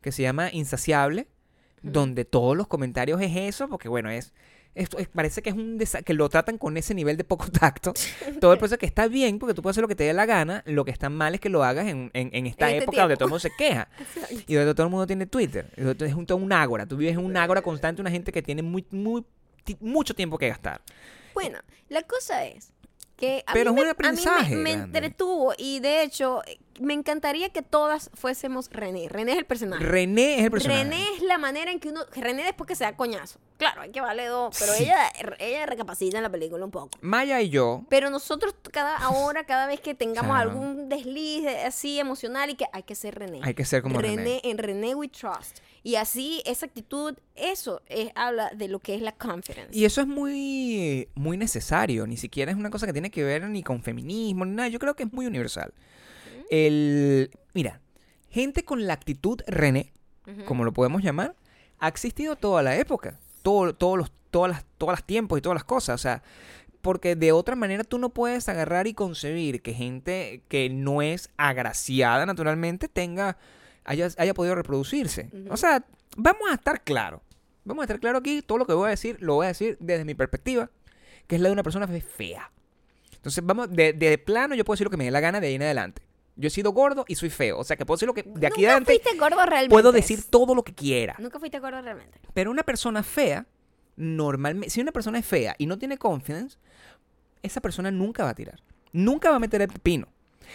que 0.00 0.12
se 0.12 0.22
llama 0.22 0.50
Insaciable, 0.52 1.28
donde 1.82 2.24
todos 2.24 2.56
los 2.56 2.66
comentarios 2.66 3.20
es 3.20 3.36
eso, 3.36 3.68
porque 3.68 3.88
bueno, 3.88 4.10
es, 4.10 4.32
esto 4.74 4.98
es- 4.98 5.08
parece 5.08 5.42
que 5.42 5.50
es 5.50 5.56
un 5.56 5.78
desa- 5.78 6.02
que 6.02 6.14
lo 6.14 6.28
tratan 6.28 6.58
con 6.58 6.76
ese 6.76 6.94
nivel 6.94 7.16
de 7.16 7.24
poco 7.24 7.46
tacto. 7.50 7.92
Todo 8.40 8.52
el 8.52 8.58
proceso 8.60 8.78
que 8.78 8.86
está 8.86 9.08
bien, 9.08 9.38
porque 9.38 9.54
tú 9.54 9.62
puedes 9.62 9.74
hacer 9.74 9.82
lo 9.82 9.88
que 9.88 9.94
te 9.96 10.04
dé 10.04 10.12
la 10.12 10.26
gana, 10.26 10.62
lo 10.66 10.84
que 10.84 10.90
está 10.90 11.08
mal 11.10 11.34
es 11.34 11.40
que 11.40 11.48
lo 11.48 11.64
hagas 11.64 11.86
en, 11.88 12.10
en- 12.14 12.30
en 12.32 12.46
esta 12.46 12.68
En 12.68 12.74
este 12.76 12.84
época 12.84 13.00
donde 13.02 13.16
todo 13.16 13.24
el 13.26 13.30
mundo 13.30 13.40
se 13.40 13.50
queja. 13.56 13.88
Y 14.46 14.54
donde 14.54 14.74
todo 14.74 14.86
el 14.86 14.90
mundo 14.90 15.06
tiene 15.06 15.26
Twitter. 15.26 15.70
Es 15.76 16.14
un, 16.14 16.26
todo 16.26 16.38
un 16.38 16.52
ágora. 16.52 16.86
Tú 16.86 16.96
vives 16.96 17.14
en 17.14 17.24
un 17.24 17.36
ágora 17.36 17.62
constante, 17.62 18.00
una 18.00 18.10
gente 18.10 18.30
que 18.32 18.42
tiene 18.42 18.62
muy, 18.62 18.86
muy, 18.90 19.24
mucho 19.80 20.14
tiempo 20.14 20.38
que 20.38 20.48
gastar. 20.48 20.80
Bueno, 21.34 21.58
la 21.88 22.02
cosa 22.02 22.44
es 22.46 22.72
que 23.18 23.42
a 23.46 23.52
Pero 23.52 23.72
mí, 23.74 23.80
es 23.80 23.84
un 23.84 23.90
a 23.90 23.92
mí 23.92 23.96
me- 24.62 24.70
aprendizaje 24.70 24.72
entretuvo 24.72 25.52
y 25.58 25.80
de 25.80 26.02
hecho 26.02 26.40
me 26.80 26.94
encantaría 26.94 27.48
que 27.50 27.60
todas 27.62 28.08
fuésemos 28.14 28.70
René. 28.70 29.08
René 29.08 29.32
es 29.32 29.38
el 29.38 29.44
personaje. 29.46 29.82
René 29.84 30.38
es 30.38 30.44
el 30.44 30.50
personaje. 30.52 30.84
René 30.84 31.04
es 31.16 31.22
la 31.22 31.36
manera 31.36 31.72
en 31.72 31.80
que 31.80 31.88
uno. 31.88 32.02
René 32.14 32.44
después 32.44 32.68
que 32.68 32.76
se 32.76 32.84
da 32.84 32.96
coñazo. 32.96 33.40
Claro, 33.56 33.80
hay 33.80 33.90
que 33.90 34.00
vale 34.00 34.26
dos. 34.26 34.56
Pero 34.60 34.72
Sí. 34.74 34.84
ella, 34.84 35.10
ella 35.40 35.66
recapacita 35.66 36.18
en 36.18 36.22
la 36.22 36.30
película 36.30 36.64
un 36.64 36.70
poco. 36.70 36.90
Maya 37.00 37.40
y 37.40 37.48
yo 37.50 37.82
Pero 37.88 38.10
nosotros, 38.10 38.54
cada 38.70 38.96
ahora, 38.98 39.42
cada 39.44 39.66
vez 39.66 39.80
que 39.80 39.94
tengamos 39.96 40.30
Claro. 40.36 40.50
algún 40.52 40.88
desliz 40.88 41.42
de- 41.42 41.62
así 41.62 41.98
emocional, 41.98 42.50
y 42.50 42.54
que 42.54 42.66
hay 42.72 42.84
que 42.84 42.94
ser 42.94 43.18
René. 43.18 43.40
hay 43.42 43.54
que 43.54 43.64
ser 43.64 43.82
como 43.82 44.00
René. 44.00 44.40
En 44.44 44.58
René 44.58 44.94
we 44.94 45.08
trust. 45.08 45.58
Y 45.88 45.96
así, 45.96 46.42
esa 46.44 46.66
actitud, 46.66 47.14
eso 47.34 47.80
es, 47.86 48.10
habla 48.14 48.50
de 48.54 48.68
lo 48.68 48.78
que 48.78 48.94
es 48.94 49.00
la 49.00 49.12
confidence. 49.12 49.70
Y 49.72 49.86
eso 49.86 50.02
es 50.02 50.06
muy, 50.06 51.08
muy 51.14 51.38
necesario. 51.38 52.06
Ni 52.06 52.18
siquiera 52.18 52.52
es 52.52 52.58
una 52.58 52.68
cosa 52.68 52.84
que 52.84 52.92
tiene 52.92 53.10
que 53.10 53.24
ver 53.24 53.48
ni 53.48 53.62
con 53.62 53.82
feminismo 53.82 54.44
ni 54.44 54.54
nada. 54.54 54.68
Yo 54.68 54.80
creo 54.80 54.94
que 54.94 55.04
es 55.04 55.12
muy 55.14 55.24
universal. 55.24 55.72
El, 56.50 57.30
mira, 57.54 57.80
gente 58.28 58.66
con 58.66 58.86
la 58.86 58.92
actitud 58.92 59.40
René, 59.46 59.94
como 60.44 60.62
lo 60.66 60.74
podemos 60.74 61.02
llamar, 61.02 61.34
ha 61.78 61.88
existido 61.88 62.36
toda 62.36 62.62
la 62.62 62.76
época. 62.76 63.18
Todo, 63.40 63.74
todos 63.74 63.96
los, 63.96 64.12
todas 64.30 64.50
las, 64.50 64.66
todas 64.76 64.98
las 64.98 65.06
tiempos 65.06 65.38
y 65.38 65.40
todas 65.40 65.56
las 65.56 65.64
cosas. 65.64 65.94
O 65.94 66.02
sea, 66.02 66.22
porque 66.82 67.16
de 67.16 67.32
otra 67.32 67.56
manera 67.56 67.82
tú 67.82 67.96
no 67.96 68.10
puedes 68.10 68.46
agarrar 68.50 68.88
y 68.88 68.92
concebir 68.92 69.62
que 69.62 69.72
gente 69.72 70.42
que 70.48 70.68
no 70.68 71.00
es 71.00 71.30
agraciada 71.38 72.26
naturalmente 72.26 72.88
tenga, 72.88 73.38
haya, 73.88 74.08
haya 74.18 74.34
podido 74.34 74.54
reproducirse. 74.54 75.30
O 75.50 75.56
sea, 75.56 75.84
vamos 76.16 76.42
a 76.50 76.54
estar 76.54 76.82
claros. 76.84 77.20
Vamos 77.64 77.82
a 77.82 77.84
estar 77.84 78.00
claros 78.00 78.20
aquí. 78.20 78.42
Todo 78.42 78.58
lo 78.58 78.66
que 78.66 78.72
voy 78.72 78.86
a 78.86 78.90
decir, 78.90 79.16
lo 79.20 79.34
voy 79.34 79.44
a 79.46 79.48
decir 79.48 79.76
desde 79.80 80.04
mi 80.04 80.14
perspectiva, 80.14 80.70
que 81.26 81.36
es 81.36 81.40
la 81.42 81.48
de 81.48 81.52
una 81.52 81.62
persona 81.62 81.86
fe- 81.86 82.00
fea. 82.00 82.50
Entonces, 83.14 83.44
vamos, 83.44 83.70
de, 83.70 83.92
de 83.92 84.16
plano 84.18 84.54
yo 84.54 84.64
puedo 84.64 84.76
decir 84.76 84.86
lo 84.86 84.90
que 84.90 84.96
me 84.96 85.04
dé 85.04 85.10
la 85.10 85.20
gana 85.20 85.40
de 85.40 85.48
ahí 85.48 85.54
en 85.56 85.62
adelante. 85.62 86.02
Yo 86.36 86.46
he 86.46 86.50
sido 86.50 86.70
gordo 86.72 87.04
y 87.08 87.16
soy 87.16 87.30
feo. 87.30 87.58
O 87.58 87.64
sea, 87.64 87.76
que 87.76 87.84
puedo 87.84 87.96
decir 87.96 88.06
lo 88.06 88.14
que 88.14 88.22
de 88.22 88.46
aquí 88.46 88.60
Nunca 88.62 88.70
adelante 88.72 88.92
fuiste 89.02 89.18
gordo 89.18 89.44
realmente. 89.44 89.72
puedo 89.74 89.90
decir 89.92 90.22
todo 90.30 90.54
lo 90.54 90.62
que 90.62 90.72
quiera. 90.72 91.16
Nunca 91.18 91.38
fuiste 91.40 91.58
gordo 91.58 91.82
realmente. 91.82 92.20
Pero 92.32 92.50
una 92.50 92.62
persona 92.62 93.02
fea, 93.02 93.44
normalmente, 93.96 94.70
si 94.70 94.80
una 94.80 94.92
persona 94.92 95.18
es 95.18 95.26
fea 95.26 95.54
y 95.58 95.66
no 95.66 95.78
tiene 95.78 95.98
confidence, 95.98 96.56
esa 97.42 97.60
persona 97.60 97.90
nunca 97.90 98.22
va 98.24 98.30
a 98.30 98.34
tirar. 98.34 98.60
Nunca 98.92 99.30
va 99.30 99.36
a 99.36 99.40
meter 99.40 99.60
el 99.62 99.68
pepino. 99.68 100.06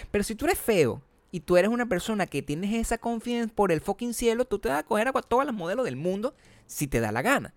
Pero 0.10 0.24
si 0.24 0.36
tú 0.36 0.46
eres 0.46 0.58
feo 0.58 1.02
y 1.34 1.40
tú 1.42 1.58
eres 1.58 1.70
una 1.72 1.88
persona 1.88 2.28
que 2.28 2.42
tienes 2.44 2.72
esa 2.76 2.98
confidence 3.00 3.54
por 3.54 3.72
el 3.72 3.82
fucking 3.82 4.14
cielo, 4.14 4.46
tú 4.46 4.60
te 4.60 4.70
vas 4.70 4.80
a 4.80 4.84
coger 4.84 5.08
a 5.08 5.12
todas 5.22 5.46
las 5.48 5.56
modelos 5.56 5.84
del 5.84 5.96
mundo 5.96 6.36
si 6.68 6.88
te 6.88 7.00
da 7.00 7.12
la 7.12 7.22
gana. 7.24 7.54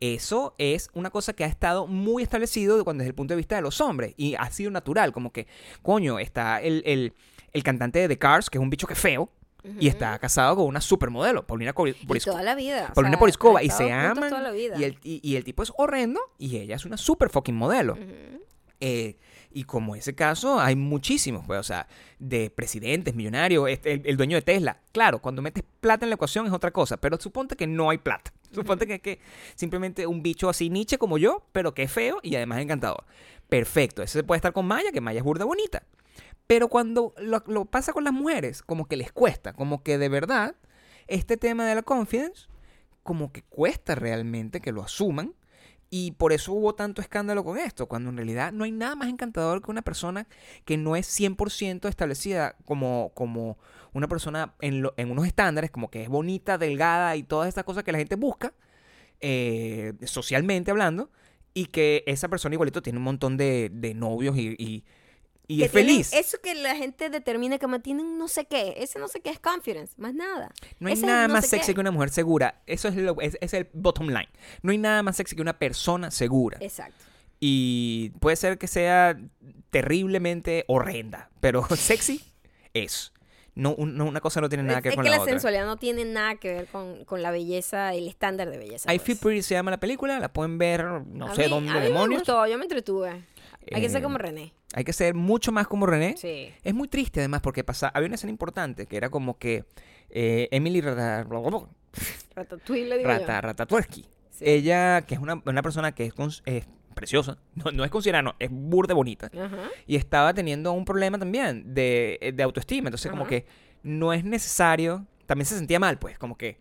Eso 0.00 0.54
es 0.56 0.88
una 0.94 1.10
cosa 1.10 1.34
que 1.34 1.44
ha 1.44 1.46
estado 1.46 1.86
muy 1.86 2.22
establecido 2.22 2.82
cuando 2.82 3.02
desde 3.02 3.10
el 3.10 3.14
punto 3.14 3.34
de 3.34 3.36
vista 3.36 3.56
de 3.56 3.62
los 3.62 3.82
hombres 3.82 4.14
y 4.16 4.34
ha 4.36 4.50
sido 4.50 4.70
natural, 4.70 5.12
como 5.12 5.30
que, 5.32 5.46
coño, 5.82 6.18
está 6.18 6.62
el, 6.62 6.82
el- 6.86 7.12
el 7.52 7.62
cantante 7.62 7.98
de 7.98 8.08
The 8.08 8.16
Cars, 8.18 8.48
que 8.48 8.56
es 8.56 8.62
un 8.62 8.70
bicho 8.70 8.86
que 8.86 8.94
es 8.94 8.98
feo, 8.98 9.28
y 9.78 9.88
está 9.88 10.18
casado 10.18 10.56
con 10.56 10.64
una 10.64 10.80
supermodelo, 10.80 11.46
Paulina 11.46 11.74
Cori- 11.74 11.94
Y 12.00 12.06
Boris- 12.06 12.24
toda 12.24 12.42
la 12.42 12.54
vida. 12.54 12.86
o 12.92 12.94
Paulina 12.94 13.16
sea, 13.16 13.18
Porizkova 13.20 13.62
y 13.62 13.68
se 13.68 13.92
aman 13.92 14.30
toda 14.30 14.40
la 14.40 14.52
vida. 14.52 14.76
y 14.78 14.84
el, 14.84 14.98
y, 15.02 15.20
y 15.22 15.36
el 15.36 15.44
tipo 15.44 15.62
es 15.62 15.70
horrendo 15.76 16.18
y 16.38 16.56
ella 16.56 16.76
es 16.76 16.86
una 16.86 16.96
super 16.96 17.28
fucking 17.28 17.54
modelo. 17.54 17.98
Eh, 18.80 19.18
y 19.52 19.64
como 19.64 19.96
ese 19.96 20.14
caso 20.14 20.60
hay 20.60 20.76
muchísimos, 20.76 21.44
pues, 21.46 21.60
o 21.60 21.62
sea, 21.62 21.88
de 22.18 22.50
presidentes, 22.50 23.14
millonarios, 23.14 23.68
este, 23.68 23.92
el, 23.92 24.02
el 24.04 24.16
dueño 24.16 24.36
de 24.36 24.42
Tesla. 24.42 24.80
Claro, 24.92 25.20
cuando 25.20 25.42
metes 25.42 25.64
plata 25.80 26.04
en 26.04 26.10
la 26.10 26.14
ecuación 26.14 26.46
es 26.46 26.52
otra 26.52 26.70
cosa, 26.70 26.96
pero 26.96 27.18
suponte 27.20 27.56
que 27.56 27.66
no 27.66 27.90
hay 27.90 27.98
plata. 27.98 28.32
Suponte 28.52 28.86
que 28.86 28.94
es 28.94 29.00
que 29.00 29.20
simplemente 29.54 30.06
un 30.06 30.22
bicho 30.22 30.48
así 30.48 30.70
Nietzsche 30.70 30.98
como 30.98 31.18
yo, 31.18 31.46
pero 31.52 31.74
que 31.74 31.84
es 31.84 31.92
feo 31.92 32.18
y 32.22 32.34
además 32.34 32.60
encantador. 32.60 33.04
Perfecto, 33.48 34.02
ese 34.02 34.22
puede 34.24 34.38
estar 34.38 34.52
con 34.52 34.66
Maya, 34.66 34.92
que 34.92 35.00
Maya 35.00 35.18
es 35.18 35.24
burda 35.24 35.44
bonita. 35.44 35.84
Pero 36.46 36.68
cuando 36.68 37.14
lo, 37.18 37.42
lo 37.46 37.64
pasa 37.64 37.92
con 37.92 38.04
las 38.04 38.12
mujeres, 38.12 38.62
como 38.62 38.86
que 38.86 38.96
les 38.96 39.12
cuesta, 39.12 39.52
como 39.52 39.82
que 39.82 39.98
de 39.98 40.08
verdad, 40.08 40.56
este 41.06 41.36
tema 41.36 41.64
de 41.66 41.76
la 41.76 41.82
confidence, 41.82 42.48
como 43.02 43.32
que 43.32 43.42
cuesta 43.42 43.94
realmente 43.94 44.60
que 44.60 44.72
lo 44.72 44.82
asuman. 44.82 45.34
Y 45.92 46.12
por 46.12 46.32
eso 46.32 46.52
hubo 46.52 46.74
tanto 46.74 47.00
escándalo 47.02 47.42
con 47.42 47.58
esto, 47.58 47.86
cuando 47.88 48.10
en 48.10 48.16
realidad 48.16 48.52
no 48.52 48.62
hay 48.64 48.70
nada 48.70 48.94
más 48.94 49.08
encantador 49.08 49.60
que 49.60 49.72
una 49.72 49.82
persona 49.82 50.28
que 50.64 50.76
no 50.76 50.94
es 50.94 51.06
100% 51.08 51.88
establecida 51.88 52.54
como, 52.64 53.10
como 53.14 53.58
una 53.92 54.06
persona 54.06 54.54
en, 54.60 54.82
lo- 54.82 54.94
en 54.96 55.10
unos 55.10 55.26
estándares, 55.26 55.70
como 55.72 55.90
que 55.90 56.02
es 56.04 56.08
bonita, 56.08 56.58
delgada 56.58 57.16
y 57.16 57.24
todas 57.24 57.48
esas 57.48 57.64
cosas 57.64 57.82
que 57.82 57.90
la 57.92 57.98
gente 57.98 58.14
busca, 58.14 58.54
eh, 59.20 59.94
socialmente 60.04 60.70
hablando, 60.70 61.10
y 61.54 61.66
que 61.66 62.04
esa 62.06 62.28
persona 62.28 62.54
igualito 62.54 62.82
tiene 62.82 62.98
un 62.98 63.04
montón 63.04 63.36
de, 63.36 63.70
de 63.72 63.94
novios 63.94 64.36
y, 64.38 64.84
y 65.52 65.58
Que 65.58 65.64
es 65.64 65.72
tienen 65.72 65.88
feliz. 65.88 66.12
Eso 66.12 66.38
que 66.42 66.54
la 66.54 66.76
gente 66.76 67.10
determina 67.10 67.58
que 67.58 67.66
mantienen 67.66 68.06
un 68.06 68.18
no 68.18 68.28
sé 68.28 68.44
qué. 68.44 68.74
Ese 68.78 68.98
no 68.98 69.08
sé 69.08 69.20
qué 69.20 69.30
es 69.30 69.40
confidence, 69.40 69.94
más 69.96 70.14
nada. 70.14 70.52
No 70.78 70.88
hay 70.88 70.94
Ese 70.94 71.02
es 71.02 71.06
nada 71.08 71.26
no 71.28 71.34
más 71.34 71.46
sexy 71.46 71.68
qué. 71.68 71.74
que 71.74 71.80
una 71.80 71.90
mujer 71.90 72.10
segura. 72.10 72.62
Eso 72.66 72.88
es, 72.88 72.96
lo, 72.96 73.20
es, 73.20 73.36
es 73.40 73.52
el 73.54 73.68
bottom 73.72 74.08
line. 74.08 74.28
No 74.62 74.70
hay 74.72 74.78
nada 74.78 75.02
más 75.02 75.16
sexy 75.16 75.34
que 75.34 75.42
una 75.42 75.58
persona 75.58 76.10
segura. 76.10 76.58
Exacto. 76.60 77.04
Y 77.40 78.10
puede 78.20 78.36
ser 78.36 78.58
que 78.58 78.66
sea 78.68 79.18
terriblemente 79.70 80.64
horrenda, 80.68 81.30
pero 81.40 81.64
sexy 81.76 82.20
es. 82.74 83.12
No, 83.56 83.74
un- 83.74 83.96
no, 83.96 84.04
una 84.06 84.20
cosa 84.20 84.40
no 84.40 84.48
tiene 84.48 84.62
nada 84.62 84.78
es 84.78 84.82
que 84.84 84.88
ver 84.90 84.92
es 84.92 84.96
con 84.96 85.04
que 85.04 85.10
la, 85.10 85.16
la, 85.16 85.22
otra. 85.22 85.32
sensualidad 85.34 85.66
no 85.66 85.76
tiene 85.76 86.04
nada 86.04 86.36
que 86.36 86.52
ver 86.52 86.66
con, 86.68 87.04
con 87.04 87.20
la 87.20 87.30
belleza, 87.32 87.92
el 87.94 88.06
estándar 88.08 88.48
de 88.48 88.56
belleza. 88.58 88.92
I 88.94 88.98
pues. 88.98 89.06
Feel 89.06 89.18
Pretty 89.18 89.42
se 89.42 89.54
llama 89.54 89.72
la 89.72 89.80
película, 89.80 90.20
la 90.20 90.32
pueden 90.32 90.56
ver, 90.56 90.84
no 90.84 91.26
A 91.26 91.34
sé 91.34 91.44
mí- 91.44 91.50
dónde 91.50 91.72
a 91.72 91.74
mí 91.74 91.80
demonios. 91.80 92.08
Me 92.10 92.16
gustó, 92.18 92.46
yo 92.46 92.56
me 92.58 92.64
entretuve. 92.64 93.24
Hay 93.72 93.82
que 93.82 93.88
ser 93.88 94.00
Eh, 94.00 94.02
como 94.02 94.18
René. 94.18 94.52
Hay 94.74 94.84
que 94.84 94.92
ser 94.92 95.14
mucho 95.14 95.52
más 95.52 95.66
como 95.66 95.86
René. 95.86 96.16
Sí. 96.16 96.50
Es 96.62 96.74
muy 96.74 96.88
triste 96.88 97.20
además 97.20 97.40
porque 97.42 97.64
pasa, 97.64 97.88
había 97.88 98.06
una 98.06 98.14
escena 98.14 98.30
importante 98.30 98.86
que 98.86 98.96
era 98.96 99.10
como 99.10 99.38
que 99.38 99.64
eh, 100.10 100.48
Emily 100.50 100.80
Rata, 100.80 101.24
Ratatouille 102.34 102.88
le 102.88 102.98
digo. 102.98 103.08
Rata, 103.10 103.40
Ratatouille, 103.40 104.04
Sí. 104.30 104.44
ella 104.46 105.02
que 105.02 105.14
es 105.16 105.20
una, 105.20 105.42
una 105.44 105.62
persona 105.62 105.92
que 105.92 106.04
es, 106.06 106.14
es 106.46 106.66
preciosa, 106.94 107.38
no, 107.54 107.70
no 107.72 107.84
es 107.84 107.90
considerada, 107.90 108.22
no, 108.22 108.34
es 108.38 108.48
burde 108.50 108.94
bonita. 108.94 109.30
Ajá. 109.38 109.68
y 109.86 109.96
estaba 109.96 110.32
teniendo 110.34 110.72
un 110.72 110.84
problema 110.84 111.18
también 111.18 111.74
de, 111.74 112.32
de 112.34 112.42
autoestima. 112.42 112.88
Entonces, 112.88 113.10
como 113.10 113.26
que 113.26 113.44
no 113.82 114.12
es 114.12 114.24
necesario, 114.24 115.06
también 115.26 115.46
se 115.46 115.56
sentía 115.56 115.78
mal, 115.78 115.98
pues, 115.98 116.18
como 116.18 116.36
que 116.36 116.58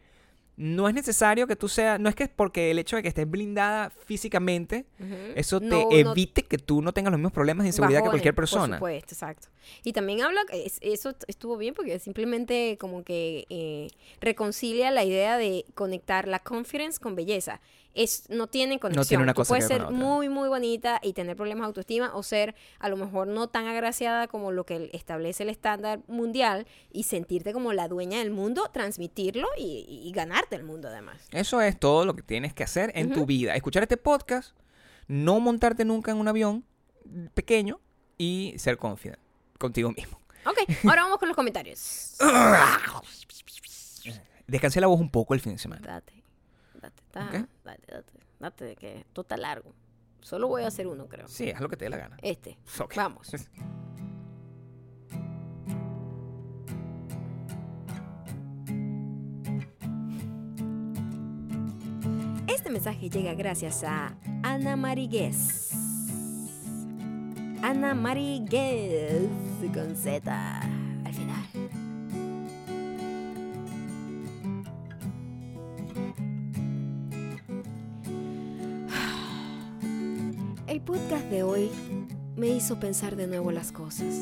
no 0.61 0.89
es 0.89 0.93
necesario 0.93 1.47
que 1.47 1.55
tú 1.55 1.69
seas, 1.69 2.01
no 2.01 2.09
es 2.09 2.15
que 2.15 2.27
porque 2.27 2.69
el 2.69 2.79
hecho 2.79 2.97
de 2.97 3.01
que 3.01 3.07
estés 3.07 3.29
blindada 3.29 3.89
físicamente, 3.91 4.85
eso 5.35 5.61
te 5.61 5.65
No, 5.67 5.83
no- 5.89 6.11
evite 6.11 6.43
que 6.43 6.57
tú 6.57 6.81
no 6.81 6.91
tengas 6.91 7.11
los 7.11 7.17
mismos 7.17 7.31
problemas 7.31 7.63
de 7.63 7.69
inseguridad 7.69 8.03
que 8.03 8.09
cualquier 8.09 8.35
persona. 8.35 8.77
Por 8.77 8.89
supuesto, 8.89 9.15
exacto. 9.15 9.47
Y 9.85 9.93
también 9.93 10.21
habla, 10.21 10.41
es- 10.51 10.79
eso 10.81 11.15
estuvo 11.27 11.55
bien 11.55 11.73
porque 11.75 11.97
simplemente 11.99 12.77
como 12.77 13.05
que 13.05 13.45
eh, 13.49 13.87
reconcilia 14.19 14.91
la 14.91 15.05
idea 15.05 15.37
de 15.37 15.63
conectar 15.75 16.27
la 16.27 16.39
confidence 16.39 16.99
con 16.99 17.15
belleza. 17.15 17.61
Es, 17.95 18.29
no 18.29 18.47
tiene 18.47 18.79
conexión. 18.79 19.21
una 19.21 19.33
Tú 19.33 19.37
cosa 19.37 19.49
puedes 19.49 19.67
que 19.67 19.73
ver 19.73 19.81
ser 19.81 19.85
otra. 19.87 19.97
muy, 19.97 20.29
muy 20.29 20.47
bonita 20.47 20.99
y 21.03 21.13
tener 21.13 21.35
problemas 21.35 21.63
de 21.63 21.67
autoestima 21.67 22.15
o 22.15 22.23
ser 22.23 22.55
a 22.79 22.87
lo 22.87 22.97
mejor 22.97 23.27
no 23.27 23.49
tan 23.49 23.65
agraciada 23.67 24.27
como 24.27 24.51
lo 24.51 24.65
que 24.65 24.89
establece 24.93 25.43
el 25.43 25.49
estándar 25.49 25.99
mundial 26.07 26.67
y 26.91 27.03
sentirte 27.03 27.51
como 27.51 27.73
la 27.73 27.87
dueña 27.87 28.19
del 28.19 28.31
mundo, 28.31 28.69
transmitirlo 28.71 29.47
y, 29.57 30.01
y 30.03 30.11
ganarte 30.13 30.55
el 30.55 30.63
mundo 30.63 30.87
además. 30.87 31.27
Eso 31.31 31.61
es 31.61 31.77
todo 31.79 32.05
lo 32.05 32.15
que 32.15 32.21
tienes 32.21 32.53
que 32.53 32.63
hacer 32.63 32.91
en 32.95 33.11
tu 33.11 33.25
vida. 33.25 33.55
Escuchar 33.55 33.83
este 33.83 33.97
podcast, 33.97 34.55
no 35.07 35.39
montarte 35.39 35.83
nunca 35.83 36.11
en 36.11 36.17
un 36.17 36.27
avión 36.27 36.63
pequeño 37.33 37.79
y 38.17 38.53
ser 38.57 38.77
confident 38.77 39.19
contigo 39.57 39.91
mismo. 39.91 40.21
Ok, 40.45 40.59
ahora 40.85 41.03
vamos 41.03 41.17
con 41.17 41.27
los 41.27 41.35
comentarios. 41.35 42.15
Descansé 44.47 44.81
la 44.81 44.87
voz 44.87 44.99
un 44.99 45.11
poco 45.11 45.33
el 45.33 45.39
fin 45.41 45.53
de 45.53 45.59
semana. 45.59 45.81
Date, 45.85 46.18
date, 46.81 47.03
ta- 47.11 47.47
date, 47.63 47.87
date, 47.91 48.11
date, 48.39 48.75
que 48.75 48.99
esto 48.99 49.21
está 49.21 49.37
largo. 49.37 49.73
Solo 50.21 50.47
voy 50.47 50.63
a 50.63 50.67
hacer 50.67 50.87
uno, 50.87 51.07
creo. 51.07 51.27
Sí, 51.27 51.49
haz 51.51 51.61
lo 51.61 51.69
que 51.69 51.77
te 51.77 51.85
dé 51.85 51.89
la 51.89 51.97
gana. 51.97 52.17
Este. 52.21 52.57
Vamos. 52.95 53.31
Este 62.47 62.69
mensaje 62.69 63.09
llega 63.09 63.33
gracias 63.33 63.83
a 63.83 64.15
Ana 64.43 64.75
Mariguez. 64.75 65.71
Ana 67.61 67.93
Mariguez 67.93 69.29
con 69.73 69.95
Z 69.95 70.61
de 81.29 81.43
hoy 81.43 81.69
me 82.35 82.49
hizo 82.49 82.79
pensar 82.79 83.15
de 83.15 83.27
nuevo 83.27 83.51
las 83.51 83.71
cosas. 83.71 84.15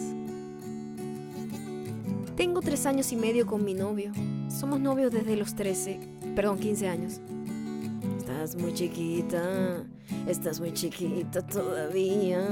Tengo 2.35 2.61
tres 2.61 2.85
años 2.85 3.11
y 3.11 3.15
medio 3.15 3.47
con 3.47 3.63
mi 3.63 3.73
novio. 3.73 4.11
Somos 4.49 4.79
novios 4.79 5.11
desde 5.11 5.35
los 5.35 5.55
13, 5.55 5.99
perdón, 6.35 6.59
15 6.59 6.87
años. 6.87 7.21
Estás 8.17 8.55
muy 8.55 8.73
chiquita, 8.73 9.83
estás 10.27 10.59
muy 10.59 10.73
chiquita 10.73 11.41
todavía. 11.41 12.45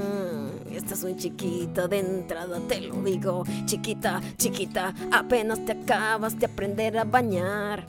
Estás 0.70 1.02
muy 1.04 1.16
chiquita 1.16 1.86
de 1.86 2.00
entrada, 2.00 2.60
te 2.66 2.80
lo 2.80 3.02
digo. 3.02 3.44
Chiquita, 3.66 4.20
chiquita, 4.36 4.94
apenas 5.12 5.64
te 5.64 5.72
acabas 5.72 6.38
de 6.38 6.46
aprender 6.46 6.98
a 6.98 7.04
bañar. 7.04 7.86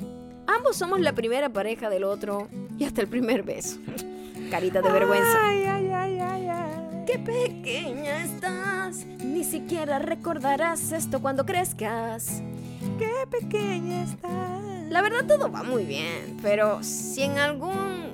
Ambos 0.47 0.77
somos 0.77 0.99
la 0.99 1.13
primera 1.13 1.49
pareja 1.49 1.89
del 1.89 2.03
otro 2.03 2.47
y 2.77 2.83
hasta 2.83 3.01
el 3.01 3.07
primer 3.07 3.43
beso. 3.43 3.77
Carita 4.51 4.81
de 4.81 4.91
vergüenza. 4.91 5.76
Qué 7.07 7.17
pequeña 7.19 8.25
estás, 8.25 9.05
ni 9.05 9.45
siquiera 9.45 9.97
recordarás 9.97 10.91
esto 10.91 11.21
cuando 11.21 11.45
crezcas. 11.45 12.43
Qué 12.99 13.09
pequeña 13.31 14.03
está. 14.03 14.59
La 14.89 15.01
verdad 15.01 15.25
todo 15.25 15.49
va 15.49 15.63
muy 15.63 15.85
bien, 15.85 16.37
pero 16.41 16.83
si 16.83 17.23
en 17.23 17.37
algún 17.37 18.11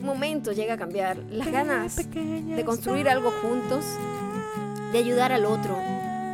momento 0.00 0.50
llega 0.50 0.74
a 0.74 0.76
cambiar 0.78 1.18
las 1.30 1.52
ganas 1.52 1.94
de 1.96 2.62
construir 2.66 3.08
algo 3.08 3.30
juntos, 3.40 3.84
de 4.90 4.98
ayudar 4.98 5.32
al 5.32 5.44
otro, 5.44 5.76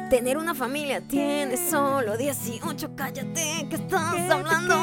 tener 0.09 0.39
una 0.39 0.55
familia, 0.55 1.03
tienes 1.03 1.61
solo 1.69 2.17
18, 2.17 2.97
cállate, 2.97 3.67
¿qué 3.69 3.77
estás 3.77 4.31
hablando? 4.31 4.75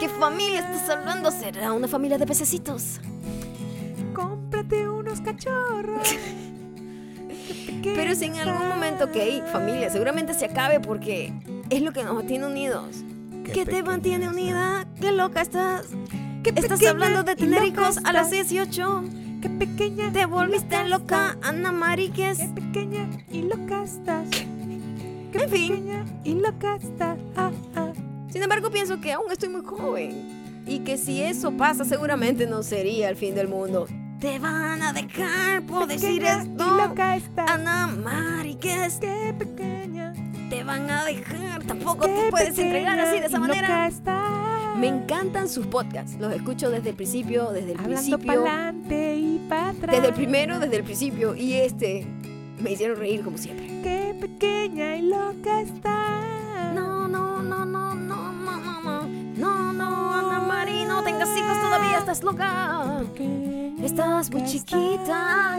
¿Qué 0.00 0.08
familia 0.08 0.58
estás 0.58 0.90
hablando? 0.90 1.30
¿Será 1.30 1.72
una 1.72 1.86
familia 1.86 2.18
de 2.18 2.26
pececitos? 2.26 3.00
Cómprate 4.68 4.88
unos 4.88 5.20
cachorros. 5.20 6.08
Pero 7.82 8.14
si 8.14 8.24
en 8.24 8.36
algún 8.36 8.68
momento, 8.68 9.04
ok, 9.04 9.46
familia, 9.52 9.90
seguramente 9.90 10.34
se 10.34 10.46
acabe 10.46 10.80
porque 10.80 11.32
es 11.70 11.82
lo 11.82 11.92
que 11.92 12.02
nos 12.02 12.14
mantiene 12.14 12.46
unidos. 12.46 13.04
¿Qué, 13.44 13.64
te 13.64 13.82
mantiene 13.82 14.28
unida? 14.28 14.86
¿Qué 15.00 15.12
loca 15.12 15.42
estás? 15.42 15.86
¿Estás 16.44 16.80
pequeña 16.80 16.90
hablando 16.90 17.22
de 17.22 17.36
tener 17.36 17.62
hijos 17.62 17.98
a 17.98 18.10
estás. 18.10 18.30
18? 18.30 19.04
Qué 19.40 19.48
pequeña. 19.50 20.12
¿Te 20.12 20.26
volviste 20.26 20.84
loca, 20.88 21.36
Ana 21.42 21.70
Mariquez? 21.70 22.38
Qué 22.38 22.60
pequeña 22.60 23.08
y 23.30 23.42
loca 23.42 23.84
estás. 23.84 24.28
Qué 24.30 25.42
En 25.42 25.50
fin. 25.50 25.68
pequeña 25.68 26.04
y 26.24 26.34
loca 26.34 26.76
estás. 26.76 27.18
Ah, 27.36 27.52
ah. 27.76 27.92
Sin 28.30 28.42
embargo, 28.42 28.70
pienso 28.70 29.00
que 29.00 29.12
aún 29.12 29.30
estoy 29.30 29.48
muy 29.48 29.64
joven 29.64 30.64
y 30.66 30.80
que 30.80 30.98
si 30.98 31.22
eso 31.22 31.52
pasa, 31.52 31.84
seguramente 31.84 32.46
no 32.48 32.64
sería 32.64 33.08
el 33.08 33.16
fin 33.16 33.34
del 33.36 33.46
mundo. 33.46 33.86
Te 34.20 34.38
van 34.38 34.82
a 34.82 34.92
dejar 34.92 35.62
por 35.62 35.86
decir 35.86 36.24
esto. 36.24 36.64
Y 36.66 36.88
loca 36.88 37.16
estás. 37.16 37.50
Ana 37.50 37.86
Mariquez, 37.86 38.98
Qué 39.00 39.34
pequeña. 39.38 40.14
te 40.48 40.64
van 40.64 40.90
a 40.90 41.04
dejar. 41.04 41.62
Tampoco 41.64 42.06
qué 42.06 42.08
te 42.24 42.30
puedes 42.30 42.58
entregar 42.58 42.98
así 42.98 43.20
de 43.20 43.26
esa 43.26 43.36
y 43.36 43.40
manera. 43.40 43.68
Loca 43.68 43.86
estás. 43.86 44.76
Me 44.78 44.88
encantan 44.88 45.48
sus 45.48 45.66
podcasts. 45.66 46.16
Los 46.18 46.32
escucho 46.34 46.70
desde 46.70 46.90
el 46.90 46.96
principio, 46.96 47.50
desde 47.50 47.72
el 47.72 47.78
Hablando 47.78 48.18
principio. 48.18 48.44
pa'lante 48.44 49.16
y 49.16 49.46
para 49.48 49.70
atrás. 49.70 49.94
Desde 49.96 50.08
el 50.08 50.14
primero, 50.14 50.58
desde 50.58 50.76
el 50.76 50.84
principio. 50.84 51.34
Y 51.34 51.54
este 51.54 52.06
me 52.58 52.72
hicieron 52.72 52.98
reír 52.98 53.22
como 53.22 53.36
siempre. 53.38 53.66
Qué 53.82 54.16
pequeña 54.20 54.96
y 54.96 55.02
loca 55.02 55.60
estás. 55.60 56.74
No, 56.74 57.06
no, 57.06 57.42
no, 57.42 57.64
no, 57.66 57.94
no, 57.94 58.32
no, 58.32 58.60
no, 58.60 58.80
no. 58.82 59.06
No, 59.36 59.72
no, 59.74 60.14
Ana 60.14 60.40
Mari, 60.40 60.84
no 60.86 61.02
tengas 61.04 61.28
hijos 61.36 61.60
todavía, 61.60 61.98
estás 61.98 62.22
loca. 62.22 63.02
Y 63.18 63.65
Estás 63.86 64.32
muy 64.32 64.42
chiquita. 64.42 65.56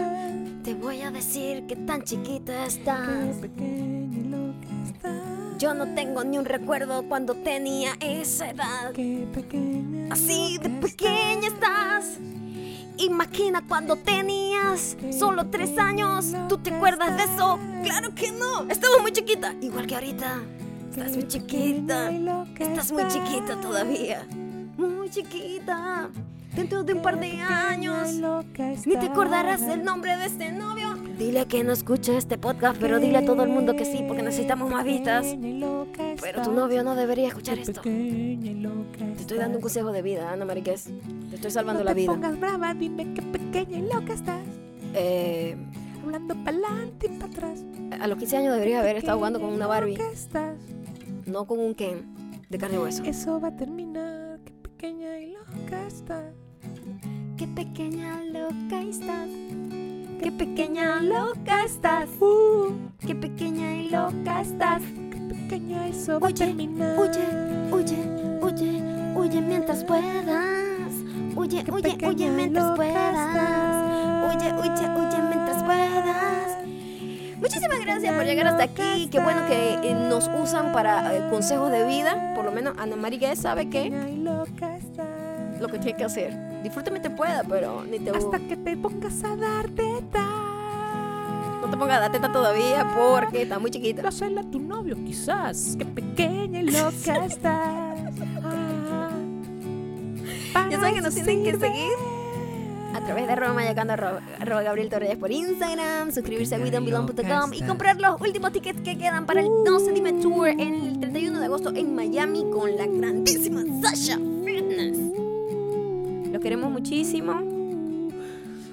Te 0.62 0.74
voy 0.74 1.00
a 1.00 1.10
decir 1.10 1.66
que 1.66 1.74
tan 1.74 2.02
chiquita 2.02 2.66
estás. 2.66 3.36
Yo 5.58 5.72
no 5.72 5.94
tengo 5.94 6.22
ni 6.24 6.36
un 6.36 6.44
recuerdo 6.44 7.04
cuando 7.08 7.32
tenía 7.32 7.92
esa 8.00 8.50
edad. 8.50 8.92
Así 10.10 10.58
de 10.58 10.68
pequeña 10.68 11.48
estás. 11.48 12.18
Imagina 12.98 13.64
cuando 13.66 13.96
tenías 13.96 14.98
solo 15.18 15.46
tres 15.46 15.78
años. 15.78 16.26
¿Tú 16.50 16.58
te 16.58 16.68
acuerdas 16.68 17.16
de 17.16 17.32
eso? 17.32 17.58
Claro 17.82 18.14
que 18.14 18.30
no. 18.32 18.68
Estaba 18.68 18.98
muy 19.00 19.12
chiquita. 19.12 19.54
Igual 19.62 19.86
que 19.86 19.94
ahorita. 19.94 20.42
Estás 20.90 21.12
muy 21.12 21.26
chiquita. 21.28 22.10
Estás 22.58 22.92
muy 22.92 23.08
chiquita 23.08 23.58
todavía. 23.58 24.26
Muy 24.76 25.08
chiquita. 25.08 26.10
Dentro 26.54 26.82
de 26.82 26.94
un 26.94 27.02
par 27.02 27.20
de 27.20 27.40
años. 27.40 28.14
Ni 28.86 28.96
te 28.96 29.06
acordarás 29.06 29.62
el 29.62 29.84
nombre 29.84 30.16
de 30.16 30.26
este 30.26 30.50
novio. 30.52 30.94
Dile 31.18 31.46
que 31.46 31.62
no 31.64 31.72
escuche 31.72 32.16
este 32.16 32.38
podcast, 32.38 32.80
pero 32.80 32.98
dile 32.98 33.18
a 33.18 33.24
todo 33.24 33.42
el 33.44 33.50
mundo 33.50 33.74
que 33.76 33.84
sí, 33.84 34.04
porque 34.06 34.22
necesitamos 34.22 34.70
más 34.70 34.84
vistas. 34.84 35.26
Pero 36.20 36.42
tu 36.42 36.52
novio 36.52 36.82
no 36.82 36.94
debería 36.94 37.28
escuchar 37.28 37.58
esto. 37.58 37.80
Te 37.82 39.20
estoy 39.20 39.38
dando 39.38 39.58
un 39.58 39.62
consejo 39.62 39.92
de 39.92 40.02
vida, 40.02 40.32
Ana 40.32 40.44
Mariquez. 40.44 40.88
Te 41.30 41.36
estoy 41.36 41.50
salvando 41.50 41.84
la 41.84 41.94
vida. 41.94 42.12
pongas 42.12 42.38
brava, 42.38 42.74
dime 42.74 43.12
qué 43.14 43.22
pequeña 43.22 43.78
y 43.78 43.82
loca 43.82 44.12
estás. 44.14 44.40
Eh, 44.94 45.56
Hablando 46.02 46.34
para 46.36 46.50
adelante 46.56 47.06
y 47.12 47.18
para 47.18 47.30
atrás. 47.32 47.64
a 48.00 48.06
los 48.06 48.16
15 48.18 48.36
años 48.38 48.54
deberías 48.54 48.80
haber 48.80 48.96
estado 48.96 49.18
jugando 49.18 49.40
con 49.40 49.52
una 49.52 49.66
Barbie, 49.66 49.98
estás. 50.12 50.56
no 51.26 51.46
con 51.46 51.58
un 51.58 51.74
Ken 51.74 52.06
de 52.48 52.56
carne 52.56 52.76
y 52.76 52.78
hueso. 52.78 53.02
Eso 53.04 53.38
va 53.40 53.48
a 53.48 53.56
terminar. 53.56 54.38
Qué 54.44 54.52
pequeña 54.52 55.17
Qué 57.36 57.46
pequeña 57.46 58.20
loca 58.32 58.80
estás. 58.82 59.28
Qué 60.22 60.32
pequeña 60.32 61.00
loca 61.02 61.64
estás. 61.64 62.08
Uh, 62.20 62.72
Qué 63.06 63.14
pequeña 63.14 63.74
y 63.74 63.88
loca 63.90 64.40
estás. 64.40 64.82
qué 64.82 65.20
pequeña 65.34 65.86
eso 65.86 66.18
va 66.20 66.28
a 66.28 66.30
Huye, 66.30 66.46
terminar. 66.46 66.96
huye, 66.98 67.26
huye, 67.70 67.98
huye, 68.42 68.82
huye 69.16 69.40
mientras 69.40 69.84
puedas. 69.84 70.92
Huye, 71.36 71.62
Qué 71.64 71.70
huye, 71.72 71.98
huye 72.06 72.30
mientras 72.30 72.74
puedas. 72.76 73.28
estás. 73.28 74.34
Huye, 74.34 74.52
huye, 74.54 74.88
huye 74.98 75.22
mientras 75.28 75.62
puedas. 75.62 76.58
Muchísimas 77.38 77.80
gracias 77.80 78.14
por 78.14 78.24
llegar 78.24 78.46
hasta 78.48 78.64
aquí. 78.64 79.08
Qué 79.10 79.20
bueno 79.20 79.46
que 79.46 79.74
eh, 79.74 79.94
nos 79.94 80.28
usan 80.42 80.72
para 80.72 81.14
eh, 81.16 81.28
consejos 81.30 81.70
de 81.70 81.86
vida. 81.86 82.32
Por 82.34 82.44
lo 82.44 82.50
menos 82.52 82.74
Ana 82.78 82.96
María 82.96 83.36
sabe 83.36 83.68
que 83.70 83.90
Lo 85.60 85.68
que 85.68 85.78
tiene 85.78 85.96
que 85.96 86.04
hacer. 86.04 86.62
Disfrute 86.62 86.90
mientras 86.90 87.14
pueda, 87.14 87.42
pero 87.48 87.84
ni 87.84 87.98
te 87.98 88.10
Hasta 88.10 88.38
que 88.38 88.56
te 88.56 88.76
pongas 88.76 89.22
a 89.24 89.36
dar 89.36 89.68
teta. 89.70 90.24
no 91.62 91.68
te 91.70 91.76
pongas 91.76 92.00
la 92.00 92.10
teta 92.10 92.30
todavía 92.32 92.86
porque 92.96 93.42
está 93.42 93.58
muy 93.58 93.70
chiquita. 93.70 94.02
Dásela 94.02 94.40
a 94.42 94.44
tu 94.44 94.58
novio, 94.60 94.96
quizás. 95.04 95.74
Qué 95.78 95.84
pequeña 95.84 96.60
y 96.60 96.70
loca 96.70 97.24
estás. 97.26 97.98
Ah, 100.54 100.66
Ya 100.70 100.78
saben 100.78 100.94
que 100.94 101.00
nos 101.00 101.14
tienen 101.14 101.44
que 101.44 101.52
seguir 101.58 101.92
a 102.94 103.00
través 103.04 103.26
de 103.26 103.32
arroba 103.34 103.52
mayacando 103.52 103.92
arroba, 103.92 104.20
arroba 104.40 104.62
Gabriel 104.62 104.88
Torres 104.88 105.16
por 105.18 105.30
Instagram, 105.30 106.10
suscribirse 106.10 106.54
a 106.54 106.58
WeDon'tBelong.com 106.58 107.52
y 107.52 107.62
comprar 107.62 108.00
los 108.00 108.20
últimos 108.20 108.50
tickets 108.50 108.80
que 108.80 108.96
quedan 108.96 109.26
para 109.26 109.40
el 109.40 109.48
No 109.64 109.78
Se 109.78 109.92
Dime 109.92 110.14
Tour 110.14 110.48
en 110.48 110.60
el 110.74 110.98
31 110.98 111.38
de 111.38 111.44
agosto 111.44 111.70
en 111.74 111.94
Miami 111.94 112.46
con 112.50 112.74
la 112.76 112.86
grandísima 112.86 113.62
Sasha 113.82 114.16
Fitness. 114.44 115.17
Los 116.32 116.42
queremos 116.42 116.70
muchísimo. 116.70 117.40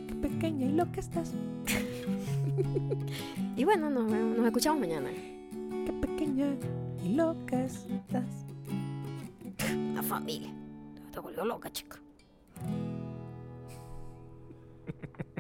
qué 0.08 0.16
Pequeña 0.16 0.66
y 0.66 0.72
lo 0.72 0.92
que 0.92 1.00
estás. 1.00 1.34
y 3.56 3.64
bueno, 3.64 3.90
nos, 3.90 4.12
nos 4.12 4.46
escuchamos 4.46 4.80
mañana. 4.80 5.10
Qué 5.86 5.94
pequeña 6.02 6.56
y 7.04 7.14
loca 7.14 7.64
estás. 7.64 8.46
La 9.94 10.04
familia. 10.04 10.52
Te 11.12 11.20
volvió 11.20 11.46
loca, 11.46 11.72
chica. 11.72 12.00